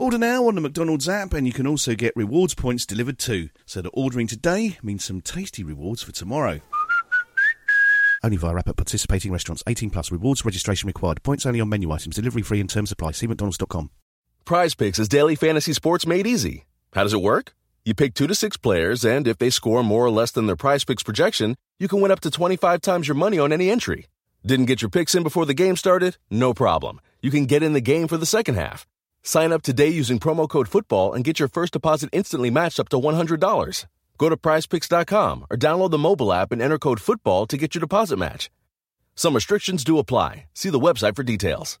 Order 0.00 0.16
now 0.16 0.46
on 0.48 0.54
the 0.54 0.62
McDonald's 0.62 1.10
app, 1.10 1.34
and 1.34 1.46
you 1.46 1.52
can 1.52 1.66
also 1.66 1.94
get 1.94 2.16
rewards 2.16 2.54
points 2.54 2.86
delivered 2.86 3.18
too. 3.18 3.50
So 3.66 3.82
that 3.82 3.90
ordering 3.90 4.26
today 4.26 4.78
means 4.82 5.04
some 5.04 5.20
tasty 5.20 5.62
rewards 5.62 6.02
for 6.02 6.10
tomorrow. 6.10 6.60
Only 8.24 8.38
via 8.38 8.56
app 8.56 8.70
at 8.70 8.78
participating 8.78 9.30
restaurants. 9.30 9.62
18 9.66 9.90
plus. 9.90 10.10
Rewards 10.10 10.42
registration 10.42 10.86
required. 10.86 11.22
Points 11.22 11.44
only 11.44 11.60
on 11.60 11.68
menu 11.68 11.92
items. 11.92 12.16
Delivery 12.16 12.40
free 12.40 12.60
and 12.60 12.70
terms 12.70 12.90
apply. 12.90 13.10
See 13.10 13.26
mcdonalds.com. 13.26 13.90
Prize 14.46 14.74
Picks 14.74 14.98
is 14.98 15.06
daily 15.06 15.34
fantasy 15.34 15.74
sports 15.74 16.06
made 16.06 16.26
easy. 16.26 16.64
How 16.94 17.02
does 17.02 17.12
it 17.12 17.20
work? 17.20 17.54
You 17.84 17.94
pick 17.94 18.14
two 18.14 18.26
to 18.26 18.34
six 18.34 18.56
players, 18.56 19.04
and 19.04 19.28
if 19.28 19.36
they 19.36 19.50
score 19.50 19.82
more 19.82 20.06
or 20.06 20.10
less 20.10 20.30
than 20.30 20.46
their 20.46 20.56
Prize 20.56 20.82
Picks 20.82 21.02
projection, 21.02 21.56
you 21.78 21.88
can 21.88 22.00
win 22.00 22.10
up 22.10 22.20
to 22.20 22.30
25 22.30 22.80
times 22.80 23.06
your 23.06 23.16
money 23.16 23.38
on 23.38 23.52
any 23.52 23.68
entry. 23.68 24.06
Didn't 24.46 24.64
get 24.64 24.80
your 24.80 24.88
picks 24.88 25.14
in 25.14 25.22
before 25.22 25.44
the 25.44 25.52
game 25.52 25.76
started? 25.76 26.16
No 26.30 26.54
problem. 26.54 27.02
You 27.20 27.30
can 27.30 27.44
get 27.44 27.62
in 27.62 27.74
the 27.74 27.82
game 27.82 28.08
for 28.08 28.16
the 28.16 28.24
second 28.24 28.54
half. 28.54 28.86
Sign 29.22 29.52
up 29.52 29.62
today 29.62 29.88
using 29.88 30.18
promo 30.18 30.48
code 30.48 30.68
FOOTBALL 30.68 31.14
and 31.14 31.24
get 31.24 31.38
your 31.38 31.48
first 31.48 31.72
deposit 31.72 32.08
instantly 32.12 32.50
matched 32.50 32.80
up 32.80 32.88
to 32.90 32.96
$100. 32.96 33.86
Go 34.18 34.28
to 34.28 34.36
prizepicks.com 34.36 35.46
or 35.50 35.56
download 35.56 35.90
the 35.90 35.98
mobile 35.98 36.32
app 36.32 36.52
and 36.52 36.60
enter 36.60 36.78
code 36.78 37.00
FOOTBALL 37.00 37.46
to 37.48 37.56
get 37.56 37.74
your 37.74 37.80
deposit 37.80 38.18
match. 38.18 38.50
Some 39.14 39.34
restrictions 39.34 39.84
do 39.84 39.98
apply. 39.98 40.46
See 40.54 40.70
the 40.70 40.80
website 40.80 41.16
for 41.16 41.22
details. 41.22 41.78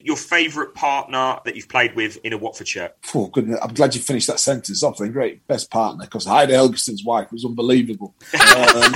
Your 0.00 0.16
favourite 0.16 0.74
partner 0.74 1.38
that 1.46 1.56
you've 1.56 1.68
played 1.68 1.96
with 1.96 2.18
in 2.24 2.34
a 2.34 2.36
Watford 2.36 2.68
shirt? 2.68 2.94
Oh, 3.14 3.28
goodness. 3.28 3.58
I'm 3.62 3.72
glad 3.72 3.94
you 3.94 4.02
finished 4.02 4.26
that 4.26 4.38
sentence 4.38 4.82
off. 4.82 4.98
Then 4.98 5.12
great, 5.12 5.46
best 5.46 5.70
partner 5.70 6.04
because 6.04 6.26
Heidar 6.26 6.54
Helguson's 6.54 7.04
wife 7.04 7.32
was 7.32 7.46
unbelievable. 7.46 8.14
um, 8.34 8.92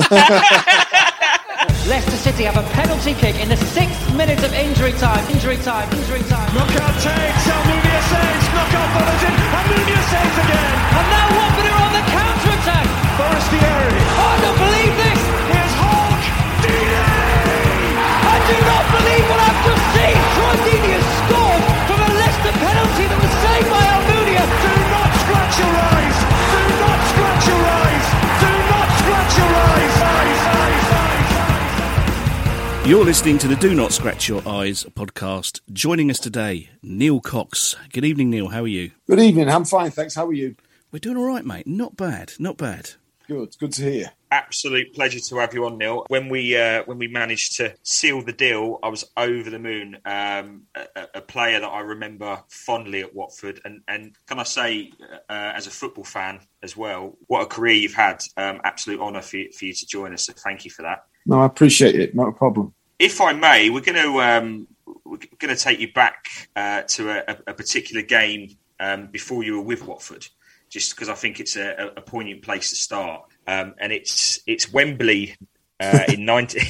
Leicester 1.89 2.19
City 2.19 2.45
have 2.45 2.59
a 2.59 2.69
penalty 2.77 3.15
kick 3.15 3.41
in 3.41 3.49
the 3.49 3.57
sixth 3.57 4.15
minute 4.15 4.45
of 4.45 4.53
injury 4.53 4.93
time. 4.93 5.25
Injury 5.33 5.57
time. 5.57 5.89
Injury 5.97 6.21
time. 6.29 6.53
Knockaert 6.53 6.95
takes. 7.01 7.45
Almunia 7.49 8.01
saves. 8.13 8.47
Knockaert 8.53 8.91
follows 8.93 9.25
in. 9.25 9.33
Almunia 9.57 10.01
saves 10.13 10.37
again. 10.37 10.75
And 11.01 11.07
now 11.09 11.27
Watford 11.33 11.65
are 11.65 11.81
on 11.81 11.93
the 11.97 12.05
counter 12.13 12.53
attack. 12.61 12.87
Forestieri. 13.17 13.98
You're 32.89 33.05
listening 33.05 33.37
to 33.41 33.49
the 33.49 33.55
Do 33.55 33.75
Not 33.75 33.93
Scratch 33.93 34.31
Your 34.31 34.41
Eyes 34.49 34.85
podcast. 34.85 35.61
Joining 35.71 36.11
us 36.11 36.19
today, 36.19 36.71
Neil 36.83 37.21
Cox. 37.21 37.77
Good 37.93 38.07
evening, 38.07 38.31
Neil. 38.31 38.49
How 38.49 38.63
are 38.63 38.67
you? 38.67 38.93
good 39.07 39.21
evening. 39.21 39.51
I'm 39.51 39.67
fine, 39.67 39.91
thanks. 39.91 40.15
How 40.15 40.27
are 40.27 40.33
you? 40.33 40.57
We're 40.91 41.01
doing 41.01 41.19
all 41.19 41.27
right, 41.27 41.45
mate. 41.45 41.67
Not 41.67 41.99
bad. 41.99 42.33
Not 42.39 42.57
bad. 42.57 42.93
Good. 43.27 43.55
Good 43.61 43.73
to 43.73 43.83
hear. 43.83 44.13
Absolute 44.31 44.95
pleasure 44.95 45.21
to 45.21 45.37
have 45.37 45.53
you 45.53 45.67
on, 45.67 45.77
Neil. 45.77 46.07
When 46.09 46.31
we 46.31 46.57
uh, 46.57 46.85
when 46.87 46.97
we 46.97 47.09
managed 47.09 47.59
to 47.59 47.75
seal 47.83 48.23
the 48.23 48.33
deal, 48.33 48.79
I 48.83 48.89
was 48.89 49.05
over 49.19 49.51
the 49.51 49.59
moon. 49.59 49.99
Um, 50.07 50.63
a, 50.75 51.09
a 51.17 51.21
player 51.21 51.61
that 51.61 51.69
I 51.69 51.81
remember 51.81 52.43
fondly 52.49 53.03
at 53.03 53.15
Watford, 53.15 53.61
and 53.67 53.83
and 53.87 54.17
can 54.27 54.39
I 54.39 54.45
say, 54.45 54.93
uh, 55.29 55.53
as 55.55 55.67
a 55.67 55.71
football 55.71 56.05
fan 56.05 56.41
as 56.63 56.75
well, 56.75 57.19
what 57.27 57.43
a 57.43 57.47
career 57.47 57.75
you've 57.75 57.93
had. 57.93 58.23
Um, 58.39 58.63
absolute 58.65 58.99
honour 58.99 59.21
for 59.21 59.37
you, 59.37 59.53
for 59.53 59.67
you 59.67 59.75
to 59.75 59.87
join 59.87 60.15
us. 60.15 60.25
So 60.25 60.33
thank 60.33 60.65
you 60.65 60.71
for 60.71 60.81
that. 60.85 61.01
No, 61.27 61.43
I 61.43 61.45
appreciate 61.45 61.95
it. 61.95 62.15
Not 62.15 62.29
a 62.29 62.33
problem. 62.33 62.73
If 62.99 63.21
I 63.21 63.33
may, 63.33 63.71
we're 63.71 63.81
going 63.81 64.03
to 64.03 64.21
um, 64.21 64.67
we're 65.05 65.19
going 65.39 65.55
to 65.55 65.61
take 65.61 65.79
you 65.79 65.93
back 65.93 66.25
uh, 66.57 66.83
to 66.83 67.11
a, 67.11 67.39
a 67.47 67.55
particular 67.55 68.03
game 68.03 68.57
um, 68.81 69.07
before 69.07 69.43
you 69.43 69.57
were 69.57 69.63
with 69.63 69.87
Watford, 69.87 70.27
just 70.69 70.95
because 70.95 71.09
I 71.09 71.15
think 71.15 71.41
it's 71.41 71.57
a, 71.57 71.93
a 71.97 72.01
poignant 72.01 72.43
place 72.43 72.71
to 72.71 72.77
start. 72.77 73.23
Um, 73.47 73.75
and 73.79 73.93
it's 73.93 74.41
it's 74.47 74.73
Wembley 74.73 75.37
uh, 75.81 76.05
in 76.09 76.25
19, 76.25 76.61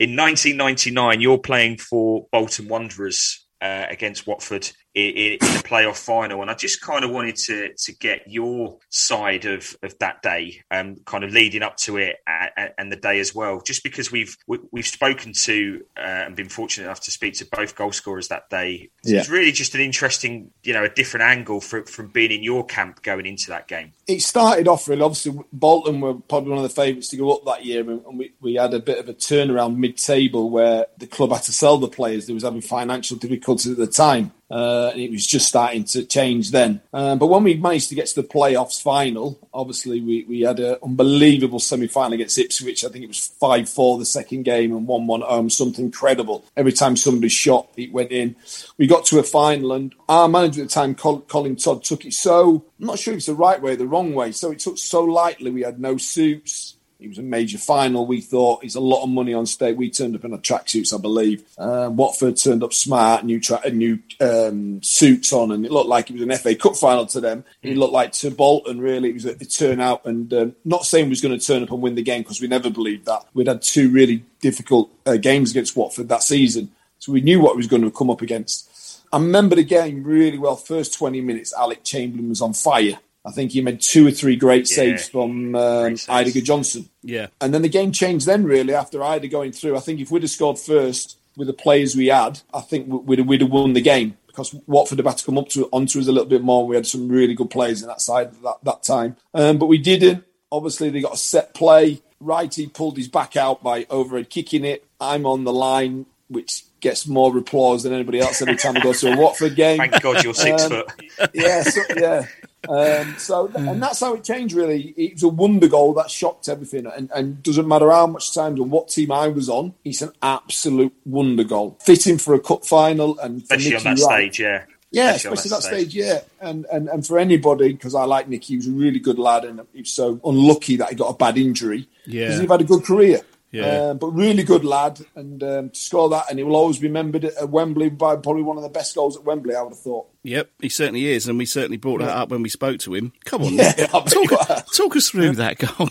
in 0.00 0.16
1999. 0.16 1.20
You're 1.20 1.38
playing 1.38 1.78
for 1.78 2.26
Bolton 2.32 2.68
Wanderers 2.68 3.46
uh, 3.60 3.86
against 3.90 4.26
Watford 4.26 4.70
in, 4.94 5.14
in 5.14 5.38
the 5.40 5.62
playoff 5.64 5.96
final, 5.96 6.40
and 6.42 6.50
I 6.50 6.54
just 6.54 6.80
kind 6.80 7.04
of 7.04 7.10
wanted 7.10 7.36
to 7.46 7.74
to 7.74 7.92
get 7.92 8.30
your 8.30 8.78
side 8.90 9.44
of, 9.44 9.76
of 9.82 9.98
that 9.98 10.22
day, 10.22 10.62
um, 10.70 10.96
kind 11.04 11.24
of 11.24 11.32
leading 11.32 11.62
up 11.62 11.76
to 11.78 11.96
it 11.96 12.16
and, 12.26 12.72
and 12.78 12.92
the 12.92 12.96
day 12.96 13.18
as 13.20 13.34
well. 13.34 13.60
Just 13.60 13.82
because 13.82 14.12
we've 14.12 14.36
we, 14.46 14.58
have 14.58 14.66
we 14.70 14.80
have 14.80 14.86
spoken 14.86 15.32
to 15.44 15.84
uh, 15.96 16.00
and 16.00 16.36
been 16.36 16.48
fortunate 16.48 16.84
enough 16.84 17.00
to 17.00 17.10
speak 17.10 17.34
to 17.34 17.46
both 17.46 17.74
goal 17.74 17.92
scorers 17.92 18.28
that 18.28 18.48
day. 18.50 18.90
So 19.02 19.12
Yeah. 19.12 19.20
It's 19.20 19.28
really 19.28 19.52
just 19.52 19.74
an 19.74 19.80
interesting, 19.80 20.50
you 20.62 20.72
know, 20.72 20.84
a 20.84 20.88
different 20.88 21.24
angle 21.24 21.60
from 21.60 21.84
from 21.84 22.08
being 22.08 22.30
in 22.30 22.42
your 22.42 22.64
camp 22.64 23.02
going 23.02 23.26
into 23.26 23.48
that 23.48 23.68
game. 23.68 23.92
It 24.06 24.22
started 24.22 24.68
off 24.68 24.88
really. 24.88 25.02
Obviously, 25.02 25.38
Bolton 25.52 26.00
were 26.00 26.14
probably 26.14 26.50
one 26.50 26.58
of 26.58 26.62
the 26.62 26.74
favourites 26.74 27.08
to 27.08 27.16
go 27.16 27.32
up 27.32 27.44
that 27.46 27.64
year, 27.64 27.80
and 27.80 28.04
and 28.06 28.18
we, 28.18 28.32
we 28.40 28.54
had 28.54 28.74
a 28.74 28.80
bit 28.80 28.98
of 28.98 29.08
a 29.08 29.14
turnaround 29.14 29.76
mid-table 29.76 30.50
where 30.50 30.86
the 30.98 31.06
club 31.06 31.32
had 31.32 31.42
to 31.42 31.52
sell 31.52 31.78
the 31.78 31.88
players. 31.88 32.26
They 32.26 32.32
was 32.32 32.42
having 32.42 32.60
financial 32.60 33.16
difficulties 33.16 33.72
at 33.72 33.78
the 33.78 33.86
time, 33.86 34.32
uh, 34.50 34.92
it 34.94 35.10
was 35.10 35.26
just 35.26 35.48
starting 35.48 35.84
to 35.84 36.04
change 36.04 36.50
then. 36.50 36.80
Um, 36.92 37.18
but 37.18 37.28
when 37.28 37.44
we 37.44 37.54
managed 37.54 37.88
to 37.88 37.94
get 37.94 38.06
to 38.06 38.22
the 38.22 38.28
playoffs 38.28 38.80
final, 38.80 39.38
obviously 39.52 40.00
we, 40.00 40.24
we 40.24 40.40
had 40.42 40.60
an 40.60 40.76
unbelievable 40.82 41.58
semi-final 41.58 42.12
against 42.12 42.38
Ipswich. 42.38 42.84
I 42.84 42.88
think 42.88 43.04
it 43.04 43.08
was 43.08 43.26
five 43.40 43.68
four 43.68 43.98
the 43.98 44.04
second 44.04 44.44
game 44.44 44.76
and 44.76 44.86
one 44.86 45.06
one 45.06 45.22
at 45.22 45.28
home. 45.28 45.50
Something 45.50 45.86
incredible. 45.86 46.44
Every 46.56 46.72
time 46.72 46.96
somebody 46.96 47.28
shot, 47.28 47.68
it 47.76 47.92
went 47.92 48.12
in. 48.12 48.36
We 48.78 48.86
got 48.86 49.06
to 49.06 49.18
a 49.18 49.22
final, 49.22 49.72
and 49.72 49.94
our 50.08 50.28
manager 50.28 50.62
at 50.62 50.68
the 50.68 50.74
time, 50.74 50.94
Colin 50.94 51.56
Todd, 51.56 51.84
took 51.84 52.04
it 52.04 52.12
so. 52.12 52.64
I'm 52.78 52.86
not 52.86 52.98
sure 52.98 53.14
if 53.14 53.18
it's 53.18 53.26
the 53.26 53.34
right 53.34 53.60
way 53.60 53.72
or 53.72 53.76
the 53.76 53.86
wrong 53.86 54.14
way. 54.14 54.32
So 54.32 54.50
it 54.50 54.58
took 54.58 54.78
so 54.78 55.04
lightly. 55.04 55.50
We 55.50 55.62
had 55.62 55.80
no 55.80 55.96
suits. 55.96 56.76
It 57.04 57.08
was 57.08 57.18
a 57.18 57.22
major 57.22 57.58
final. 57.58 58.06
We 58.06 58.22
thought 58.22 58.64
it's 58.64 58.76
a 58.76 58.80
lot 58.80 59.02
of 59.02 59.10
money 59.10 59.34
on 59.34 59.44
stake. 59.44 59.76
We 59.76 59.90
turned 59.90 60.14
up 60.14 60.24
in 60.24 60.32
a 60.32 60.38
tracksuits, 60.38 60.94
I 60.94 61.00
believe. 61.00 61.44
Uh, 61.58 61.90
Watford 61.92 62.38
turned 62.38 62.62
up 62.62 62.72
smart, 62.72 63.24
new 63.24 63.40
tra- 63.40 63.68
new 63.70 63.98
um, 64.20 64.82
suits 64.82 65.32
on, 65.32 65.52
and 65.52 65.66
it 65.66 65.70
looked 65.70 65.88
like 65.88 66.08
it 66.08 66.14
was 66.14 66.22
an 66.22 66.36
FA 66.36 66.54
Cup 66.54 66.76
final 66.76 67.04
to 67.06 67.20
them. 67.20 67.44
It 67.62 67.76
looked 67.76 67.92
like 67.92 68.12
to 68.12 68.30
Bolton, 68.30 68.80
really, 68.80 69.10
it 69.10 69.14
was 69.14 69.26
a, 69.26 69.32
a 69.32 69.44
turnout. 69.44 70.06
And 70.06 70.32
um, 70.32 70.56
not 70.64 70.86
saying 70.86 71.04
we 71.04 71.10
was 71.10 71.20
going 71.20 71.38
to 71.38 71.46
turn 71.46 71.62
up 71.62 71.70
and 71.70 71.82
win 71.82 71.94
the 71.94 72.02
game 72.02 72.22
because 72.22 72.40
we 72.40 72.48
never 72.48 72.70
believed 72.70 73.04
that. 73.04 73.26
We'd 73.34 73.48
had 73.48 73.60
two 73.60 73.90
really 73.90 74.24
difficult 74.40 74.90
uh, 75.04 75.16
games 75.16 75.50
against 75.50 75.76
Watford 75.76 76.08
that 76.08 76.22
season, 76.22 76.70
so 76.98 77.12
we 77.12 77.20
knew 77.20 77.38
what 77.38 77.54
we 77.54 77.58
was 77.58 77.66
going 77.66 77.82
to 77.82 77.90
come 77.90 78.08
up 78.08 78.22
against. 78.22 78.70
I 79.12 79.18
remember 79.18 79.54
the 79.54 79.62
game 79.62 80.02
really 80.02 80.38
well. 80.38 80.56
First 80.56 80.94
20 80.94 81.20
minutes, 81.20 81.52
Alec 81.52 81.84
Chamberlain 81.84 82.30
was 82.30 82.40
on 82.40 82.52
fire. 82.52 82.98
I 83.26 83.30
think 83.32 83.52
he 83.52 83.60
made 83.62 83.80
two 83.80 84.06
or 84.06 84.10
three 84.10 84.36
great 84.36 84.70
Yeah. 84.70 84.76
saves 84.76 85.08
from 85.08 85.54
um. 85.54 85.94
Eidur 85.94 86.32
Gudjohnsen. 86.32 86.88
Yeah. 87.02 87.28
And 87.40 87.54
then 87.54 87.62
the 87.62 87.68
game 87.68 87.90
changed 87.92 88.26
then, 88.26 88.44
really, 88.44 88.74
after 88.74 88.98
Eidur 88.98 89.30
going 89.30 89.52
through. 89.52 89.76
I 89.76 89.80
think 89.80 90.00
if 90.00 90.10
we'd 90.10 90.22
have 90.22 90.30
scored 90.30 90.58
first 90.58 91.18
with 91.36 91.46
the 91.46 91.52
players 91.54 91.96
we 91.96 92.06
had, 92.08 92.40
I 92.52 92.60
think 92.60 92.86
we'd 92.88 93.18
have, 93.20 93.26
we'd 93.28 93.40
have 93.40 93.50
won 93.50 93.72
the 93.72 93.80
game 93.80 94.16
because 94.26 94.54
Watford 94.66 94.98
have 94.98 95.06
had 95.06 95.18
to 95.18 95.24
come 95.24 95.38
up 95.38 95.48
to 95.50 95.68
onto 95.72 95.98
us 96.00 96.06
a 96.08 96.12
little 96.12 96.28
bit 96.28 96.42
more. 96.42 96.66
We 96.66 96.76
had 96.76 96.86
some 96.86 97.08
really 97.08 97.34
good 97.34 97.50
players 97.50 97.82
in 97.82 97.88
that 97.88 98.00
side 98.00 98.26
at 98.28 98.42
that, 98.42 98.56
that 98.64 98.82
time. 98.82 99.16
Um, 99.32 99.58
but 99.58 99.66
we 99.66 99.78
didn't. 99.78 100.24
Obviously, 100.52 100.90
they 100.90 101.00
got 101.00 101.14
a 101.14 101.16
set 101.16 101.54
play. 101.54 102.02
Wrighty 102.22 102.72
pulled 102.72 102.96
his 102.96 103.08
back 103.08 103.36
out 103.36 103.62
by 103.62 103.86
overhead 103.90 104.30
kicking 104.30 104.64
it. 104.64 104.84
I'm 105.00 105.24
on 105.26 105.44
the 105.44 105.52
line, 105.52 106.06
which 106.28 106.64
gets 106.80 107.06
more 107.06 107.36
applause 107.36 107.82
than 107.82 107.92
anybody 107.92 108.20
else 108.20 108.40
every 108.42 108.56
time 108.56 108.76
I 108.76 108.80
go 108.80 108.92
to 108.92 109.12
a 109.12 109.16
Watford 109.16 109.56
game. 109.56 109.78
Thank 109.78 110.00
God 110.02 110.22
you're 110.24 110.34
six 110.34 110.62
Um, 110.64 110.70
foot. 110.70 111.30
yeah, 111.34 111.62
so, 111.62 111.80
yeah. 111.96 112.26
Um, 112.68 113.14
so 113.18 113.50
and 113.54 113.82
that's 113.82 114.00
how 114.00 114.14
it 114.14 114.24
changed. 114.24 114.54
Really, 114.54 114.94
it 114.96 115.14
was 115.14 115.22
a 115.22 115.28
wonder 115.28 115.68
goal 115.68 115.94
that 115.94 116.10
shocked 116.10 116.48
everything, 116.48 116.86
and, 116.86 117.10
and 117.14 117.42
doesn't 117.42 117.66
matter 117.68 117.90
how 117.90 118.06
much 118.06 118.34
times 118.34 118.60
and 118.60 118.70
what 118.70 118.88
team 118.88 119.12
I 119.12 119.28
was 119.28 119.48
on, 119.48 119.74
it's 119.84 120.02
an 120.02 120.12
absolute 120.22 120.94
wonder 121.04 121.44
goal, 121.44 121.78
fitting 121.82 122.18
for 122.18 122.34
a 122.34 122.40
cup 122.40 122.64
final 122.64 123.18
and 123.18 123.46
for 123.46 123.54
Especially 123.54 123.76
on 123.76 123.82
Nicky 123.84 124.00
that 124.02 124.06
Wright. 124.08 124.34
stage, 124.34 124.40
yeah. 124.40 124.64
Yeah, 124.90 125.14
Especially 125.14 125.28
on 125.28 125.34
especially 125.34 125.50
that 125.50 125.62
stage. 125.90 125.94
yeah. 125.96 126.20
And, 126.40 126.66
and 126.72 126.88
and 126.88 127.04
for 127.06 127.18
anybody, 127.18 127.72
because 127.72 127.96
I 127.96 128.04
like 128.04 128.28
Nicky, 128.28 128.52
he 128.52 128.56
was 128.58 128.68
a 128.68 128.70
really 128.72 129.00
good 129.00 129.18
lad, 129.18 129.44
and 129.44 129.60
he 129.72 129.80
was 129.80 129.90
so 129.90 130.20
unlucky 130.24 130.76
that 130.76 130.90
he 130.90 130.94
got 130.94 131.08
a 131.08 131.14
bad 131.16 131.36
injury. 131.36 131.88
Yeah. 132.06 132.26
because 132.26 132.40
he'd 132.40 132.50
had 132.50 132.60
a 132.60 132.64
good 132.64 132.84
career. 132.84 133.20
Yeah. 133.54 133.66
Uh, 133.66 133.94
but 133.94 134.08
really 134.08 134.42
good 134.42 134.64
lad, 134.64 135.00
and 135.14 135.42
um, 135.42 135.70
to 135.70 135.78
score 135.78 136.08
that, 136.10 136.24
and 136.28 136.38
he 136.38 136.44
will 136.44 136.56
always 136.56 136.78
be 136.78 136.88
remembered 136.88 137.24
at 137.24 137.48
Wembley 137.48 137.88
by 137.88 138.16
probably 138.16 138.42
one 138.42 138.56
of 138.56 138.62
the 138.64 138.68
best 138.68 138.94
goals 138.94 139.16
at 139.16 139.24
Wembley. 139.24 139.54
I 139.54 139.62
would 139.62 139.70
have 139.70 139.78
thought. 139.78 140.06
Yep, 140.24 140.50
he 140.60 140.68
certainly 140.68 141.06
is, 141.06 141.28
and 141.28 141.38
we 141.38 141.46
certainly 141.46 141.76
brought 141.76 142.00
that 142.00 142.08
up 142.16 142.30
when 142.30 142.42
we 142.42 142.48
spoke 142.48 142.78
to 142.80 142.94
him. 142.94 143.12
Come 143.24 143.42
on, 143.42 143.54
Yeah, 143.54 143.72
I 143.94 144.00
bet 144.00 144.12
you 144.14 144.26
talk, 144.28 144.66
talk 144.72 144.96
us 144.96 145.08
through 145.10 145.32
that 145.32 145.58
goal. 145.58 145.88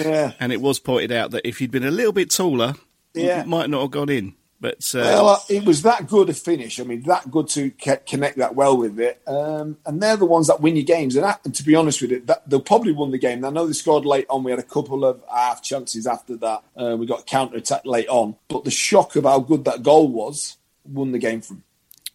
Yeah. 0.06 0.32
And 0.40 0.52
it 0.52 0.60
was 0.60 0.78
pointed 0.78 1.12
out 1.12 1.32
that 1.32 1.46
if 1.46 1.58
he'd 1.58 1.70
been 1.70 1.84
a 1.84 1.90
little 1.90 2.12
bit 2.12 2.30
taller, 2.30 2.74
Yeah. 3.14 3.40
it 3.42 3.46
might 3.46 3.68
not 3.68 3.82
have 3.82 3.90
gone 3.90 4.08
in. 4.08 4.34
But 4.60 4.94
uh, 4.94 4.98
Well, 5.00 5.44
it 5.48 5.64
was 5.64 5.82
that 5.82 6.06
good 6.06 6.28
a 6.28 6.34
finish. 6.34 6.80
I 6.80 6.82
mean, 6.84 7.02
that 7.04 7.30
good 7.30 7.48
to 7.48 7.70
ke- 7.70 8.04
connect 8.06 8.36
that 8.38 8.54
well 8.54 8.76
with 8.76 9.00
it. 9.00 9.22
Um, 9.26 9.78
and 9.86 10.02
they're 10.02 10.18
the 10.18 10.26
ones 10.26 10.48
that 10.48 10.60
win 10.60 10.76
your 10.76 10.84
games. 10.84 11.16
And, 11.16 11.24
that, 11.24 11.40
and 11.44 11.54
to 11.54 11.62
be 11.62 11.74
honest 11.74 12.02
with 12.02 12.12
it, 12.12 12.26
that, 12.26 12.48
they'll 12.48 12.60
probably 12.60 12.92
won 12.92 13.10
the 13.10 13.18
game. 13.18 13.42
I 13.44 13.50
know 13.50 13.66
they 13.66 13.72
scored 13.72 14.04
late 14.04 14.26
on. 14.28 14.44
We 14.44 14.50
had 14.50 14.60
a 14.60 14.64
couple 14.64 15.04
of 15.06 15.22
half 15.32 15.62
chances 15.62 16.06
after 16.06 16.36
that. 16.36 16.62
Uh, 16.76 16.96
we 16.98 17.06
got 17.06 17.26
counter 17.26 17.56
attack 17.56 17.86
late 17.86 18.08
on. 18.08 18.36
But 18.48 18.64
the 18.64 18.70
shock 18.70 19.16
of 19.16 19.24
how 19.24 19.40
good 19.40 19.64
that 19.64 19.82
goal 19.82 20.08
was 20.08 20.58
won 20.84 21.12
the 21.12 21.18
game 21.18 21.40
from. 21.40 21.62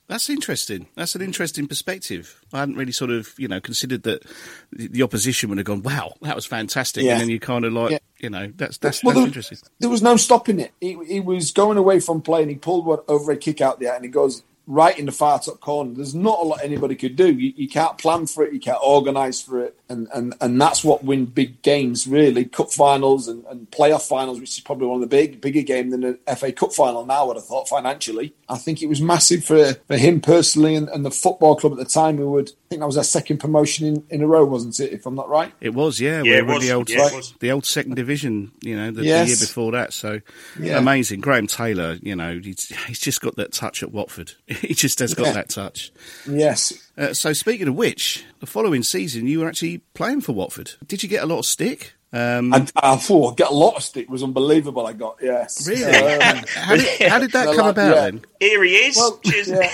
That's 0.08 0.30
interesting. 0.30 0.86
That's 0.94 1.16
an 1.16 1.24
interesting 1.24 1.66
perspective. 1.68 2.40
I 2.54 2.60
hadn't 2.60 2.76
really 2.76 2.92
sort 2.92 3.10
of, 3.10 3.34
you 3.40 3.48
know, 3.48 3.60
considered 3.60 4.04
that 4.04 4.24
the 4.72 4.88
the 4.88 5.02
opposition 5.02 5.50
would 5.50 5.58
have 5.58 5.66
gone, 5.66 5.82
"Wow, 5.82 6.14
that 6.22 6.36
was 6.36 6.46
fantastic," 6.46 7.04
Yeah. 7.04 7.14
and 7.14 7.22
then 7.22 7.30
you 7.30 7.40
kind 7.40 7.66
of 7.66 7.74
like, 7.74 7.90
Yeah. 7.94 7.98
You 8.26 8.30
know, 8.32 8.52
that's 8.58 8.78
that's, 8.80 9.04
Well, 9.04 9.14
that's 9.14 9.22
there- 9.22 9.28
interesting. 9.28 9.60
There 9.80 9.90
was 9.90 10.02
no 10.02 10.18
stopping 10.18 10.60
it. 10.60 10.72
He, 10.82 10.98
he 11.08 11.20
was 11.20 11.52
going 11.52 11.78
away 11.78 12.00
from 12.00 12.22
playing. 12.22 12.50
He 12.50 12.56
pulled 12.56 12.86
one 12.86 13.00
over 13.08 13.32
a 13.32 13.38
kick 13.38 13.62
out 13.62 13.80
there, 13.80 13.94
and 13.94 14.04
he 14.04 14.10
goes 14.10 14.44
right 14.68 14.98
in 14.98 15.06
the 15.06 15.12
far 15.12 15.40
top 15.40 15.60
corner. 15.60 15.94
There's 15.94 16.16
not 16.16 16.40
a 16.40 16.44
lot 16.44 16.60
anybody 16.64 16.96
could 16.96 17.16
do. 17.16 17.32
You, 17.34 17.54
you 17.56 17.68
can't 17.70 17.98
plan 17.98 18.26
for 18.28 18.44
it. 18.44 18.54
You 18.54 18.60
can't 18.60 18.80
organise 18.84 19.42
for 19.42 19.62
it, 19.64 19.78
and, 19.90 20.08
and 20.14 20.34
and 20.42 20.60
that's 20.62 20.84
what 20.84 21.04
win 21.04 21.26
big 21.26 21.62
games 21.62 22.08
really. 22.08 22.46
Cup 22.46 22.72
finals 22.72 23.28
and, 23.28 23.46
and 23.46 23.70
playoff 23.72 24.08
finals, 24.08 24.40
which 24.40 24.58
is 24.58 24.60
probably 24.60 24.88
one 24.88 24.96
of 24.96 25.02
the 25.10 25.16
big 25.16 25.42
bigger 25.42 25.62
game 25.62 25.90
than 25.92 26.04
an 26.04 26.20
FA 26.36 26.52
Cup 26.52 26.74
final. 26.74 27.06
Now, 27.06 27.24
I 27.24 27.28
would 27.28 27.36
have 27.38 27.46
thought 27.46 27.70
financially, 27.70 28.34
I 28.50 28.58
think 28.58 28.82
it 28.82 28.88
was 28.88 29.02
massive 29.02 29.44
for 29.44 29.74
for 29.88 29.98
him 29.98 30.22
personally 30.22 30.76
and, 30.76 30.90
and 30.90 31.06
the 31.06 31.12
football 31.12 31.56
club 31.56 31.74
at 31.74 31.80
the 31.80 31.86
time. 31.86 32.18
Who 32.18 32.32
would 32.32 32.50
I 32.50 32.68
think 32.70 32.80
that 32.80 32.86
was 32.88 32.96
their 32.96 33.04
second 33.04 33.38
promotion 33.38 33.86
in, 33.88 34.04
in 34.10 34.22
a 34.24 34.28
row, 34.28 34.44
wasn't 34.46 34.80
it? 34.80 34.92
If 34.92 35.06
I'm 35.06 35.16
not 35.16 35.30
right. 35.30 35.52
It 35.62 35.74
was, 35.74 36.00
yeah. 36.00 36.24
Yeah, 36.24 36.24
we 36.24 36.38
it 36.38 36.46
were 36.46 36.50
in 36.54 36.56
was. 36.56 36.64
the 36.68 36.72
old, 36.74 36.90
Yeah, 36.90 37.08
it 37.08 37.14
was. 37.16 37.34
the 37.40 37.52
old 37.52 37.66
second 37.66 37.96
division. 37.96 38.52
You 38.62 38.76
know, 38.76 38.88
the, 38.92 39.02
the 39.02 39.06
year 39.06 39.26
before 39.26 39.72
that. 39.74 39.94
So 39.94 40.22
Yeah. 40.60 40.78
amazing. 40.80 41.22
Graham 41.22 41.46
Taylor. 41.48 41.98
You 42.02 42.16
know, 42.16 42.40
he's, 42.44 42.68
he's 42.88 43.00
just 43.00 43.22
got 43.22 43.36
that 43.36 43.52
touch 43.54 43.84
at 43.84 43.92
Watford. 43.92 44.32
he 44.62 44.74
just 44.74 45.00
has 45.00 45.14
got 45.14 45.28
Yeah. 45.28 45.34
that 45.34 45.50
touch. 45.50 45.92
Yes, 46.30 46.74
Uh, 46.98 47.14
so 47.14 47.34
speaking 47.34 47.68
of 47.68 47.76
which, 47.76 48.24
the 48.40 48.46
following 48.46 48.84
season 48.84 49.28
you 49.28 49.40
were 49.42 49.48
actually 49.48 49.80
playing 49.94 50.22
for 50.22 50.32
Watford. 50.34 50.72
Did 50.88 51.04
you 51.04 51.10
get 51.10 51.24
a 51.24 51.26
lot 51.26 51.40
of 51.40 51.46
stick? 51.46 51.94
Um, 52.14 52.54
I, 52.54 52.66
I 52.78 52.96
thought 52.96 53.36
get 53.36 53.50
a 53.50 53.54
lot 53.54 53.76
of 53.76 53.84
stick. 53.84 54.10
Was 54.10 54.24
unbelievable. 54.24 54.88
I 54.88 54.94
got 54.94 55.18
yes. 55.22 55.68
really? 55.68 55.84
Um, 55.94 56.44
how, 56.48 56.76
did, 56.78 57.02
how 57.10 57.20
did 57.20 57.32
that 57.34 57.48
come 57.48 57.58
la- 57.66 57.70
about 57.70 57.96
yeah. 57.96 58.02
then? 58.04 58.22
Here 58.40 58.64
he 58.64 58.72
is. 58.76 58.96
Well, 58.96 59.20
yeah. 59.26 59.68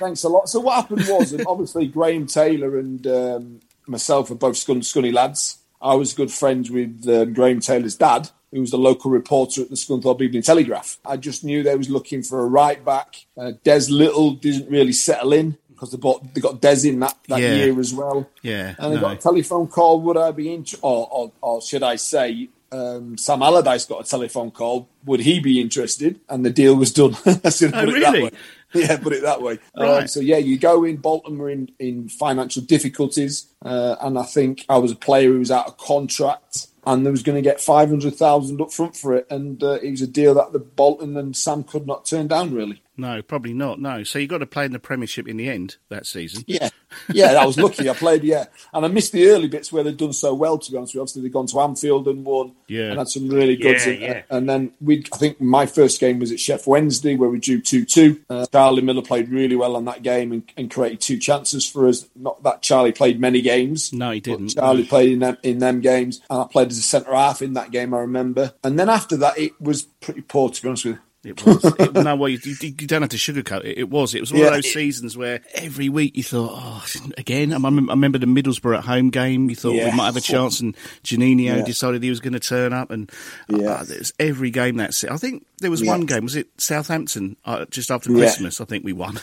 Thanks 0.00 0.24
a 0.24 0.28
lot. 0.28 0.48
So 0.48 0.58
what 0.58 0.74
happened 0.74 1.04
was, 1.08 1.32
and 1.32 1.46
obviously 1.46 1.86
Graham 1.86 2.26
Taylor 2.26 2.78
and 2.78 3.06
um, 3.06 3.60
myself 3.86 4.30
are 4.32 4.34
both 4.34 4.56
Scun- 4.56 4.78
Scunny 4.82 5.12
lads. 5.12 5.58
I 5.80 5.94
was 5.94 6.14
good 6.14 6.32
friends 6.32 6.68
with 6.70 7.06
um, 7.08 7.32
Graham 7.32 7.60
Taylor's 7.60 7.94
dad, 7.96 8.30
who 8.52 8.60
was 8.60 8.70
the 8.70 8.76
local 8.78 9.10
reporter 9.10 9.62
at 9.62 9.70
the 9.70 9.76
Scunthorpe 9.76 10.20
Evening 10.20 10.42
Telegraph. 10.42 10.98
I 11.04 11.16
just 11.16 11.42
knew 11.42 11.62
they 11.62 11.74
was 11.76 11.88
looking 11.90 12.22
for 12.22 12.40
a 12.40 12.46
right 12.46 12.84
back. 12.84 13.24
Uh, 13.36 13.52
Des 13.64 13.86
Lyttle 13.90 14.32
didn't 14.32 14.70
really 14.70 14.92
settle 14.92 15.32
in 15.32 15.56
because 15.70 15.90
they 15.90 15.96
bought 15.98 16.34
they 16.34 16.40
got 16.40 16.60
Des 16.60 16.86
in 16.88 17.00
that, 17.00 17.16
that 17.28 17.40
Yeah. 17.40 17.54
year 17.54 17.80
as 17.80 17.92
well. 17.94 18.28
Yeah, 18.42 18.74
And 18.78 18.92
I 18.92 18.94
no. 18.96 19.00
got 19.00 19.12
a 19.14 19.16
telephone 19.16 19.68
call. 19.68 20.00
Would 20.02 20.16
I 20.18 20.30
be 20.30 20.52
interested, 20.52 20.84
or, 20.84 21.08
or, 21.10 21.32
or 21.40 21.62
should 21.62 21.82
I 21.82 21.96
say, 21.96 22.48
um, 22.70 23.18
Sam 23.18 23.42
Allardyce 23.42 23.84
got 23.86 24.06
a 24.06 24.08
telephone 24.08 24.50
call. 24.50 24.88
Would 25.04 25.20
he 25.20 25.40
be 25.40 25.60
interested? 25.60 26.20
And 26.28 26.44
the 26.44 26.50
deal 26.50 26.74
was 26.74 26.92
done. 26.92 27.16
I 27.44 27.50
should 27.50 27.74
Oh, 27.74 27.80
put 27.84 27.88
it 27.90 28.00
that 28.00 28.12
really? 28.12 28.22
way. 28.24 28.30
Yeah, 28.74 28.96
put 28.96 29.12
it 29.12 29.22
that 29.22 29.42
way. 29.42 29.58
Um, 29.74 29.86
Right. 29.86 30.08
so 30.10 30.20
yeah, 30.20 30.38
you 30.38 30.58
go 30.58 30.84
in. 30.84 30.96
Bolton 30.96 31.36
were 31.36 31.50
in, 31.50 31.70
in 31.78 32.08
financial 32.08 32.62
difficulties, 32.62 33.46
uh, 33.64 33.96
and 34.00 34.18
I 34.18 34.22
think 34.22 34.64
I 34.70 34.78
was 34.78 34.90
a 34.92 34.96
player 34.96 35.28
who 35.30 35.38
was 35.40 35.50
out 35.50 35.66
of 35.66 35.76
contract, 35.76 36.68
and 36.84 37.04
there 37.04 37.12
was 37.12 37.22
going 37.22 37.36
to 37.36 37.42
get 37.42 37.60
five 37.60 37.88
hundred 37.88 38.14
thousand 38.14 38.60
up 38.60 38.72
front 38.72 38.96
for 38.96 39.14
it, 39.14 39.26
and 39.30 39.62
uh, 39.62 39.78
it 39.82 39.90
was 39.90 40.02
a 40.02 40.06
deal 40.06 40.34
that 40.34 40.52
the 40.52 40.58
Bolton 40.58 41.16
and 41.16 41.36
Sam 41.36 41.64
could 41.64 41.86
not 41.86 42.04
turn 42.04 42.28
down. 42.28 42.54
Really. 42.54 42.82
No, 43.02 43.20
probably 43.20 43.52
not. 43.52 43.80
No. 43.80 44.04
So 44.04 44.18
you 44.20 44.28
got 44.28 44.38
to 44.38 44.46
play 44.46 44.64
in 44.64 44.72
the 44.72 44.78
Premiership 44.78 45.26
in 45.26 45.36
the 45.36 45.48
end 45.48 45.76
that 45.88 46.06
season. 46.06 46.44
Yeah, 46.52 46.68
yeah, 47.10 47.32
I 47.40 47.46
was 47.46 47.56
lucky. 47.58 47.88
I 47.88 47.94
played, 47.94 48.22
yeah, 48.22 48.44
and 48.74 48.84
I 48.84 48.88
missed 48.88 49.12
the 49.12 49.26
early 49.28 49.48
bits 49.48 49.72
where 49.72 49.82
they'd 49.82 49.96
done 49.96 50.12
so 50.12 50.34
well. 50.34 50.58
To 50.58 50.70
be 50.70 50.76
honest 50.76 50.90
with 50.90 50.96
you, 50.96 51.00
obviously 51.00 51.22
they'd 51.22 51.32
gone 51.32 51.46
to 51.46 51.60
Anfield 51.60 52.06
and 52.06 52.22
won, 52.22 52.52
Yeah. 52.68 52.90
and 52.90 52.98
had 52.98 53.08
some 53.08 53.30
really 53.30 53.56
good. 53.56 53.78
Yeah, 53.80 53.92
yeah. 53.92 54.22
And 54.28 54.46
then 54.46 54.72
we, 54.78 55.02
I 55.10 55.16
think 55.16 55.40
my 55.40 55.64
first 55.64 56.00
game 56.00 56.18
was 56.18 56.30
at 56.30 56.36
Sheff 56.36 56.66
Wednesday 56.66 57.16
where 57.16 57.30
we 57.30 57.38
drew 57.38 57.62
two 57.62 57.86
two. 57.86 58.20
Uh, 58.28 58.44
Charlie 58.52 58.82
Miller 58.82 59.00
played 59.00 59.30
really 59.30 59.56
well 59.56 59.74
on 59.74 59.86
that 59.86 60.02
game 60.02 60.32
and, 60.32 60.42
and 60.58 60.70
created 60.70 61.00
two 61.00 61.16
chances 61.18 61.66
for 61.66 61.88
us. 61.88 62.06
Not 62.14 62.42
that 62.42 62.60
Charlie 62.60 62.92
played 62.92 63.18
many 63.18 63.40
games. 63.40 63.90
No, 63.94 64.10
he 64.10 64.20
didn't. 64.20 64.50
Charlie 64.50 64.84
played 64.84 65.12
in 65.12 65.20
them 65.20 65.38
in 65.42 65.58
them 65.60 65.80
games, 65.80 66.20
and 66.28 66.42
I 66.42 66.44
played 66.44 66.68
as 66.70 66.76
a 66.78 66.82
centre 66.82 67.14
half 67.14 67.40
in 67.40 67.54
that 67.54 67.70
game. 67.70 67.94
I 67.94 68.00
remember, 68.00 68.52
and 68.62 68.78
then 68.78 68.90
after 68.90 69.16
that, 69.16 69.38
it 69.38 69.58
was 69.58 69.84
pretty 69.84 70.20
poor. 70.20 70.50
To 70.50 70.60
be 70.62 70.68
honest 70.68 70.84
with 70.84 70.94
you. 70.96 71.00
It 71.24 71.46
was. 71.46 71.64
It, 71.64 71.92
no, 71.94 72.16
well, 72.16 72.28
you, 72.28 72.38
you, 72.44 72.56
you 72.60 72.72
don't 72.72 73.02
have 73.02 73.10
to 73.10 73.16
sugarcoat 73.16 73.64
it. 73.64 73.78
It 73.78 73.88
was. 73.90 74.12
It 74.14 74.20
was 74.20 74.32
one 74.32 74.40
Yeah. 74.40 74.46
of 74.48 74.54
those 74.54 74.72
seasons 74.72 75.16
where 75.16 75.40
every 75.54 75.88
week 75.88 76.16
you 76.16 76.24
thought, 76.24 76.50
oh, 76.52 76.84
again. 77.16 77.52
I 77.52 77.56
remember, 77.56 77.92
I 77.92 77.94
remember 77.94 78.18
the 78.18 78.26
Middlesbrough 78.26 78.78
at 78.78 78.84
home 78.84 79.10
game. 79.10 79.48
You 79.48 79.54
thought 79.56 79.74
Yeah. 79.74 79.90
we 79.90 79.96
might 79.96 80.06
have 80.06 80.16
a 80.16 80.20
chance, 80.20 80.58
and 80.60 80.76
Juninho 81.04 81.44
Yeah. 81.58 81.62
decided 81.62 82.02
he 82.02 82.10
was 82.10 82.18
going 82.20 82.32
to 82.32 82.40
turn 82.40 82.72
up. 82.72 82.90
And 82.90 83.10
Yeah. 83.48 83.70
uh, 83.70 83.84
there's 83.84 84.12
every 84.18 84.50
game 84.50 84.76
that's 84.78 85.04
it. 85.04 85.10
I 85.12 85.16
think 85.16 85.46
there 85.58 85.70
was 85.70 85.80
Yeah. 85.82 85.92
one 85.92 86.06
game. 86.06 86.24
Was 86.24 86.34
it 86.34 86.48
Southampton 86.58 87.36
uh, 87.44 87.66
just 87.70 87.90
after 87.92 88.10
Yeah. 88.10 88.18
Christmas? 88.18 88.60
I 88.60 88.64
think 88.64 88.84
we 88.84 88.92
won. 88.92 89.20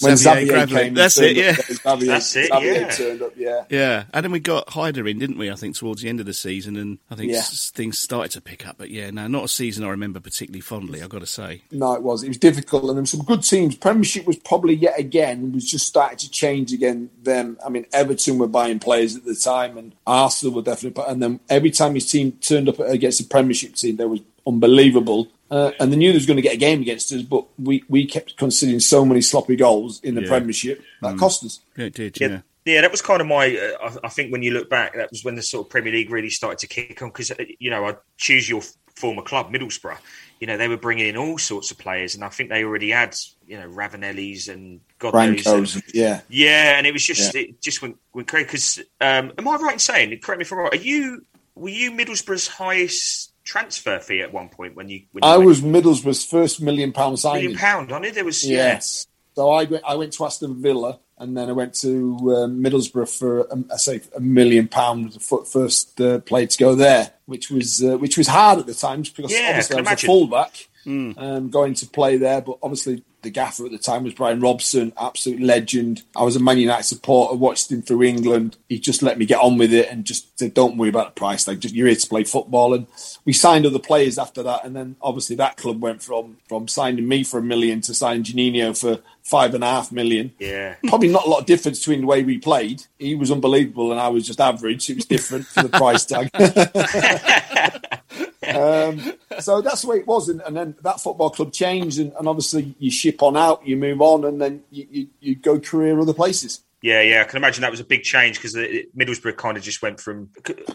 When 0.00 0.16
Xavier 0.16 0.66
Xavier 0.66 0.66
came, 0.66 0.94
That's 0.94 1.18
it. 1.18 1.36
Yeah. 1.36 1.56
up, 1.84 1.98
Xavier, 1.98 2.06
That's 2.12 2.36
it, 2.36 2.48
Xavier 2.52 2.72
yeah. 2.74 2.88
turned 2.90 3.22
up. 3.22 3.32
Yeah. 3.36 3.64
Yeah, 3.70 4.04
and 4.12 4.22
then 4.24 4.30
we 4.30 4.38
got 4.38 4.68
Heidar 4.70 5.08
in, 5.08 5.18
didn't 5.18 5.38
we? 5.38 5.50
I 5.50 5.56
think 5.56 5.74
towards 5.74 6.00
the 6.02 6.08
end 6.08 6.20
of 6.20 6.26
the 6.26 6.34
season, 6.34 6.76
and 6.76 6.98
I 7.10 7.16
think 7.16 7.32
Yeah. 7.32 7.38
s- 7.38 7.70
things 7.74 7.98
started 7.98 8.30
to 8.32 8.40
pick 8.40 8.68
up. 8.68 8.76
But 8.78 8.90
yeah, 8.90 9.10
no, 9.10 9.26
not 9.26 9.44
a 9.44 9.48
season 9.48 9.82
I 9.84 9.88
remember 9.88 10.20
particularly 10.20 10.60
fondly. 10.60 11.02
I've 11.02 11.08
got 11.08 11.23
to 11.24 11.30
say. 11.32 11.62
No, 11.70 11.94
it 11.94 12.02
was. 12.02 12.22
It 12.22 12.28
was 12.28 12.38
difficult, 12.38 12.84
and 12.84 12.96
there 12.96 13.02
were 13.02 13.06
some 13.06 13.24
good 13.24 13.42
teams. 13.42 13.76
Premiership 13.76 14.26
was 14.26 14.36
probably 14.36 14.74
yet 14.74 14.98
again 14.98 15.52
was 15.52 15.70
just 15.70 15.86
starting 15.86 16.18
to 16.18 16.30
change 16.30 16.72
again. 16.72 17.10
Them, 17.22 17.58
I 17.64 17.68
mean, 17.68 17.86
Everton 17.92 18.38
were 18.38 18.48
buying 18.48 18.78
players 18.78 19.16
at 19.16 19.24
the 19.24 19.34
time, 19.34 19.78
and 19.78 19.94
Arsenal 20.06 20.54
were 20.54 20.62
definitely. 20.62 21.04
And 21.06 21.22
then 21.22 21.40
every 21.48 21.70
time 21.70 21.94
his 21.94 22.10
team 22.10 22.32
turned 22.32 22.68
up 22.68 22.78
against 22.78 23.20
a 23.20 23.24
Premiership 23.24 23.74
team, 23.74 23.96
they 23.96 24.04
was 24.04 24.20
unbelievable. 24.46 25.28
Uh, 25.50 25.70
and 25.78 25.92
they 25.92 25.96
knew 25.96 26.10
they 26.10 26.16
was 26.16 26.26
going 26.26 26.36
to 26.36 26.42
get 26.42 26.54
a 26.54 26.58
game 26.58 26.80
against 26.80 27.12
us, 27.12 27.22
but 27.22 27.44
we, 27.58 27.84
we 27.88 28.06
kept 28.06 28.36
conceding 28.36 28.80
so 28.80 29.04
many 29.04 29.20
sloppy 29.20 29.54
goals 29.54 30.00
in 30.00 30.14
the 30.14 30.22
Yeah. 30.22 30.28
Premiership 30.28 30.82
that 31.02 31.16
cost 31.18 31.44
us. 31.44 31.60
Yeah, 31.76 31.84
it 31.84 31.94
did. 31.94 32.18
Yeah, 32.18 32.28
Yeah. 32.28 32.40
yeah, 32.64 32.80
that 32.80 32.90
was 32.90 33.02
kind 33.02 33.20
of 33.20 33.26
my. 33.28 33.54
Uh, 33.56 33.90
I, 34.02 34.06
I 34.06 34.08
think 34.08 34.32
when 34.32 34.42
you 34.42 34.52
look 34.52 34.68
back, 34.68 34.94
that 34.94 35.10
was 35.10 35.22
when 35.22 35.36
the 35.36 35.42
sort 35.42 35.66
of 35.66 35.70
Premier 35.70 35.92
League 35.92 36.10
really 36.10 36.30
started 36.30 36.58
to 36.60 36.66
kick 36.66 37.00
on 37.02 37.10
because 37.10 37.30
you 37.60 37.70
know 37.70 37.86
I 37.86 37.94
choose 38.16 38.48
your 38.48 38.62
former 38.96 39.22
club, 39.22 39.52
Middlesbrough. 39.52 39.98
You 40.40 40.46
know 40.46 40.56
they 40.56 40.68
were 40.68 40.76
bringing 40.76 41.06
in 41.06 41.16
all 41.16 41.38
sorts 41.38 41.70
of 41.70 41.78
players, 41.78 42.14
and 42.14 42.24
I 42.24 42.28
think 42.28 42.50
they 42.50 42.64
already 42.64 42.90
had 42.90 43.16
you 43.46 43.58
know 43.58 43.68
Ravanellis 43.68 44.48
and 44.52 44.80
God 44.98 45.14
knows. 45.14 45.74
And- 45.76 45.84
yeah. 45.94 46.20
yeah, 46.28 46.76
and 46.76 46.86
it 46.86 46.92
was 46.92 47.04
just 47.04 47.34
Yeah. 47.34 47.42
it 47.42 47.60
just 47.62 47.80
went 47.82 47.96
went 48.12 48.28
crazy. 48.28 48.44
Because 48.44 48.78
um, 49.00 49.32
am 49.38 49.48
I 49.48 49.56
right 49.56 49.74
in 49.74 49.78
saying? 49.78 50.18
Correct 50.20 50.38
me 50.38 50.42
if 50.42 50.52
I'm 50.52 50.58
wrong. 50.58 50.68
Are 50.72 50.76
you 50.76 51.24
were 51.54 51.68
you 51.68 51.92
Middlesbrough's 51.92 52.48
highest 52.48 53.32
transfer 53.44 53.98
fee 54.00 54.22
at 54.22 54.32
one 54.32 54.48
point 54.48 54.74
when 54.74 54.88
you? 54.88 55.02
When 55.12 55.22
you 55.24 55.30
I 55.30 55.36
went? 55.36 55.46
was 55.46 55.62
Middlesbrough's 55.62 56.24
first 56.24 56.60
million 56.60 56.92
pound 56.92 57.18
signing. 57.18 57.42
million 57.42 57.58
pound 57.58 57.92
on 57.92 58.04
it. 58.04 58.14
There 58.14 58.24
was 58.24 58.44
yeah. 58.46 58.56
Yes. 58.56 59.06
So 59.36 59.50
I 59.50 59.64
went, 59.64 59.84
I 59.86 59.94
went 59.96 60.12
to 60.14 60.24
Aston 60.26 60.60
Villa 60.62 61.00
and 61.24 61.36
then 61.36 61.48
I 61.48 61.52
went 61.52 61.74
to 61.80 62.16
um, 62.36 62.62
Middlesbrough 62.62 63.18
for 63.18 63.52
um, 63.52 63.64
I 63.72 63.76
say 63.76 64.00
a 64.16 64.20
million 64.20 64.68
pounds 64.68 65.14
the 65.14 65.20
fir- 65.20 65.44
first 65.44 66.00
uh, 66.00 66.20
play 66.20 66.46
to 66.46 66.56
go 66.58 66.74
there, 66.74 67.10
which 67.26 67.50
was 67.50 67.82
uh, 67.82 67.98
which 67.98 68.16
was 68.16 68.28
hard 68.28 68.60
at 68.60 68.66
the 68.66 68.74
time 68.74 69.02
because 69.02 69.32
Yeah, 69.32 69.48
obviously 69.48 69.74
I, 69.74 69.78
can 69.78 69.84
was 69.84 69.88
imagine. 69.88 70.06
a 70.08 70.12
fullback 70.12 70.68
um, 70.86 71.50
going 71.50 71.74
to 71.74 71.86
play 71.86 72.16
there, 72.18 72.40
but 72.42 72.58
obviously 72.62 73.02
the 73.22 73.30
gaffer 73.30 73.64
at 73.64 73.72
the 73.72 73.78
time 73.78 74.04
was 74.04 74.12
Brian 74.12 74.38
Robson, 74.40 74.92
absolute 75.00 75.40
legend. 75.40 76.02
I 76.14 76.22
was 76.24 76.36
a 76.36 76.40
Man 76.40 76.58
United 76.58 76.82
supporter, 76.82 77.34
watched 77.36 77.72
him 77.72 77.80
through 77.80 78.02
England. 78.02 78.58
He 78.68 78.78
just 78.78 79.02
let 79.02 79.16
me 79.16 79.24
get 79.24 79.40
on 79.40 79.56
with 79.56 79.72
it 79.72 79.88
and 79.90 80.04
just 80.04 80.38
said, 80.38 80.52
"Don't 80.52 80.76
worry 80.76 80.90
about 80.90 81.14
the 81.14 81.18
price. 81.18 81.48
Like, 81.48 81.60
just 81.60 81.74
you're 81.74 81.86
here 81.86 81.96
to 81.96 82.06
play 82.06 82.24
football." 82.24 82.74
And 82.74 82.86
we 83.24 83.32
signed 83.32 83.64
other 83.64 83.78
players 83.78 84.18
after 84.18 84.42
that, 84.42 84.66
and 84.66 84.76
then 84.76 84.96
obviously 85.00 85.36
that 85.36 85.56
club 85.56 85.80
went 85.80 86.02
from 86.02 86.36
from 86.50 86.68
signing 86.68 87.08
me 87.08 87.24
for 87.24 87.38
a 87.38 87.42
million 87.42 87.80
to 87.80 87.94
signing 87.94 88.24
Juninho 88.24 88.78
for 88.78 89.00
five 89.24 89.54
and 89.54 89.64
a 89.64 89.66
half 89.66 89.90
million. 89.90 90.32
Yeah. 90.38 90.76
Probably 90.86 91.08
not 91.08 91.26
a 91.26 91.28
lot 91.28 91.40
of 91.40 91.46
difference 91.46 91.80
between 91.80 92.02
the 92.02 92.06
way 92.06 92.22
we 92.22 92.38
played. 92.38 92.84
He 92.98 93.14
was 93.14 93.30
unbelievable 93.30 93.90
and 93.90 94.00
I 94.00 94.08
was 94.08 94.26
just 94.26 94.40
average. 94.40 94.90
It 94.90 94.96
was 94.96 95.06
different 95.06 95.46
for 95.46 95.62
the 95.62 95.68
price 95.70 96.04
tag. 96.04 96.30
um, 98.54 99.14
so 99.40 99.62
that's 99.62 99.82
the 99.82 99.88
way 99.88 99.96
it 99.98 100.06
was. 100.06 100.28
And, 100.28 100.42
and, 100.42 100.54
then 100.54 100.76
that 100.82 101.00
football 101.00 101.30
club 101.30 101.52
changed. 101.52 101.98
And, 101.98 102.12
and, 102.18 102.28
obviously 102.28 102.74
you 102.78 102.90
ship 102.90 103.22
on 103.22 103.36
out, 103.36 103.66
you 103.66 103.78
move 103.78 104.02
on, 104.02 104.26
and 104.26 104.40
then 104.40 104.62
you, 104.70 104.86
you, 104.90 105.06
you 105.20 105.34
go 105.34 105.58
career 105.58 105.98
other 105.98 106.14
places. 106.14 106.62
Yeah, 106.84 107.00
yeah, 107.00 107.22
I 107.22 107.24
can 107.24 107.38
imagine 107.38 107.62
that 107.62 107.70
was 107.70 107.80
a 107.80 107.84
big 107.84 108.02
change 108.02 108.36
because 108.36 108.54
Middlesbrough 108.54 109.38
kind 109.38 109.56
of 109.56 109.62
just 109.62 109.80
went 109.80 109.98
from. 109.98 110.28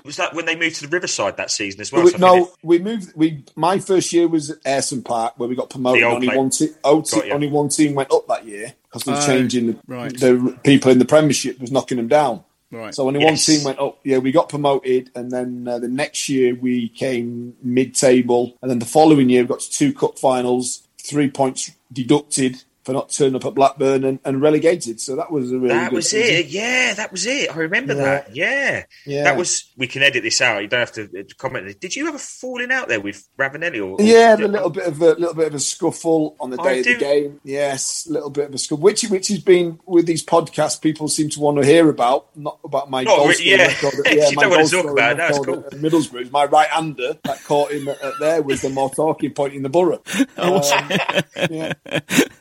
Was 0.04 0.18
that 0.18 0.34
when 0.34 0.48
they 0.48 0.56
moved 0.56 0.78
to 0.78 0.88
the 0.88 0.88
Riverside 0.88 1.38
that 1.38 1.52
season 1.52 1.82
as 1.82 1.92
well? 1.92 2.04
We, 2.04 2.14
no, 2.14 2.46
it, 2.46 2.50
we 2.64 2.80
moved. 2.80 3.14
We 3.16 3.46
my 3.56 3.78
first 3.78 4.12
year 4.12 4.28
was 4.28 4.50
at 4.50 4.60
Ayresome 4.64 5.06
Park 5.06 5.36
where 5.38 5.48
we 5.48 5.56
got 5.56 5.70
promoted. 5.70 6.02
Only 6.02 6.36
one, 6.36 6.50
te- 6.50 6.74
te- 7.06 7.32
only 7.32 7.48
one 7.48 7.70
team 7.70 7.94
went 7.94 8.12
up 8.12 8.26
that 8.26 8.44
year 8.44 8.74
because 8.86 9.04
they 9.04 9.12
were 9.12 9.20
uh, 9.20 9.26
changing 9.28 9.68
the, 9.68 9.80
right. 9.86 10.12
the 10.12 10.58
people 10.64 10.92
in 10.92 10.98
the 10.98 11.06
Premiership 11.06 11.60
was 11.60 11.72
knocking 11.72 11.98
them 11.98 12.08
down. 12.08 12.44
Right. 12.72 12.96
So 12.96 13.06
only 13.06 13.20
yes. 13.20 13.48
one 13.48 13.56
team 13.56 13.66
went 13.66 13.78
up. 13.78 14.00
Yeah, 14.04 14.18
we 14.18 14.32
got 14.32 14.50
promoted, 14.50 15.12
and 15.14 15.30
then 15.30 15.68
uh, 15.68 15.78
the 15.78 15.90
next 15.90 16.28
year 16.28 16.56
we 16.56 16.90
came 16.90 17.54
mid-table, 17.62 18.58
and 18.64 18.72
then 18.72 18.80
the 18.80 18.88
following 18.88 19.30
year 19.30 19.44
we 19.44 19.48
got 19.48 19.60
to 19.60 19.70
two 19.70 19.94
cup 19.94 20.18
finals, 20.18 20.88
three 20.98 21.30
points 21.30 21.70
deducted 21.94 22.64
for 22.90 22.94
not 22.94 23.10
turning 23.12 23.36
up 23.36 23.46
at 23.46 23.54
Blackburn 23.54 24.04
and, 24.04 24.20
and 24.26 24.42
relegated. 24.42 25.00
So 25.00 25.16
that 25.16 25.32
was 25.32 25.52
a 25.52 25.60
really 25.60 25.76
that 25.76 25.92
was 25.92 26.10
season. 26.10 26.38
it. 26.38 26.48
Yeah, 26.48 26.96
that 26.96 27.12
was 27.12 27.28
it. 27.28 27.52
I 27.52 27.58
remember 27.58 27.94
yeah. 27.94 28.04
that. 28.04 28.36
Yeah. 28.36 28.84
yeah, 29.06 29.24
that 29.26 29.38
was. 29.38 29.72
We 29.78 29.86
can 29.86 30.02
edit 30.02 30.24
this 30.24 30.42
out. 30.42 30.64
You 30.64 30.68
don't 30.68 30.80
have 30.80 30.92
to 30.94 31.04
uh, 31.04 31.24
comment. 31.38 31.80
Did 31.80 31.96
you 31.96 32.08
have 32.08 32.16
a 32.16 32.20
falling 32.20 32.72
out 32.72 32.88
there 32.88 33.00
with 33.00 33.28
Ravanelli? 33.38 33.86
Or, 33.86 34.04
yeah, 34.04 34.36
a 34.36 34.38
little 34.38 34.72
bit 34.72 34.88
of 34.88 35.00
a 35.02 35.14
little 35.14 35.36
bit 35.36 35.48
of 35.48 35.54
a 35.54 35.60
scuffle 35.60 36.36
on 36.40 36.50
the 36.50 36.58
day 36.58 36.64
I 36.64 36.74
of 36.74 36.84
do. 36.84 36.94
the 36.96 37.00
game. 37.00 37.40
Yes, 37.44 38.08
a 38.10 38.14
little 38.14 38.32
bit 38.32 38.50
of 38.50 38.56
a 38.56 38.58
scuffle, 38.58 38.82
which 38.82 39.04
which 39.04 39.28
has 39.28 39.40
been 39.40 39.80
with 39.86 40.08
these 40.08 40.26
podcasts. 40.26 40.82
People 40.82 41.10
seem 41.10 41.30
to 41.30 41.40
want 41.40 41.58
to 41.58 41.66
hear 41.66 41.90
about, 41.90 42.36
not 42.36 42.60
about 42.64 42.90
my 42.90 43.04
not 43.04 43.18
goal 43.18 43.28
really, 43.28 43.52
yeah. 43.52 43.68
record. 43.68 43.94
Yeah, 44.10 44.30
you 44.30 44.36
my 44.36 44.42
don't 44.42 44.52
want 44.52 44.68
to 44.68 44.76
talk 44.76 44.92
about. 44.92 45.18
That's 45.18 45.38
cool. 45.38 45.64
At 45.66 45.74
Middlesbrough, 45.74 46.32
my 46.32 46.46
right 46.46 46.68
hander 46.70 47.18
that 47.24 47.44
caught 47.44 47.72
him 47.72 47.88
at, 47.88 48.02
at 48.02 48.14
there 48.20 48.42
was 48.42 48.64
the 48.64 48.70
more 48.70 48.90
talking 48.90 49.32
point 49.32 49.54
in 49.54 49.62
the 49.62 49.70
borough. 49.70 50.02
Um, 50.40 50.62
yeah. 51.50 51.74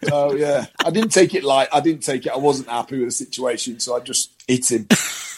So 0.05 0.35
yeah, 0.39 0.67
I 0.85 0.91
didn't 0.91 1.11
take 1.11 1.35
it 1.35 1.43
light. 1.45 1.69
I 1.73 1.81
didn't 1.81 2.03
take 2.03 2.27
it. 2.27 2.33
I 2.33 2.37
wasn't 2.37 2.69
happy 2.69 2.99
with 2.99 3.09
the 3.09 3.13
situation, 3.13 3.81
so 3.81 3.97
I 3.97 4.01
just 4.01 4.38
hit 4.49 4.71
him. 4.71 4.87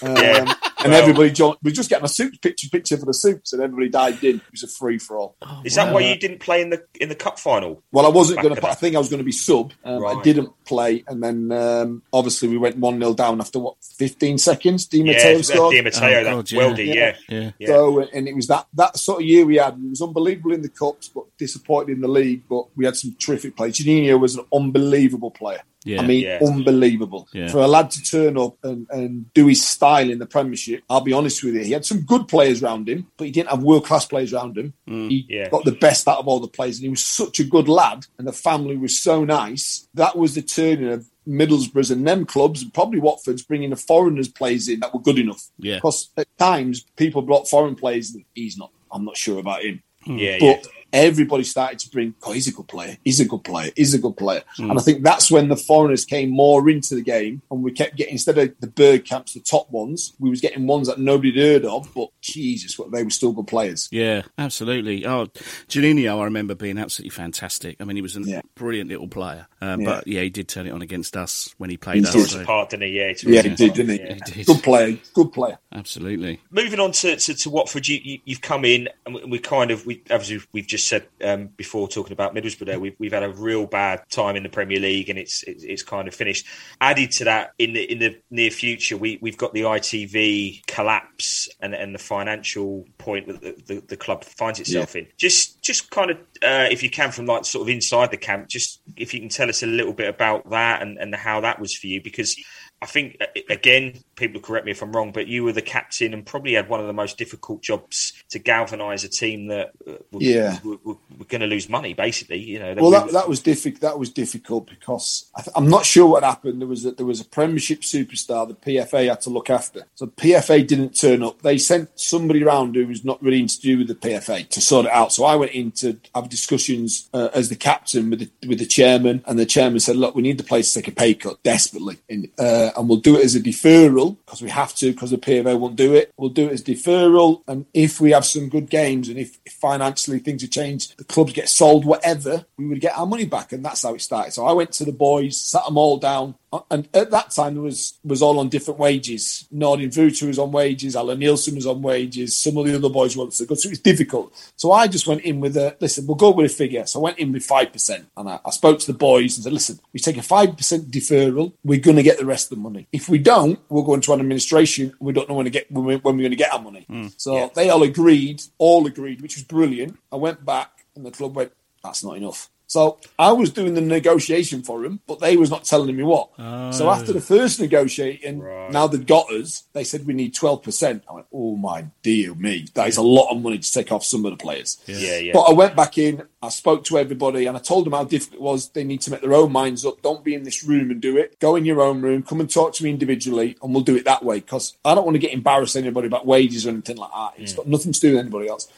Um, 0.03 0.17
yeah. 0.17 0.55
And 0.83 0.93
well, 0.93 1.03
everybody, 1.03 1.31
joined, 1.31 1.59
we 1.63 1.73
just 1.73 1.91
getting 1.91 2.07
a 2.07 2.09
suit 2.09 2.41
picture 2.41 2.69
picture 2.71 2.97
for 2.97 3.05
the 3.05 3.13
suits, 3.13 3.53
and 3.53 3.63
everybody 3.63 3.91
dived 3.91 4.25
in. 4.25 4.37
It 4.37 4.51
was 4.51 4.63
a 4.63 4.69
free 4.69 4.99
for 4.99 5.19
all. 5.19 5.37
Oh, 5.43 5.61
Is 5.63 5.75
that 5.75 5.93
why 5.93 6.01
you 6.01 6.17
didn't 6.17 6.41
play 6.41 6.63
in 6.63 6.71
the 6.71 6.83
in 6.99 7.11
the 7.11 7.15
cup 7.15 7.39
final? 7.39 7.83
Well, 7.93 8.07
I 8.07 8.09
wasn't 8.09 8.41
going 8.41 8.55
to. 8.55 8.67
I 8.67 8.73
think 8.75 8.97
I 8.97 8.99
was 8.99 9.11
going 9.11 9.19
to 9.19 9.25
be 9.25 9.33
sub. 9.33 9.73
Um, 9.85 10.03
right. 10.03 10.17
I 10.17 10.23
didn't 10.23 10.51
play, 10.65 11.05
and 11.07 11.23
then 11.23 11.53
um, 11.53 12.03
obviously 12.15 12.49
we 12.49 12.57
went 12.57 12.79
one 12.79 12.99
0 12.99 13.13
down 13.13 13.43
after 13.43 13.59
what 13.59 13.77
fifteen 13.83 14.39
seconds. 14.39 14.87
Di 14.87 15.03
Matteo 15.03 15.37
yeah, 15.37 15.43
scored. 15.43 15.75
Di 15.75 15.83
Matteo, 15.83 16.33
oh, 16.33 16.43
that 16.43 16.79
yeah. 16.79 16.95
yeah. 16.95 17.17
yeah, 17.29 17.51
yeah. 17.59 17.67
So, 17.67 18.01
and 18.01 18.27
it 18.27 18.35
was 18.35 18.47
that 18.47 18.67
that 18.75 18.97
sort 18.97 19.21
of 19.21 19.29
year 19.29 19.45
we 19.45 19.57
had. 19.57 19.75
It 19.75 19.91
was 19.91 20.01
unbelievable 20.01 20.53
in 20.53 20.63
the 20.63 20.71
cups, 20.71 21.09
but 21.09 21.25
disappointed 21.37 21.93
in 21.93 22.01
the 22.01 22.09
league. 22.09 22.45
But 22.49 22.75
we 22.75 22.87
had 22.87 22.97
some 22.97 23.15
terrific 23.19 23.55
players. 23.55 23.77
Juninho 23.77 24.19
was 24.19 24.37
an 24.37 24.47
unbelievable 24.51 25.31
player. 25.31 25.61
Yeah, 25.85 26.03
I 26.03 26.07
mean, 26.07 26.25
yeah. 26.25 26.39
unbelievable. 26.47 27.29
Yeah. 27.33 27.49
For 27.49 27.59
a 27.59 27.67
lad 27.67 27.91
to 27.93 28.03
turn 28.03 28.37
up 28.37 28.57
and, 28.63 28.87
and 28.91 29.33
do 29.33 29.47
his 29.47 29.67
style 29.67 30.11
in 30.11 30.19
the 30.19 30.27
Premiership, 30.27 30.83
I'll 30.91 31.01
be 31.01 31.15
honest 31.15 31.43
with 31.43 31.55
you, 31.55 31.63
he 31.63 31.73
had 31.73 31.87
some 31.87 32.03
good 32.03 32.29
players 32.29 32.63
around 32.63 32.89
him, 32.89 33.07
but 33.17 33.25
he 33.25 33.31
didn't 33.31 33.51
have 33.51 33.63
world 33.63 33.87
class 33.87 34.05
players 34.05 34.35
around 34.35 34.59
him. 34.59 34.75
Mm, 34.87 35.09
he 35.09 35.27
yeah. 35.29 35.49
got 35.49 35.65
the 35.65 35.73
best 35.73 36.07
out 36.07 36.19
of 36.19 36.29
all 36.29 36.41
the 36.41 36.49
players, 36.49 36.77
and 36.77 36.85
he 36.85 36.91
was 36.91 37.05
such 37.05 37.41
a 37.41 37.45
good 37.45 37.69
lad, 37.69 38.07
and 38.19 38.29
the 38.29 38.33
family 38.33 38.77
was 38.77 38.99
so 38.99 39.25
nice. 39.25 39.89
That 39.95 40.19
was 40.19 40.35
the 40.35 40.43
turning 40.43 40.93
of 40.93 41.07
Middlesbrough's 41.27 41.91
and 41.91 42.07
them 42.07 42.27
clubs, 42.27 42.63
and 42.63 42.75
probably 42.75 43.01
Watford's 43.01 43.43
bringing 43.43 43.71
the 43.71 43.77
foreigners 43.77 44.29
players 44.29 44.69
in 44.69 44.81
that 44.81 44.93
were 44.93 45.01
good 45.01 45.19
enough. 45.19 45.49
Yeah. 45.59 45.77
Because 45.77 46.11
at 46.17 46.27
times 46.39 46.85
people 46.97 47.23
brought 47.23 47.49
foreign 47.49 47.75
players, 47.75 48.15
and 48.15 48.25
he's 48.35 48.59
not. 48.59 48.71
I'm 48.93 49.05
not 49.05 49.17
sure 49.17 49.39
about 49.39 49.63
him. 49.63 49.83
Yeah, 50.05 50.39
but 50.41 50.67
yeah 50.67 50.80
everybody 50.93 51.45
started 51.45 51.79
to 51.81 51.91
bring, 51.91 52.15
oh, 52.25 52.33
he's 52.33 52.49
a 52.49 52.53
good 52.53 52.69
player, 52.69 52.97
he's 53.05 53.21
a 53.21 53.25
good 53.25 53.45
player, 53.45 53.71
he's 53.77 53.95
a 53.95 53.99
good 53.99 54.17
player. 54.17 54.43
Mm. 54.59 54.71
And 54.71 54.79
I 54.79 54.83
think 54.83 55.03
that's 55.03 55.31
when 55.31 55.49
the 55.49 55.57
foreigners 55.57 56.05
came 56.05 56.31
more 56.31 56.69
into 56.69 56.95
the 56.95 57.03
game 57.03 57.43
and 57.51 57.63
we 57.63 57.73
kept 57.73 57.97
getting, 57.97 58.13
instead 58.13 58.39
of 58.39 58.55
the 58.61 58.67
bird 58.67 59.05
camps, 59.05 59.35
the 59.35 59.41
top 59.41 59.71
ones, 59.71 60.15
we 60.19 60.31
was 60.31 60.41
getting 60.41 60.67
ones 60.67 60.89
that 60.89 60.99
nobody 60.99 61.33
had 61.33 61.63
heard 61.63 61.65
of, 61.65 61.93
but 61.95 62.09
Jesus, 62.21 62.79
what 62.79 62.91
they 62.93 63.03
were 63.03 63.11
still 63.11 63.33
good 63.33 63.47
players. 63.47 63.89
Yeah, 63.91 64.23
absolutely. 64.39 65.07
Oh, 65.07 65.27
Juninho, 65.69 66.21
I 66.21 66.25
remember 66.25 66.55
being 66.55 66.79
absolutely 66.79 67.11
fantastic. 67.11 67.77
I 67.81 67.85
mean, 67.85 67.97
he 67.97 68.03
was 68.03 68.17
a 68.17 68.21
yeah. 68.23 68.41
brilliant 68.55 68.91
little 68.91 69.09
player. 69.09 69.47
Um, 69.61 69.81
Yeah. 69.81 69.87
But 69.87 70.07
yeah, 70.07 70.23
he 70.23 70.31
did 70.31 70.49
turn 70.49 70.67
it 70.67 70.71
on 70.73 70.83
against 70.83 71.17
us 71.17 71.55
when 71.59 71.71
he 71.71 71.77
played 71.77 71.97
He 71.99 72.03
us. 72.03 72.13
did. 72.13 72.19
Tore 72.19 72.23
us 72.25 72.33
so- 72.33 72.41
apart, 72.43 72.71
didn't 72.71 72.89
he? 72.89 72.99
Yeah, 72.99 73.03
it's 73.05 73.25
Yeah, 73.25 73.43
he 73.43 73.49
did, 73.51 73.75
didn't 73.75 73.91
he? 73.91 74.01
Yeah. 74.01 74.15
He 74.15 74.33
did. 74.33 74.47
Good 74.47 74.63
player, 74.63 74.99
good 75.15 75.33
player. 75.33 75.59
Absolutely. 75.73 76.41
Moving 76.51 76.81
on 76.81 76.93
to, 76.93 77.17
to, 77.17 77.35
to 77.35 77.51
Watford, 77.51 77.87
you, 77.89 78.01
you, 78.03 78.19
you've 78.25 78.41
come 78.41 78.65
in 78.65 78.89
and 79.07 79.15
we, 79.15 79.25
we 79.25 79.39
kind 79.39 79.71
of, 79.71 79.87
we 79.87 80.03
obviously 80.11 80.41
we've 80.53 80.67
just 80.67 80.80
said 80.89 81.07
um, 81.23 81.49
before 81.57 81.89
talking 81.89 82.13
about 82.13 82.35
Middlesbrough 82.35 82.67
there, 82.67 82.81
we've, 82.81 82.97
we've 82.99 83.13
had 83.13 83.23
a 83.23 83.31
real 83.31 83.67
bad 83.67 84.03
time 84.11 84.37
in 84.37 84.43
the 84.43 84.49
Premier 84.49 84.81
League 84.81 85.09
and 85.09 85.19
it's, 85.19 85.43
it's 85.45 85.65
it's 85.65 85.83
kind 85.83 86.09
of 86.09 86.15
finished. 86.15 86.47
Added 86.81 87.11
to 87.13 87.25
that, 87.25 87.53
in 87.59 87.73
the 87.73 87.83
in 87.91 87.99
the 87.99 88.21
near 88.31 88.51
future, 88.51 88.97
we, 88.97 89.19
we've 89.21 89.37
got 89.37 89.55
the 89.55 89.63
ITV 89.63 90.67
collapse 90.67 91.49
and, 91.61 91.75
and 91.75 91.95
the 91.95 91.99
financial 91.99 92.85
point 92.99 93.29
that 93.29 93.41
the, 93.41 93.75
the, 93.75 93.81
the 93.89 93.97
club 93.97 94.25
finds 94.25 94.61
itself 94.61 94.97
in. 94.97 95.07
Just 95.17 95.63
just 95.63 95.91
kind 95.91 96.11
of, 96.11 96.17
uh, 96.43 96.69
if 96.71 96.83
you 96.83 96.91
can, 96.91 97.13
from 97.13 97.27
like 97.27 97.45
sort 97.45 97.63
of 97.63 97.69
inside 97.69 98.11
the 98.11 98.17
camp, 98.17 98.49
just 98.49 98.81
if 98.97 99.15
you 99.15 99.21
can 99.21 99.29
tell 99.29 99.49
us 99.49 99.63
a 99.63 99.67
little 99.67 99.93
bit 99.93 100.09
about 100.09 100.49
that 100.51 100.83
and, 100.83 100.99
and 100.99 101.15
how 101.15 101.41
that 101.41 101.61
was 101.61 101.77
for 101.77 101.87
you, 101.87 102.03
because 102.03 102.37
I 102.83 102.87
think 102.87 103.19
uh, 103.21 103.27
again, 103.49 103.95
people 104.21 104.41
correct 104.41 104.65
me 104.67 104.71
if 104.73 104.83
I'm 104.83 104.93
wrong, 104.93 105.11
but 105.11 105.27
you 105.27 105.43
were 105.43 105.53
the 105.53 105.63
captain 105.63 106.15
and 106.15 106.25
probably 106.25 106.53
had 106.55 106.69
one 106.69 106.79
of 106.79 106.87
the 106.87 106.93
most 106.93 107.19
difficult 107.19 107.63
jobs 107.63 108.13
to 108.31 108.39
galvanise 108.39 109.03
a 109.03 109.09
team 109.09 109.49
that 109.49 109.73
uh, 109.89 109.93
were, 110.13 110.21
Yeah. 110.23 110.59
were, 110.63 110.77
were, 110.85 110.97
were 111.19 111.25
going 111.27 111.41
to 111.41 111.47
lose 111.49 111.69
money. 111.69 111.95
Basically, 111.95 112.39
you 112.39 112.59
know. 112.61 112.75
Well, 112.77 112.91
we- 112.91 112.97
that, 112.99 113.13
that 113.13 113.29
was 113.29 113.41
difficult. 113.41 113.81
That 113.81 113.99
was 113.99 114.11
difficult 114.11 114.69
because 114.69 115.29
I 115.35 115.43
th- 115.43 115.53
I'm 115.57 115.69
not 115.69 115.85
sure 115.85 116.07
what 116.07 116.23
happened. 116.23 116.61
There 116.61 116.69
was 116.69 116.85
a, 116.85 116.93
there 116.93 117.07
was 117.07 117.21
a 117.21 117.25
Premiership 117.25 117.81
superstar 117.81 118.47
the 118.47 118.55
PFA 118.55 119.09
had 119.09 119.23
to 119.23 119.31
look 119.31 119.51
after. 119.51 119.87
So 119.97 120.07
PFA 120.07 120.67
didn't 120.67 120.91
turn 121.01 121.23
up. 121.23 121.43
They 121.43 121.59
sent 121.59 121.99
somebody 121.99 122.45
around 122.45 122.75
who 122.77 122.87
was 122.87 123.05
not 123.05 123.23
really 123.23 123.41
to 123.47 123.61
do 123.61 123.79
with 123.79 123.89
the 123.89 123.95
PFA 123.95 124.49
to 124.51 124.61
sort 124.61 124.87
it 124.87 124.93
out. 124.93 125.13
So 125.13 125.25
I 125.25 125.35
went 125.37 125.53
in 125.53 125.71
to 125.73 125.99
have 126.15 126.29
discussions 126.29 127.09
uh, 127.15 127.29
as 127.33 127.49
the 127.49 127.57
captain 127.57 128.11
with 128.11 128.19
the, 128.21 128.49
with 128.49 128.59
the 128.59 128.67
chairman, 128.67 129.23
and 129.27 129.39
the 129.39 129.47
chairman 129.47 129.81
said, 129.81 129.97
"Look, 129.97 130.15
we 130.15 130.23
need 130.23 130.37
the 130.39 130.45
place 130.45 130.73
to 130.75 130.81
take 130.83 130.89
a 130.89 130.95
pay 130.95 131.15
cut 131.15 131.43
desperately, 131.43 131.99
and, 132.09 132.29
uh, 132.39 132.71
and 132.77 132.89
we'll 132.89 132.99
do 132.99 133.17
it 133.17 133.25
as 133.25 133.35
a 133.35 133.41
deferral 133.41 134.10
because 134.13 134.43
we 134.43 134.51
have 134.51 134.75
to 134.77 134.93
because 134.93 135.11
the 135.11 135.19
PFA 135.19 135.59
won't 135.59 135.77
do 135.77 135.95
it. 135.95 136.13
We'll 136.17 136.31
do 136.31 136.49
it 136.49 136.53
as 136.53 136.63
deferral, 136.63 137.43
and 137.47 137.67
if 137.75 138.01
we 138.01 138.11
have 138.13 138.25
some 138.25 138.49
good 138.49 138.71
games 138.71 139.09
and 139.09 139.19
if, 139.19 139.39
if 139.45 139.53
financially 139.55 140.19
things 140.19 140.43
have 140.43 140.51
changed, 140.51 140.97
the 140.99 141.05
clubs 141.05 141.33
get 141.33 141.49
sold, 141.49 141.85
whatever, 141.85 142.45
we 142.57 142.67
would 142.67 142.81
get 142.81 142.99
our 142.99 143.07
money 143.07 143.27
back, 143.27 143.53
and 143.53 143.65
that's 143.65 143.83
how 143.83 143.95
it 143.95 144.01
started. 144.01 144.33
So 144.33 144.47
I 144.47 144.53
went 144.53 144.73
to 144.73 144.85
the 144.85 144.93
boys, 144.93 145.41
sat 145.41 145.65
them 145.65 145.79
all 145.79 145.99
down, 145.99 146.35
Uh, 146.53 146.61
and 146.71 146.89
at 146.95 147.13
that 147.13 147.31
time 147.31 147.55
there 147.55 147.63
was 147.63 147.99
was 148.03 148.23
all 148.23 148.41
on 148.41 148.49
different 148.49 148.81
wages. 148.81 149.47
Nordin 149.55 149.97
Wooter 149.97 150.27
was 150.27 150.39
on 150.39 150.51
wages, 150.51 150.97
Allan 150.97 151.21
Nielsen 151.21 151.55
was 151.55 151.67
on 151.67 151.81
wages, 151.81 152.37
some 152.37 152.57
of 152.57 152.67
the 152.67 152.75
other 152.75 152.89
boys 152.89 153.17
wanted 153.17 153.35
to 153.35 153.47
go, 153.47 153.55
so 153.55 153.69
it 153.69 153.71
was 153.71 153.79
difficult. 153.79 154.33
So 154.57 154.73
I 154.73 154.89
just 154.89 155.07
went 155.07 155.23
in 155.23 155.39
with 155.39 155.57
a 155.57 155.77
listen, 155.81 156.07
we'll 156.07 156.17
go 156.17 156.33
with 156.33 156.51
a 156.51 156.55
figure. 156.55 156.87
So 156.87 156.99
I 156.99 157.03
went 157.05 157.19
in 157.19 157.31
with 157.33 157.45
five 157.45 157.73
percent, 157.73 158.09
and 158.17 158.29
I, 158.29 158.41
I 158.45 158.51
spoke 158.51 158.81
to 158.81 158.87
the 158.93 158.99
boys 158.99 159.37
and 159.37 159.45
said, 159.45 159.53
listen, 159.53 159.79
we 159.93 160.01
take 160.01 160.17
a 160.17 160.23
five 160.23 160.57
percent 160.57 160.91
deferral, 160.91 161.53
we're 161.63 161.79
going 161.79 161.97
to 161.97 162.03
get 162.03 162.19
the 162.19 162.27
rest 162.27 162.51
of 162.51 162.59
the 162.59 162.63
money. 162.63 162.89
If 162.93 163.09
we 163.09 163.19
don't, 163.19 163.61
we'll 163.69 163.85
go 163.85 163.95
into 163.95 164.13
an 164.13 164.21
administration. 164.21 164.93
We 164.99 165.13
don't 165.13 165.29
know 165.29 165.37
when 165.37 165.45
to 165.45 165.51
get 165.51 165.71
when, 165.71 165.85
we, 165.85 165.97
when 165.97 166.17
we're 166.17 166.23
going 166.23 166.31
to 166.33 166.37
get 166.37 166.53
our 166.53 166.61
money. 166.61 166.85
Mm. 166.91 167.15
So 167.17 167.53
they 167.55 167.71
all 167.71 167.85
agreed, 167.85 168.43
all 168.59 168.87
agreed, 168.87 169.21
which 169.21 169.37
was 169.37 169.45
brilliant. 169.45 169.99
I 170.11 170.17
went 170.17 170.45
back, 170.45 170.85
and 170.97 171.07
the 171.07 171.13
club 171.13 171.37
went, 171.37 171.53
that's 171.85 172.03
not 172.03 172.17
enough. 172.17 172.51
So 172.71 172.99
I 173.19 173.33
was 173.33 173.51
doing 173.51 173.75
the 173.75 173.81
negotiation 173.81 174.63
for 174.63 174.85
him, 174.85 175.01
but 175.09 175.19
they 175.19 175.37
was 175.37 175.51
not 175.51 175.65
telling 175.65 175.97
me 175.97 176.05
what. 176.05 176.29
So 176.37 176.87
oh. 176.87 176.91
after 176.91 177.13
the 177.13 177.21
first 177.21 177.59
negotiating, 177.59 178.45
now 178.71 178.87
they've 178.87 179.05
got 179.05 179.29
us. 179.33 179.65
They 179.73 179.83
said 179.83 180.07
we 180.07 180.15
need 180.15 180.35
twelve 180.35 180.63
percent. 180.63 181.03
I 181.11 181.15
went, 181.15 181.27
oh 181.33 181.57
my 181.57 181.87
dear 182.05 182.33
me, 182.37 182.69
that 182.75 182.87
is 182.87 182.97
a 182.97 183.03
lot 183.03 183.33
of 183.33 183.43
money 183.43 183.59
to 183.59 183.73
take 183.73 183.91
off 183.91 184.05
some 184.05 184.25
of 184.25 184.31
the 184.31 184.37
players. 184.37 184.81
yeah, 184.87 185.19
yeah. 185.19 185.33
But 185.35 185.51
I 185.51 185.53
went 185.53 185.75
back 185.75 185.99
in, 185.99 186.23
I 186.41 186.49
spoke 186.49 186.85
to 186.85 186.99
everybody, 186.99 187.47
and 187.47 187.57
I 187.57 187.61
told 187.61 187.87
them 187.87 187.93
how 187.93 188.05
difficult 188.05 188.41
it 188.41 188.45
was. 188.45 188.69
They 188.69 188.85
need 188.85 189.01
to 189.01 189.11
make 189.11 189.21
their 189.21 189.35
own 189.35 189.51
minds 189.51 189.85
up. 189.85 190.01
Don't 190.01 190.23
be 190.23 190.35
in 190.35 190.45
this 190.45 190.63
room 190.63 190.93
and 190.93 191.01
do 191.01 191.17
it. 191.17 191.41
Go 191.41 191.57
in 191.57 191.65
your 191.65 191.81
own 191.81 192.01
room, 192.03 192.23
come 192.23 192.39
and 192.39 192.49
talk 192.49 192.73
to 192.75 192.85
me 192.85 192.91
individually, 192.91 193.57
and 193.61 193.75
we'll 193.75 193.83
do 193.83 193.97
it 193.97 194.05
that 194.05 194.25
way. 194.25 194.39
Because 194.39 194.77
I 194.85 194.95
don't 194.95 195.05
want 195.05 195.17
to 195.17 195.19
get 195.19 195.33
embarrassed 195.33 195.75
anybody 195.75 196.07
about 196.07 196.25
wages 196.25 196.69
or 196.69 196.71
anything 196.71 196.99
like 196.99 197.11
that. 197.11 197.33
It's 197.37 197.53
mm. 197.53 197.57
got 197.57 197.67
nothing 197.67 197.91
to 197.91 198.01
do 198.01 198.11
with 198.13 198.21
anybody 198.21 198.49
else. 198.49 198.69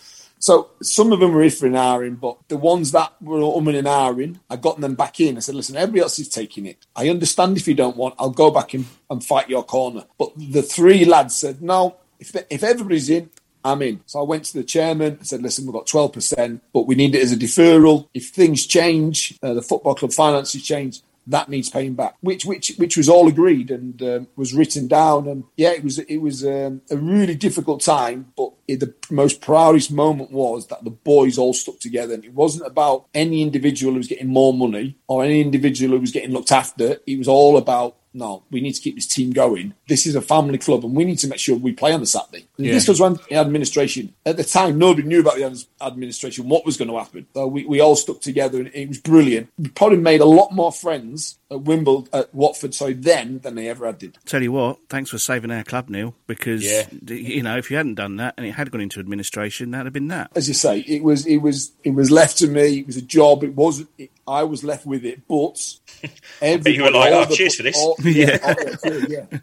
So 0.42 0.70
some 0.82 1.12
of 1.12 1.20
them 1.20 1.32
were 1.32 1.44
iffing 1.44 1.76
and 2.04 2.20
but 2.20 2.36
the 2.48 2.56
ones 2.56 2.90
that 2.90 3.12
were 3.22 3.38
umming 3.38 3.78
and 3.78 3.86
ahhing, 3.86 4.40
I 4.50 4.56
got 4.56 4.80
them 4.80 4.96
back 4.96 5.20
in. 5.20 5.36
I 5.36 5.40
said, 5.40 5.54
listen, 5.54 5.76
everybody 5.76 6.00
else 6.00 6.18
is 6.18 6.28
taking 6.28 6.66
it. 6.66 6.84
I 6.96 7.08
understand 7.10 7.56
if 7.56 7.68
you 7.68 7.74
don't 7.74 7.96
want, 7.96 8.16
I'll 8.18 8.30
go 8.30 8.50
back 8.50 8.74
and, 8.74 8.84
and 9.08 9.24
fight 9.24 9.48
your 9.48 9.62
corner. 9.62 10.04
But 10.18 10.32
the 10.36 10.62
three 10.62 11.04
lads 11.04 11.36
said, 11.36 11.62
no, 11.62 11.94
if, 12.18 12.34
if 12.50 12.64
everybody's 12.64 13.08
in, 13.08 13.30
I'm 13.64 13.82
in. 13.82 14.00
So 14.06 14.18
I 14.18 14.24
went 14.24 14.44
to 14.46 14.54
the 14.54 14.64
chairman 14.64 15.12
and 15.18 15.26
said, 15.26 15.42
listen, 15.42 15.64
we've 15.64 15.74
got 15.74 15.86
12%, 15.86 16.60
but 16.72 16.88
we 16.88 16.96
need 16.96 17.14
it 17.14 17.22
as 17.22 17.30
a 17.30 17.36
deferral. 17.36 18.08
If 18.12 18.30
things 18.30 18.66
change, 18.66 19.38
uh, 19.44 19.54
the 19.54 19.62
football 19.62 19.94
club 19.94 20.12
finances 20.12 20.64
change, 20.64 21.02
that 21.26 21.48
needs 21.48 21.70
paying 21.70 21.94
back, 21.94 22.16
which 22.20 22.44
which 22.44 22.74
which 22.76 22.96
was 22.96 23.08
all 23.08 23.28
agreed 23.28 23.70
and 23.70 24.02
um, 24.02 24.28
was 24.36 24.54
written 24.54 24.88
down. 24.88 25.28
And 25.28 25.44
yeah, 25.56 25.70
it 25.70 25.84
was 25.84 25.98
it 25.98 26.18
was 26.18 26.44
um, 26.44 26.82
a 26.90 26.96
really 26.96 27.34
difficult 27.34 27.80
time, 27.80 28.32
but 28.36 28.52
it, 28.66 28.80
the 28.80 28.94
most 29.10 29.40
proudest 29.40 29.92
moment 29.92 30.32
was 30.32 30.66
that 30.68 30.84
the 30.84 30.90
boys 30.90 31.38
all 31.38 31.54
stuck 31.54 31.78
together. 31.78 32.14
And 32.14 32.24
it 32.24 32.34
wasn't 32.34 32.66
about 32.66 33.06
any 33.14 33.42
individual 33.42 33.92
who 33.92 33.98
was 33.98 34.08
getting 34.08 34.28
more 34.28 34.52
money 34.52 34.98
or 35.06 35.24
any 35.24 35.40
individual 35.40 35.94
who 35.94 36.00
was 36.00 36.12
getting 36.12 36.32
looked 36.32 36.52
after. 36.52 36.96
It 37.06 37.18
was 37.18 37.28
all 37.28 37.56
about 37.56 37.96
no, 38.14 38.42
we 38.50 38.60
need 38.60 38.72
to 38.74 38.80
keep 38.80 38.94
this 38.94 39.06
team 39.06 39.30
going. 39.32 39.74
This 39.88 40.06
is 40.06 40.14
a 40.14 40.20
family 40.20 40.58
club, 40.58 40.84
and 40.84 40.94
we 40.94 41.04
need 41.04 41.18
to 41.18 41.28
make 41.28 41.38
sure 41.38 41.56
we 41.56 41.72
play 41.72 41.92
on 41.92 42.00
the 42.00 42.06
Saturday. 42.06 42.46
Yeah. 42.56 42.72
This 42.72 42.88
was 42.88 43.00
when 43.00 43.18
the 43.28 43.36
administration 43.36 44.14
at 44.26 44.36
the 44.36 44.44
time 44.44 44.78
nobody 44.78 45.06
knew 45.08 45.20
about 45.20 45.36
the 45.36 45.64
administration 45.80 46.48
what 46.48 46.64
was 46.66 46.76
going 46.76 46.88
to 46.90 46.98
happen. 46.98 47.26
So 47.34 47.46
we, 47.46 47.64
we 47.66 47.80
all 47.80 47.96
stuck 47.96 48.20
together, 48.20 48.58
and 48.58 48.70
it 48.74 48.88
was 48.88 48.98
brilliant. 48.98 49.48
We 49.58 49.68
probably 49.68 49.98
made 49.98 50.20
a 50.20 50.26
lot 50.26 50.52
more 50.52 50.72
friends 50.72 51.38
at 51.50 51.62
Wimbledon, 51.62 52.08
at 52.12 52.34
Watford, 52.34 52.74
sorry, 52.74 52.94
then 52.94 53.40
than 53.40 53.54
they 53.56 53.68
ever 53.68 53.86
had 53.86 53.98
did. 53.98 54.16
Tell 54.24 54.42
you 54.42 54.52
what, 54.52 54.78
thanks 54.88 55.10
for 55.10 55.18
saving 55.18 55.50
our 55.50 55.64
club, 55.64 55.88
Neil, 55.90 56.14
because 56.26 56.64
Yeah. 56.64 56.86
you 57.06 57.42
know 57.42 57.58
if 57.58 57.70
you 57.70 57.76
hadn't 57.76 57.96
done 57.96 58.16
that 58.16 58.34
and 58.36 58.46
it 58.46 58.52
had 58.52 58.70
gone 58.70 58.80
into 58.80 59.00
administration, 59.00 59.70
that'd 59.70 59.86
have 59.86 59.92
been 59.92 60.08
that. 60.08 60.30
As 60.34 60.48
you 60.48 60.54
say, 60.54 60.80
it 60.80 61.02
was 61.02 61.26
it 61.26 61.38
was 61.38 61.72
it 61.84 61.90
was 61.90 62.10
left 62.10 62.38
to 62.38 62.46
me. 62.48 62.78
It 62.80 62.86
was 62.86 62.96
a 62.96 63.02
job. 63.02 63.42
It 63.44 63.54
wasn't. 63.54 63.88
It, 63.98 64.10
I 64.26 64.44
was 64.44 64.62
left 64.64 64.86
with 64.86 65.04
it, 65.04 65.26
but 65.28 65.58
everybody, 66.40 66.76
you 66.76 66.82
were 66.84 66.90
like, 66.90 67.12
all 67.12 67.26
"Oh, 67.28 67.34
cheers 67.34 67.56
for 67.56 67.62
this." 67.64 67.76
all- 67.76 67.96
yeah, 68.04 68.38
all- 68.42 68.90
yeah, 69.08 69.26
yeah. 69.30 69.38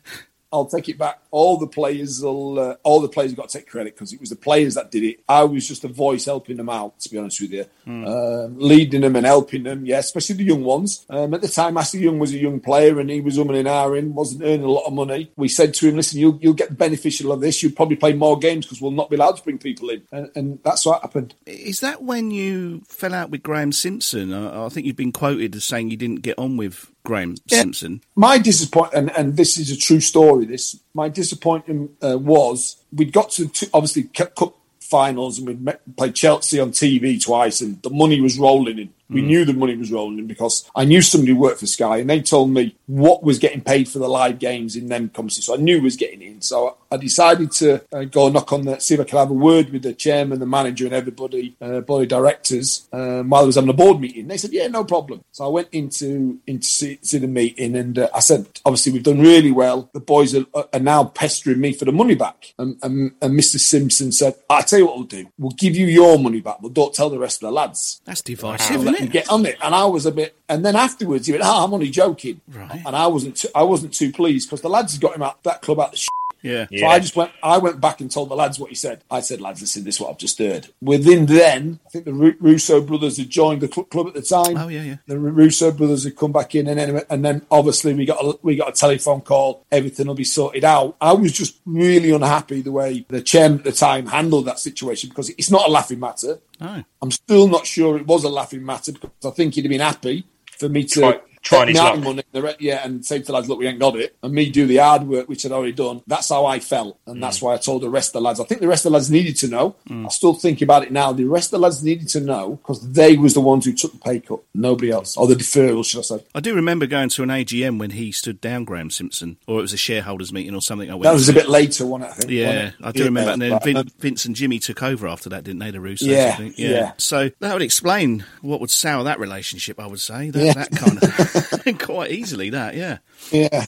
I'll 0.51 0.65
take 0.65 0.89
it 0.89 0.98
back. 0.98 1.20
All 1.32 1.58
the 1.58 1.68
players 1.68 2.22
will, 2.22 2.60
uh, 2.60 2.75
all 2.84 3.01
the 3.01 3.08
players 3.08 3.32
have 3.32 3.38
got 3.38 3.50
to 3.50 3.58
take 3.60 3.68
credit 3.68 3.94
because 3.96 4.13
it 4.13 4.20
was 4.20 4.29
the 4.29 4.36
players 4.36 4.75
that 4.75 4.89
did 4.89 5.03
it. 5.03 5.20
I 5.29 5.44
was 5.44 5.68
just 5.68 5.84
a 5.84 5.88
voice 5.88 6.25
helping 6.25 6.58
them 6.58 6.70
out, 6.70 7.00
to 7.01 7.10
be 7.10 7.18
honest 7.20 7.41
with 7.41 7.51
you, 7.51 7.65
um, 7.86 8.58
leading 8.58 9.01
them 9.01 9.15
and 9.15 9.25
helping 9.25 9.63
them. 9.63 9.86
Yeah, 9.86 10.00
especially 10.00 10.38
the 10.38 10.46
young 10.46 10.63
ones. 10.63 11.06
Um, 11.10 11.34
at 11.36 11.41
the 11.41 11.48
time, 11.48 11.77
Ashley 11.77 12.01
Young 12.01 12.18
was 12.18 12.34
a 12.34 12.38
young 12.38 12.60
player 12.60 13.00
and 13.00 13.10
he 13.10 13.22
was 13.22 13.38
umming 13.38 13.60
and 13.60 13.68
ahhing, 13.68 14.13
wasn't 14.13 14.44
earning 14.44 14.63
a 14.63 14.72
lot 14.72 14.88
of 14.88 14.94
money. 14.94 15.32
We 15.36 15.50
said 15.50 15.74
to 15.75 15.88
him, 15.88 15.96
"Listen, 15.96 16.20
you'll 16.20 16.39
you'll 16.41 16.53
get 16.53 16.70
the 16.70 16.75
beneficial 16.75 17.32
of 17.32 17.41
this. 17.41 17.62
You'll 17.62 17.74
probably 17.74 17.98
play 17.98 18.13
more 18.13 18.38
games 18.39 18.65
because 18.65 18.82
we'll 18.82 18.91
not 18.91 19.10
be 19.10 19.18
allowed 19.18 19.38
to 19.38 19.44
bring 19.44 19.60
people 19.60 19.89
in." 19.89 20.01
And, 20.12 20.32
and 20.36 20.60
that's 20.63 20.86
what 20.86 21.01
happened. 21.01 21.36
Is 21.46 21.79
that 21.82 22.01
when 22.01 22.32
you 22.32 22.82
fell 22.88 23.13
out 23.13 23.29
with 23.29 23.44
Graham 23.44 23.72
Simpson? 23.72 24.34
I, 24.34 24.65
I 24.65 24.70
think 24.70 24.88
you've 24.88 24.96
been 24.96 25.12
quoted 25.12 25.56
as 25.56 25.63
saying 25.63 25.91
you 25.91 25.98
didn't 25.98 26.22
get 26.22 26.39
on 26.39 26.58
with 26.58 26.91
Graham 27.03 27.36
Yeah. 27.48 27.62
Simpson. 27.62 28.01
My 28.15 28.38
disappointment, 28.38 29.08
and, 29.08 29.18
and 29.18 29.38
this 29.38 29.58
is 29.58 29.72
a 29.72 29.77
true 29.77 30.00
story. 30.00 30.46
This 30.46 30.79
my 30.94 31.10
disappointment 31.10 31.91
uh, 32.03 32.18
was 32.18 32.77
we'd 32.94 33.13
got 33.13 33.32
to 33.32 33.48
two, 33.48 33.68
obviously 33.74 34.03
cup 34.03 34.56
finals 34.79 35.38
and 35.38 35.48
we'd 35.48 35.62
met, 35.62 35.82
played 35.96 36.15
Chelsea 36.15 36.60
on 36.60 36.72
TV 36.72 37.22
twice, 37.24 37.62
and 37.62 37.82
the 37.84 37.89
money 37.89 38.20
was 38.22 38.38
rolling 38.38 38.79
in. 38.79 38.89
We 39.10 39.22
Mm. 39.22 39.25
knew 39.28 39.46
the 39.46 39.54
money 39.54 39.75
was 39.75 39.92
rolling 39.92 40.28
because 40.28 40.70
I 40.75 40.86
knew 40.86 41.01
somebody 41.01 41.34
who 41.34 41.39
worked 41.39 41.60
for 41.60 41.66
Sky, 41.68 41.98
and 41.98 42.10
they 42.10 42.22
told 42.22 42.51
me 42.51 42.75
what 42.86 43.24
was 43.24 43.39
getting 43.39 43.62
paid 43.62 43.88
for 43.89 43.98
the 44.00 44.08
live 44.08 44.38
games 44.39 44.75
in 44.75 44.88
them 44.89 45.10
companies. 45.10 45.44
So 45.46 45.56
I 45.56 45.58
knew 45.58 45.82
was 45.82 45.96
getting 45.96 46.22
in. 46.22 46.42
So 46.42 46.78
I 46.92 46.98
decided 46.98 47.51
to 47.54 47.82
uh, 47.92 48.04
go 48.06 48.30
knock 48.30 48.54
on 48.54 48.63
the 48.66 48.80
see 48.80 48.94
if 48.94 49.00
I 49.00 49.04
could 49.06 49.18
have 49.18 49.32
a 49.32 49.34
word 49.34 49.72
with 49.72 49.82
the 49.84 49.94
chairman, 49.94 50.39
the 50.39 50.46
manager, 50.46 50.86
and 50.86 50.94
everybody, 50.94 51.56
uh, 51.62 51.80
board 51.82 52.04
of 52.04 52.10
directors, 52.10 52.88
um, 52.94 53.30
while 53.30 53.44
I 53.44 53.46
was 53.46 53.56
having 53.56 53.70
a 53.70 53.74
board 53.74 54.00
meeting. 54.00 54.28
They 54.28 54.38
said, 54.38 54.54
"Yeah, 54.54 54.68
no 54.68 54.84
problem." 54.84 55.22
So 55.32 55.46
I 55.46 55.48
went 55.50 55.70
into 55.72 56.39
into 56.46 56.68
see, 56.68 57.00
see 57.01 57.18
the 57.18 57.28
meeting, 57.28 57.75
and 57.75 57.98
uh, 57.98 58.10
I 58.13 58.20
said, 58.20 58.46
"Obviously, 58.66 58.92
we've 58.94 59.04
done 59.04 59.20
really 59.22 59.51
well. 59.51 59.89
The 59.94 60.00
boys 60.00 60.36
are, 60.36 60.46
are 60.74 60.80
now 60.80 61.04
pestering 61.06 61.60
me 61.60 61.74
for 61.74 61.86
the 61.86 61.92
money 61.92 62.16
back." 62.16 62.54
And, 62.60 62.78
and, 62.84 63.12
and 63.22 63.39
Mr. 63.39 63.60
Simpson 63.60 64.12
said, 64.12 64.36
"I 64.50 64.62
tell 64.62 64.80
you 64.80 64.86
what 64.86 64.96
we'll 64.98 65.06
do. 65.06 65.25
We'll 65.38 65.51
give 65.51 65.75
you 65.75 65.88
your 65.88 66.18
money 66.20 66.42
back, 66.42 66.58
but 66.62 66.74
don't 66.74 66.94
tell 66.94 67.10
the 67.10 67.20
rest 67.20 67.38
of 67.42 67.48
the 67.48 67.51
lads." 67.51 68.01
That's 68.06 68.22
divisive, 68.22 68.84
Isn't 69.00 69.12
get 69.12 69.29
on 69.29 69.46
it, 69.46 69.58
and 69.63 69.74
I 69.76 69.86
was 69.86 70.06
a 70.06 70.12
bit. 70.12 70.36
And 70.47 70.65
then 70.65 70.76
afterwards, 70.76 71.26
he 71.28 71.34
went, 71.34 71.43
"Ah, 71.43 71.63
I'm 71.63 71.74
only 71.74 71.89
joking," 71.89 72.41
Right. 72.47 72.82
and 72.86 72.95
I 72.95 73.08
wasn't. 73.08 73.38
Too, 73.38 73.47
I 73.56 73.63
wasn't 73.63 73.93
too 73.93 74.12
pleased 74.12 74.50
because 74.50 74.62
the 74.62 74.69
lads 74.69 74.93
had 74.93 75.02
got 75.02 75.15
him 75.15 75.24
out 75.24 75.41
that 75.43 75.62
club 75.62 75.80
out 75.80 75.91
the. 75.93 76.08
Sh- 76.41 76.45
Yeah. 76.45 76.65
so 76.80 76.86
I 76.88 76.99
just 76.99 77.15
went. 77.15 77.32
I 77.43 77.58
went 77.58 77.80
back 77.82 78.02
and 78.02 78.10
told 78.12 78.30
the 78.30 78.36
lads 78.36 78.60
what 78.60 78.69
he 78.69 78.75
said. 78.75 79.04
I 79.12 79.19
said, 79.21 79.41
"Lads, 79.41 79.62
listen, 79.62 79.84
this 79.84 79.95
is 79.95 80.02
what 80.02 80.10
I've 80.12 80.17
just 80.17 80.38
heard." 80.39 80.67
Within 80.82 81.25
then, 81.25 81.80
I 81.86 81.89
think 81.89 82.06
the 82.06 82.13
Russo 82.39 82.82
brothers 82.82 83.17
had 83.17 83.30
joined 83.30 83.62
the 83.62 83.67
cl- 83.67 83.86
club 83.86 84.08
at 84.08 84.13
the 84.13 84.21
time. 84.21 84.58
Oh 84.58 84.67
yeah, 84.67 84.84
yeah. 84.84 84.95
The 85.08 85.19
Russo 85.19 85.71
brothers 85.71 86.04
had 86.06 86.15
come 86.15 86.32
back 86.32 86.56
in, 86.56 86.67
and 86.67 86.80
then 86.80 87.04
and 87.10 87.25
then 87.25 87.41
obviously 87.52 87.93
we 87.93 88.06
got 88.06 88.23
a, 88.23 88.38
we 88.41 88.56
got 88.56 88.69
a 88.69 88.71
telephone 88.73 89.21
call. 89.21 89.65
Everything 89.71 90.08
will 90.08 90.15
be 90.15 90.23
sorted 90.23 90.63
out. 90.63 90.95
I 91.02 91.13
was 91.13 91.32
just 91.34 91.60
really 91.65 92.12
unhappy 92.12 92.62
the 92.62 92.71
way 92.71 93.06
the 93.10 93.21
chairman 93.21 93.60
at 93.60 93.65
the 93.65 93.71
time 93.71 94.08
handled 94.08 94.45
that 94.45 94.60
situation 94.60 95.10
because 95.10 95.30
it's 95.32 95.52
not 95.52 95.67
a 95.67 95.71
laughing 95.71 95.99
matter. 95.99 96.39
No. 96.62 96.84
I'm 97.02 97.12
still 97.12 97.47
not 97.47 97.65
sure 97.65 97.97
it 97.97 98.06
was 98.08 98.23
a 98.23 98.30
laughing 98.30 98.65
matter 98.65 98.91
because 98.91 99.12
I 99.25 99.30
think 99.32 99.54
he'd 99.56 99.63
have 99.65 99.69
been 99.69 99.80
happy 99.82 100.25
for 100.58 100.67
me 100.67 100.84
to 100.84 100.99
Try- 100.99 101.19
trying 101.41 101.69
his 101.69 101.78
luck. 101.78 101.99
money, 101.99 102.23
yeah, 102.60 102.82
and 102.86 103.06
say 103.06 103.19
to 103.19 103.25
the 103.25 103.32
lads, 103.34 103.47
look, 103.49 103.60
we 103.60 103.67
ain't 103.67 103.80
got 103.80 103.95
it, 103.95 104.15
and 104.21 104.34
me 104.34 104.49
do 104.49 104.67
the 104.67 104.78
hard 104.78 105.04
work 105.08 105.28
which 105.30 105.45
I'd 105.45 105.52
already 105.52 105.71
done. 105.73 106.02
That's 106.08 106.30
how 106.30 106.45
I 106.45 106.60
felt, 106.60 106.99
and 107.08 107.17
Mm. 107.17 107.21
that's 107.21 107.41
why 107.41 107.54
I 107.54 107.58
told 107.58 107.82
the 107.82 107.89
rest 107.89 108.10
of 108.10 108.13
the 108.13 108.21
lads. 108.21 108.39
I 108.39 108.43
think 108.43 108.62
the 108.62 108.67
rest 108.67 108.86
of 108.86 108.91
the 108.91 108.95
lads 108.97 109.10
needed 109.10 109.36
to 109.38 109.47
know. 109.47 109.75
I 109.89 110.08
still 110.10 110.34
think 110.34 110.62
about 110.62 110.84
it 110.84 110.91
now. 110.91 111.12
The 111.13 111.23
rest 111.25 111.47
of 111.47 111.52
the 111.52 111.60
lads 111.60 111.84
needed 111.84 112.08
to 112.10 112.19
know 112.19 112.60
because 112.62 112.82
they 112.91 113.15
was 113.17 113.34
the 113.34 113.41
ones 113.41 113.65
who 113.65 113.73
took 113.73 113.93
the 113.93 113.99
pay 113.99 114.19
cut, 114.19 114.39
nobody 114.54 114.91
else, 114.91 115.15
or 115.17 115.28
the 115.28 115.36
deferral, 115.36 115.86
should 115.86 115.99
I 115.99 116.04
say? 116.04 116.23
I 116.36 116.39
do 116.39 116.54
remember 116.56 116.86
going 116.88 117.10
to 117.10 117.23
an 117.23 117.30
AGM 117.30 117.80
when 117.80 117.91
he 117.91 118.12
stood 118.12 118.41
down 118.41 118.65
Graham 118.65 118.89
Simpson, 118.91 119.38
or 119.47 119.60
it 119.60 119.62
was 119.62 119.73
a 119.73 119.78
shareholders 119.78 120.34
meeting 120.34 120.54
or 120.56 120.62
something. 120.62 120.89
I 120.91 120.93
went 120.95 121.04
That 121.04 121.13
was 121.13 121.25
to. 121.28 121.32
a 121.32 121.36
bit 121.36 121.49
later, 121.49 121.86
wasn't 121.86 122.10
it? 122.10 122.13
I 122.13 122.15
think. 122.15 122.32
Yeah? 122.32 122.71
I 122.84 122.91
do 122.91 123.06
remember. 123.06 123.32
And 123.32 123.41
then 123.41 123.60
Vin, 123.63 123.89
Vince 123.99 124.25
and 124.25 124.36
Jimmy 124.36 124.60
took 124.60 124.84
over 124.84 125.08
after 125.08 125.30
that, 125.30 125.43
didn't 125.43 125.60
they? 125.60 125.71
The 125.71 125.78
Russos, 125.80 126.08
Yeah, 126.08 126.36
think. 126.36 126.58
yeah. 126.58 126.91
So 126.97 127.30
that 127.39 127.54
would 127.54 127.62
explain 127.62 128.25
what 128.41 128.60
would 128.62 128.69
sour 128.71 129.04
that 129.06 129.19
relationship. 129.19 129.80
I 129.80 129.88
would 129.88 129.99
say 129.99 130.30
that, 130.32 130.43
Yeah. 130.45 130.54
that 130.54 130.71
kind 130.71 130.97
of 131.02 131.29
quite 131.80 132.12
easily. 132.12 132.50
That, 132.50 132.76
yeah, 132.76 132.98
yeah, 133.32 133.65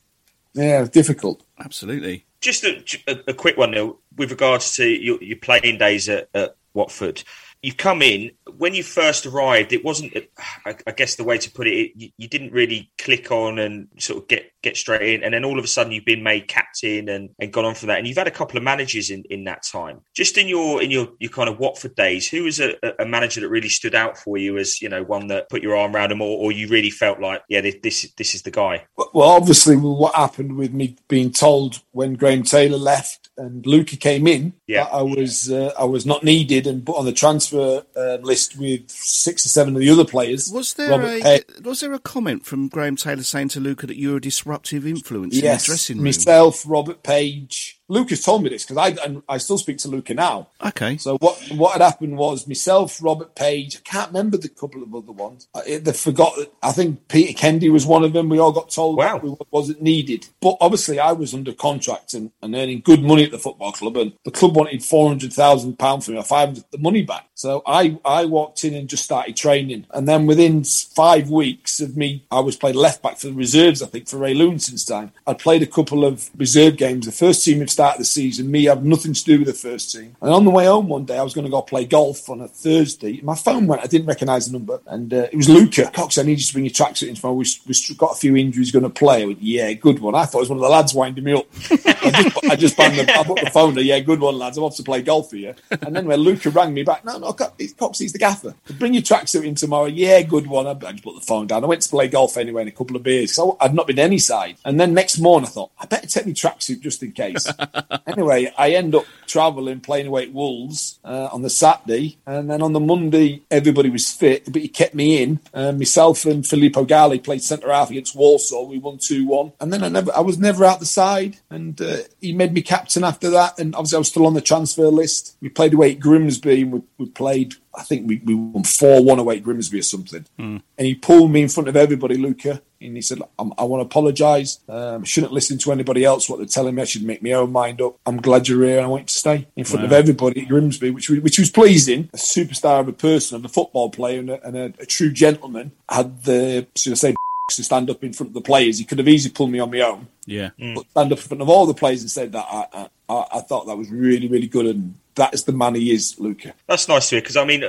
yeah, 0.53 0.85
difficult. 0.85 1.43
absolutely. 1.59 2.25
Just 2.39 2.63
a, 2.63 2.83
a, 3.07 3.31
a 3.31 3.33
quick 3.33 3.57
one, 3.57 3.71
Neil, 3.71 3.99
with 4.17 4.31
regards 4.31 4.75
to 4.75 4.87
your, 4.87 5.21
your 5.21 5.37
playing 5.37 5.77
days 5.77 6.09
at, 6.09 6.29
at 6.33 6.55
Watford. 6.73 7.23
You've 7.61 7.77
come 7.77 8.01
in 8.01 8.31
when 8.57 8.73
you 8.73 8.81
first 8.83 9.25
arrived. 9.25 9.71
It 9.71 9.85
wasn't, 9.85 10.17
I, 10.65 10.91
guess, 10.91 11.15
the 11.15 11.23
way 11.23 11.37
to 11.37 11.51
put 11.51 11.67
it. 11.67 11.73
it 11.73 11.91
you, 11.95 12.09
you 12.17 12.27
didn't 12.27 12.51
really 12.51 12.91
click 12.97 13.31
on 13.31 13.59
and 13.59 13.87
sort 13.99 14.23
of 14.23 14.27
get 14.27 14.51
get 14.63 14.77
straight 14.77 15.15
in, 15.15 15.23
and 15.23 15.33
then 15.33 15.45
all 15.45 15.57
of 15.59 15.65
a 15.65 15.67
sudden 15.67 15.91
you've 15.91 16.05
been 16.05 16.23
made 16.23 16.47
captain 16.47 17.09
and, 17.09 17.29
and 17.39 17.53
gone 17.53 17.65
on 17.65 17.75
from 17.75 17.87
that. 17.89 17.99
And 17.99 18.07
you've 18.07 18.17
had 18.17 18.27
a 18.27 18.31
couple 18.31 18.57
of 18.57 18.63
managers 18.63 19.09
in, 19.09 19.23
in 19.29 19.43
that 19.45 19.63
time. 19.63 20.01
Just 20.15 20.37
in 20.37 20.47
your 20.47 20.81
in 20.81 20.89
your, 20.89 21.09
your 21.19 21.31
kind 21.31 21.49
of 21.49 21.59
Watford 21.59 21.95
days, 21.95 22.27
who 22.27 22.43
was 22.43 22.59
a, 22.59 22.75
a 22.99 23.05
manager 23.05 23.41
that 23.41 23.49
really 23.49 23.69
stood 23.69 23.93
out 23.93 24.17
for 24.17 24.37
you 24.37 24.57
as 24.57 24.81
you 24.81 24.89
know 24.89 25.03
one 25.03 25.27
that 25.27 25.49
put 25.49 25.61
your 25.61 25.75
arm 25.75 25.95
around 25.95 26.11
him, 26.11 26.21
or, 26.21 26.37
or 26.37 26.51
you 26.51 26.67
really 26.67 26.89
felt 26.89 27.19
like, 27.19 27.43
yeah, 27.47 27.61
this 27.61 27.75
this, 27.83 28.11
this 28.17 28.35
is 28.35 28.41
the 28.41 28.51
guy. 28.51 28.85
Well, 28.97 29.29
obviously, 29.29 29.75
what 29.75 30.15
happened 30.15 30.55
with 30.57 30.73
me 30.73 30.97
being 31.07 31.31
told 31.31 31.81
when 31.91 32.15
Graham 32.15 32.43
Taylor 32.43 32.77
left 32.77 33.20
and 33.37 33.65
Luca 33.65 33.95
came 33.95 34.27
in, 34.27 34.53
Yeah. 34.67 34.83
that 34.83 34.93
I 34.93 35.01
was 35.01 35.51
uh, 35.51 35.73
I 35.79 35.85
was 35.85 36.05
not 36.05 36.23
needed 36.23 36.67
and 36.67 36.85
put 36.85 36.97
on 36.97 37.05
the 37.05 37.11
transfer 37.13 37.83
uh, 37.95 38.17
list 38.21 38.57
with 38.57 38.89
six 38.89 39.45
or 39.45 39.49
seven 39.49 39.75
of 39.75 39.79
the 39.81 39.89
other 39.89 40.05
players. 40.05 40.51
Was 40.53 40.73
there 40.75 40.89
Robert 40.91 41.07
a 41.07 41.21
Page- 41.21 41.43
was 41.63 41.79
there 41.79 41.93
a 41.93 41.99
comment 41.99 42.45
from 42.45 42.67
Graham 42.67 42.95
Taylor 42.95 43.23
saying 43.23 43.49
to 43.49 43.59
Luca 43.59 43.87
that 43.87 43.97
you're 43.97 44.17
a 44.17 44.21
disruptive 44.21 44.85
influence 44.85 45.35
in 45.35 45.41
the 45.41 45.61
dressing 45.63 45.97
room? 45.97 46.05
myself, 46.05 46.63
Robert 46.67 47.03
Page. 47.03 47.79
Lucas 47.91 48.23
told 48.23 48.43
me 48.43 48.49
this 48.49 48.63
because 48.65 48.77
I 48.77 49.03
and 49.05 49.21
I 49.27 49.37
still 49.37 49.57
speak 49.57 49.77
to 49.79 49.87
Luca 49.89 50.13
now. 50.13 50.47
Okay. 50.65 50.97
So 50.97 51.17
what 51.17 51.37
what 51.55 51.73
had 51.73 51.81
happened 51.81 52.17
was 52.17 52.47
myself, 52.47 52.99
Robert 53.03 53.35
Page. 53.35 53.75
I 53.77 53.79
can't 53.83 54.07
remember 54.11 54.37
the 54.37 54.49
couple 54.49 54.81
of 54.81 54.95
other 54.95 55.11
ones. 55.11 55.47
Uh, 55.53 55.61
I, 55.67 55.77
they 55.77 55.93
forgot. 55.93 56.35
that- 56.37 56.53
I 56.63 56.71
think 56.71 57.07
Peter 57.07 57.33
Kennedy 57.37 57.69
was 57.69 57.85
one 57.85 58.03
of 58.03 58.13
them. 58.13 58.29
We 58.29 58.39
all 58.39 58.51
got 58.51 58.69
told 58.69 58.97
Wow. 58.97 59.13
that 59.17 59.23
we 59.23 59.35
wasn't 59.51 59.81
needed. 59.81 60.27
But 60.41 60.57
obviously, 60.61 60.99
I 60.99 61.11
was 61.11 61.33
under 61.33 61.53
contract 61.53 62.13
and, 62.13 62.31
and 62.41 62.55
earning 62.55 62.81
good 62.81 63.01
money 63.03 63.23
at 63.25 63.31
the 63.31 63.39
football 63.39 63.71
club, 63.71 63.97
and 63.97 64.13
the 64.23 64.31
club 64.31 64.55
wanted 64.55 64.83
four 64.83 65.07
hundred 65.09 65.33
thousand 65.33 65.77
pound 65.77 66.03
for 66.05 66.11
me, 66.11 66.17
or 66.17 66.23
five 66.23 66.49
hundred 66.49 66.63
the 66.71 66.77
money 66.77 67.01
back. 67.01 67.25
So 67.33 67.61
I 67.65 67.99
I 68.05 68.25
walked 68.25 68.63
in 68.63 68.73
and 68.73 68.87
just 68.87 69.03
started 69.03 69.35
training, 69.35 69.85
and 69.91 70.07
then 70.07 70.27
within 70.27 70.63
five 70.63 71.29
weeks 71.29 71.79
of 71.81 71.97
me, 71.97 72.25
I 72.31 72.39
was 72.39 72.55
playing 72.55 72.75
left 72.77 73.01
back 73.03 73.17
for 73.17 73.27
the 73.27 73.33
reserves. 73.33 73.81
I 73.81 73.87
think 73.87 74.07
for 74.07 74.17
Ray 74.17 74.33
Lewington's 74.33 74.85
time, 74.85 75.11
I'd 75.27 75.39
played 75.39 75.63
a 75.63 75.67
couple 75.67 76.05
of 76.05 76.29
reserve 76.37 76.77
games. 76.77 77.05
The 77.07 77.11
first 77.11 77.43
team 77.43 77.59
had 77.59 77.69
started 77.69 77.80
start 77.81 77.95
of 77.95 77.99
the 77.99 78.05
season. 78.05 78.51
Me 78.51 78.65
have 78.65 78.85
nothing 78.85 79.11
to 79.11 79.23
do 79.23 79.39
with 79.39 79.47
the 79.47 79.55
first 79.55 79.91
team. 79.91 80.15
And 80.21 80.31
on 80.31 80.45
the 80.45 80.51
way 80.51 80.65
home 80.65 80.87
one 80.87 81.03
day, 81.03 81.17
I 81.17 81.23
was 81.23 81.33
going 81.33 81.45
to 81.45 81.51
go 81.51 81.63
play 81.63 81.83
golf 81.83 82.29
on 82.29 82.39
a 82.39 82.47
Thursday. 82.47 83.19
My 83.23 83.33
phone 83.33 83.65
went. 83.65 83.81
I 83.81 83.87
didn't 83.87 84.05
recognise 84.05 84.45
the 84.45 84.53
number, 84.53 84.79
and 84.85 85.11
uh, 85.11 85.27
it 85.31 85.35
was 85.35 85.49
Luca 85.49 85.89
Cox. 85.91 86.19
I 86.19 86.21
need 86.21 86.37
you 86.37 86.45
to 86.45 86.53
bring 86.53 86.65
your 86.65 86.73
tracksuit 86.73 87.07
in 87.07 87.15
tomorrow. 87.15 87.33
We, 87.33 87.47
we've 87.65 87.97
got 87.97 88.11
a 88.11 88.15
few 88.15 88.35
injuries. 88.35 88.69
Going 88.69 88.83
to 88.83 88.89
play. 88.91 89.23
I 89.23 89.25
went, 89.25 89.41
yeah, 89.41 89.73
good 89.73 89.97
one. 89.97 90.13
I 90.13 90.25
thought 90.25 90.39
it 90.39 90.41
was 90.41 90.49
one 90.49 90.59
of 90.59 90.63
the 90.63 90.69
lads 90.69 90.93
winding 90.93 91.23
me 91.23 91.33
up. 91.33 91.47
I 91.71 92.11
just, 92.11 92.43
I 92.51 92.55
just 92.55 92.77
banged 92.77 92.99
the, 92.99 93.11
I 93.11 93.23
put 93.23 93.39
the 93.39 93.49
phone 93.49 93.73
there. 93.73 93.83
Yeah, 93.83 93.99
good 93.99 94.19
one, 94.19 94.37
lads. 94.37 94.57
I'm 94.57 94.63
off 94.63 94.75
to 94.75 94.83
play 94.83 95.01
golf 95.01 95.31
for 95.31 95.37
you. 95.37 95.55
And 95.71 95.95
then 95.95 96.05
when 96.05 96.19
Luca 96.19 96.51
rang 96.51 96.75
me 96.75 96.83
back, 96.83 97.03
no, 97.03 97.17
no, 97.17 97.33
Cox, 97.33 97.97
he's 97.97 98.13
the 98.13 98.19
gaffer. 98.19 98.53
Bring 98.77 98.93
your 98.93 99.01
tracksuit 99.01 99.43
in 99.43 99.55
tomorrow. 99.55 99.85
Yeah, 99.85 100.21
good 100.21 100.45
one. 100.45 100.67
I, 100.67 100.71
I 100.87 100.91
just 100.91 101.03
put 101.03 101.15
the 101.15 101.25
phone 101.25 101.47
down. 101.47 101.63
I 101.63 101.67
went 101.67 101.81
to 101.81 101.89
play 101.89 102.07
golf 102.07 102.37
anyway 102.37 102.61
in 102.61 102.67
a 102.67 102.71
couple 102.71 102.95
of 102.95 103.01
beers. 103.01 103.33
So 103.33 103.57
I'd 103.59 103.73
not 103.73 103.87
been 103.87 103.97
any 103.97 104.19
side. 104.19 104.57
And 104.65 104.79
then 104.79 104.93
next 104.93 105.17
morning, 105.17 105.47
I 105.47 105.49
thought 105.49 105.71
I 105.79 105.87
better 105.87 106.07
take 106.07 106.27
my 106.27 106.33
tracksuit 106.33 106.81
just 106.81 107.01
in 107.01 107.11
case. 107.13 107.47
anyway, 108.07 108.51
I 108.57 108.71
end 108.71 108.95
up 108.95 109.05
travelling, 109.27 109.79
playing 109.79 110.07
away 110.07 110.23
at 110.23 110.33
Wolves 110.33 110.99
uh, 111.03 111.29
on 111.31 111.41
the 111.41 111.49
Saturday, 111.49 112.17
and 112.25 112.49
then 112.49 112.61
on 112.61 112.73
the 112.73 112.79
Monday, 112.79 113.43
everybody 113.49 113.89
was 113.89 114.11
fit, 114.11 114.51
but 114.51 114.61
he 114.61 114.67
kept 114.67 114.93
me 114.93 115.21
in. 115.21 115.39
Uh, 115.53 115.71
myself 115.71 116.25
and 116.25 116.45
Filippo 116.45 116.83
Galli 116.85 117.19
played 117.19 117.41
centre 117.41 117.71
half 117.71 117.89
against 117.89 118.15
Walsall. 118.15 118.67
We 118.67 118.79
won 118.79 118.97
two 118.97 119.25
one, 119.25 119.53
and 119.59 119.71
then 119.71 119.83
I 119.83 119.89
never, 119.89 120.11
I 120.15 120.21
was 120.21 120.37
never 120.37 120.65
out 120.65 120.79
the 120.79 120.85
side, 120.85 121.37
and 121.49 121.79
uh, 121.81 121.97
he 122.19 122.33
made 122.33 122.53
me 122.53 122.61
captain 122.61 123.03
after 123.03 123.29
that. 123.31 123.59
And 123.59 123.75
obviously, 123.75 123.97
I 123.97 123.99
was 123.99 124.09
still 124.09 124.27
on 124.27 124.33
the 124.33 124.41
transfer 124.41 124.87
list. 124.87 125.37
We 125.41 125.49
played 125.49 125.73
away 125.73 125.91
at 125.91 125.99
Grimsby, 125.99 126.61
and 126.63 126.71
we, 126.71 126.81
we 126.97 127.05
played 127.07 127.55
I 127.73 127.83
think 127.83 128.07
we, 128.07 128.21
we 128.25 128.35
won 128.35 128.63
4 128.63 129.03
1 129.03 129.19
away 129.19 129.37
at 129.37 129.43
Grimsby 129.43 129.79
or 129.79 129.83
something. 129.83 130.25
Mm. 130.37 130.61
And 130.77 130.87
he 130.87 130.95
pulled 130.95 131.31
me 131.31 131.41
in 131.41 131.49
front 131.49 131.69
of 131.69 131.75
everybody, 131.75 132.17
Luca, 132.17 132.61
and 132.81 132.95
he 132.95 133.01
said, 133.01 133.19
I 133.39 133.63
want 133.63 133.81
to 133.81 133.85
apologise. 133.85 134.59
Um, 134.67 135.03
shouldn't 135.03 135.33
listen 135.33 135.57
to 135.59 135.71
anybody 135.71 136.03
else 136.03 136.29
what 136.29 136.37
they're 136.37 136.45
telling 136.45 136.75
me. 136.75 136.81
I 136.81 136.85
should 136.85 137.03
make 137.03 137.23
my 137.23 137.31
own 137.33 137.51
mind 137.51 137.81
up. 137.81 137.97
I'm 138.05 138.21
glad 138.21 138.47
you're 138.47 138.63
here. 138.65 138.81
I 138.81 138.87
want 138.87 139.07
to 139.07 139.13
stay 139.13 139.47
in 139.55 139.65
front 139.65 139.83
wow. 139.83 139.87
of 139.87 139.93
everybody 139.93 140.41
at 140.41 140.47
Grimsby, 140.47 140.91
which, 140.91 141.09
which 141.09 141.39
was 141.39 141.49
pleasing. 141.49 142.09
A 142.13 142.17
superstar 142.17 142.79
of 142.79 142.87
a 142.87 142.93
person, 142.93 143.35
of 143.37 143.45
a 143.45 143.49
football 143.49 143.89
player, 143.89 144.19
and 144.19 144.29
a, 144.29 144.45
and 144.45 144.57
a, 144.57 144.65
a 144.79 144.85
true 144.85 145.11
gentleman 145.11 145.71
had 145.89 146.23
the, 146.23 146.67
should 146.75 146.93
I 146.93 146.95
say, 146.95 147.15
to 147.49 147.63
stand 147.63 147.89
up 147.89 148.03
in 148.03 148.13
front 148.13 148.29
of 148.29 148.33
the 148.33 148.41
players. 148.41 148.77
He 148.77 148.85
could 148.85 148.97
have 148.97 149.07
easily 149.07 149.33
pulled 149.33 149.51
me 149.51 149.59
on 149.59 149.71
my 149.71 149.81
own. 149.81 150.07
Yeah. 150.25 150.51
Mm. 150.59 150.75
But 150.75 150.89
stand 150.91 151.11
up 151.11 151.17
in 151.17 151.23
front 151.23 151.41
of 151.41 151.49
all 151.49 151.65
the 151.65 151.73
players 151.73 152.01
and 152.01 152.11
said 152.11 152.31
that 152.31 152.45
I, 152.49 152.87
I, 153.09 153.25
I 153.33 153.39
thought 153.41 153.67
that 153.67 153.77
was 153.77 153.89
really, 153.89 154.27
really 154.27 154.47
good. 154.47 154.67
And 154.67 154.95
that 155.15 155.33
is 155.33 155.43
the 155.43 155.51
man 155.51 155.75
he 155.75 155.91
is, 155.91 156.19
Luca. 156.19 156.53
That's 156.67 156.87
nice 156.87 157.09
to 157.09 157.15
hear 157.15 157.21
because 157.21 157.37
I 157.37 157.45
mean, 157.45 157.63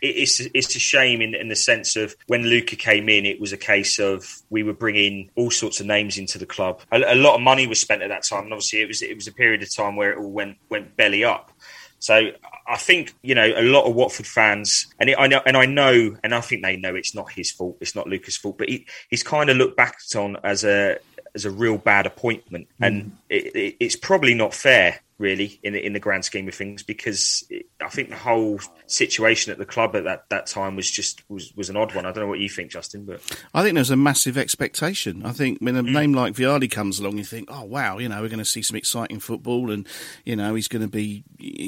it's 0.00 0.40
it's 0.40 0.74
a 0.76 0.78
shame 0.78 1.20
in, 1.20 1.34
in 1.34 1.48
the 1.48 1.56
sense 1.56 1.96
of 1.96 2.14
when 2.26 2.44
Luca 2.44 2.76
came 2.76 3.08
in, 3.08 3.26
it 3.26 3.40
was 3.40 3.52
a 3.52 3.56
case 3.56 3.98
of 3.98 4.26
we 4.50 4.62
were 4.62 4.72
bringing 4.72 5.30
all 5.34 5.50
sorts 5.50 5.80
of 5.80 5.86
names 5.86 6.18
into 6.18 6.38
the 6.38 6.46
club. 6.46 6.80
A, 6.92 7.14
a 7.14 7.14
lot 7.14 7.34
of 7.34 7.40
money 7.40 7.66
was 7.66 7.80
spent 7.80 8.02
at 8.02 8.08
that 8.08 8.24
time, 8.24 8.44
and 8.44 8.52
obviously 8.52 8.80
it 8.80 8.88
was 8.88 9.02
it 9.02 9.14
was 9.14 9.26
a 9.26 9.32
period 9.32 9.62
of 9.62 9.74
time 9.74 9.96
where 9.96 10.12
it 10.12 10.18
all 10.18 10.30
went 10.30 10.58
went 10.68 10.96
belly 10.96 11.24
up. 11.24 11.50
So 11.98 12.30
I 12.66 12.76
think 12.76 13.14
you 13.22 13.34
know 13.34 13.46
a 13.46 13.62
lot 13.62 13.84
of 13.84 13.94
Watford 13.94 14.26
fans, 14.26 14.86
and 14.98 15.10
it, 15.10 15.16
I 15.18 15.26
know, 15.26 15.42
and 15.44 15.56
I 15.56 15.66
know, 15.66 16.16
and 16.22 16.34
I 16.34 16.40
think 16.40 16.62
they 16.62 16.76
know 16.76 16.94
it's 16.94 17.14
not 17.14 17.32
his 17.32 17.50
fault. 17.50 17.78
It's 17.80 17.94
not 17.94 18.06
Luca's 18.06 18.36
fault, 18.36 18.58
but 18.58 18.68
he, 18.68 18.86
he's 19.10 19.22
kind 19.22 19.50
of 19.50 19.56
looked 19.56 19.76
back 19.76 19.98
on 20.16 20.36
as 20.44 20.64
a 20.64 20.98
as 21.34 21.44
a 21.44 21.50
real 21.50 21.78
bad 21.78 22.06
appointment, 22.06 22.68
mm. 22.80 22.86
and 22.86 23.16
it, 23.28 23.54
it, 23.56 23.76
it's 23.80 23.96
probably 23.96 24.34
not 24.34 24.54
fair 24.54 25.00
really 25.20 25.60
in 25.62 25.74
the, 25.74 25.84
in 25.84 25.92
the 25.92 26.00
grand 26.00 26.24
scheme 26.24 26.48
of 26.48 26.54
things 26.54 26.82
because 26.82 27.44
it, 27.50 27.66
I 27.80 27.88
think 27.88 28.08
the 28.08 28.16
whole 28.16 28.58
situation 28.86 29.52
at 29.52 29.58
the 29.58 29.66
club 29.66 29.94
at 29.94 30.04
that, 30.04 30.28
that 30.30 30.46
time 30.46 30.74
was 30.74 30.90
just 30.90 31.22
was, 31.28 31.52
was 31.54 31.68
an 31.68 31.76
odd 31.76 31.94
one. 31.94 32.06
I 32.06 32.12
don't 32.12 32.24
know 32.24 32.28
what 32.28 32.40
you 32.40 32.48
think, 32.48 32.70
Justin, 32.70 33.04
but 33.04 33.20
I 33.54 33.62
think 33.62 33.74
there's 33.74 33.90
a 33.90 33.96
massive 33.96 34.38
expectation. 34.38 35.24
I 35.24 35.32
think 35.32 35.58
when 35.60 35.76
a 35.76 35.82
mm. 35.82 35.92
name 35.92 36.14
like 36.14 36.34
Vialli 36.34 36.70
comes 36.70 36.98
along, 36.98 37.18
you 37.18 37.24
think, 37.24 37.48
oh 37.52 37.64
wow, 37.64 37.98
you 37.98 38.08
know, 38.08 38.20
we're 38.22 38.28
going 38.28 38.38
to 38.38 38.44
see 38.44 38.62
some 38.62 38.76
exciting 38.76 39.20
football, 39.20 39.70
and 39.70 39.86
you 40.24 40.34
know, 40.34 40.54
he's 40.54 40.68
going 40.68 40.82
to 40.82 40.88
be 40.88 41.24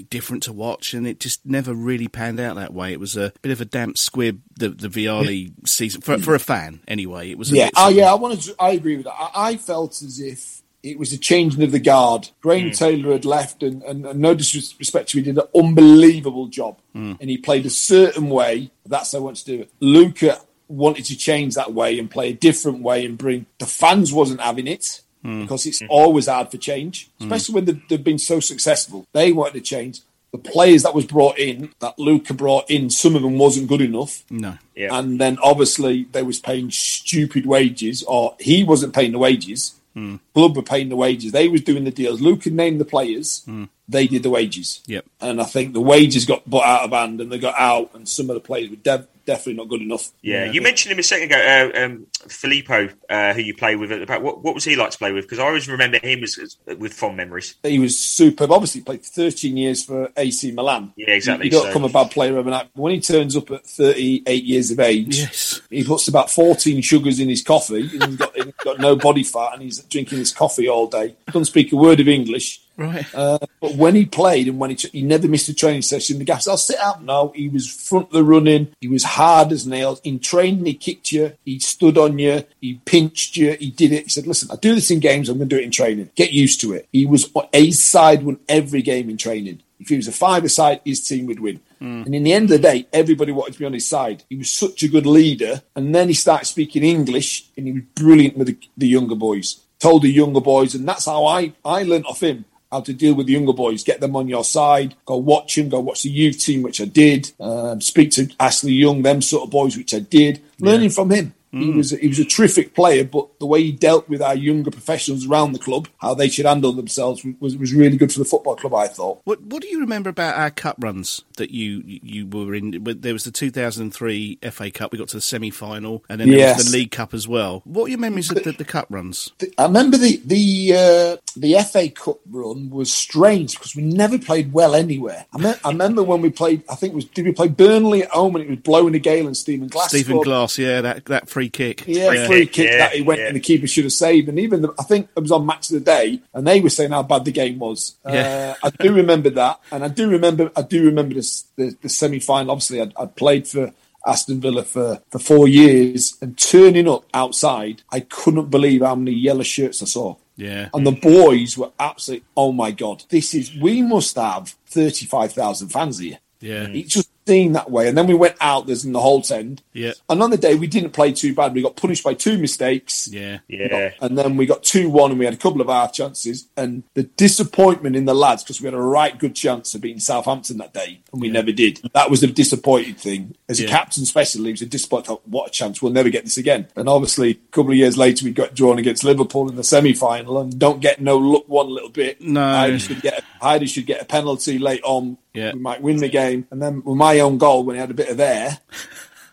different 0.08 0.42
to 0.44 0.52
watch, 0.52 0.94
and 0.94 1.06
it 1.06 1.20
just 1.20 1.44
never 1.44 1.74
really 1.74 2.08
panned 2.08 2.40
out 2.40 2.56
that 2.56 2.72
way. 2.72 2.92
It 2.92 3.00
was 3.00 3.16
a 3.16 3.32
bit 3.42 3.52
of 3.52 3.60
a 3.60 3.66
damp 3.66 3.98
squib 3.98 4.40
the 4.56 4.70
the 4.70 4.88
Vialli 4.88 5.52
season 5.68 6.00
for 6.00 6.18
for 6.18 6.34
a 6.34 6.40
fan 6.40 6.80
anyway. 6.88 7.30
It 7.30 7.38
was 7.38 7.52
yeah, 7.52 7.68
oh 7.76 7.90
yeah, 7.90 8.10
I 8.10 8.14
wanted 8.14 8.40
to, 8.42 8.54
I 8.58 8.70
agree 8.70 8.96
with 8.96 9.04
that. 9.04 9.14
I, 9.14 9.50
I 9.50 9.56
felt 9.56 10.00
as 10.02 10.18
if 10.18 10.61
it 10.82 10.98
was 10.98 11.12
a 11.12 11.18
changing 11.18 11.62
of 11.62 11.70
the 11.70 11.78
guard. 11.78 12.28
Graham 12.40 12.70
mm. 12.70 12.76
Taylor 12.76 13.12
had 13.12 13.24
left, 13.24 13.62
and, 13.62 13.82
and, 13.84 14.04
and, 14.04 14.20
no 14.20 14.34
disrespect 14.34 15.10
to 15.10 15.18
him, 15.18 15.24
he 15.24 15.32
did 15.32 15.38
an 15.38 15.48
unbelievable 15.54 16.48
job. 16.48 16.78
Mm. 16.94 17.18
And 17.20 17.30
he 17.30 17.38
played 17.38 17.66
a 17.66 17.70
certain 17.70 18.28
way. 18.28 18.70
That's 18.84 19.12
how 19.12 19.18
I 19.18 19.22
want 19.22 19.36
to 19.38 19.44
do 19.44 19.60
it. 19.62 19.70
Luca 19.80 20.40
wanted 20.68 21.04
to 21.04 21.16
change 21.16 21.54
that 21.54 21.72
way 21.72 21.98
and 21.98 22.10
play 22.10 22.30
a 22.30 22.34
different 22.34 22.80
way 22.80 23.04
and 23.04 23.18
bring 23.18 23.46
the 23.58 23.66
fans 23.66 24.12
wasn't 24.12 24.40
having 24.40 24.66
it 24.66 25.02
mm. 25.24 25.42
because 25.42 25.66
it's 25.66 25.82
always 25.88 26.26
hard 26.26 26.50
for 26.50 26.56
change, 26.56 27.10
Hmm. 27.18 27.24
especially 27.24 27.54
when 27.54 27.64
they've, 27.66 27.88
they've 27.88 28.04
been 28.04 28.18
so 28.18 28.40
successful. 28.40 29.06
They 29.12 29.32
wanted 29.32 29.54
to 29.54 29.60
change. 29.60 30.00
The 30.32 30.38
players 30.38 30.82
that 30.84 30.94
was 30.94 31.04
brought 31.04 31.38
in, 31.38 31.74
that 31.80 31.98
Luca 31.98 32.32
brought 32.32 32.70
in, 32.70 32.88
some 32.88 33.14
of 33.14 33.20
them 33.20 33.36
wasn't 33.36 33.68
good 33.68 33.82
enough. 33.82 34.24
No. 34.30 34.56
Yeah. 34.74 34.96
And 34.96 35.20
then 35.20 35.36
obviously 35.42 36.04
they 36.12 36.22
was 36.22 36.40
paying 36.40 36.70
stupid 36.70 37.44
wages, 37.44 38.02
or 38.04 38.34
he 38.40 38.64
wasn't 38.64 38.94
paying 38.94 39.12
the 39.12 39.18
wages. 39.18 39.74
Mm. 39.96 40.20
Club 40.34 40.56
were 40.56 40.62
paying 40.62 40.88
the 40.88 40.96
wages. 40.96 41.32
They 41.32 41.48
was 41.48 41.60
doing 41.60 41.84
the 41.84 41.90
deals. 41.90 42.20
Luke 42.20 42.44
had 42.44 42.52
named 42.52 42.80
the 42.80 42.84
players. 42.84 43.44
Mm. 43.46 43.68
They 43.88 44.06
did 44.06 44.22
the 44.22 44.30
wages. 44.30 44.80
Yep. 44.86 45.04
And 45.20 45.40
I 45.40 45.44
think 45.44 45.74
the 45.74 45.80
wages 45.80 46.24
got 46.24 46.48
bought 46.48 46.64
out 46.64 46.84
of 46.84 46.92
hand 46.92 47.20
and 47.20 47.30
they 47.30 47.38
got 47.38 47.54
out, 47.58 47.90
and 47.94 48.08
some 48.08 48.30
of 48.30 48.34
the 48.34 48.40
players 48.40 48.70
were 48.70 48.76
dev- 48.76 49.06
definitely 49.24 49.54
not 49.54 49.68
good 49.68 49.82
enough. 49.82 50.10
Yeah, 50.22 50.50
you 50.50 50.60
mentioned 50.62 50.92
him 50.92 50.98
a 50.98 51.02
second 51.02 51.32
ago, 51.32 51.70
uh, 51.74 51.84
um, 51.84 52.06
Filippo, 52.28 52.88
uh, 53.08 53.32
who 53.34 53.40
you 53.42 53.54
play 53.54 53.76
with. 53.76 53.92
At 53.92 54.00
the 54.00 54.06
back. 54.06 54.22
What, 54.22 54.42
what 54.42 54.54
was 54.54 54.64
he 54.64 54.76
like 54.76 54.90
to 54.90 54.98
play 54.98 55.12
with? 55.12 55.24
Because 55.24 55.38
I 55.38 55.44
always 55.46 55.68
remember 55.68 55.98
him 56.02 56.22
as, 56.22 56.38
as, 56.38 56.78
with 56.78 56.92
fond 56.92 57.16
memories. 57.16 57.54
He 57.62 57.78
was 57.78 57.98
superb. 57.98 58.50
Obviously, 58.52 58.80
he 58.80 58.84
played 58.84 59.04
13 59.04 59.56
years 59.56 59.84
for 59.84 60.10
AC 60.16 60.52
Milan. 60.52 60.92
Yeah, 60.96 61.10
exactly. 61.14 61.46
You, 61.46 61.52
don't 61.52 61.66
So- 61.66 61.72
come 61.72 61.84
a 61.84 61.88
bad 61.88 62.10
player 62.10 62.36
overnight. 62.36 62.68
When 62.74 62.92
he 62.94 63.00
turns 63.00 63.36
up 63.36 63.50
at 63.50 63.66
38 63.66 64.44
years 64.44 64.70
of 64.70 64.80
age, 64.80 65.18
Yes. 65.18 65.60
he 65.70 65.84
puts 65.84 66.08
about 66.08 66.30
14 66.30 66.80
sugars 66.82 67.20
in 67.20 67.28
his 67.28 67.42
coffee. 67.42 67.82
And 67.92 68.04
he's 68.04 68.16
got, 68.16 68.34
he's 68.36 68.54
got 68.64 68.78
no 68.78 68.96
body 68.96 69.22
fat, 69.24 69.54
and 69.54 69.62
he's 69.62 69.78
drinking 69.84 70.18
his 70.18 70.32
coffee 70.32 70.68
all 70.68 70.86
day. 70.86 71.14
Doesn't 71.26 71.46
speak 71.46 71.72
a 71.72 71.76
word 71.76 72.00
of 72.00 72.08
English. 72.08 72.60
Right. 72.76 73.06
Uh, 73.14 73.38
but 73.60 73.74
when 73.76 73.94
he 73.94 74.06
played 74.06 74.48
and 74.48 74.58
when 74.58 74.70
he, 74.70 74.76
he 74.92 75.02
never 75.02 75.28
missed 75.28 75.48
a 75.48 75.54
training 75.54 75.82
session, 75.82 76.18
the 76.18 76.24
guys, 76.24 76.48
I'll 76.48 76.56
sit 76.56 76.78
out. 76.78 77.02
No, 77.02 77.32
he 77.34 77.48
was 77.48 77.68
front 77.68 78.06
of 78.06 78.12
the 78.12 78.24
running. 78.24 78.74
He 78.80 78.88
was 78.88 79.04
hard 79.04 79.52
as 79.52 79.66
nails. 79.66 80.00
In 80.04 80.18
training, 80.18 80.64
he 80.64 80.74
kicked 80.74 81.12
you. 81.12 81.32
He 81.44 81.58
stood 81.58 81.98
on 81.98 82.18
you. 82.18 82.44
He 82.60 82.80
pinched 82.84 83.36
you. 83.36 83.52
He 83.52 83.70
did 83.70 83.92
it. 83.92 84.04
He 84.04 84.08
said, 84.08 84.26
listen, 84.26 84.48
I 84.50 84.56
do 84.56 84.74
this 84.74 84.90
in 84.90 85.00
games. 85.00 85.28
I'm 85.28 85.38
going 85.38 85.48
to 85.48 85.56
do 85.56 85.60
it 85.60 85.64
in 85.64 85.70
training. 85.70 86.10
Get 86.14 86.32
used 86.32 86.60
to 86.62 86.72
it. 86.72 86.88
He 86.92 87.06
was 87.06 87.30
a 87.52 87.70
side 87.70 88.22
won 88.22 88.38
every 88.48 88.82
game 88.82 89.10
in 89.10 89.16
training. 89.16 89.62
If 89.78 89.88
he 89.88 89.96
was 89.96 90.08
a 90.08 90.12
five 90.12 90.50
side, 90.50 90.80
his 90.84 91.06
team 91.06 91.26
would 91.26 91.40
win. 91.40 91.60
And 92.04 92.14
in 92.14 92.22
the 92.22 92.32
end 92.32 92.44
of 92.44 92.50
the 92.50 92.58
day, 92.60 92.86
everybody 92.92 93.32
wanted 93.32 93.54
to 93.54 93.58
be 93.58 93.64
on 93.64 93.72
his 93.72 93.88
side. 93.88 94.22
He 94.30 94.36
was 94.36 94.52
such 94.52 94.84
a 94.84 94.88
good 94.88 95.04
leader. 95.04 95.62
And 95.74 95.92
then 95.92 96.06
he 96.06 96.14
started 96.14 96.44
speaking 96.44 96.84
English 96.84 97.48
and 97.56 97.66
he 97.66 97.72
was 97.72 97.82
brilliant 97.96 98.36
with 98.36 98.46
the, 98.46 98.58
the 98.76 98.86
younger 98.86 99.16
boys. 99.16 99.60
Told 99.80 100.02
the 100.02 100.08
younger 100.12 100.40
boys, 100.40 100.76
and 100.76 100.86
that's 100.86 101.06
how 101.06 101.24
I, 101.24 101.54
I 101.64 101.82
learnt 101.82 102.06
off 102.06 102.22
him 102.22 102.44
how 102.72 102.80
to 102.80 102.94
deal 102.94 103.14
with 103.14 103.26
the 103.26 103.34
younger 103.34 103.52
boys, 103.52 103.84
get 103.84 104.00
them 104.00 104.16
on 104.16 104.26
your 104.26 104.42
side, 104.42 104.94
go 105.04 105.16
watch 105.18 105.54
them, 105.54 105.68
go 105.68 105.78
watch 105.78 106.02
the 106.02 106.10
youth 106.10 106.40
team, 106.40 106.62
which 106.62 106.80
I 106.80 106.86
did, 106.86 107.30
um, 107.38 107.82
speak 107.82 108.10
to 108.12 108.28
Ashley 108.40 108.72
Young, 108.72 109.02
them 109.02 109.20
sort 109.20 109.44
of 109.44 109.50
boys, 109.50 109.76
which 109.76 109.92
I 109.92 110.00
did, 110.00 110.42
learning 110.58 110.90
from 110.90 111.10
him. 111.10 111.34
He 111.52 111.70
was 111.70 111.90
he 111.90 112.08
was 112.08 112.18
a 112.18 112.24
terrific 112.24 112.74
player, 112.74 113.04
but 113.04 113.38
the 113.38 113.44
way 113.44 113.62
he 113.62 113.72
dealt 113.72 114.08
with 114.08 114.22
our 114.22 114.34
younger 114.34 114.70
professionals 114.70 115.26
around 115.26 115.52
the 115.52 115.58
club, 115.58 115.86
how 115.98 116.14
they 116.14 116.28
should 116.30 116.46
handle 116.46 116.72
themselves, 116.72 117.22
was 117.40 117.56
was 117.56 117.74
really 117.74 117.98
good 117.98 118.10
for 118.10 118.20
the 118.20 118.24
football 118.24 118.56
club. 118.56 118.74
I 118.74 118.86
thought. 118.88 119.20
What 119.24 119.42
What 119.42 119.60
do 119.60 119.68
you 119.68 119.80
remember 119.80 120.08
about 120.08 120.36
our 120.36 120.50
cup 120.50 120.76
runs 120.78 121.22
that 121.36 121.50
you 121.50 121.82
you 121.84 122.26
were 122.26 122.54
in? 122.54 122.82
There 122.82 123.12
was 123.12 123.24
the 123.24 123.30
2003 123.30 124.38
FA 124.50 124.70
Cup. 124.70 124.92
We 124.92 124.98
got 124.98 125.08
to 125.08 125.18
the 125.18 125.20
semi 125.20 125.50
final, 125.50 126.02
and 126.08 126.22
then 126.22 126.30
there 126.30 126.54
was 126.54 126.70
the 126.70 126.78
League 126.78 126.90
Cup 126.90 127.12
as 127.12 127.28
well. 127.28 127.60
What 127.64 127.84
are 127.84 127.90
your 127.90 127.98
memories 127.98 128.30
of 128.30 128.42
the, 128.42 128.52
the 128.52 128.64
cup 128.64 128.86
runs? 128.88 129.32
I 129.58 129.64
remember 129.64 129.98
the 129.98 130.22
the 130.24 130.72
uh, 130.72 131.16
the 131.36 131.62
FA 131.70 131.90
Cup 131.90 132.20
run 132.30 132.70
was 132.70 132.90
strange 132.90 133.54
because 133.58 133.76
we 133.76 133.82
never 133.82 134.18
played 134.18 134.54
well 134.54 134.74
anywhere. 134.74 135.26
I, 135.34 135.38
me- 135.38 135.54
I 135.64 135.68
remember 135.68 136.02
when 136.02 136.22
we 136.22 136.30
played. 136.30 136.62
I 136.70 136.76
think 136.76 136.92
it 136.92 136.96
was 136.96 137.04
did 137.04 137.26
we 137.26 137.32
play 137.32 137.48
Burnley 137.48 138.04
at 138.04 138.10
home 138.10 138.36
and 138.36 138.44
it 138.44 138.48
was 138.48 138.58
blowing 138.60 138.94
a 138.94 138.98
gale 138.98 139.26
and 139.26 139.36
Stephen 139.36 139.68
Glass. 139.68 139.88
Stephen 139.90 140.12
scored. 140.14 140.24
Glass, 140.26 140.56
yeah, 140.56 140.80
that 140.80 141.04
that 141.06 141.28
free 141.28 141.41
kick. 141.48 141.84
Yeah, 141.86 142.08
Free 142.08 142.26
free, 142.26 142.46
kick, 142.46 142.52
kick, 142.52 142.66
yeah, 142.66 142.78
that 142.78 142.92
he 142.92 143.02
went 143.02 143.20
yeah. 143.20 143.26
and 143.28 143.36
the 143.36 143.40
keeper 143.40 143.66
should 143.66 143.84
have 143.84 143.92
saved. 143.92 144.28
And 144.28 144.38
even 144.38 144.62
the, 144.62 144.74
I 144.78 144.82
think 144.82 145.08
it 145.16 145.20
was 145.20 145.32
on 145.32 145.46
Match 145.46 145.70
of 145.70 145.74
the 145.74 145.80
Day, 145.80 146.20
and 146.34 146.46
they 146.46 146.60
were 146.60 146.70
saying 146.70 146.90
how 146.90 147.02
bad 147.02 147.24
the 147.24 147.32
game 147.32 147.58
was. 147.58 147.96
Yeah. 148.06 148.54
Uh, 148.62 148.66
I 148.68 148.70
do 148.70 148.94
remember 148.94 149.30
that, 149.30 149.60
and 149.70 149.84
I 149.84 149.88
do 149.88 150.08
remember 150.08 150.50
I 150.56 150.62
do 150.62 150.84
remember 150.84 151.14
this, 151.14 151.44
the 151.56 151.76
the 151.80 151.88
semi 151.88 152.18
final. 152.18 152.52
Obviously, 152.52 152.80
I'd, 152.80 152.92
I'd 152.96 153.16
played 153.16 153.46
for. 153.46 153.72
Aston 154.04 154.40
Villa 154.40 154.64
for, 154.64 155.00
for 155.10 155.20
four 155.20 155.46
years 155.46 156.18
and 156.20 156.36
turning 156.36 156.88
up 156.88 157.04
outside, 157.14 157.82
I 157.92 158.00
couldn't 158.00 158.50
believe 158.50 158.82
how 158.82 158.96
many 158.96 159.12
yellow 159.12 159.44
shirts 159.44 159.80
I 159.80 159.86
saw. 159.86 160.16
Yeah. 160.36 160.70
And 160.74 160.86
the 160.86 160.90
boys 160.90 161.56
were 161.56 161.70
absolutely, 161.78 162.26
oh 162.36 162.52
my 162.52 162.72
God, 162.72 163.04
this 163.10 163.32
is, 163.32 163.54
we 163.54 163.82
must 163.82 164.16
have 164.16 164.56
35,000 164.66 165.68
fans 165.68 165.98
here. 165.98 166.18
Yeah. 166.40 166.66
It's 166.68 166.94
just 166.94 167.10
pristine 167.24 167.52
that 167.52 167.70
way. 167.70 167.88
And 167.88 167.96
then 167.96 168.06
we 168.06 168.14
went 168.14 168.36
out, 168.40 168.66
there's 168.66 168.84
in 168.84 168.92
the 168.92 169.00
Holte 169.00 169.30
end. 169.32 169.62
Yeah. 169.72 169.92
And 170.08 170.22
on 170.22 170.30
the 170.30 170.36
day, 170.36 170.54
we 170.54 170.66
didn't 170.66 170.90
play 170.90 171.12
too 171.12 171.34
bad. 171.34 171.54
We 171.54 171.62
got 171.62 171.76
punished 171.76 172.04
by 172.04 172.14
two 172.14 172.38
mistakes. 172.38 173.08
Yeah. 173.08 173.38
Yeah. 173.48 173.92
And 174.00 174.18
then 174.18 174.36
we 174.36 174.46
got 174.46 174.62
2 174.62 174.88
1 174.90 175.10
and 175.10 175.18
we 175.18 175.24
had 175.24 175.34
a 175.34 175.38
couple 175.38 175.60
of 175.60 175.70
our 175.70 175.90
chances. 175.90 176.48
And 176.56 176.82
the 176.94 177.04
disappointment 177.04 177.96
in 177.96 178.04
the 178.04 178.14
lads, 178.14 178.42
because 178.42 178.60
we 178.60 178.66
had 178.66 178.74
a 178.74 178.80
right 178.80 179.18
good 179.18 179.34
chance 179.34 179.74
of 179.74 179.80
beating 179.80 180.00
Southampton 180.00 180.58
that 180.58 180.74
day 180.74 181.00
and 181.12 181.20
we 181.20 181.28
never 181.28 181.52
did. 181.52 181.80
That 181.94 182.10
was 182.10 182.20
the 182.20 182.26
disappointing 182.26 182.94
thing. 182.94 183.36
As 183.48 183.60
a 183.60 183.66
captain, 183.66 184.02
especially, 184.02 184.48
it 184.48 184.52
was 184.52 184.62
a 184.62 184.66
disappointment. 184.66 185.20
Oh, 185.20 185.30
what 185.30 185.48
a 185.48 185.50
chance. 185.50 185.82
We'll 185.82 185.92
never 185.92 186.08
get 186.08 186.24
this 186.24 186.38
again. 186.38 186.68
And 186.76 186.88
obviously, 186.88 187.30
a 187.30 187.34
couple 187.50 187.72
of 187.72 187.76
years 187.76 187.98
later, 187.98 188.24
we 188.24 188.32
got 188.32 188.54
drawn 188.54 188.78
against 188.78 189.04
Liverpool 189.04 189.48
in 189.48 189.56
the 189.56 189.64
semi 189.64 189.92
final 189.92 190.38
and 190.38 190.58
don't 190.58 190.80
get 190.80 191.00
no 191.00 191.18
look 191.18 191.48
one 191.48 191.68
little 191.68 191.90
bit. 191.90 192.20
No. 192.20 192.40
Heidar 192.40 192.78
should 192.78 193.02
get, 193.02 193.24
Heidar 193.40 193.66
should 193.66 193.86
get 193.86 194.02
a 194.02 194.04
penalty 194.04 194.58
late 194.58 194.82
on. 194.84 195.18
Yeah. 195.34 195.52
We 195.54 195.60
might 195.60 195.82
win 195.82 195.96
the 195.98 196.08
game. 196.08 196.46
And 196.50 196.60
then 196.60 196.82
with 196.84 196.96
my 196.96 197.20
own 197.20 197.38
goal, 197.38 197.64
when 197.64 197.76
he 197.76 197.80
had 197.80 197.90
a 197.90 197.94
bit 197.94 198.08
of 198.10 198.20
air, 198.20 198.58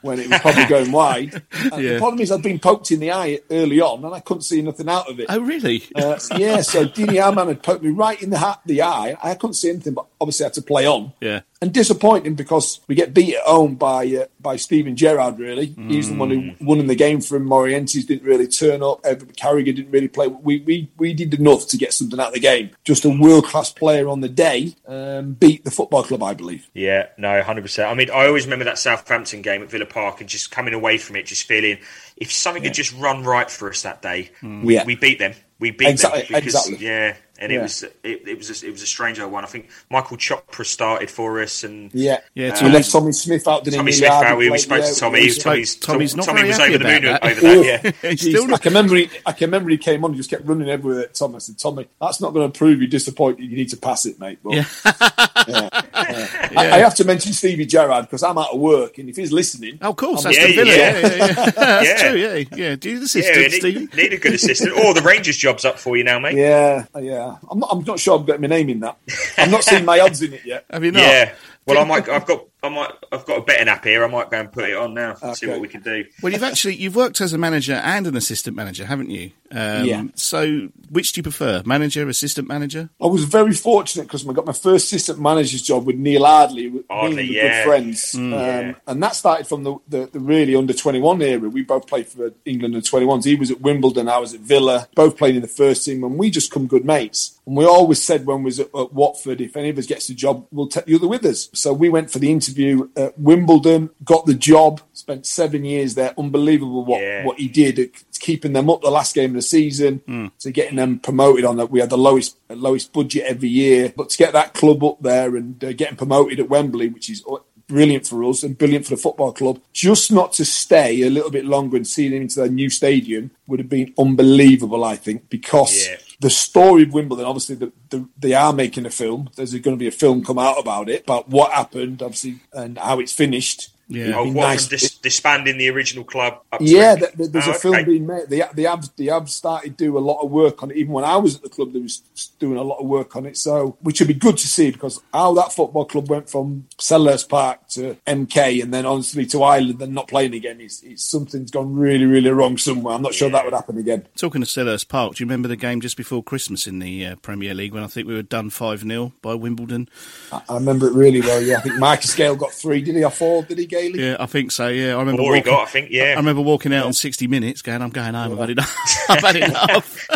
when 0.02 0.20
it 0.20 0.30
was 0.30 0.40
probably 0.40 0.66
going 0.66 0.92
wide. 0.92 1.42
Yeah. 1.78 1.94
The 1.94 1.98
problem 2.00 2.20
is, 2.22 2.32
I'd 2.32 2.42
been 2.42 2.60
poked 2.60 2.90
in 2.92 3.00
the 3.00 3.12
eye 3.12 3.40
early 3.52 3.80
on, 3.82 4.04
and 4.04 4.14
I 4.14 4.20
couldn't 4.22 4.42
see 4.44 4.62
nothing 4.62 4.90
out 4.90 5.10
of 5.10 5.20
it. 5.20 5.28
Oh, 5.30 5.40
really? 5.40 5.84
Uh, 5.96 6.18
yeah, 6.38 6.62
so 6.62 6.86
Didi 6.86 7.18
Hamann 7.18 7.48
had 7.48 7.62
poked 7.64 7.84
me 7.84 7.90
right 7.92 8.22
in 8.22 8.30
the 8.30 8.38
ha- 8.40 8.60
the 8.66 8.82
eye. 8.82 9.18
I 9.22 9.36
couldn't 9.36 9.54
see 9.56 9.70
anything, 9.70 9.94
but 9.94 10.06
obviously 10.20 10.46
I 10.46 10.48
had 10.48 10.54
to 10.56 10.62
play 10.62 10.88
on. 10.88 11.14
Yeah. 11.22 11.42
And 11.62 11.74
disappointing 11.74 12.36
because 12.36 12.80
we 12.88 12.96
get 12.96 13.14
beat 13.14 13.36
at 13.36 13.44
home 13.44 13.76
by 13.76 14.06
uh, 14.08 14.26
by 14.40 14.56
Steven 14.56 14.96
Gerrard. 14.96 15.40
Really, 15.40 15.66
he's 15.90 16.08
the 16.08 16.16
one 16.16 16.30
Mm. 16.30 16.58
who 16.58 16.66
won 16.66 16.80
in 16.80 16.88
the 16.88 16.96
game 16.96 17.20
for 17.20 17.36
him. 17.36 17.48
Morientes 17.50 18.08
didn't 18.08 18.24
really 18.24 18.48
turn 18.48 18.82
up. 18.82 19.02
Everett 19.06 19.36
Carragher 19.36 19.76
didn't 19.76 19.92
really 19.92 20.08
play. 20.08 20.28
We 20.28 20.62
we 20.62 20.90
we 20.98 21.14
did 21.14 21.34
enough 21.34 21.68
to 21.68 21.78
get 21.78 21.92
something 21.94 22.18
out 22.18 22.28
of 22.30 22.34
the 22.36 22.40
game. 22.40 22.70
Just 22.86 23.04
a 23.04 23.10
world 23.10 23.44
class 23.44 23.74
player 23.74 24.08
on 24.08 24.22
the 24.22 24.30
day 24.30 24.74
um, 24.88 25.34
beat 25.34 25.66
the 25.66 25.72
football 25.72 26.04
club, 26.04 26.24
I 26.24 26.34
believe. 26.34 26.70
Yeah, 26.74 27.08
no, 27.18 27.42
hundred 27.44 27.64
percent. 27.64 27.90
I 27.92 27.94
mean, 27.94 28.10
I 28.10 28.28
always 28.28 28.46
remember 28.46 28.64
that 28.64 28.80
Southampton 28.80 29.42
game 29.42 29.62
at 29.62 29.70
Villa 29.70 29.86
Park 29.86 30.22
and 30.22 30.30
just 30.30 30.52
coming 30.52 30.74
away 30.74 30.98
from 30.98 31.18
it, 31.18 31.26
just 31.26 31.44
feeling 31.46 31.78
if 32.16 32.32
something 32.32 32.64
had 32.64 32.74
just 32.74 32.94
run 32.96 33.26
right 33.26 33.52
for 33.52 33.70
us 33.70 33.82
that 33.82 34.02
day, 34.02 34.32
Yeah. 34.42 34.86
we 34.86 34.96
beat 34.96 35.20
them. 35.20 35.34
We 35.60 35.72
beat 35.72 35.90
Exactly- 35.90 36.22
them 36.22 36.28
because 36.40 36.56
exactly. 36.70 36.86
yeah, 36.88 37.16
and 37.40 37.52
it 37.52 37.62
was 37.62 37.84
it, 37.84 37.94
it 38.04 38.38
was 38.38 38.50
a, 38.64 38.68
it 38.68 38.72
was 38.72 38.82
a 38.84 38.88
strange 38.88 39.20
old 39.20 39.32
one. 39.32 39.44
I 39.44 39.48
think 39.48 39.70
Michael 39.90 40.18
Chopra 40.18 40.66
started 40.66 41.10
for 41.10 41.42
us, 41.42 41.64
and 41.64 41.94
Yeah, 41.94 42.20
Yeah, 42.36 42.50
um, 42.50 42.66
we 42.66 42.72
left 42.72 42.92
Tommy 42.92 43.12
Smith 43.12 43.48
out. 43.48 43.64
Didn't 43.64 43.78
Tommy 43.78 43.92
he? 43.92 43.98
Smith 43.98 44.12
out. 44.12 44.38
We, 44.38 44.50
we 44.50 44.58
spoke 44.58 44.80
yeah, 44.82 44.92
to 44.92 44.96
Tommy. 45.00 45.22
we- 45.22 45.34
Tommy's, 45.36 45.76
Tommy's 45.76 46.16
not 46.16 46.26
Tommy 46.26 46.40
very 46.42 46.48
was 46.50 46.58
happy 46.58 46.76
over 46.76 46.84
the 46.84 46.90
moon 46.90 47.06
about 47.06 47.22
that. 47.22 47.32
over 47.32 47.42
that. 47.42 47.66
Yeah, 47.66 47.92
He's 48.12 48.22
He's- 48.22 48.36
still 48.42 48.54
I 48.54 48.58
can 48.58 48.70
remember. 48.74 48.96
He, 48.96 49.10
I 49.26 49.32
can 49.32 49.48
remember 49.48 49.70
he 49.70 49.78
came 49.78 50.04
on 50.04 50.12
and 50.12 50.18
just 50.18 50.30
kept 50.30 50.46
running 50.46 50.70
everywhere 50.70 51.02
at 51.04 51.14
Tom. 51.16 51.36
I 51.36 51.40
said, 51.40 51.58
"Tommy, 51.58 51.88
that's 52.02 52.22
not 52.22 52.34
going 52.34 52.52
to 52.52 52.58
prove 52.58 52.82
you 52.82 52.88
disappointed. 52.88 53.44
You 53.50 53.56
need 53.58 53.70
to 53.70 53.78
pass 53.78 54.06
it, 54.06 54.20
mate." 54.20 54.40
But, 54.44 54.54
Yeah. 54.54 54.66
yeah, 54.86 55.00
yeah. 55.48 55.70
I, 56.58 56.72
I 56.72 56.78
have 56.80 56.96
to 56.96 57.04
mention 57.06 57.34
Stevie 57.34 57.66
Gerrard 57.66 58.06
because 58.06 58.24
I'm 58.24 58.38
out 58.38 58.54
of 58.54 58.60
work, 58.60 58.98
and 58.98 59.10
if 59.10 59.16
he's 59.16 59.32
listening, 59.32 59.80
Oh, 59.82 59.90
of 59.92 59.96
course, 59.96 60.26
I'm- 60.26 60.34
that's 60.36 60.56
the 60.56 60.66
Yeah, 60.66 60.74
yeah. 60.76 60.76
Yeah, 60.76 61.00
yeah, 61.00 61.16
yeah. 61.26 61.50
That's 61.52 61.88
Yeah. 62.04 62.10
true. 62.10 62.20
Yeah, 62.20 62.44
yeah. 62.56 62.76
Do 62.76 62.90
you 62.90 63.00
the 63.00 63.06
assistant, 63.06 63.38
Need, 63.38 63.52
Stevie? 63.52 63.88
need 63.96 64.14
a 64.14 64.18
good 64.18 64.34
assistant. 64.34 64.72
Or 64.74 64.94
the 64.94 65.02
Rangers 65.02 65.38
job's 65.38 65.66
up 65.66 65.78
for 65.80 65.96
you 65.98 66.04
now, 66.04 66.20
mate. 66.20 66.36
yeah, 66.36 66.86
yeah. 67.00 67.29
I'm 67.50 67.60
not. 67.60 67.70
I'm 67.72 67.84
not 67.84 68.00
sure 68.00 68.20
I've 68.20 68.26
got 68.26 68.42
my 68.42 68.48
name 68.48 68.70
in 68.70 68.80
that. 68.82 68.98
I'm 69.38 69.52
not 69.52 69.64
seeing 69.64 69.86
my 69.86 70.00
odds 70.00 70.22
in 70.22 70.34
it 70.34 70.46
yet. 70.46 70.66
Have 70.70 70.84
you 70.84 70.92
not? 70.92 71.02
Yeah. 71.02 71.34
Well, 71.66 71.78
I 71.80 71.84
might. 71.84 72.10
I've 72.10 72.26
got. 72.26 72.46
I 72.62 72.68
might. 72.70 72.92
I've 73.12 73.26
got 73.26 73.38
a 73.38 73.42
betting 73.42 73.70
app 73.70 73.86
here. 73.86 74.04
I 74.04 74.08
might 74.08 74.30
go 74.30 74.38
and 74.38 74.52
put 74.52 74.66
it 74.70 74.76
on 74.76 74.94
now. 74.94 75.16
and 75.22 75.36
See 75.38 75.48
what 75.48 75.62
we 75.62 75.70
can 75.70 75.82
do. 75.82 76.04
Well, 76.22 76.34
you've 76.34 76.44
actually 76.44 76.76
you've 76.76 76.96
worked 76.96 77.22
as 77.22 77.32
a 77.32 77.38
manager 77.38 77.74
and 77.74 78.06
an 78.06 78.18
assistant 78.18 78.56
manager, 78.58 78.86
haven't 78.86 79.10
you? 79.10 79.32
Um, 79.52 79.86
Yeah. 79.86 80.04
So, 80.16 80.68
which 80.92 81.14
do 81.14 81.20
you 81.20 81.24
prefer, 81.24 81.64
manager, 81.66 82.08
assistant 82.10 82.48
manager? 82.50 82.90
I 83.02 83.08
was 83.08 83.24
very 83.24 83.54
fortunate 83.54 84.04
because 84.04 84.28
I 84.28 84.34
got 84.34 84.46
my 84.46 84.52
first 84.54 84.86
assistant 84.88 85.20
manager's 85.22 85.62
job 85.62 85.86
with 85.88 85.96
Neil 85.96 86.26
Ardley. 86.26 86.68
We 86.68 86.84
Ardley, 86.90 87.16
were 87.16 87.22
yeah. 87.34 87.64
good 87.64 87.68
friends, 87.70 88.12
Mm. 88.14 88.18
um, 88.18 88.32
Yeah. 88.34 88.74
and 88.88 89.02
that 89.04 89.16
started 89.16 89.48
from 89.48 89.64
the, 89.64 89.78
the, 89.88 90.10
the 90.12 90.20
really 90.20 90.56
under 90.56 90.74
twenty 90.74 91.00
one 91.00 91.22
era. 91.22 91.48
We 91.50 91.62
both 91.64 91.88
played 91.88 92.08
for 92.08 92.34
England 92.46 92.76
under 92.76 92.86
twenty 92.86 93.06
ones. 93.06 93.24
He 93.26 93.36
was 93.36 93.52
at 93.52 93.62
Wimbledon, 93.62 94.10
I 94.10 94.18
was 94.18 94.34
at 94.34 94.42
Villa. 94.42 94.88
Both 94.96 95.18
played 95.18 95.36
in 95.38 95.42
the 95.42 95.48
first 95.48 95.86
team, 95.86 96.04
and 96.04 96.18
we 96.18 96.30
just 96.30 96.52
come 96.52 96.68
good 96.68 96.84
mates. 96.86 97.39
And 97.50 97.58
we 97.58 97.66
always 97.66 98.00
said 98.00 98.28
when 98.28 98.40
we 98.44 98.46
was 98.46 98.60
at, 98.60 98.70
at 98.78 98.94
Watford, 98.94 99.42
if 99.42 99.58
any 99.58 99.70
of 99.70 99.78
us 99.80 99.88
gets 99.88 100.06
the 100.06 100.14
job, 100.14 100.46
we'll 100.52 100.68
take 100.68 100.86
the 100.86 100.94
other 100.94 101.08
with 101.08 101.26
us. 101.26 101.50
So 101.54 101.74
we 101.74 101.90
went 101.90 102.12
for 102.12 102.20
the 102.20 102.32
interview 102.32 102.88
at 102.96 103.18
Wimbledon, 103.20 103.90
got 104.04 104.28
the 104.28 104.36
job, 104.36 104.82
spent 104.94 105.26
seven 105.26 105.66
years 105.66 105.96
there. 105.96 106.14
Unbelievable 106.16 106.86
what 106.86 107.02
Yeah. 107.02 107.26
what 107.26 107.40
he 107.40 107.48
did 107.48 107.90
keeping 108.20 108.52
them 108.54 108.70
up 108.70 108.82
the 108.82 108.92
last 108.92 109.16
game 109.16 109.30
of 109.32 109.36
the 109.38 109.42
season 109.42 110.30
to 110.40 110.52
getting 110.52 110.76
them 110.76 111.00
promoted 111.00 111.46
on 111.46 111.56
that 111.56 111.72
we 111.72 111.80
had 111.80 111.90
the 111.90 111.98
lowest 111.98 112.38
lowest 112.50 112.92
budget 112.92 113.24
every 113.26 113.48
year 113.48 113.94
but 113.96 114.10
to 114.10 114.18
get 114.18 114.34
that 114.34 114.54
club 114.54 114.84
up 114.84 115.02
there 115.02 115.38
and 115.38 115.64
uh, 115.64 115.72
getting 115.72 115.96
promoted 115.96 116.38
at 116.38 116.50
Wembley 116.50 116.90
which 116.90 117.10
is 117.10 117.24
uh, 117.32 117.38
brilliant 117.70 118.06
for 118.06 118.22
us 118.26 118.44
and 118.44 118.58
brilliant 118.58 118.86
for 118.86 118.94
the 118.94 119.02
football 119.02 119.32
club 119.32 119.62
just 119.72 120.12
not 120.12 120.34
to 120.34 120.44
stay 120.44 121.02
a 121.04 121.10
little 121.10 121.32
bit 121.32 121.46
longer 121.46 121.78
and 121.78 121.88
see 121.88 122.10
them 122.10 122.24
into 122.24 122.42
their 122.42 122.50
new 122.50 122.70
stadium 122.70 123.32
would 123.48 123.60
have 123.62 123.70
been 123.70 123.94
unbelievable 123.98 124.84
I 124.84 124.98
think 124.98 125.30
because 125.30 125.88
Yeah. 125.88 125.96
The 126.20 126.30
story 126.30 126.84
of 126.84 126.94
Wimbledon, 126.94 127.26
obviously, 127.26 127.56
the, 127.56 127.72
the, 127.90 128.08
they 128.18 128.34
are 128.34 128.52
making 128.52 128.86
a 128.86 128.90
film. 128.90 129.30
There's 129.36 129.54
going 129.54 129.76
to 129.76 129.80
be 129.80 129.88
a 129.88 129.92
film 129.92 130.24
come 130.24 130.38
out 130.38 130.60
about 130.60 130.90
it, 130.90 131.04
about 131.04 131.30
what 131.30 131.52
happened, 131.52 132.02
obviously, 132.02 132.40
and 132.52 132.78
how 132.78 133.00
it's 133.00 133.14
finished. 133.14 133.70
Yeah. 133.92 134.04
It'd 134.04 134.16
Oh, 134.16 134.24
what 134.26 134.34
nice. 134.48 134.68
from 134.68 134.78
dis- 134.78 134.98
disbanding 135.00 135.58
the 135.58 135.70
original 135.70 136.04
club? 136.04 136.42
Up 136.54 136.60
to 136.60 136.66
Yeah, 136.66 136.94
it? 136.94 137.00
th- 137.00 137.12
th- 137.18 137.30
there's 137.32 137.48
Oh, 137.48 137.52
a 137.52 137.54
film 137.56 137.76
okay. 137.76 137.84
being 137.86 138.06
made. 138.06 138.30
They, 138.30 138.44
they 138.54 138.64
have 138.64 138.88
they 138.98 139.06
have 139.06 139.30
started 139.30 139.76
do 139.78 139.98
a 139.98 140.00
lot 140.00 140.22
of 140.22 140.30
work 140.30 140.62
on 140.62 140.70
it. 140.70 140.78
Even 140.78 140.94
when 140.94 141.04
I 141.04 141.18
was 141.18 141.36
at 141.38 141.42
the 141.42 141.50
club, 141.50 141.74
they 141.74 141.80
was 141.80 142.02
doing 142.38 142.58
a 142.58 142.62
lot 142.64 142.78
of 142.80 142.86
work 142.86 143.16
on 143.16 143.26
it. 143.26 143.36
So, 143.36 143.78
which 143.82 144.00
would 144.00 144.08
be 144.08 144.14
good 144.14 144.38
to 144.38 144.48
see 144.48 144.70
because 144.72 145.02
how 145.12 145.34
that 145.34 145.52
football 145.54 145.86
club 145.86 146.08
went 146.10 146.30
from 146.30 146.68
Selhurst 146.78 147.30
Park 147.30 147.68
to 147.70 147.98
MK 148.06 148.62
and 148.62 148.72
then 148.74 148.86
honestly 148.86 149.26
to 149.26 149.42
Ireland 149.44 149.82
and 149.82 149.94
not 149.96 150.08
playing 150.08 150.36
again 150.36 150.62
is 150.62 150.84
it's 150.84 151.04
something's 151.04 151.50
gone 151.52 151.74
really 151.74 152.06
really 152.06 152.30
wrong 152.30 152.58
somewhere. 152.60 152.94
I'm 152.94 153.02
not 153.02 153.16
sure 153.16 153.30
that 153.32 153.44
would 153.44 153.54
happen 153.56 153.78
again. 153.80 154.08
Talking 154.16 154.44
of 154.44 154.48
Selhurst 154.48 154.88
Park, 154.88 155.16
do 155.16 155.24
you 155.24 155.26
remember 155.28 155.48
the 155.48 155.56
game 155.56 155.82
just 155.82 155.98
before 155.98 156.22
Christmas 156.24 156.68
in 156.68 156.78
the 156.80 157.06
uh, 157.08 157.16
Premier 157.18 157.56
League 157.56 157.74
when 157.74 157.84
I 157.84 157.88
think 157.88 158.08
we 158.08 158.14
were 158.14 158.22
done 158.22 158.52
5 158.52 158.82
0 158.82 159.14
by 159.24 159.34
Wimbledon? 159.34 159.90
I, 160.32 160.42
I 160.48 160.54
remember 160.56 160.88
it 160.88 160.94
really 160.94 161.22
well. 161.22 161.42
Yeah, 161.42 161.58
I 161.58 161.62
think 161.62 161.80
Marcus 161.80 162.14
Gayle 162.14 162.36
got 162.36 162.52
three. 162.52 162.82
Did 162.82 162.96
he 162.96 163.04
or 163.04 163.10
four? 163.10 163.44
Did 163.44 163.58
he, 163.58 163.66
Gailey? 163.82 164.04
Yeah, 164.06 164.18
I 164.20 164.26
think 164.26 164.52
so. 164.52 164.68
Yeah, 164.68 164.96
I 164.96 165.00
remember. 165.00 165.22
Four 165.24 165.32
walking, 165.34 165.44
got, 165.54 165.62
I 165.68 165.72
think, 165.72 165.90
yeah. 165.92 166.14
I 166.14 166.16
remember 166.16 166.42
walking 166.42 166.74
out 166.74 166.86
on 166.86 166.94
60 166.94 167.28
minutes, 167.28 167.62
going, 167.62 167.82
"I'm 167.82 167.90
going 167.90 168.14
home. 168.14 168.34
I've 168.34 168.40
had 168.40 168.50
enough. 168.52 168.76
I've 169.10 169.22
had 169.22 169.36
enough." 169.36 170.08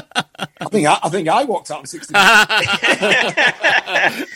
I 0.59 0.65
think 0.69 0.87
I, 0.87 0.99
I 1.03 1.09
think 1.09 1.27
I 1.27 1.43
walked 1.43 1.71
out 1.71 1.79
on 1.79 1.85
60 1.85 2.13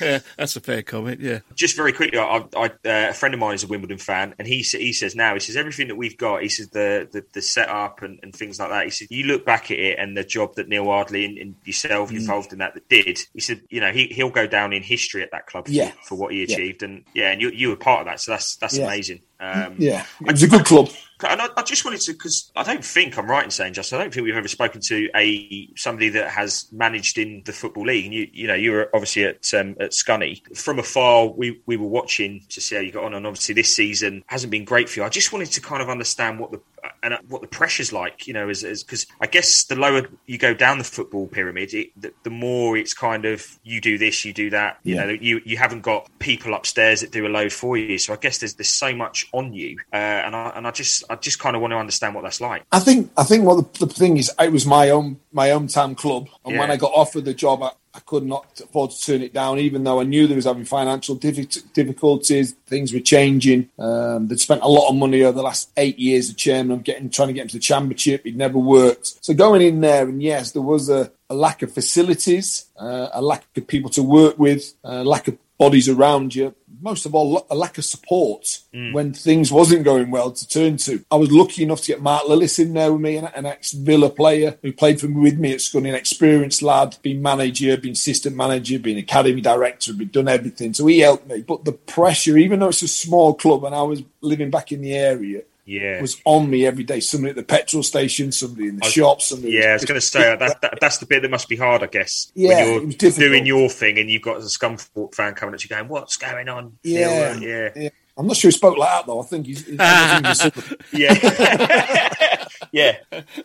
yeah, 0.02 0.20
that's 0.38 0.56
a 0.56 0.60
fair 0.62 0.82
comment. 0.82 1.20
Yeah, 1.22 1.40
just 1.56 1.76
very 1.76 1.92
quickly, 1.94 2.18
I, 2.20 2.44
I, 2.56 2.66
uh, 2.66 2.70
a 2.86 3.14
friend 3.14 3.34
of 3.34 3.40
mine 3.40 3.56
is 3.56 3.64
a 3.64 3.68
Wimbledon 3.68 3.98
fan, 3.98 4.34
and 4.40 4.48
he 4.48 4.58
he 4.62 4.94
says 4.94 5.16
now 5.16 5.34
he 5.34 5.40
says 5.40 5.56
everything 5.56 5.88
that 5.88 5.96
we've 5.96 6.18
got. 6.18 6.42
He 6.42 6.50
says 6.50 6.70
the 6.70 7.08
the, 7.12 7.24
the 7.34 7.42
setup 7.42 8.02
and, 8.02 8.20
and 8.24 8.36
things 8.36 8.60
like 8.60 8.70
that. 8.70 8.86
He 8.86 8.90
said 8.92 9.08
you 9.10 9.26
look 9.26 9.46
back 9.46 9.72
at 9.72 9.80
it 9.80 10.00
and 10.00 10.16
the 10.18 10.24
job 10.24 10.56
that 10.56 10.68
Neil 10.68 10.90
Ardley 10.90 11.26
and, 11.26 11.38
and 11.38 11.56
yourself 11.64 11.88
Mm. 12.12 12.18
involved 12.18 12.54
in 12.54 12.60
that 12.60 12.74
that 12.76 12.88
did. 12.90 13.20
He 13.34 13.40
said 13.42 13.62
you 13.70 13.82
know 13.82 13.92
he 13.92 14.08
he'll 14.08 14.30
go 14.30 14.48
down 14.48 14.72
in 14.74 14.84
history 14.84 15.24
at 15.24 15.32
that 15.32 15.48
club 15.48 15.66
for, 15.66 15.72
Yeah. 15.72 15.92
for 16.04 16.16
what 16.16 16.32
he 16.34 16.40
Yeah. 16.46 16.56
achieved, 16.56 16.84
and 16.84 17.04
yeah, 17.14 17.32
and 17.32 17.42
you 17.42 17.50
you 17.52 17.70
were 17.70 17.76
part 17.76 18.02
of 18.02 18.06
that, 18.08 18.20
so 18.20 18.32
that's 18.32 18.56
that's 18.58 18.78
Yeah. 18.78 18.86
amazing. 18.86 19.17
Um, 19.40 19.76
Yeah, 19.80 20.06
it's 20.22 20.32
was 20.32 20.44
a 20.44 20.48
good 20.48 20.66
club. 20.66 20.90
and 21.28 21.42
I, 21.42 21.48
I 21.58 21.62
just 21.64 21.86
wanted 21.86 22.02
to 22.02 22.14
because 22.14 22.52
I 22.56 22.64
don't 22.64 22.84
think 22.84 23.18
I'm 23.18 23.30
right 23.30 23.44
in 23.44 23.52
saying, 23.52 23.74
Justin. 23.74 24.00
I 24.00 24.04
don't 24.04 24.14
think 24.14 24.26
we've 24.26 24.36
ever 24.36 24.48
spoken 24.48 24.82
to 24.88 25.10
a 25.16 25.70
somebody 25.76 26.10
that 26.10 26.30
has 26.30 26.68
managed 26.72 27.18
in 27.18 27.44
the 27.46 27.54
football 27.54 27.86
league. 27.86 28.06
And 28.06 28.14
you, 28.14 28.28
you 28.32 28.48
know, 28.48 28.56
you 28.56 28.72
were 28.72 28.90
obviously 28.94 29.26
at 29.26 29.54
um, 29.54 29.76
at 29.80 29.92
Scunny 29.92 30.42
from 30.56 30.80
afar. 30.80 31.28
We 31.28 31.62
we 31.66 31.78
were 31.78 31.88
watching 31.88 32.46
to 32.50 32.62
see 32.62 32.76
how 32.76 32.82
you 32.82 32.92
got 32.92 33.04
on, 33.04 33.14
and 33.14 33.28
obviously 33.28 33.56
this 33.56 33.76
season 33.76 34.24
hasn't 34.28 34.52
been 34.52 34.66
great 34.66 34.90
for 34.90 35.00
you. 35.00 35.06
I 35.06 35.10
just 35.10 35.32
wanted 35.32 35.52
to 35.52 35.62
kind 35.62 35.82
of 35.82 35.90
understand 35.90 36.40
what 36.40 36.52
the 36.52 36.62
and 37.04 37.16
what 37.28 37.42
the 37.42 37.48
pressure's 37.48 37.94
like. 37.94 38.28
You 38.28 38.34
know, 38.34 38.50
is 38.50 38.64
because 38.84 39.06
I 39.22 39.28
guess 39.28 39.66
the 39.66 39.76
lower 39.76 40.08
you 40.26 40.38
go 40.38 40.54
down 40.54 40.78
the 40.78 40.84
football 40.84 41.28
pyramid, 41.28 41.74
it, 41.74 41.90
the, 42.00 42.14
the 42.24 42.30
more 42.30 42.78
it's 42.78 42.94
kind 42.94 43.26
of 43.26 43.46
you 43.64 43.80
do 43.82 43.98
this, 43.98 44.26
you 44.26 44.34
do 44.34 44.50
that. 44.50 44.80
You 44.84 44.96
Yeah. 44.96 45.06
know, 45.06 45.18
you 45.20 45.42
you 45.46 45.58
haven't 45.58 45.82
got 45.82 46.10
people 46.20 46.54
upstairs 46.54 47.02
that 47.02 47.12
do 47.12 47.28
a 47.28 47.30
load 47.30 47.54
for 47.54 47.78
you. 47.78 47.98
So 47.98 48.14
I 48.14 48.18
guess 48.18 48.40
there's 48.40 48.56
there's 48.56 48.70
so 48.70 48.96
much 48.96 49.28
on 49.32 49.54
you, 49.54 49.78
uh, 49.94 49.96
and 49.96 50.36
I 50.36 50.50
and 50.56 50.68
I 50.68 50.72
just 50.72 51.04
I 51.10 51.16
just 51.16 51.40
kind 51.40 51.56
of 51.56 51.62
want 51.62 51.72
to 51.72 51.78
understand 51.78 52.16
what 52.16 52.24
that's 52.24 52.42
like. 52.42 52.64
I 52.72 52.80
think 52.80 53.12
I 53.18 53.24
think 53.24 53.46
what 53.46 53.74
the, 53.74 53.86
the 53.86 53.94
thing 53.94 54.18
is, 54.18 54.32
it 54.40 54.52
was 54.52 54.66
my 54.66 54.90
own 54.90 55.20
my 55.32 55.52
own 55.52 55.68
hometown 55.68 55.96
club, 55.98 56.30
and 56.46 56.58
when 56.58 56.72
I 56.72 56.78
got 56.78 56.92
offered 56.94 57.26
the 57.26 57.34
job, 57.34 57.64
I 57.98 58.00
could 58.02 58.28
not 58.28 58.62
afford 58.64 58.92
to 58.92 59.02
turn 59.02 59.24
it 59.24 59.34
down, 59.34 59.58
even 59.58 59.84
though 59.84 60.00
I 60.00 60.04
knew 60.04 60.28
they 60.28 60.36
was 60.36 60.46
having 60.46 60.66
financial 60.66 61.18
diffi- 61.18 61.74
difficulties. 61.74 62.54
Things 62.68 62.94
were 62.94 63.00
changing. 63.00 63.70
Um, 63.80 64.28
they'd 64.28 64.40
spent 64.40 64.62
a 64.62 64.68
lot 64.68 64.90
of 64.90 64.96
money 64.96 65.24
over 65.24 65.36
the 65.36 65.42
last 65.42 65.72
eight 65.78 65.98
years. 65.98 66.28
The 66.28 66.36
chairman 66.36 66.78
of 66.78 66.84
getting 66.84 67.10
trying 67.10 67.30
to 67.30 67.34
get 67.34 67.42
into 67.42 67.56
the 67.56 67.60
championship, 67.60 68.28
it 68.28 68.36
never 68.36 68.60
worked. 68.60 69.26
So 69.26 69.34
going 69.34 69.64
in 69.64 69.82
there, 69.82 70.08
and 70.08 70.22
yes, 70.22 70.52
there 70.52 70.62
was 70.62 70.90
a, 70.90 71.12
a 71.28 71.34
lack 71.34 71.64
of 71.64 71.74
facilities, 71.74 72.66
uh, 72.80 73.10
a 73.14 73.22
lack 73.22 73.46
of 73.58 73.66
people 73.66 73.90
to 73.92 74.04
work 74.04 74.38
with, 74.38 74.76
a 74.84 75.04
lack 75.04 75.28
of 75.28 75.40
bodies 75.58 75.90
around 75.90 76.36
you. 76.36 76.54
Most 76.82 77.06
of 77.06 77.16
all, 77.16 77.46
a 77.50 77.56
lack 77.56 77.78
of 77.78 77.86
support 77.86 78.60
mm. 78.74 78.94
when 78.94 79.14
things 79.14 79.52
wasn't 79.52 79.84
going 79.84 80.12
well 80.12 80.32
to 80.32 80.48
turn 80.48 80.78
to. 80.78 81.04
I 81.12 81.16
was 81.16 81.32
lucky 81.32 81.64
enough 81.64 81.82
to 81.82 81.88
get 81.88 82.02
Mark 82.02 82.24
Lillis 82.24 82.60
in 82.60 82.74
there 82.74 82.92
with 82.92 83.02
me, 83.02 83.18
an, 83.18 83.26
an 83.36 83.46
ex-Villa 83.46 84.10
player 84.10 84.58
who 84.62 84.72
played 84.72 85.00
for 85.00 85.08
me 85.08 85.22
with 85.22 85.38
me 85.38 85.54
at 85.54 85.60
Scunny, 85.60 85.90
an 85.90 85.96
experienced 85.96 86.62
lad, 86.62 86.98
been 87.02 87.22
manager, 87.22 87.78
been 87.78 87.92
assistant 87.92 88.36
manager, 88.36 88.80
been 88.80 88.98
academy 88.98 89.42
director, 89.42 89.94
been 89.94 90.10
done 90.10 90.28
everything. 90.28 90.74
So 90.74 90.86
he 90.86 91.00
helped 91.00 91.28
me. 91.28 91.42
But 91.42 91.66
the 91.66 91.74
pressure, 91.74 92.38
even 92.38 92.60
though 92.60 92.70
it's 92.70 92.82
a 92.82 92.88
small 92.88 93.34
club 93.34 93.64
and 93.64 93.76
I 93.76 93.84
was 93.84 94.04
living 94.22 94.50
back 94.50 94.72
in 94.72 94.82
the 94.82 94.94
area, 94.94 95.42
Yeah. 95.68 96.02
was 96.02 96.20
on 96.24 96.50
me 96.50 96.66
every 96.66 96.86
day. 96.86 97.02
Somebody 97.02 97.32
at 97.32 97.36
the 97.36 97.44
petrol 97.44 97.84
station, 97.84 98.32
somebody 98.32 98.70
in 98.70 98.78
the 98.78 98.86
shop, 98.86 99.22
somebody. 99.22 99.52
Yeah, 99.54 99.72
I 99.72 99.74
was 99.74 99.84
going 99.84 100.00
to 100.00 100.06
say 100.06 100.22
that, 100.22 100.62
that. 100.62 100.78
That's 100.80 100.98
the 100.98 101.06
bit 101.06 101.24
that 101.24 101.30
must 101.30 101.50
be 101.50 101.58
hard, 101.58 101.84
I 101.84 101.88
guess. 101.88 102.32
Yeah, 102.36 102.78
when 102.78 102.92
you're 102.92 103.12
doing 103.12 103.46
your 103.46 103.68
thing 103.70 104.00
and 104.00 104.10
you've 104.10 104.22
got 104.22 104.38
a 104.38 104.40
Scunthorpe 104.40 105.14
fan 105.14 105.36
coming 105.36 105.54
at 105.54 105.64
you 105.66 105.70
going, 105.70 105.90
"What's 105.90 106.16
going 106.16 106.48
on?" 106.48 106.78
Yeah, 106.84 107.34
uh, 107.36 107.40
yeah, 107.42 107.70
yeah. 107.76 107.90
I'm 108.18 108.28
not 108.28 108.38
sure 108.38 108.50
he 108.50 108.56
spoke 108.56 108.78
like 108.78 108.90
that 108.90 109.08
though. 109.08 109.22
I 109.22 109.26
think 109.26 109.46
he's. 109.46 109.66
he's 109.66 109.78
yeah, 110.94 111.14
yeah. 112.72 112.98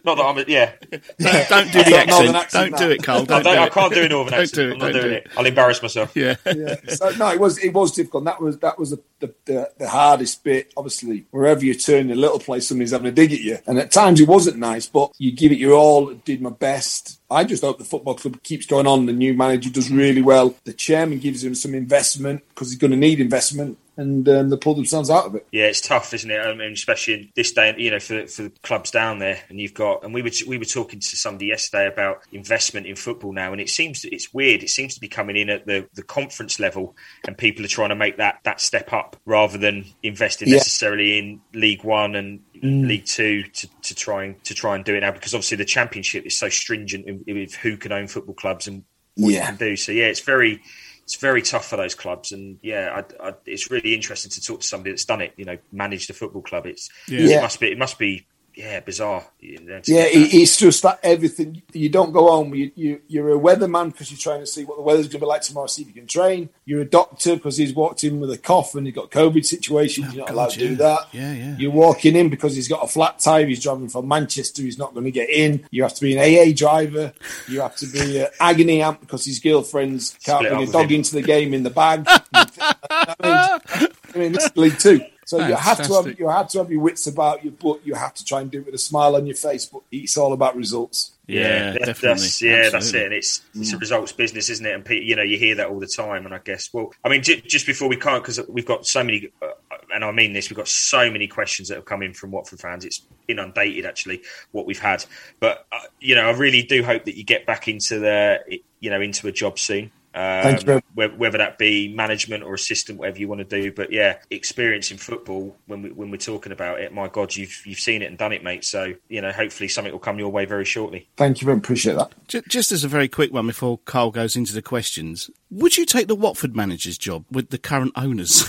Not 0.05 0.17
that 0.17 0.23
I'm. 0.25 0.39
A, 0.39 0.45
yeah, 0.47 0.73
Don't, 0.91 1.49
don't 1.49 1.73
do 1.73 1.83
the 1.85 1.97
accent. 1.97 2.37
accent, 2.37 2.71
Don't 2.77 2.79
do 2.79 2.91
it, 2.91 3.03
Carl. 3.03 3.23
I, 3.23 3.25
Don't 3.25 3.43
don't, 3.45 3.55
do 3.55 3.61
I 3.61 3.67
it. 3.67 3.73
can't 3.73 3.95
do 3.95 4.03
a 4.05 4.09
northern 4.09 4.33
Don't 4.33 4.41
accent. 4.43 4.55
do 4.57 4.69
it, 4.69 4.73
I'm 4.73 4.79
not 4.79 4.85
don't 4.85 4.93
doing 4.93 5.07
do 5.09 5.13
it. 5.15 5.29
I'll 5.37 5.47
embarrass 5.47 5.83
myself. 5.83 6.17
Yeah. 6.17 6.35
yeah. 6.47 6.77
So 6.89 7.11
no, 7.11 7.31
it 7.33 7.41
was 7.41 7.59
it 7.59 7.73
was 7.73 7.93
difficult. 7.93 8.23
And 8.23 8.27
that 8.29 8.41
was 8.41 8.59
that 8.59 8.79
was 8.79 8.91
the, 8.91 9.01
the, 9.21 9.35
the, 9.45 9.71
the 9.79 9.89
hardest 9.89 10.43
bit. 10.45 10.73
Obviously, 10.77 11.27
wherever 11.31 11.65
you 11.65 11.75
turn, 11.75 12.11
a 12.11 12.15
little 12.15 12.39
place, 12.39 12.69
somebody's 12.69 12.93
having 12.93 13.07
a 13.09 13.13
dig 13.13 13.33
at 13.33 13.41
you, 13.41 13.59
and 13.67 13.79
at 13.79 13.91
times 13.91 14.21
it 14.21 14.29
wasn't 14.29 14.59
nice. 14.59 14.87
But 14.87 15.13
you 15.19 15.33
give 15.33 15.53
it 15.53 15.59
your 15.59 15.75
all. 15.75 16.13
Did 16.13 16.41
my 16.43 16.51
best. 16.51 17.19
I 17.31 17.45
just 17.45 17.63
hope 17.63 17.79
the 17.79 17.85
football 17.85 18.15
club 18.15 18.43
keeps 18.43 18.67
going 18.67 18.87
on. 18.87 19.07
The 19.07 19.13
new 19.13 19.33
manager 19.33 19.71
does 19.71 19.91
really 19.91 20.21
well. 20.21 20.55
The 20.65 20.73
chairman 20.75 21.19
gives 21.19 21.43
him 21.43 21.55
some 21.55 21.75
investment 21.75 22.43
because 22.51 22.71
he's 22.71 22.79
going 22.79 22.91
to 22.91 22.97
need 22.97 23.21
investment, 23.21 23.79
and 23.97 24.29
um, 24.29 24.49
they 24.49 24.57
pull 24.57 24.75
themselves 24.75 25.11
out 25.11 25.27
of 25.27 25.35
it. 25.35 25.47
Yeah, 25.53 25.67
it's 25.67 25.81
tough, 25.81 26.15
isn't 26.15 26.31
it? 26.31 26.39
I 26.39 26.55
mean, 26.55 26.73
especially 26.73 27.15
in 27.15 27.31
this 27.37 27.53
day, 27.53 27.75
you 27.77 27.91
know, 27.91 28.01
for 28.01 28.27
for 28.27 28.45
the 28.45 28.51
clubs 28.63 28.91
down 28.91 29.19
there, 29.19 29.41
and 29.49 29.61
you've 29.61 29.75
got, 29.75 30.03
and 30.05 30.15
we 30.15 30.23
were 30.23 30.31
we 30.47 30.59
were 30.59 30.65
talking 30.65 31.01
to 31.01 31.17
somebody 31.17 31.47
yesterday 31.47 31.87
about 31.87 32.23
investment 32.33 32.87
in 32.87 32.97
football 32.97 33.33
now, 33.33 33.53
and 33.53 33.61
it 33.61 33.69
seems 33.69 34.03
that 34.03 34.15
it's 34.15 34.33
weird. 34.33 34.63
It 34.63 34.71
seems 34.71 34.95
to 34.95 35.01
be 35.01 35.09
coming 35.09 35.37
in 35.37 35.51
at 35.51 35.67
the 35.67 35.89
the 35.95 36.03
conference 36.03 36.59
level, 36.59 36.97
and 37.27 37.37
people 37.37 37.65
are 37.65 37.69
trying 37.69 37.91
to 37.91 37.95
make 37.97 38.17
that 38.17 38.39
that 38.45 38.61
step 38.61 38.93
up 38.93 39.17
rather 39.27 39.59
than 39.59 39.85
investing 40.03 40.49
Yeah. 40.49 40.57
necessarily 40.57 41.19
in 41.19 41.41
League 41.53 41.85
One 41.85 42.15
and 42.15 42.41
League 42.63 43.07
Two 43.07 43.43
to, 43.43 43.69
to 43.83 43.95
try 43.95 44.25
and 44.25 44.45
to 44.45 44.55
try 44.55 44.75
and 44.75 44.85
do 44.85 44.95
it 44.95 45.01
now, 45.01 45.11
because 45.13 45.35
obviously 45.35 45.57
the 45.59 45.65
Championship 45.65 46.25
is 46.25 46.39
so 46.39 46.49
stringent 46.49 47.07
with 47.27 47.55
who 47.57 47.77
can 47.77 47.93
own 47.93 48.07
football 48.07 48.35
clubs 48.35 48.67
and 48.69 48.85
what 49.17 49.29
you 49.31 49.35
Yeah. 49.35 49.47
can 49.47 49.57
do. 49.57 49.77
So 49.77 49.93
yeah, 49.93 50.07
it's 50.07 50.21
very 50.21 50.63
it's 51.13 51.21
very 51.21 51.43
tough 51.43 51.69
for 51.69 51.77
those 51.77 51.95
clubs, 51.95 52.33
and 52.33 52.59
yeah, 52.63 53.03
I, 53.21 53.29
I, 53.29 53.35
it's 53.45 53.71
really 53.71 53.95
interesting 53.95 54.31
to 54.31 54.41
talk 54.41 54.61
to 54.61 54.67
somebody 54.67 54.93
that's 54.93 55.05
done 55.05 55.21
it. 55.21 55.35
You 55.37 55.45
know, 55.45 55.59
managed 55.71 56.09
a 56.09 56.15
football 56.15 56.41
club. 56.41 56.65
It's 56.65 56.89
Yeah. 57.07 57.39
it 57.39 57.43
must 57.43 57.61
be 57.61 57.71
it 57.71 57.77
must 57.79 57.99
be 57.99 58.27
yeah 58.55 58.81
bizarre. 58.81 59.25
You 59.41 59.61
know, 59.61 59.81
to 59.81 59.93
Yeah, 59.93 60.05
it, 60.05 60.35
it's 60.35 60.57
just 60.57 60.83
that 60.83 61.01
everything. 61.03 61.63
You 61.73 61.89
don't 61.89 62.13
go 62.13 62.29
home. 62.29 62.55
You, 62.55 62.71
you, 62.75 63.01
you're 63.09 63.35
a 63.35 63.39
weatherman 63.39 63.93
because 63.93 64.11
you're 64.11 64.19
trying 64.19 64.41
to 64.41 64.47
see 64.47 64.65
what 64.65 64.77
the 64.77 64.83
weather's 64.83 65.07
going 65.07 65.13
to 65.13 65.19
be 65.21 65.27
like 65.27 65.43
tomorrow, 65.43 65.67
see 65.67 65.83
if 65.83 65.89
you 65.89 65.95
can 65.95 66.07
train. 66.07 66.49
You're 66.65 66.83
a 66.83 66.87
doctor 66.87 67.37
because 67.37 67.57
he's 67.57 67.75
walked 67.75 68.05
in 68.05 68.21
with 68.21 68.31
a 68.31 68.39
cough 68.39 68.75
and 68.75 68.87
he's 68.87 68.95
got 68.95 69.11
COVID 69.11 69.45
situations. 69.45 70.15
you're 70.15 70.25
not 70.25 70.31
allowed 70.31 70.51
to 70.51 70.59
do 70.59 70.77
that. 70.77 71.09
Yeah, 71.13 71.33
yeah. 71.33 71.57
You're 71.59 71.73
walking 71.73 72.17
in 72.17 72.29
because 72.29 72.55
he's 72.55 72.69
got 72.69 72.85
a 72.85 72.87
flat 72.87 73.19
tire. 73.19 73.47
He's 73.47 73.63
driving 73.63 73.89
from 73.89 74.09
Manchester. 74.09 74.63
He's 74.63 74.79
not 74.79 74.95
going 74.95 75.05
to 75.05 75.11
get 75.11 75.31
in. 75.31 75.67
You 75.71 75.83
have 75.83 75.95
to 75.95 76.01
be 76.01 76.17
an 76.17 76.21
AA 76.21 76.53
driver. 76.55 77.13
You 77.49 77.61
have 77.61 77.77
to 77.77 77.87
be 77.87 78.21
an 78.21 78.29
agony 78.41 78.83
amp 78.83 79.01
because 79.01 79.25
his 79.25 79.39
girlfriend's 79.39 80.11
can't 80.25 80.45
Split 80.45 80.51
bring 80.53 80.69
a 80.69 80.73
dog 80.73 80.91
him. 80.91 80.97
into 80.97 81.15
the 81.15 81.23
game 81.23 81.55
in 81.55 81.63
the 81.63 81.71
bag. 81.71 82.07
I 82.35 83.15
mean, 83.23 83.89
I 84.15 84.19
mean, 84.19 84.33
this 84.33 84.45
is 84.45 84.57
League 84.57 84.79
Two. 84.79 85.01
So 85.25 85.39
you 85.39 85.55
have 85.55 85.77
to 85.87 85.95
have 85.95 86.05
you 86.19 86.29
have 86.29 86.49
to 86.49 86.59
have 86.59 86.71
your 86.71 86.81
wits 86.81 87.07
about 87.07 87.45
you, 87.45 87.53
but 87.53 87.87
you 87.87 87.95
have 87.95 88.13
to 88.15 88.25
try 88.25 88.41
and 88.41 88.51
do 88.51 88.59
it 88.61 88.67
with 88.67 88.75
a 88.75 88.79
smile 88.79 89.15
on 89.17 89.27
your 89.27 89.37
face. 89.37 89.67
But 89.67 89.83
it's 89.93 90.17
all 90.17 90.33
about 90.33 90.57
results. 90.57 91.13
Yeah, 91.29 91.43
that's- 91.73 91.87
definitely. 91.87 92.09
That's, 92.25 92.43
yeah, 92.43 92.71
that's 92.71 92.93
it. 92.95 93.05
And 93.05 93.15
it's 93.15 93.43
it's 93.55 93.73
a 93.73 93.79
results 93.79 94.13
business, 94.13 94.51
isn't 94.51 94.67
it? 94.67 94.75
And 94.75 94.85
pe- 94.85 95.01
you 95.01 95.15
know, 95.15 95.23
you 95.23 95.39
hear 95.39 95.55
that 95.57 95.69
all 95.69 95.79
the 95.79 95.87
time. 95.87 96.27
And 96.27 96.35
I 96.35 96.39
guess, 96.39 96.71
well, 96.73 96.93
I 97.05 97.09
mean, 97.09 97.23
j- 97.23 97.41
just 97.41 97.67
before 97.67 97.89
we 97.89 97.97
can't, 97.97 98.23
because 98.23 98.41
we've 98.49 98.67
got 98.67 98.85
so 98.87 99.05
many, 99.05 99.31
uh, 99.41 99.47
and 99.95 100.05
I 100.05 100.11
mean 100.11 100.33
this, 100.33 100.51
we've 100.51 100.57
got 100.57 100.67
so 100.69 101.09
many 101.11 101.29
questions 101.29 101.69
that 101.69 101.77
have 101.77 101.85
come 101.85 102.03
in 102.03 102.13
from 102.15 102.33
Watford 102.33 102.59
fans. 102.61 102.85
It's 102.85 103.03
inundated, 103.29 103.87
actually, 103.87 104.23
what 104.51 104.67
we've 104.67 104.79
had. 104.81 105.05
But 105.39 105.67
uh, 105.71 105.79
you 106.01 106.17
know, 106.17 106.23
I 106.29 106.33
really 106.33 106.65
do 106.65 106.83
hope 106.83 107.05
that 107.05 107.17
you 107.17 107.23
get 107.25 107.47
back 107.47 107.69
into 107.69 108.01
the, 108.01 108.41
you 108.81 108.91
know, 108.91 109.01
into 109.01 109.29
a 109.29 109.33
job 109.33 109.59
soon. 109.61 109.93
Thank 110.15 110.61
you 110.61 110.67
very 110.67 110.77
Um, 110.77 110.83
whe- 110.95 111.17
whether 111.19 111.39
that 111.39 111.59
be 111.59 111.93
management 111.95 112.43
or 112.45 112.55
assistant, 112.55 112.99
whatever 112.99 113.19
you 113.19 113.29
want 113.29 113.39
to 113.49 113.63
do, 113.63 113.73
but 113.73 113.93
yeah, 113.93 114.19
experience 114.31 114.91
in 114.91 114.99
football 114.99 115.57
when 115.67 115.83
we 115.83 115.91
when 115.91 116.11
we're 116.11 116.17
talking 116.19 116.53
about 116.53 116.81
it, 116.81 116.93
my 116.93 117.09
God, 117.09 117.35
you've 117.35 117.63
you've 117.65 117.79
seen 117.79 118.03
it 118.03 118.07
and 118.07 118.19
done 118.19 118.33
it, 118.33 118.43
mate. 118.45 118.65
So 118.65 118.95
you 119.09 119.21
know, 119.21 119.33
hopefully 119.33 119.69
something 119.69 119.93
will 119.93 119.99
come 120.01 120.19
your 120.19 120.31
way 120.31 120.45
very 120.45 120.65
shortly. 120.65 121.09
Thank 121.17 121.41
you 121.41 121.47
very 121.47 121.57
much. 121.57 121.65
Appreciate 121.65 121.95
that. 121.95 122.13
Ju- 122.29 122.43
Just 122.49 122.73
as 122.73 122.85
a 122.85 122.89
very 122.89 123.09
quick 123.09 123.33
one 123.33 123.47
before 123.47 123.79
Carl 123.79 124.11
goes 124.11 124.37
into 124.37 124.53
the 124.53 124.63
questions, 124.63 125.31
would 125.51 125.77
you 125.77 125.87
take 125.87 126.09
the 126.09 126.17
Watford 126.17 126.55
manager's 126.55 126.99
job 126.99 127.25
with 127.31 127.51
the 127.51 127.59
current 127.59 127.93
owners? 127.97 128.45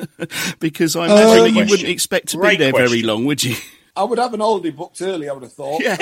because 0.60 0.94
I 0.94 1.06
imagine 1.06 1.18
that 1.26 1.48
you 1.48 1.52
Question. 1.54 1.70
wouldn't 1.70 1.88
expect 1.88 2.28
to 2.28 2.36
Great 2.36 2.58
be 2.58 2.64
there 2.64 2.72
very 2.72 3.02
long, 3.02 3.24
would 3.24 3.42
you? 3.42 3.56
I 3.98 4.04
would 4.04 4.18
have 4.18 4.32
an 4.34 4.40
holiday 4.40 4.70
booked 4.70 5.02
early. 5.02 5.28
I 5.28 5.32
would 5.32 5.42
have 5.42 5.52
thought. 5.52 5.84
Um, 5.84 5.98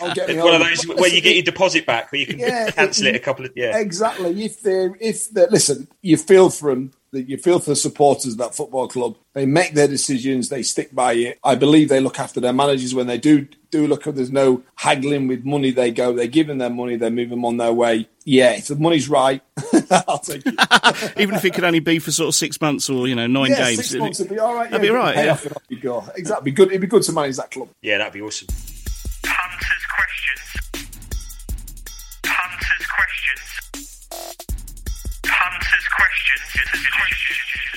I'll 0.00 0.14
get 0.14 0.36
one 0.42 0.54
of 0.54 0.60
those 0.66 0.86
where 0.86 1.08
you 1.14 1.20
get 1.20 1.34
your 1.36 1.44
deposit 1.44 1.86
back, 1.86 2.10
where 2.10 2.20
you 2.20 2.26
can 2.26 2.38
Yeah, 2.38 2.70
cancel 2.70 3.06
it, 3.06 3.14
it- 3.14 3.16
a 3.16 3.20
couple 3.20 3.44
of 3.44 3.52
yeah. 3.54 3.76
Exactly. 3.78 4.44
If 4.44 4.60
they, 4.62 4.88
if 5.00 5.30
they, 5.30 5.46
listen, 5.48 5.88
you 6.02 6.16
feel 6.16 6.50
for 6.50 6.70
them. 6.74 6.92
You 7.12 7.36
feel 7.38 7.60
for 7.60 7.70
the 7.70 7.76
supporters 7.76 8.32
of 8.32 8.38
that 8.38 8.56
football 8.56 8.88
club. 8.88 9.16
They 9.34 9.46
make 9.46 9.74
their 9.74 9.86
decisions. 9.86 10.48
They 10.48 10.64
stick 10.64 10.92
by 10.92 11.12
it. 11.12 11.38
I 11.44 11.54
believe 11.54 11.88
they 11.88 12.00
look 12.00 12.18
after 12.18 12.40
their 12.40 12.52
managers 12.52 12.92
when 12.92 13.06
they 13.06 13.18
do 13.18 13.46
do 13.74 13.86
look. 13.88 14.04
There's 14.04 14.30
no 14.30 14.62
haggling 14.76 15.26
with 15.26 15.44
money. 15.44 15.72
They 15.72 15.90
go. 15.90 16.12
They're 16.12 16.26
giving 16.26 16.58
their 16.58 16.70
money. 16.70 16.96
They 16.96 17.10
move 17.10 17.30
them 17.30 17.44
on 17.44 17.56
their 17.56 17.72
way. 17.72 18.08
Yeah, 18.24 18.52
if 18.52 18.68
the 18.68 18.76
money's 18.76 19.08
right, 19.08 19.42
I'll 20.08 20.20
take 20.20 20.42
it. 20.46 21.14
Even 21.18 21.34
if 21.34 21.44
it 21.44 21.54
could 21.54 21.64
only 21.64 21.80
be 21.80 21.98
for 21.98 22.12
sort 22.12 22.28
of 22.28 22.34
six 22.34 22.60
months 22.60 22.88
or 22.88 23.08
you 23.08 23.14
know 23.14 23.26
nine 23.26 23.50
yeah, 23.50 23.64
games. 23.64 23.88
six 23.88 23.94
months 23.94 24.18
would 24.20 24.28
be 24.28 24.38
all 24.38 24.54
right. 24.54 24.70
That'd 24.70 24.80
be 24.80 24.88
yeah, 24.88 24.94
right, 24.94 25.14
pay 25.14 25.26
yeah. 25.26 25.32
off 25.32 25.44
and 25.44 25.56
off 25.56 25.62
you 25.68 25.80
go. 25.80 26.04
Exactly. 26.16 26.52
Good. 26.52 26.68
It'd 26.68 26.80
be 26.80 26.86
good 26.86 27.02
to 27.02 27.12
manage 27.12 27.36
that 27.36 27.50
club. 27.50 27.68
Yeah, 27.82 27.98
that'd 27.98 28.12
be 28.12 28.22
awesome. 28.22 28.48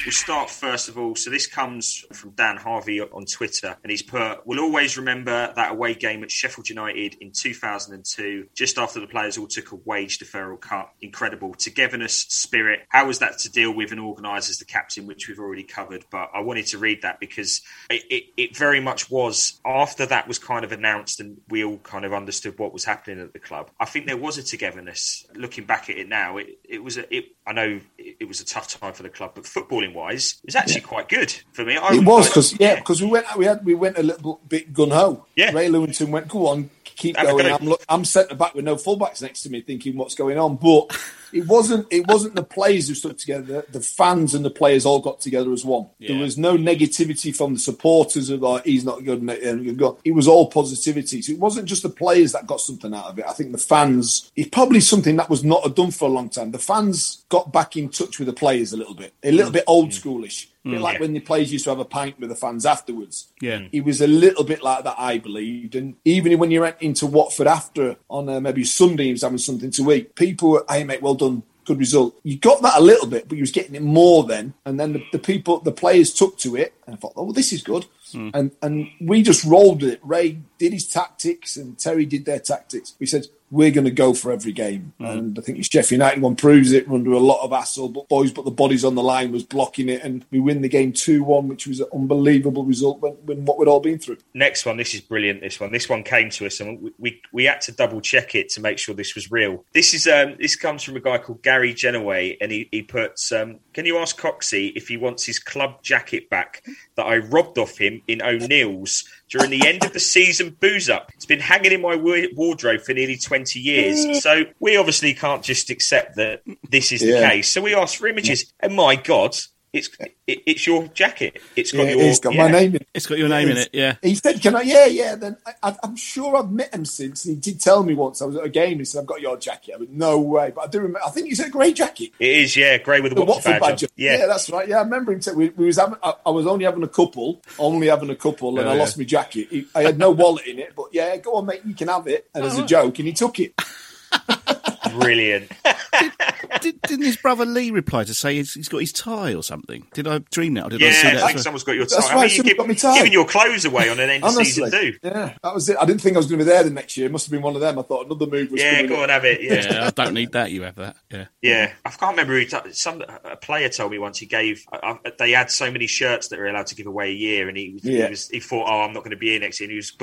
We'll 0.08 0.14
start 0.14 0.50
first 0.50 0.88
of 0.88 0.98
all. 0.98 1.18
So 1.18 1.30
this 1.30 1.48
comes 1.48 2.06
from 2.14 2.30
Dan 2.30 2.56
Harvey 2.56 3.02
on 3.02 3.26
Twitter, 3.26 3.76
and 3.84 3.92
he's 3.92 4.02
put, 4.02 4.48
"We'll 4.48 4.62
always 4.62 4.98
remember 4.98 5.52
that 5.54 5.72
away 5.74 5.96
game 5.96 6.24
at 6.24 6.32
Sheffield 6.32 6.70
United 6.70 7.18
in 7.20 7.34
2002, 7.34 8.48
just 8.56 8.78
after 8.78 9.02
the 9.02 9.08
players 9.08 9.38
all 9.38 9.48
took 9.48 9.74
a 9.74 9.76
wage 9.76 10.20
deferral 10.20 10.62
cut. 10.62 10.94
Incredible 11.02 11.56
togetherness, 11.56 12.20
spirit. 12.30 12.86
How 12.88 13.06
was 13.06 13.20
that 13.20 13.40
to 13.40 13.52
deal 13.52 13.74
with 13.74 13.92
and 13.92 14.00
organise 14.00 14.50
as 14.50 14.60
the 14.60 14.64
captain, 14.64 15.08
which 15.08 15.28
we've 15.28 15.40
already 15.40 15.64
covered? 15.64 16.06
But 16.10 16.30
I 16.34 16.40
wanted 16.40 16.68
to 16.68 16.78
read 16.78 17.02
that 17.02 17.20
because 17.20 17.62
it, 17.90 18.04
it, 18.10 18.24
it 18.38 18.56
very 18.56 18.80
much 18.80 19.12
was 19.12 19.60
after 19.66 20.06
that 20.06 20.26
was 20.26 20.40
kind 20.40 20.64
of 20.64 20.72
announced, 20.72 21.20
and 21.20 21.42
we 21.50 21.66
all 21.66 21.80
kind 21.80 22.06
of 22.06 22.14
understood 22.14 22.58
what 22.58 22.72
was 22.72 22.86
happening 22.86 23.20
at 23.20 23.34
the 23.34 23.40
club. 23.40 23.72
I 23.78 23.84
think 23.84 24.06
there 24.06 24.16
was 24.16 24.38
a 24.38 24.44
togetherness. 24.44 25.26
Looking 25.36 25.66
back 25.66 25.90
at 25.90 25.98
it 25.98 26.08
now, 26.08 26.38
it, 26.38 26.60
it 26.64 26.82
was 26.82 26.98
a. 26.98 27.14
It, 27.14 27.26
I 27.46 27.52
know 27.52 27.82
it, 27.98 28.18
it 28.22 28.26
was 28.30 28.40
a 28.40 28.46
tough 28.48 28.80
time 28.80 28.94
for 28.94 29.04
the 29.04 29.10
club, 29.10 29.32
but 29.36 29.44
footballing 29.44 29.94
wise, 29.94 30.40
it 30.44 30.48
was 30.48 30.56
actually 30.56 30.82
quite 30.82 31.10
good 31.10 31.32
for 31.52 31.64
me. 31.64 31.78
I 31.78 31.94
It 31.94 32.04
was 32.06 32.28
because 32.28 32.60
yeah, 32.60 32.76
because 32.76 33.02
we 33.02 33.08
went 33.08 33.26
we 33.38 33.46
had 33.46 33.64
we 33.66 33.76
went 33.76 33.98
a 33.98 34.04
little 34.04 34.42
bit 34.48 34.74
gun 34.74 34.90
ho. 34.90 35.26
Yeah. 35.36 35.52
Ray 35.52 35.70
Lewington 35.70 36.10
went, 36.10 36.28
go 36.28 36.48
on, 36.48 36.70
keep 36.84 37.16
going. 37.16 37.46
go. 37.46 37.56
I'm 37.56 37.66
look, 37.66 37.84
I'm 37.88 38.06
centre 38.06 38.36
back 38.36 38.56
with 38.56 38.66
no 38.66 38.76
fullbacks 38.76 39.22
next 39.22 39.44
to 39.44 39.50
me, 39.50 39.62
thinking 39.62 39.98
what's 39.98 40.16
going 40.16 40.38
on. 40.38 40.56
But 40.56 40.98
it 41.34 41.48
wasn't 41.48 41.88
it 41.92 42.08
wasn't 42.08 42.36
the 42.36 42.44
players 42.44 42.88
who 42.88 42.96
stuck 42.96 43.18
together. 43.18 43.66
The 43.70 43.82
fans 43.82 44.34
and 44.34 44.44
the 44.44 44.50
players 44.50 44.86
all 44.86 45.00
got 45.00 45.20
together 45.20 45.52
as 45.54 45.66
one. 45.66 45.88
There 46.00 46.18
was 46.18 46.38
no 46.38 46.58
negativity 46.58 47.36
from 47.36 47.54
the 47.54 47.60
supporters 47.60 48.30
of 48.30 48.42
like 48.42 48.66
he's 48.66 48.86
not 48.86 49.04
good. 49.04 49.22
and 49.22 49.66
you've 49.66 49.78
got- 49.78 50.00
It 50.04 50.12
was 50.12 50.28
all 50.28 50.48
positivity. 50.50 51.22
So 51.22 51.34
it 51.34 51.40
wasn't 51.40 51.68
just 51.68 51.84
the 51.84 51.90
players 51.90 52.32
that 52.32 52.48
got 52.48 52.62
something 52.62 52.94
out 52.94 53.06
of 53.06 53.20
it. 53.20 53.26
I 53.28 53.34
think 53.34 53.52
the 53.52 53.58
fans. 53.58 54.32
It's 54.36 54.50
probably 54.50 54.80
something 54.80 55.16
that 55.18 55.30
was 55.30 55.44
not 55.44 55.76
done 55.76 55.92
for 55.92 56.08
a 56.08 56.12
long 56.12 56.30
time. 56.30 56.52
The 56.52 56.60
fans 56.60 57.26
got 57.30 57.52
back 57.52 57.76
in 57.76 57.90
touch 57.90 58.20
with 58.20 58.28
the 58.28 58.34
players 58.34 58.74
a 58.74 58.78
little 58.78 58.96
bit, 58.96 59.14
a 59.24 59.32
little 59.32 59.52
mm. 59.52 59.56
bit 59.56 59.64
old 59.68 59.90
schoolish. 59.90 60.48
Mm. 60.66 60.70
A 60.70 60.70
bit 60.72 60.80
mm. 60.80 60.84
like 60.84 61.00
when 61.00 61.14
the 61.14 61.20
players 61.20 61.52
used 61.52 61.64
to 61.66 61.72
have 61.72 61.80
a 61.80 61.86
pint 61.86 62.20
with 62.20 62.30
the 62.30 62.36
fans 62.36 62.66
afterwards. 62.66 63.28
Yeah. 63.42 63.68
It 63.72 63.84
was 63.84 64.02
a 64.02 64.08
little 64.08 64.44
bit 64.44 64.64
like 64.64 64.84
that, 64.84 64.96
I 64.98 65.18
believed. 65.18 65.76
And 65.76 65.96
even 66.06 66.38
when 66.40 66.52
you 66.52 66.62
went 66.62 66.78
into 66.82 67.06
Watford 67.06 67.48
after 67.48 67.96
on 68.10 68.30
uh, 68.30 68.40
maybe 68.40 68.64
Sunday, 68.64 69.06
he 69.06 69.12
was 69.12 69.22
having 69.22 69.38
something 69.38 69.72
to 69.72 69.92
eat. 69.92 70.16
People 70.16 70.50
were, 70.52 70.66
hey, 70.70 70.84
mate, 70.84 71.02
well 71.02 71.16
done. 71.16 71.27
Good 71.66 71.80
result. 71.80 72.18
You 72.24 72.38
got 72.38 72.62
that 72.62 72.78
a 72.78 72.82
little 72.82 73.08
bit, 73.08 73.28
but 73.28 73.38
you 73.38 73.42
was 73.42 73.52
getting 73.52 73.76
it 73.76 73.82
more 73.82 74.24
then. 74.24 74.54
And 74.64 74.80
then 74.80 74.94
the, 74.94 75.04
the 75.12 75.20
people, 75.20 75.60
the 75.60 75.74
players 75.74 76.14
took 76.14 76.38
to 76.40 76.56
it 76.56 76.74
and 76.86 76.96
I 76.96 76.98
thought, 76.98 77.12
oh, 77.18 77.24
well, 77.24 77.34
this 77.34 77.52
is 77.52 77.62
good. 77.62 77.86
Hmm. 78.14 78.30
And 78.34 78.52
and 78.62 78.88
we 79.02 79.22
just 79.22 79.44
rolled 79.44 79.82
with 79.82 79.92
it. 79.92 80.00
Ray 80.02 80.40
did 80.60 80.72
his 80.72 80.88
tactics 80.88 81.58
and 81.58 81.78
Terry 81.78 82.06
did 82.06 82.24
their 82.24 82.40
tactics. 82.40 82.96
We 83.00 83.06
said, 83.06 83.28
we're 83.50 83.72
going 83.72 83.86
to 83.86 83.92
go 83.92 84.14
for 84.14 84.32
every 84.32 84.52
game. 84.52 84.94
And 85.00 85.38
I 85.40 85.42
think 85.42 85.58
it's 85.58 85.70
Sheffield 85.70 86.02
United 86.02 86.22
one 86.22 86.36
proves 86.36 86.74
it. 86.74 86.88
We're 86.88 86.96
under 86.96 87.14
a 87.14 87.20
lot 87.20 87.44
of 87.44 87.52
hassle, 87.52 87.90
but 87.90 88.10
boys, 88.10 88.32
but 88.32 88.46
the 88.46 88.52
bodies 88.52 88.84
on 88.84 88.96
the 88.96 89.04
line 89.04 89.32
was 89.32 89.44
blocking 89.44 89.90
it, 89.90 90.04
and 90.04 90.26
we 90.32 90.40
win 90.40 90.62
the 90.62 90.70
game 90.70 90.92
two 90.92 91.24
one, 91.24 91.48
which 91.48 91.66
was 91.66 91.80
an 91.80 91.88
unbelievable 91.94 92.66
result 92.66 93.00
when, 93.00 93.14
when 93.26 93.46
what 93.46 93.58
we'd 93.58 93.68
all 93.68 93.80
been 93.80 94.00
through. 94.00 94.18
Next 94.34 94.66
one, 94.66 94.78
this 94.78 94.94
is 94.94 95.02
brilliant. 95.02 95.42
This 95.42 95.60
one, 95.60 95.72
this 95.72 95.88
one 95.88 96.04
came 96.04 96.30
to 96.32 96.46
us, 96.46 96.60
and 96.60 96.82
we 96.82 96.92
we, 96.98 97.22
we 97.32 97.44
had 97.46 97.62
to 97.62 97.72
double 97.72 98.02
check 98.02 98.36
it 98.36 98.50
to 98.50 98.62
make 98.62 98.80
sure 98.80 98.94
this 98.94 99.16
was 99.16 99.32
real. 99.32 99.64
This 99.74 99.94
is 99.94 100.08
um, 100.08 100.36
this 100.40 100.56
comes 100.56 100.84
from 100.84 100.98
a 100.98 101.02
guy 101.02 101.18
called 101.18 101.42
Gary 101.42 101.74
Genoway, 101.74 102.38
and 102.42 102.52
he 102.52 102.68
he 102.72 102.82
puts, 102.82 103.32
um, 103.32 103.60
"Can 103.74 103.86
you 103.86 103.98
ask 103.98 104.20
Coxey 104.20 104.74
if 104.76 104.88
he 104.88 104.98
wants 104.98 105.26
his 105.26 105.40
club 105.40 105.82
jacket 105.84 106.30
back 106.30 106.64
that 106.96 107.06
I 107.06 107.18
robbed 107.18 107.58
off 107.58 107.78
him 107.78 108.02
in 108.08 108.22
O'Neill's 108.22 109.06
during 109.30 109.50
the 109.50 109.68
end 109.68 109.84
of 109.84 109.94
the 109.94 110.00
season 110.00 110.56
booze 110.60 110.90
up? 110.90 111.12
It's 111.16 111.26
been 111.26 111.40
hanging 111.40 111.72
in 111.72 111.82
my 111.82 111.96
wardrobe 111.96 112.82
for 112.82 112.94
nearly 112.94 113.18
twenty 113.18 113.60
years, 113.60 114.06
mm. 114.06 114.16
so 114.16 114.46
we 114.60 114.78
obviously 114.78 115.14
can't 115.14 115.44
just 115.44 115.70
accept 115.70 116.16
that 116.16 116.42
this 116.70 116.92
is 116.92 117.02
the 117.02 117.08
Yeah. 117.08 117.30
case. 117.30 117.50
So 117.50 117.62
we 117.62 117.76
asked 117.76 117.98
for 117.98 118.08
images, 118.08 118.54
and 118.60 118.76
my 118.76 118.96
God." 118.96 119.38
It's 119.74 119.90
it, 120.00 120.16
it's 120.46 120.66
your 120.66 120.88
jacket. 120.88 121.42
It's 121.56 121.72
got 121.74 121.84
Yeah, 121.86 121.92
your. 121.92 122.02
it's 122.04 122.20
got 122.20 122.34
yeah. 122.34 122.44
my 122.46 122.52
name 122.52 122.70
in 122.72 122.76
it. 122.78 122.88
It's 122.94 123.06
got 123.06 123.18
your 123.18 123.28
name 123.28 123.50
in 123.50 123.58
it, 123.58 123.70
yeah. 123.74 123.96
He 124.02 124.16
said, 124.16 124.42
"Can 124.42 124.56
I?" 124.56 124.62
Yeah, 124.62 124.86
yeah. 124.86 125.16
Then 125.16 125.36
I, 125.46 125.54
I, 125.62 125.76
I'm 125.84 125.96
sure 125.98 126.38
I've 126.38 126.50
met 126.52 126.74
him 126.74 126.86
since. 126.86 127.24
He 127.24 127.36
did 127.36 127.60
tell 127.60 127.84
me 127.84 127.94
once. 127.94 128.22
I 128.22 128.26
was 128.26 128.38
at 128.38 128.46
a 128.46 128.50
game. 128.50 128.80
He 128.80 128.86
said, 128.86 129.02
"I've 129.02 129.06
got 129.06 129.20
your 129.22 129.38
jacket." 129.38 129.74
I 129.76 129.78
went, 129.80 129.92
"No 129.92 130.20
way!" 130.22 130.52
But 130.56 130.62
I 130.62 130.68
do 130.68 130.78
remember. 130.80 131.02
I 131.06 131.10
think 131.10 131.28
he 131.28 131.36
said 131.36 131.52
grey 131.52 131.74
jacket. 131.74 132.12
It 132.18 132.28
is, 132.38 132.56
yeah, 132.56 132.78
grey 132.78 133.02
with 133.02 133.12
a 133.12 133.16
The 133.16 133.26
Watford, 133.26 133.60
Watford 133.60 133.62
badge. 133.62 133.82
badge. 133.82 133.84
on. 133.84 133.90
Yeah. 133.98 134.26
that's 134.26 134.50
right. 134.50 134.68
Yeah, 134.68 134.78
I 134.78 134.82
remember 134.84 135.12
him. 135.12 135.20
T- 135.20 135.32
we, 135.32 135.50
we 135.50 135.66
was 135.66 135.78
having. 135.78 135.98
I, 136.02 136.14
I 136.26 136.30
was 136.30 136.48
only 136.48 136.64
having 136.66 136.84
a 136.84 136.88
couple, 136.88 137.42
only 137.60 137.88
having 137.88 138.10
a 138.10 138.16
couple, 138.16 138.58
and 138.58 138.68
Oh, 138.68 138.72
I 138.72 138.74
yeah. 138.76 138.80
lost 138.80 138.98
my 138.98 139.04
jacket. 139.04 139.48
He, 139.52 139.68
I 139.76 139.84
had 139.84 139.98
no 140.00 140.12
wallet 140.12 140.48
in 140.48 140.60
it, 140.60 140.74
but 140.78 140.88
yeah, 140.94 141.16
go 141.18 141.34
on, 141.36 141.46
mate, 141.46 141.62
you 141.66 141.76
can 141.76 141.90
have 141.90 142.08
it. 142.08 142.30
And 142.34 142.46
oh, 142.46 142.48
as 142.48 142.58
a 142.58 142.66
joke, 142.66 142.98
and 143.00 143.08
he 143.08 143.14
took 143.14 143.38
it. 143.40 143.54
brilliant. 145.00 145.52
Did, 146.62 146.82
didn't 146.84 147.06
his 147.06 147.18
brother 147.18 147.46
Lee 147.46 147.72
reply 147.72 148.04
to 148.04 148.14
say 148.14 148.36
he's, 148.36 148.54
he's 148.54 148.68
got 148.70 148.80
his 148.80 148.92
tie 148.92 149.34
or 149.34 149.44
something? 149.44 149.86
Did 149.94 150.08
I 150.08 150.20
dream 150.20 150.54
that? 150.56 150.66
Or 150.66 150.70
did 150.70 150.84
I 150.84 150.92
see 150.92 151.08
Yeah, 151.08 151.14
that? 151.16 151.24
I 151.24 151.28
think 151.28 151.30
as 151.30 151.36
well? 151.36 151.44
someone's 151.44 151.64
got 151.64 151.76
your 151.76 151.86
tie. 151.86 151.96
That's 151.98 152.10
I 152.10 152.16
right, 152.16 152.22
mean, 152.22 152.30
you 152.30 152.36
someone 152.38 152.48
give, 152.50 152.58
got 152.58 152.68
me 152.68 152.76
tie. 152.76 152.98
giving 152.98 153.12
your 153.14 153.26
clothes 153.26 153.66
away 153.66 153.90
on 153.90 154.00
an 154.00 154.10
end 154.10 154.24
of 154.24 154.32
season 154.32 154.64
Honestly, 154.66 154.92
two. 154.92 154.98
yeah, 155.04 155.34
that 155.44 155.54
was 155.54 155.70
it. 155.70 155.78
I 155.80 155.86
didn't 155.86 156.02
think 156.02 156.16
I 156.16 156.20
was 156.20 156.28
going 156.28 156.40
to 156.40 156.46
be 156.46 156.50
there 156.50 156.64
the 156.64 156.70
next 156.70 156.98
year. 156.98 157.08
It 157.08 157.12
must 157.12 157.26
have 157.28 157.32
been 157.32 157.42
one 157.42 157.56
of 157.56 157.62
them. 157.62 157.78
I 157.78 157.82
thought 157.84 158.06
another 158.06 158.28
move 158.28 158.52
was 158.52 158.62
Yeah, 158.62 158.76
coming 158.76 158.88
go 158.90 158.96
up. 158.96 159.02
on, 159.04 159.10
have 159.10 159.26
it. 159.26 159.42
Yeah. 159.42 159.54
Yeah, 159.72 159.88
I 159.88 159.90
don't 159.92 160.14
need 160.14 160.32
that. 160.34 160.52
You 160.52 160.64
have 160.64 160.76
that. 160.76 160.96
Yeah. 161.12 161.26
Yeah, 161.42 161.74
I 161.86 161.90
can't 161.90 162.12
remember. 162.12 162.34
Who, 162.40 162.46
t- 162.46 162.74
some 162.74 163.04
a 163.24 163.36
player 163.38 163.70
told 163.70 163.92
me 163.92 164.00
once 164.00 164.18
he 164.18 164.26
gave. 164.26 164.64
I, 164.72 164.98
I, 165.06 165.12
they 165.20 165.32
had 165.32 165.52
so 165.52 165.70
many 165.72 165.88
shirts 165.88 166.30
that 166.30 166.40
were 166.40 166.48
allowed 166.48 166.68
to 166.68 166.76
give 166.76 166.88
away 166.88 167.10
a 167.10 167.14
year, 167.16 167.48
and 167.48 167.58
he, 167.58 167.80
Yeah. 167.84 168.06
he 168.06 168.10
was 168.12 168.30
he 168.30 168.40
thought, 168.40 168.68
"Oh, 168.70 168.82
I'm 168.82 168.94
not 168.94 169.02
going 169.02 169.12
to 169.12 169.18
be 169.18 169.28
here 169.30 169.40
next 169.40 169.60
year." 169.60 169.66
And 169.68 169.72
he 169.72 169.78
was, 169.78 169.94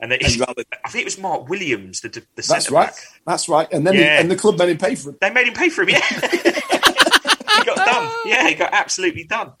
and 0.00 0.10
then 0.12 0.18
Exactly. 0.20 0.64
I 0.84 0.88
think 0.88 1.02
it 1.02 1.06
was 1.06 1.18
Mark 1.18 1.48
Williams, 1.48 2.00
the 2.00 2.08
the 2.08 2.22
That's 2.36 2.48
centre 2.48 2.72
right. 2.74 2.86
back. 2.88 2.96
That's 3.26 3.48
right. 3.48 3.68
And 3.72 3.86
then 3.86 3.94
he- 3.94 4.00
Yeah. 4.16 4.22
and 4.22 4.30
the 4.30 4.36
club 4.36 4.58
made 4.58 4.70
him 4.70 4.78
pay 4.78 4.94
for 4.94 5.10
it. 5.10 5.20
They 5.20 5.30
made 5.30 5.46
him 5.46 5.54
pay 5.54 5.68
for 5.68 5.82
him. 5.82 5.90
Yeah, 5.90 6.00
he 6.20 7.64
got 7.64 7.76
done. 7.76 8.12
Yeah, 8.26 8.48
he 8.48 8.54
got 8.54 8.72
absolutely 8.72 9.24
done. 9.24 9.52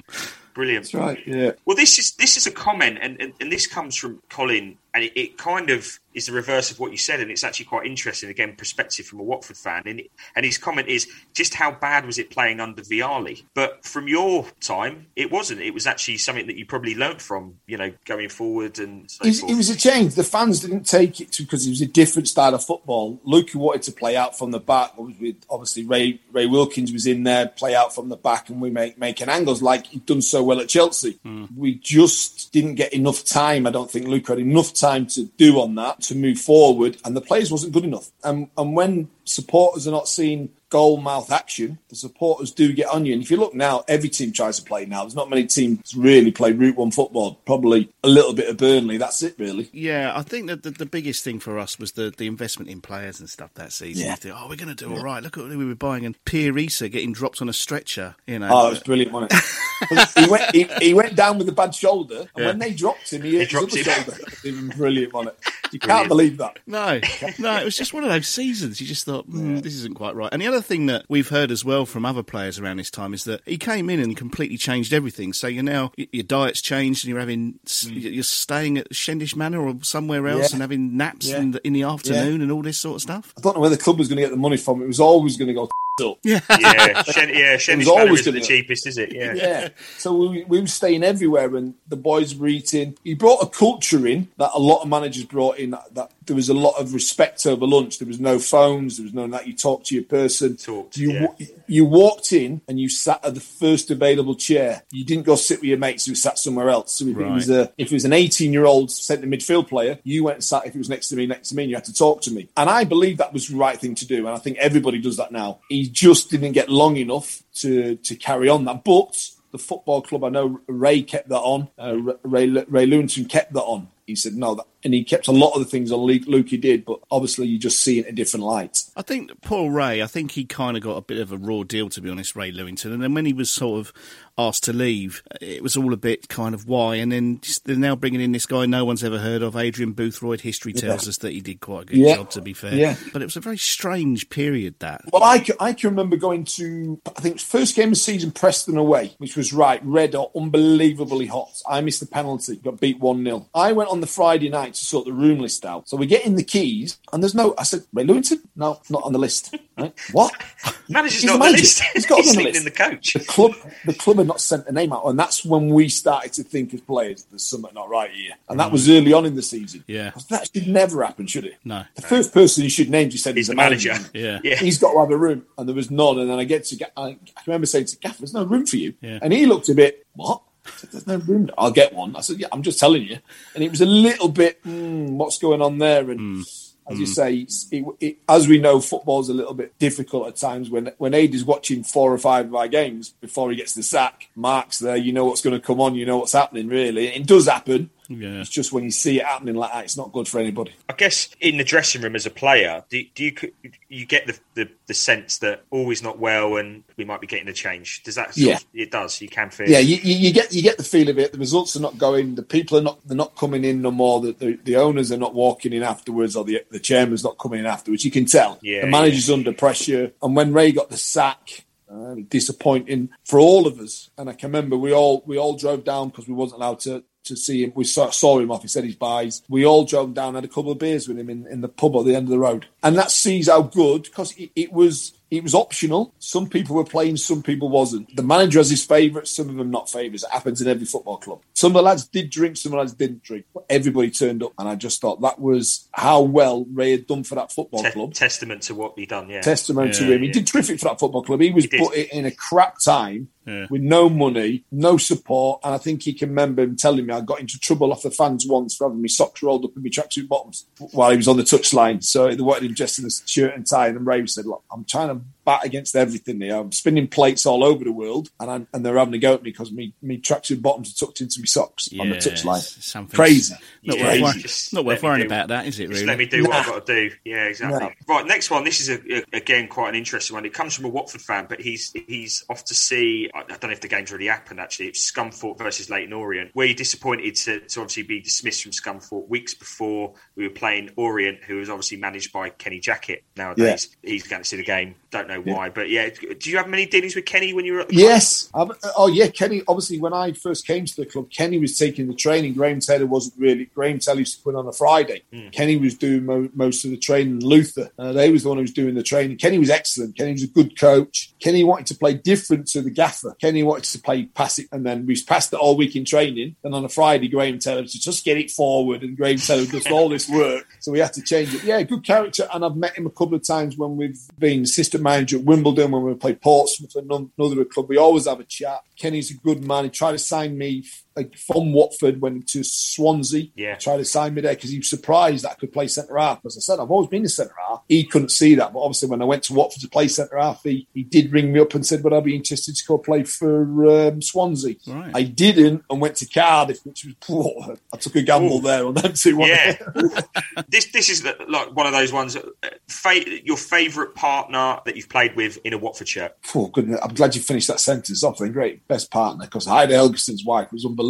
Brilliant. 0.54 0.84
That's 0.84 0.94
right. 0.94 1.22
Yeah. 1.26 1.52
Well, 1.66 1.76
this 1.76 1.98
is 1.98 2.12
this 2.12 2.36
is 2.36 2.46
a 2.46 2.50
comment, 2.50 2.98
and, 3.00 3.20
and, 3.20 3.32
and 3.40 3.52
this 3.52 3.66
comes 3.66 3.94
from 3.94 4.22
Colin, 4.30 4.78
and 4.96 5.04
it, 5.04 5.12
it 5.14 5.36
kind 5.36 5.68
of 5.68 6.00
is 6.14 6.24
the 6.24 6.32
reverse 6.32 6.70
of 6.70 6.80
what 6.80 6.90
you 6.90 6.96
said, 6.96 7.20
and 7.20 7.30
it's 7.30 7.44
actually 7.44 7.66
quite 7.66 7.84
interesting. 7.84 8.30
Again, 8.30 8.54
perspective 8.56 9.04
from 9.04 9.20
a 9.20 9.22
Watford 9.22 9.58
fan, 9.58 9.82
and 9.84 10.00
and 10.34 10.46
his 10.46 10.56
comment 10.56 10.88
is 10.88 11.06
just 11.34 11.52
how 11.52 11.70
bad 11.70 12.06
was 12.06 12.18
it 12.18 12.30
playing 12.30 12.58
under 12.58 12.80
Vialli? 12.80 13.44
But 13.54 13.84
from 13.84 14.08
your 14.08 14.46
time, 14.62 15.06
it 15.14 15.30
wasn't. 15.30 15.60
It 15.60 15.74
was 15.74 15.86
actually 15.86 16.16
something 16.16 16.46
that 16.46 16.56
you 16.56 16.64
probably 16.64 16.94
learnt 16.94 17.20
from, 17.20 17.56
you 17.66 17.76
know, 17.76 17.92
going 18.06 18.30
forward 18.30 18.78
and 18.78 19.10
so 19.10 19.22
It 19.24 19.28
was, 19.28 19.40
forth. 19.40 19.52
it 19.52 19.56
was 19.56 19.68
a 19.68 19.76
change. 19.76 20.14
The 20.14 20.24
fans 20.24 20.60
didn't 20.60 20.84
take 20.84 21.20
it 21.20 21.36
because 21.36 21.66
it 21.66 21.70
was 21.70 21.82
a 21.82 21.86
different 21.86 22.28
style 22.28 22.54
of 22.54 22.64
football. 22.64 23.20
Luke 23.24 23.50
wanted 23.54 23.82
to 23.82 23.92
play 23.92 24.16
out 24.16 24.38
from 24.38 24.50
the 24.52 24.60
back. 24.60 24.96
With 24.96 25.36
obviously 25.50 25.84
Ray 25.84 26.20
Ray 26.32 26.46
Wilkins 26.46 26.90
was 26.90 27.06
in 27.06 27.24
there, 27.24 27.48
play 27.48 27.74
out 27.74 27.94
from 27.94 28.08
the 28.08 28.16
back, 28.16 28.48
and 28.48 28.62
we 28.62 28.70
make 28.70 28.96
making 28.96 29.28
angles 29.28 29.60
like 29.60 29.88
he'd 29.88 30.06
done 30.06 30.22
so 30.22 30.42
well 30.42 30.60
at 30.60 30.70
Chelsea. 30.70 31.18
Hmm. 31.22 31.44
We 31.54 31.74
just 31.74 32.50
didn't 32.52 32.76
get 32.76 32.94
enough 32.94 33.22
time. 33.22 33.66
I 33.66 33.70
don't 33.70 33.90
think 33.90 34.06
Luke 34.06 34.28
had 34.28 34.38
enough 34.38 34.72
time 34.72 34.85
to 35.06 35.24
do 35.36 35.60
on 35.60 35.74
that 35.74 36.00
to 36.02 36.14
move 36.14 36.38
forward, 36.38 36.96
and 37.04 37.16
the 37.16 37.20
players 37.20 37.50
wasn't 37.50 37.72
good 37.72 37.84
enough. 37.84 38.10
And 38.24 38.48
and 38.56 38.74
when 38.74 39.08
supporters 39.26 39.86
are 39.86 39.92
not 39.92 40.08
seeing 40.08 40.50
goal 40.68 40.96
mouth 40.96 41.30
action, 41.30 41.78
the 41.90 41.94
supporters 41.94 42.50
do 42.50 42.72
get 42.72 42.88
on 42.88 43.06
you. 43.06 43.12
And 43.14 43.22
if 43.22 43.30
you 43.30 43.36
look 43.36 43.54
now, 43.54 43.84
every 43.86 44.08
team 44.08 44.32
tries 44.32 44.56
to 44.58 44.62
play 44.64 44.84
now. 44.84 45.02
There's 45.02 45.14
not 45.14 45.30
many 45.30 45.46
teams 45.46 45.94
really 45.96 46.32
play 46.32 46.50
Route 46.52 46.74
One 46.76 46.90
football. 46.90 47.34
Probably 47.46 47.88
a 48.02 48.08
little 48.08 48.32
bit 48.34 48.48
of 48.48 48.56
Burnley. 48.56 48.96
That's 48.96 49.22
it, 49.22 49.36
really. 49.38 49.68
Yeah, 49.72 50.12
I 50.16 50.22
think 50.22 50.48
that 50.48 50.64
the, 50.64 50.70
the 50.72 50.84
biggest 50.86 51.22
thing 51.22 51.38
for 51.38 51.56
us 51.58 51.78
was 51.78 51.92
the, 51.92 52.12
the 52.16 52.26
investment 52.26 52.68
in 52.68 52.80
players 52.80 53.20
and 53.20 53.30
stuff 53.30 53.54
that 53.54 53.72
season. 53.72 54.06
Yeah. 54.06 54.10
You 54.12 54.16
think, 54.16 54.34
oh, 54.36 54.46
we're 54.48 54.56
going 54.56 54.74
to 54.74 54.84
do 54.84 54.92
all 54.92 55.02
right. 55.04 55.22
Look 55.22 55.38
at 55.38 55.44
what 55.44 55.56
we 55.56 55.64
were 55.64 55.74
buying, 55.76 56.04
and 56.04 56.16
Pierre 56.24 56.58
Issa 56.58 56.88
getting 56.88 57.12
dropped 57.12 57.40
on 57.40 57.48
a 57.48 57.52
stretcher. 57.52 58.16
You 58.26 58.40
know, 58.40 58.48
Oh, 58.50 58.66
it 58.66 58.70
was 58.70 58.80
brilliant, 58.80 59.12
wasn't 59.12 59.34
it? 59.34 60.08
he 60.24 60.28
went 60.30 60.54
he, 60.54 60.64
he 60.86 60.94
went 60.94 61.14
down 61.14 61.38
with 61.38 61.48
a 61.48 61.52
bad 61.52 61.74
shoulder, 61.76 62.20
and 62.20 62.28
Yeah. 62.36 62.46
when 62.46 62.58
they 62.58 62.72
dropped 62.72 63.12
him, 63.12 63.22
he 63.22 63.32
hit 63.32 63.40
his 63.42 63.48
dropped 63.50 63.72
other 63.72 63.78
him. 63.82 64.04
shoulder. 64.04 64.18
Even 64.44 64.68
brilliant, 64.70 65.12
wasn't 65.12 65.36
it? 65.44 65.52
You 65.72 65.80
Brilliant. 65.80 65.98
can't 66.02 66.08
believe 66.08 66.36
that. 66.38 66.58
No, 66.68 67.00
no, 67.40 67.56
it 67.60 67.64
was 67.64 67.76
just 67.76 67.92
one 67.92 68.04
of 68.04 68.08
those 68.08 68.28
seasons. 68.28 68.80
You 68.80 68.86
just 68.86 69.04
thought, 69.04 69.15
mm, 69.24 69.62
this 69.62 69.74
isn't 69.74 69.94
quite 69.94 70.14
right. 70.14 70.28
And 70.32 70.40
the 70.42 70.46
other 70.46 70.60
thing 70.60 70.86
that 70.86 71.04
we've 71.08 71.28
heard 71.28 71.50
as 71.50 71.64
well 71.64 71.86
from 71.86 72.04
other 72.04 72.22
players 72.22 72.58
around 72.58 72.78
this 72.78 72.90
time 72.90 73.14
is 73.14 73.24
that 73.24 73.40
he 73.46 73.58
came 73.58 73.90
in 73.90 74.00
and 74.00 74.16
completely 74.16 74.56
changed 74.56 74.92
everything. 74.92 75.32
So 75.32 75.46
you're 75.46 75.62
now, 75.62 75.92
your 75.96 76.24
diet's 76.24 76.60
changed 76.60 77.04
and 77.04 77.10
you're 77.10 77.20
having, 77.20 77.58
s 77.66 77.86
you're 77.86 78.22
staying 78.22 78.78
at 78.78 78.90
Shendish 78.90 79.36
Manor 79.36 79.66
or 79.66 79.76
somewhere 79.82 80.26
else 80.28 80.36
Mm. 80.36 80.40
Yeah. 80.50 80.54
and 80.54 80.60
having 80.62 80.96
naps 80.96 81.28
Yeah. 81.28 81.38
in, 81.38 81.50
the, 81.52 81.66
in 81.66 81.72
the 81.72 81.82
afternoon 81.84 82.42
and 82.42 82.52
all 82.52 82.62
this 82.62 82.78
sort 82.78 82.96
of 82.96 83.02
stuff. 83.02 83.32
I 83.38 83.40
don't 83.40 83.54
know 83.54 83.60
where 83.60 83.70
the 83.70 83.76
club 83.78 83.98
was 83.98 84.08
going 84.08 84.16
to 84.16 84.22
get 84.22 84.30
the 84.30 84.36
money 84.36 84.56
from. 84.56 84.82
It 84.82 84.86
was 84.86 85.00
always 85.00 85.36
going 85.36 85.48
to 85.48 85.54
go. 85.54 85.68
up. 86.02 86.18
Yeah. 86.24 86.40
yeah, 86.60 87.02
Shen, 87.04 87.30
yeah, 87.30 87.56
Shen 87.56 87.78
was 87.78 87.88
always 87.88 88.20
isn't 88.20 88.34
the 88.34 88.40
cheapest, 88.42 88.86
is 88.86 88.98
it? 88.98 89.14
Yeah. 89.14 89.32
Yeah. 89.32 89.68
So 89.96 90.14
we, 90.14 90.44
we 90.44 90.60
were 90.60 90.66
staying 90.66 91.02
everywhere, 91.02 91.56
and 91.56 91.72
the 91.88 91.96
boys 91.96 92.34
were 92.34 92.48
eating. 92.48 92.98
He 93.02 93.14
brought 93.14 93.42
a 93.42 93.46
culture 93.46 94.06
in 94.06 94.28
that 94.36 94.50
a 94.52 94.58
lot 94.60 94.82
of 94.82 94.88
managers 94.90 95.24
brought 95.24 95.56
in. 95.58 95.70
That, 95.70 95.94
that 95.94 96.10
there 96.26 96.36
was 96.36 96.50
a 96.50 96.54
lot 96.54 96.78
of 96.78 96.92
respect 96.92 97.46
over 97.46 97.66
lunch. 97.66 97.98
There 97.98 98.06
was 98.06 98.20
no 98.20 98.38
phones. 98.38 98.98
There 98.98 99.04
was 99.06 99.14
none 99.14 99.30
that. 99.30 99.46
You 99.46 99.54
talked 99.54 99.86
to 99.86 99.94
your 99.94 100.04
person. 100.04 100.56
Talked, 100.56 100.96
You 100.96 101.12
yeah. 101.12 101.46
you 101.66 101.84
walked 101.84 102.32
in 102.32 102.60
and 102.68 102.78
you 102.78 102.88
sat 102.88 103.24
at 103.24 103.34
the 103.34 103.40
first 103.40 103.90
available 103.90 104.34
chair. 104.34 104.82
You 104.90 105.04
didn't 105.04 105.24
go 105.24 105.36
sit 105.36 105.60
with 105.60 105.68
your 105.68 105.78
mates 105.78 106.06
who 106.06 106.14
sat 106.14 106.38
somewhere 106.38 106.68
else. 106.68 106.92
So 106.92 107.06
if 107.06 107.16
it 107.16 107.30
was 107.30 107.50
a 107.50 107.72
if 107.78 107.90
it 107.90 107.94
was 107.94 108.04
an 108.04 108.12
eighteen 108.12 108.52
year 108.52 108.64
old 108.66 108.90
centre 108.90 109.26
midfield 109.26 109.68
player, 109.68 109.98
you 110.04 110.24
went 110.24 110.36
and 110.36 110.44
sat. 110.44 110.66
If 110.66 110.74
it 110.74 110.78
was 110.78 110.88
next 110.88 111.08
to 111.08 111.16
me, 111.16 111.26
next 111.26 111.48
to 111.50 111.56
me, 111.56 111.64
and 111.64 111.70
you 111.70 111.76
had 111.76 111.84
to 111.84 111.94
talk 111.94 112.22
to 112.22 112.30
me. 112.30 112.48
And 112.56 112.68
I 112.68 112.84
believe 112.84 113.18
that 113.18 113.32
was 113.32 113.48
the 113.48 113.56
right 113.56 113.78
thing 113.78 113.94
to 113.96 114.06
do. 114.06 114.26
And 114.26 114.28
I 114.28 114.38
think 114.38 114.58
everybody 114.58 114.98
does 114.98 115.16
that 115.16 115.32
now. 115.32 115.60
He 115.68 115.88
just 115.88 116.30
didn't 116.30 116.52
get 116.52 116.68
long 116.68 116.96
enough 116.96 117.42
to 117.56 117.96
to 117.96 118.16
carry 118.16 118.48
on 118.48 118.64
that, 118.64 118.84
but 118.84 119.30
the 119.52 119.58
football 119.58 120.02
club. 120.02 120.24
I 120.24 120.28
know 120.28 120.60
Ray 120.66 121.02
kept 121.02 121.28
that 121.28 121.40
on. 121.40 121.68
Uh, 121.78 121.96
Ray 122.22 122.48
Ray 122.48 122.86
Lewington 122.86 123.28
kept 123.28 123.52
that 123.54 123.62
on. 123.62 123.88
He 124.06 124.14
said 124.14 124.34
no, 124.34 124.54
that, 124.54 124.66
and 124.84 124.94
he 124.94 125.02
kept 125.02 125.26
a 125.26 125.32
lot 125.32 125.52
of 125.54 125.58
the 125.60 125.64
things 125.68 125.90
on 125.90 125.98
Luke, 126.00 126.22
Luke 126.26 126.48
he 126.48 126.56
did, 126.56 126.84
but 126.84 127.00
obviously 127.10 127.48
you 127.48 127.58
just 127.58 127.80
see 127.82 127.98
it 127.98 128.06
in 128.06 128.12
a 128.12 128.14
different 128.16 128.44
light. 128.46 128.84
I 128.96 129.02
think 129.02 129.40
Paul 129.42 129.70
Ray, 129.70 130.00
I 130.00 130.06
think 130.06 130.30
he 130.32 130.44
kind 130.44 130.76
of 130.76 130.82
got 130.82 130.96
a 130.96 131.00
bit 131.02 131.18
of 131.18 131.32
a 131.32 131.36
raw 131.36 131.64
deal, 131.64 131.88
to 131.88 132.00
be 132.00 132.08
honest, 132.08 132.36
Ray 132.36 132.52
Lewington. 132.52 132.92
And 132.92 133.02
then 133.02 133.14
when 133.14 133.26
he 133.26 133.32
was 133.32 133.50
sort 133.50 133.80
of 133.80 133.92
asked 134.38 134.62
to 134.64 134.72
leave, 134.72 135.22
it 135.40 135.60
was 135.62 135.76
all 135.76 135.92
a 135.92 135.96
bit 135.96 136.28
kind 136.28 136.54
of 136.54 136.68
why. 136.68 136.96
And 136.96 137.10
then 137.10 137.40
just- 137.40 137.64
they're 137.64 137.74
now 137.74 137.96
bringing 137.96 138.20
in 138.20 138.30
this 138.30 138.46
guy 138.46 138.64
no 138.66 138.84
one's 138.84 139.02
ever 139.02 139.18
heard 139.18 139.42
of, 139.42 139.56
Adrian 139.56 139.92
Boothroyd. 139.92 140.40
History 140.42 140.72
tells 140.72 141.04
Yeah. 141.04 141.08
us 141.08 141.18
that 141.18 141.32
he 141.32 141.40
did 141.40 141.58
quite 141.60 141.82
a 141.82 141.86
good 141.86 141.96
Yeah. 141.96 142.16
job, 142.16 142.30
to 142.32 142.42
be 142.42 142.52
fair. 142.52 142.74
Yeah. 142.74 142.96
But 143.12 143.22
it 143.22 143.24
was 143.24 143.36
a 143.36 143.40
very 143.40 143.58
strange 143.58 144.28
period, 144.28 144.76
that. 144.78 145.00
Well, 145.12 145.24
I 145.24 145.40
can, 145.40 145.56
I 145.58 145.72
can 145.72 145.90
remember 145.90 146.16
going 146.16 146.44
to, 146.44 147.00
I 147.16 147.20
think, 147.20 147.40
first 147.40 147.74
game 147.74 147.88
of 147.88 147.94
the 147.94 147.96
season, 147.96 148.30
Preston 148.30 148.76
away, 148.76 149.14
which 149.18 149.36
was 149.36 149.52
right, 149.52 149.80
red 149.84 150.14
hot, 150.14 150.30
unbelievably 150.36 151.26
hot. 151.26 151.60
I 151.68 151.80
missed 151.80 152.00
the 152.00 152.06
penalty, 152.06 152.56
got 152.56 152.78
beat 152.80 153.00
1 153.00 153.24
0. 153.24 153.48
I 153.54 153.72
went 153.72 153.90
on 153.90 153.95
the 154.00 154.06
Friday 154.06 154.48
night 154.48 154.74
to 154.74 154.84
sort 154.84 155.06
the 155.06 155.12
room 155.12 155.38
list 155.38 155.64
out. 155.64 155.88
So 155.88 155.96
we 155.96 156.06
get 156.06 156.24
in 156.24 156.36
the 156.36 156.44
keys, 156.44 156.98
and 157.12 157.22
there's 157.22 157.34
no, 157.34 157.54
I 157.58 157.62
said, 157.62 157.82
Ray 157.92 158.04
Lewington? 158.04 158.40
No, 158.54 158.80
not 158.90 159.02
on 159.04 159.12
the 159.12 159.18
list. 159.18 159.54
Right? 159.78 159.92
What? 160.12 160.32
Manager's 160.88 161.20
He's 161.20 161.24
not 161.26 161.38
the 161.38 161.44
on 161.44 161.52
the 161.52 161.58
list. 161.58 161.82
He's 161.92 162.06
got 162.06 162.16
He's 162.24 162.30
on 162.30 162.36
the 162.36 162.48
list. 162.48 162.58
in 162.60 162.64
the 162.64 162.70
coach. 162.70 163.12
The 163.12 163.20
club, 163.20 163.52
the 163.84 163.92
club 163.92 164.16
had 164.16 164.26
not 164.26 164.40
sent 164.40 164.66
a 164.66 164.72
name 164.72 164.90
out, 164.90 165.04
and 165.04 165.18
that's 165.18 165.44
when 165.44 165.68
we 165.68 165.90
started 165.90 166.32
to 166.32 166.44
think 166.44 166.72
as 166.72 166.80
players, 166.80 167.24
there's 167.24 167.44
something 167.44 167.74
not 167.74 167.90
right 167.90 168.10
here. 168.10 168.32
And 168.48 168.58
that 168.58 168.70
mm. 168.70 168.72
was 168.72 168.88
early 168.88 169.12
on 169.12 169.26
in 169.26 169.34
the 169.34 169.42
season. 169.42 169.84
Yeah. 169.86 170.12
That 170.30 170.48
should 170.50 170.66
never 170.66 171.04
happen, 171.04 171.26
should 171.26 171.44
it? 171.44 171.56
No. 171.62 171.84
The 171.94 172.00
first 172.00 172.32
person 172.32 172.64
you 172.64 172.70
should 172.70 172.88
name, 172.88 173.10
you 173.10 173.18
said, 173.18 173.36
He's 173.36 173.44
is 173.44 173.48
the 173.48 173.54
manager. 173.54 173.96
Yeah. 174.14 174.40
Yeah. 174.42 174.56
He's 174.56 174.78
got 174.78 174.92
to 174.94 175.00
have 175.00 175.10
a 175.10 175.18
room, 175.18 175.44
and 175.58 175.68
there 175.68 175.76
was 175.76 175.90
none. 175.90 176.20
And 176.20 176.30
then 176.30 176.38
I 176.38 176.44
get 176.44 176.64
to, 176.64 176.98
I, 176.98 177.08
I 177.08 177.40
remember 177.46 177.66
saying 177.66 177.84
to 177.86 177.98
Gaff, 177.98 178.16
"There's 178.16 178.32
no 178.32 178.44
room 178.44 178.64
for 178.64 178.76
you," 178.76 178.94
Yeah. 179.02 179.18
and 179.20 179.30
he 179.30 179.44
looked 179.44 179.68
a 179.68 179.74
bit, 179.74 180.06
"What?" 180.14 180.40
Said, 180.76 180.90
There's 180.90 181.06
no 181.06 181.16
room. 181.16 181.50
I'll 181.56 181.70
get 181.70 181.92
one. 181.92 182.16
I 182.16 182.20
said, 182.20 182.38
"Yeah, 182.38 182.48
I'm 182.52 182.62
just 182.62 182.78
telling 182.78 183.02
you." 183.02 183.18
And 183.54 183.64
it 183.64 183.70
was 183.70 183.80
a 183.80 183.86
little 183.86 184.28
bit, 184.28 184.62
mm, 184.64 185.10
"What's 185.10 185.38
going 185.38 185.62
on 185.62 185.78
there?" 185.78 186.10
And 186.10 186.44
as 186.88 187.00
you 187.00 187.06
say, 187.06 187.46
it, 187.72 187.84
it, 188.00 188.18
as 188.28 188.46
we 188.46 188.58
know, 188.58 188.80
football's 188.80 189.28
a 189.28 189.34
little 189.34 189.54
bit 189.54 189.76
difficult 189.78 190.28
at 190.28 190.36
times. 190.36 190.70
When 190.70 190.92
when 190.98 191.14
Aid 191.14 191.34
is 191.34 191.44
watching 191.44 191.82
four 191.82 192.12
or 192.12 192.18
five 192.18 192.46
of 192.46 192.54
our 192.54 192.68
games 192.68 193.10
before 193.10 193.50
he 193.50 193.56
gets 193.56 193.74
the 193.74 193.82
sack, 193.82 194.28
Mark's 194.36 194.78
there. 194.78 194.96
You 194.96 195.12
know 195.12 195.24
what's 195.24 195.42
going 195.42 195.58
to 195.58 195.66
come 195.66 195.80
on. 195.80 195.94
You 195.94 196.06
know 196.06 196.18
what's 196.18 196.32
happening. 196.32 196.68
Really, 196.68 197.08
it 197.08 197.26
does 197.26 197.46
happen. 197.46 197.90
Yeah. 198.08 198.40
It's 198.40 198.50
just 198.50 198.72
when 198.72 198.84
you 198.84 198.90
see 198.90 199.20
it 199.20 199.26
happening 199.26 199.54
like 199.54 199.72
that, 199.72 199.84
it's 199.84 199.96
not 199.96 200.12
good 200.12 200.28
for 200.28 200.38
anybody. 200.38 200.72
I 200.88 200.92
guess 200.92 201.28
in 201.40 201.56
the 201.56 201.64
dressing 201.64 202.02
room 202.02 202.16
as 202.16 202.26
a 202.26 202.30
player, 202.30 202.84
do, 202.88 203.02
do 203.14 203.24
you 203.24 203.52
you 203.88 204.06
get 204.06 204.26
the, 204.26 204.38
the, 204.54 204.70
the 204.86 204.94
sense 204.94 205.38
that 205.38 205.62
always 205.70 206.02
not 206.02 206.18
well 206.18 206.56
and 206.56 206.84
we 206.96 207.04
might 207.04 207.20
be 207.20 207.26
getting 207.26 207.48
a 207.48 207.52
change? 207.52 208.02
Does 208.02 208.14
that? 208.14 208.36
Yeah. 208.36 208.56
Of, 208.56 208.66
it 208.74 208.90
does. 208.90 209.20
You 209.20 209.28
can 209.28 209.50
feel. 209.50 209.68
Yeah, 209.68 209.78
you, 209.78 209.96
you, 209.96 210.16
you 210.16 210.32
get 210.32 210.52
you 210.52 210.62
get 210.62 210.78
the 210.78 210.84
feel 210.84 211.08
of 211.08 211.18
it. 211.18 211.32
The 211.32 211.38
results 211.38 211.76
are 211.76 211.80
not 211.80 211.98
going. 211.98 212.34
The 212.34 212.42
people 212.42 212.78
are 212.78 212.82
not 212.82 213.06
they're 213.06 213.16
not 213.16 213.36
coming 213.36 213.64
in 213.64 213.82
no 213.82 213.90
more. 213.90 214.20
The, 214.20 214.32
the, 214.32 214.58
the 214.64 214.76
owners 214.76 215.12
are 215.12 215.18
not 215.18 215.34
walking 215.34 215.72
in 215.72 215.82
afterwards, 215.82 216.36
or 216.36 216.44
the 216.44 216.64
the 216.70 216.80
chairman's 216.80 217.24
not 217.24 217.38
coming 217.38 217.60
in 217.60 217.66
afterwards. 217.66 218.04
You 218.04 218.10
can 218.10 218.26
tell. 218.26 218.58
Yeah, 218.62 218.82
the 218.82 218.88
manager's 218.88 219.30
under 219.30 219.52
pressure. 219.52 220.12
And 220.22 220.36
when 220.36 220.52
Ray 220.52 220.72
got 220.72 220.90
the 220.90 220.96
sack, 220.96 221.64
uh, 221.90 222.16
disappointing 222.28 223.10
for 223.24 223.38
all 223.38 223.66
of 223.66 223.78
us. 223.78 224.10
And 224.18 224.28
I 224.28 224.32
can 224.32 224.48
remember 224.48 224.76
we 224.76 224.92
all 224.92 225.22
we 225.26 225.38
all 225.38 225.56
drove 225.56 225.84
down 225.84 226.08
because 226.08 226.28
we 226.28 226.34
wasn't 226.34 226.60
allowed 226.60 226.80
to 226.80 227.04
to 227.26 227.36
see 227.36 227.64
him. 227.64 227.72
We 227.74 227.84
saw, 227.84 228.10
saw 228.10 228.38
him 228.38 228.50
off. 228.50 228.62
He 228.62 228.68
said 228.68 228.84
his 228.84 228.96
buys. 228.96 229.42
We 229.48 229.64
all 229.64 229.84
drove 229.84 230.14
down, 230.14 230.34
had 230.34 230.44
a 230.44 230.48
couple 230.48 230.72
of 230.72 230.78
beers 230.78 231.08
with 231.08 231.18
him 231.18 231.30
in, 231.30 231.46
in 231.46 231.60
the 231.60 231.68
pub 231.68 231.96
at 231.96 232.04
the 232.04 232.14
end 232.14 232.24
of 232.24 232.30
the 232.30 232.38
road, 232.38 232.66
and 232.82 232.96
that 232.96 233.10
sees 233.10 233.48
how 233.48 233.62
good 233.62 234.04
because 234.04 234.36
it, 234.36 234.50
it 234.54 234.72
was 234.72 235.12
it 235.30 235.42
was 235.42 235.54
optional. 235.54 236.14
Some 236.18 236.48
people 236.48 236.76
were 236.76 236.84
playing, 236.84 237.16
some 237.16 237.42
people 237.42 237.68
wasn't. 237.68 238.14
The 238.14 238.22
manager 238.22 238.60
has 238.60 238.70
his 238.70 238.84
favourites, 238.84 239.30
some 239.34 239.48
of 239.48 239.56
them 239.56 239.70
not 239.70 239.90
favourites. 239.90 240.22
It 240.24 240.30
happens 240.30 240.60
in 240.62 240.68
every 240.68 240.86
football 240.86 241.16
club. 241.16 241.40
Some 241.54 241.72
of 241.72 241.74
the 241.74 241.82
lads 241.82 242.06
did 242.06 242.30
drink, 242.30 242.56
some 242.56 242.72
of 242.72 242.76
the 242.76 242.78
lads 242.80 242.92
didn't 242.94 243.22
drink. 243.22 243.46
But 243.52 243.64
everybody 243.68 244.10
turned 244.10 244.42
up, 244.42 244.52
and 244.58 244.68
I 244.68 244.76
just 244.76 245.00
thought 245.00 245.20
that 245.22 245.40
was 245.40 245.88
how 245.92 246.22
well 246.22 246.64
Ray 246.72 246.92
had 246.92 247.06
done 247.06 247.24
for 247.24 247.34
that 247.34 247.50
football 247.50 247.82
Te- 247.82 247.90
club. 247.90 248.14
Testament 248.14 248.62
to 248.62 248.74
what 248.74 248.92
he 248.96 249.06
done. 249.06 249.28
Yeah. 249.28 249.40
Testament 249.40 249.94
to 249.94 250.04
him. 250.04 250.20
He 250.22 250.28
yeah. 250.28 250.32
did 250.34 250.46
terrific 250.46 250.78
for 250.78 250.86
that 250.86 251.00
football 251.00 251.22
club. 251.22 251.40
He 251.40 251.50
was 251.50 251.64
He 251.64 251.78
put 251.78 251.94
in 251.94 252.24
a 252.24 252.30
crap 252.30 252.76
time 252.84 253.28
Yeah. 253.46 253.66
with 253.68 253.82
no 253.82 254.08
money, 254.08 254.64
no 254.70 254.96
support, 254.96 255.60
and 255.64 255.74
I 255.74 255.78
think 255.78 256.02
he 256.02 256.12
can 256.12 256.28
remember 256.28 256.62
him 256.62 256.76
telling 256.76 257.06
me 257.06 257.12
I 257.14 257.20
got 257.20 257.40
into 257.40 257.58
trouble 257.58 257.92
off 257.92 258.02
the 258.02 258.10
fans 258.10 258.46
once 258.46 258.76
for 258.76 258.86
having 258.88 259.00
my 259.02 259.08
socks 259.08 259.42
rolled 259.42 259.64
up 259.64 259.72
in 259.76 259.82
my 259.82 259.88
tracksuit 259.88 260.28
bottoms 260.28 260.66
while 260.92 261.10
he 261.10 261.16
was 261.16 261.28
on 261.28 261.36
the 261.36 261.42
touchline. 261.42 262.02
So 262.04 262.32
they 262.32 262.42
wanted 262.42 262.64
him 262.70 262.74
just 262.74 262.98
in 262.98 263.06
a 263.06 263.10
shirt 263.10 263.54
and 263.54 263.66
tie, 263.66 263.88
and 263.88 264.06
Ray 264.06 264.24
said, 264.26 264.46
"Look, 264.46 264.62
I'm 264.70 264.84
trying 264.84 265.08
to 265.08 265.15
of 265.16 265.35
bat 265.46 265.64
against 265.64 265.96
everything 265.96 266.40
here. 266.40 266.56
I'm 266.56 266.72
spinning 266.72 267.08
plates 267.08 267.46
all 267.46 267.64
over 267.64 267.84
the 267.84 267.92
world, 267.92 268.28
and 268.38 268.50
I'm, 268.50 268.68
and 268.74 268.84
they're 268.84 268.98
having 268.98 269.14
a 269.14 269.18
go 269.18 269.34
at 269.34 269.42
me 269.42 269.50
because 269.50 269.72
me 269.72 269.94
me 270.02 270.20
tracksuit 270.20 270.60
bottoms 270.60 270.92
are 270.92 271.06
tucked 271.06 271.22
into 271.22 271.40
my 271.40 271.46
socks 271.46 271.88
on 271.98 272.10
the 272.10 272.16
touchline. 272.16 272.60
something's 272.60 273.16
Crazy, 273.16 273.54
Not 273.84 273.96
Yeah, 273.98 274.04
worth, 274.04 274.20
worrying, 274.22 274.44
not 274.72 274.84
worth 274.84 275.02
worrying 275.02 275.20
do- 275.20 275.26
about 275.26 275.48
that, 275.48 275.66
is 275.66 275.80
it? 275.80 275.84
Really? 275.84 275.94
Just 275.94 276.06
let 276.06 276.18
me 276.18 276.26
do 276.26 276.42
what 276.42 276.52
I've 276.52 276.66
got 276.66 276.86
to 276.86 277.08
do. 277.08 277.16
Yeah, 277.24 277.44
exactly. 277.44 277.94
Nah. 278.08 278.14
Right, 278.14 278.26
next 278.26 278.50
one. 278.50 278.64
This 278.64 278.80
is 278.80 278.88
a, 278.90 279.18
a, 279.18 279.24
again 279.32 279.68
quite 279.68 279.88
an 279.90 279.94
interesting 279.94 280.34
one. 280.34 280.44
It 280.44 280.52
comes 280.52 280.74
from 280.74 280.84
a 280.84 280.88
Watford 280.88 281.22
fan, 281.22 281.46
but 281.48 281.60
he's 281.60 281.92
he's 282.06 282.44
off 282.50 282.64
to 282.66 282.74
see. 282.74 283.30
I 283.32 283.38
I 283.40 283.42
don't 283.42 283.64
know 283.64 283.70
if 283.70 283.80
the 283.80 283.88
game's 283.88 284.12
really 284.12 284.26
happened. 284.26 284.60
Actually, 284.60 284.88
it's 284.88 285.10
Scunthorpe 285.10 285.58
versus 285.58 285.88
Leyton 285.88 286.12
Orient. 286.12 286.50
Were 286.54 286.64
you 286.64 286.74
disappointed 286.74 287.34
to, 287.36 287.60
to 287.60 287.80
obviously 287.80 288.02
be 288.02 288.20
dismissed 288.20 288.62
from 288.62 288.72
Scunthorpe 288.72 289.28
weeks 289.28 289.54
before 289.54 290.14
we 290.34 290.44
were 290.44 290.54
playing 290.54 290.90
Orient, 290.96 291.44
who 291.44 291.56
was 291.56 291.70
obviously 291.70 291.96
managed 291.98 292.32
by 292.32 292.50
Kenny 292.50 292.80
Jackett 292.80 293.22
nowadays? 293.36 293.96
He's 294.02 294.26
going 294.26 294.42
to 294.42 294.48
see 294.48 294.56
the 294.56 294.64
game. 294.64 294.96
Don't 295.10 295.28
know 295.28 295.35
why, 295.38 295.68
but 295.70 295.88
yeah. 295.90 296.08
Do 296.10 296.50
you 296.50 296.56
have 296.56 296.68
many 296.68 296.86
dealings 296.86 297.14
with 297.14 297.26
Kenny 297.26 297.52
when 297.52 297.64
you 297.64 297.74
were 297.74 297.80
at 297.80 297.88
the? 297.88 297.96
Yes. 297.96 298.48
I've- 298.54 298.72
oh, 298.96 299.08
yeah. 299.08 299.28
Kenny, 299.28 299.62
obviously, 299.68 299.98
when 299.98 300.12
I 300.12 300.32
first 300.32 300.66
came 300.66 300.84
to 300.86 300.96
the 300.96 301.06
club, 301.06 301.30
Kenny 301.30 301.58
was 301.58 301.76
taking 301.78 302.06
the 302.08 302.14
training. 302.14 302.54
Graham 302.54 302.80
Taylor 302.80 303.06
wasn't 303.06 303.34
really. 303.38 303.66
Graham 303.74 303.98
Taylor 303.98 304.20
used 304.20 304.38
to 304.38 304.42
put 304.42 304.54
on 304.54 304.66
a 304.66 304.72
Friday. 304.72 305.22
Kenny 305.52 305.76
was 305.76 305.94
doing 305.94 306.26
mo- 306.26 306.48
most 306.54 306.84
of 306.84 306.90
the 306.90 306.96
training. 306.96 307.40
Luther, 307.40 307.90
uh, 307.98 308.12
they 308.12 308.30
was 308.30 308.42
the 308.42 308.48
one 308.48 308.58
who 308.58 308.62
was 308.62 308.72
doing 308.72 308.94
the 308.94 309.02
training. 309.02 309.36
Kenny 309.38 309.58
was 309.58 309.70
excellent. 309.70 310.16
Kenny 310.16 310.32
was 310.32 310.42
a 310.42 310.48
good 310.48 310.78
coach. 310.78 311.32
Kenny 311.40 311.64
wanted 311.64 311.86
to 311.88 311.94
play 311.94 312.14
different 312.14 312.66
to 312.68 312.82
the 312.82 312.90
gaffer. 312.90 313.34
Kenny 313.40 313.62
wanted 313.62 313.84
to 313.84 313.98
play 314.00 314.24
pass 314.24 314.58
it, 314.58 314.66
and 314.72 314.84
then 314.86 315.06
we 315.06 315.20
passed 315.22 315.52
it 315.52 315.56
all 315.58 315.76
week 315.76 315.96
in 315.96 316.04
training. 316.04 316.56
And 316.64 316.74
on 316.74 316.84
a 316.84 316.88
Friday, 316.88 317.28
Graham 317.28 317.58
Taylor 317.58 317.86
said, 317.86 318.00
just 318.00 318.24
get 318.24 318.36
it 318.36 318.50
forward. 318.50 319.02
And 319.02 319.16
Graham 319.16 319.38
Taylor 319.38 319.66
does 319.66 319.86
all 319.88 320.08
this 320.08 320.28
work. 320.28 320.66
So 320.80 320.92
we 320.92 321.00
had 321.00 321.12
to 321.14 321.22
change 321.22 321.52
it. 321.54 321.64
Yeah, 321.64 321.82
good 321.82 322.04
character. 322.04 322.48
And 322.54 322.64
I've 322.64 322.76
met 322.76 322.96
him 322.96 323.06
a 323.06 323.10
couple 323.10 323.34
of 323.34 323.42
times 323.44 323.76
when 323.76 323.96
we've 323.96 324.18
been 324.38 324.62
assistant 324.62 325.02
manager 325.02 325.25
at 325.32 325.42
Wimbledon, 325.42 325.90
when 325.90 326.02
we 326.02 326.14
played 326.14 326.40
Portsmouth, 326.40 326.94
another 326.96 327.64
club. 327.64 327.88
We 327.88 327.96
always 327.96 328.26
have 328.26 328.40
a 328.40 328.44
chat. 328.44 328.80
Kenny's 328.98 329.30
a 329.30 329.34
good 329.34 329.64
man. 329.64 329.84
He 329.84 329.90
tried 329.90 330.12
to 330.12 330.18
sign 330.18 330.56
me 330.56 330.84
like 331.16 331.36
from 331.36 331.72
Watford 331.72 332.20
went 332.20 332.46
to 332.48 332.62
Swansea. 332.62 333.46
Yeah. 333.56 333.76
Tried 333.76 333.98
to 333.98 334.04
sign 334.04 334.34
me 334.34 334.42
there 334.42 334.54
because 334.54 334.70
he 334.70 334.78
was 334.78 334.90
surprised 334.90 335.44
that 335.44 335.52
I 335.52 335.54
could 335.54 335.72
play 335.72 335.86
centre 335.88 336.16
half. 336.18 336.44
As 336.44 336.56
I 336.56 336.60
said, 336.60 336.78
I've 336.80 336.90
always 336.90 337.08
been 337.08 337.24
a 337.24 337.28
centre 337.28 337.54
half. 337.68 337.82
He 337.88 338.04
couldn't 338.04 338.30
see 338.30 338.54
that, 338.56 338.72
but 338.72 338.80
obviously 338.80 339.08
when 339.08 339.22
I 339.22 339.24
went 339.24 339.42
to 339.44 339.54
Watford 339.54 339.80
to 339.82 339.88
play 339.88 340.08
centre 340.08 340.38
half, 340.38 340.62
he, 340.62 340.86
he 340.94 341.02
did 341.02 341.32
ring 341.32 341.52
me 341.52 341.60
up 341.60 341.74
and 341.74 341.86
said, 341.86 342.04
"Would 342.04 342.12
I 342.12 342.20
be 342.20 342.36
interested 342.36 342.76
to 342.76 342.84
go 342.86 342.98
play 342.98 343.22
for 343.24 344.08
um, 344.08 344.20
Swansea?" 344.22 344.76
Right. 344.86 345.12
I 345.14 345.22
didn't 345.22 345.84
and 345.88 346.00
went 346.00 346.16
to 346.16 346.26
Cardiff, 346.26 346.84
which 346.84 347.04
was 347.04 347.14
poor. 347.20 347.76
I 347.92 347.96
took 347.96 348.16
a 348.16 348.22
gamble 348.22 348.60
there 348.60 348.86
on 348.86 348.94
them 348.94 349.12
two. 349.14 349.36
Yeah. 349.38 349.76
this 350.68 350.86
this 350.92 351.08
is 351.08 351.22
the- 351.22 351.36
like 351.48 351.74
one 351.74 351.86
of 351.86 351.92
those 351.92 352.12
ones. 352.12 352.36
uh, 352.36 352.42
Fa- 352.88 353.40
your 353.44 353.56
favourite 353.56 354.14
partner 354.14 354.80
that 354.84 354.96
you've 354.96 355.08
played 355.08 355.34
with 355.36 355.58
in 355.64 355.72
a 355.72 355.78
Watford 355.78 356.08
shirt. 356.08 356.36
Oh, 356.54 356.66
goodness. 356.68 357.00
I'm 357.02 357.14
glad 357.14 357.34
you 357.34 357.40
finished 357.42 357.68
that 357.68 357.80
sentence 357.80 358.22
off. 358.22 358.38
Then 358.38 358.52
great, 358.52 358.86
best 358.88 359.10
partner 359.10 359.44
because 359.44 359.66
Heidar 359.66 359.96
Helguson's 359.96 360.44
wife 360.44 360.70
was 360.72 360.84
unbelievable. 360.84 361.05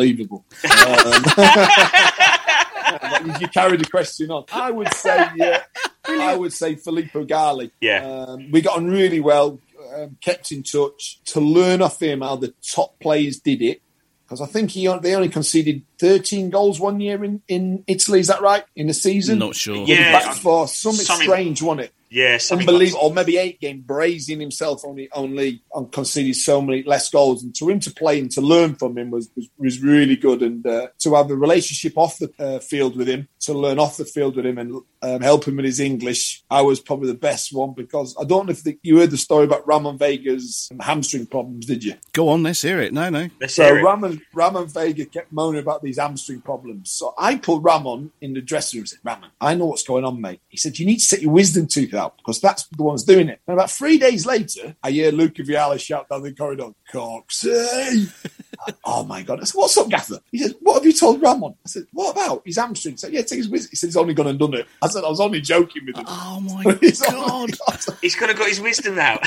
Um, 0.64 1.24
you, 3.26 3.34
you 3.40 3.48
carried 3.48 3.80
the 3.80 3.88
question 3.90 4.30
on. 4.30 4.44
I 4.52 4.70
would 4.70 4.92
say, 4.94 5.28
yeah, 5.36 5.62
I 6.04 6.36
would 6.36 6.52
say 6.52 6.74
Filippo 6.76 7.24
Galli. 7.24 7.70
Yeah. 7.80 8.04
Um, 8.04 8.50
we 8.50 8.60
got 8.60 8.76
on 8.76 8.86
really 8.88 9.20
well, 9.20 9.58
um, 9.94 10.16
kept 10.20 10.52
in 10.52 10.62
touch 10.62 11.20
to 11.26 11.40
learn 11.40 11.82
off 11.82 12.00
him 12.00 12.20
how 12.20 12.36
the 12.36 12.54
top 12.62 12.98
players 13.00 13.38
did 13.38 13.62
it. 13.62 13.82
Because 14.24 14.40
I 14.40 14.46
think 14.46 14.70
he 14.70 14.88
they 15.02 15.14
only 15.14 15.28
conceded 15.28 15.82
13 15.98 16.50
goals 16.50 16.80
one 16.80 16.98
year 16.98 17.22
in, 17.22 17.42
in 17.46 17.84
Italy. 17.86 18.18
Is 18.18 18.26
that 18.26 18.42
right? 18.42 18.64
In 18.74 18.88
the 18.88 18.94
season? 18.94 19.38
Not 19.38 19.54
sure. 19.54 19.86
Yeah, 19.86 20.20
the 20.20 20.26
back 20.26 20.36
four. 20.36 20.66
Something, 20.66 21.04
something- 21.04 21.28
strange, 21.28 21.62
wasn't 21.62 21.82
it? 21.82 21.92
Yeah, 22.08 22.38
something 22.38 22.68
Unbelievable, 22.68 23.00
or 23.02 23.12
maybe 23.12 23.36
eight 23.36 23.60
game, 23.60 23.82
brazing 23.86 24.40
himself 24.40 24.82
only 24.84 25.08
only 25.12 25.62
on 25.72 25.88
conceded 25.88 26.36
so 26.36 26.60
many 26.62 26.82
less 26.82 27.10
goals, 27.10 27.42
and 27.42 27.54
to 27.56 27.68
him 27.68 27.80
to 27.80 27.90
play 27.90 28.20
and 28.20 28.30
to 28.32 28.40
learn 28.40 28.74
from 28.74 28.96
him 28.96 29.10
was 29.10 29.28
was, 29.36 29.48
was 29.58 29.82
really 29.82 30.16
good, 30.16 30.42
and 30.42 30.66
uh, 30.66 30.88
to 31.00 31.14
have 31.14 31.30
a 31.30 31.36
relationship 31.36 31.96
off 31.96 32.18
the 32.18 32.32
uh, 32.38 32.58
field 32.60 32.96
with 32.96 33.08
him, 33.08 33.28
to 33.40 33.54
learn 33.54 33.78
off 33.78 33.96
the 33.96 34.04
field 34.04 34.36
with 34.36 34.46
him, 34.46 34.58
and 34.58 34.82
um, 35.02 35.20
help 35.20 35.46
him 35.46 35.56
with 35.56 35.64
his 35.64 35.80
English, 35.80 36.42
I 36.50 36.62
was 36.62 36.80
probably 36.80 37.08
the 37.08 37.18
best 37.18 37.52
one 37.52 37.74
because 37.74 38.16
I 38.20 38.24
don't 38.24 38.46
know 38.46 38.52
if 38.52 38.62
the, 38.62 38.78
you 38.82 38.98
heard 38.98 39.10
the 39.10 39.16
story 39.16 39.44
about 39.44 39.66
Ramon 39.66 39.98
Vega's 39.98 40.68
hamstring 40.80 41.26
problems, 41.26 41.66
did 41.66 41.84
you? 41.84 41.94
Go 42.12 42.28
on, 42.28 42.42
let's 42.42 42.62
hear 42.62 42.80
it. 42.80 42.92
No, 42.92 43.08
no. 43.10 43.28
Let's 43.40 43.54
So 43.54 43.64
hear 43.64 43.78
it. 43.78 43.82
Ramon, 43.82 44.20
Ramon 44.34 44.68
Vega 44.68 45.04
kept 45.06 45.32
moaning 45.32 45.60
about 45.60 45.82
these 45.82 45.98
hamstring 45.98 46.40
problems. 46.40 46.90
So 46.90 47.14
I 47.18 47.36
pulled 47.36 47.64
Ramon 47.64 48.10
in 48.20 48.34
the 48.34 48.40
dressing 48.40 48.78
room 48.78 48.82
and 48.82 48.88
said, 48.88 48.98
Ramon, 49.04 49.30
I 49.40 49.54
know 49.54 49.66
what's 49.66 49.84
going 49.84 50.04
on, 50.04 50.20
mate. 50.20 50.40
He 50.48 50.56
said, 50.56 50.78
you 50.78 50.86
need 50.86 50.98
to 50.98 51.06
set 51.06 51.22
your 51.22 51.32
wisdom 51.32 51.66
tooth 51.66 51.94
out 51.96 52.16
because 52.18 52.40
that's 52.40 52.64
the 52.68 52.82
one's 52.82 53.04
doing 53.04 53.28
it. 53.28 53.40
And 53.46 53.54
about 53.54 53.70
three 53.70 53.98
days 53.98 54.26
later, 54.26 54.76
I 54.82 54.90
hear 54.90 55.10
Luca 55.10 55.42
Vialli 55.42 55.80
shout 55.80 56.08
down 56.08 56.22
the 56.22 56.32
corridor, 56.34 56.70
Coxey. 56.92 58.12
oh 58.84 59.04
my 59.04 59.22
God. 59.22 59.40
I 59.40 59.44
said, 59.44 59.58
what's 59.58 59.76
up, 59.76 59.88
Gaffer? 59.88 60.20
He 60.30 60.38
said, 60.38 60.54
what 60.60 60.74
have 60.74 60.86
you 60.86 60.92
told 60.92 61.20
Ramon? 61.22 61.54
I 61.64 61.68
said, 61.68 61.84
what 61.92 62.12
about 62.12 62.42
his 62.44 62.56
hamstring? 62.58 62.94
He 62.94 62.98
said, 62.98 63.12
yeah, 63.12 63.22
take 63.22 63.38
his 63.38 63.48
wisdom. 63.48 63.70
He 63.70 63.76
said, 63.76 63.86
he's 63.88 63.96
only 63.96 64.14
gone 64.14 64.26
and 64.28 64.38
done 64.38 64.54
it. 64.54 64.66
I 64.82 64.88
said, 64.88 65.04
I 65.04 65.08
was 65.08 65.20
only 65.20 65.40
joking 65.40 65.86
with 65.86 65.96
him. 65.96 66.04
Oh 66.08 66.40
my 66.40 66.74
He's 66.80 67.00
god! 67.02 67.30
only- 67.30 67.52
He's 68.02 68.14
gonna 68.16 68.34
got 68.34 68.48
his 68.48 68.60
wisdom 68.60 68.98
out. 68.98 69.20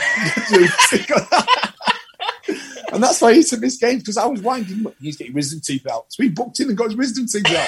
and 2.92 3.04
that's 3.04 3.22
why 3.22 3.34
he 3.34 3.44
took 3.44 3.60
this 3.60 3.78
game 3.78 4.00
because 4.00 4.18
I 4.18 4.26
was 4.26 4.42
winding 4.42 4.78
him 4.80 4.88
up. 4.88 4.96
He's 5.00 5.18
getting 5.18 5.34
wisdom 5.34 5.60
teeth 5.62 5.86
out. 5.88 6.06
So 6.10 6.24
he 6.24 6.30
booked 6.30 6.60
in 6.60 6.70
and 6.70 6.78
got 6.78 6.88
his 6.90 6.96
wisdom 6.96 7.28
teeth 7.28 7.46
out. 7.56 7.68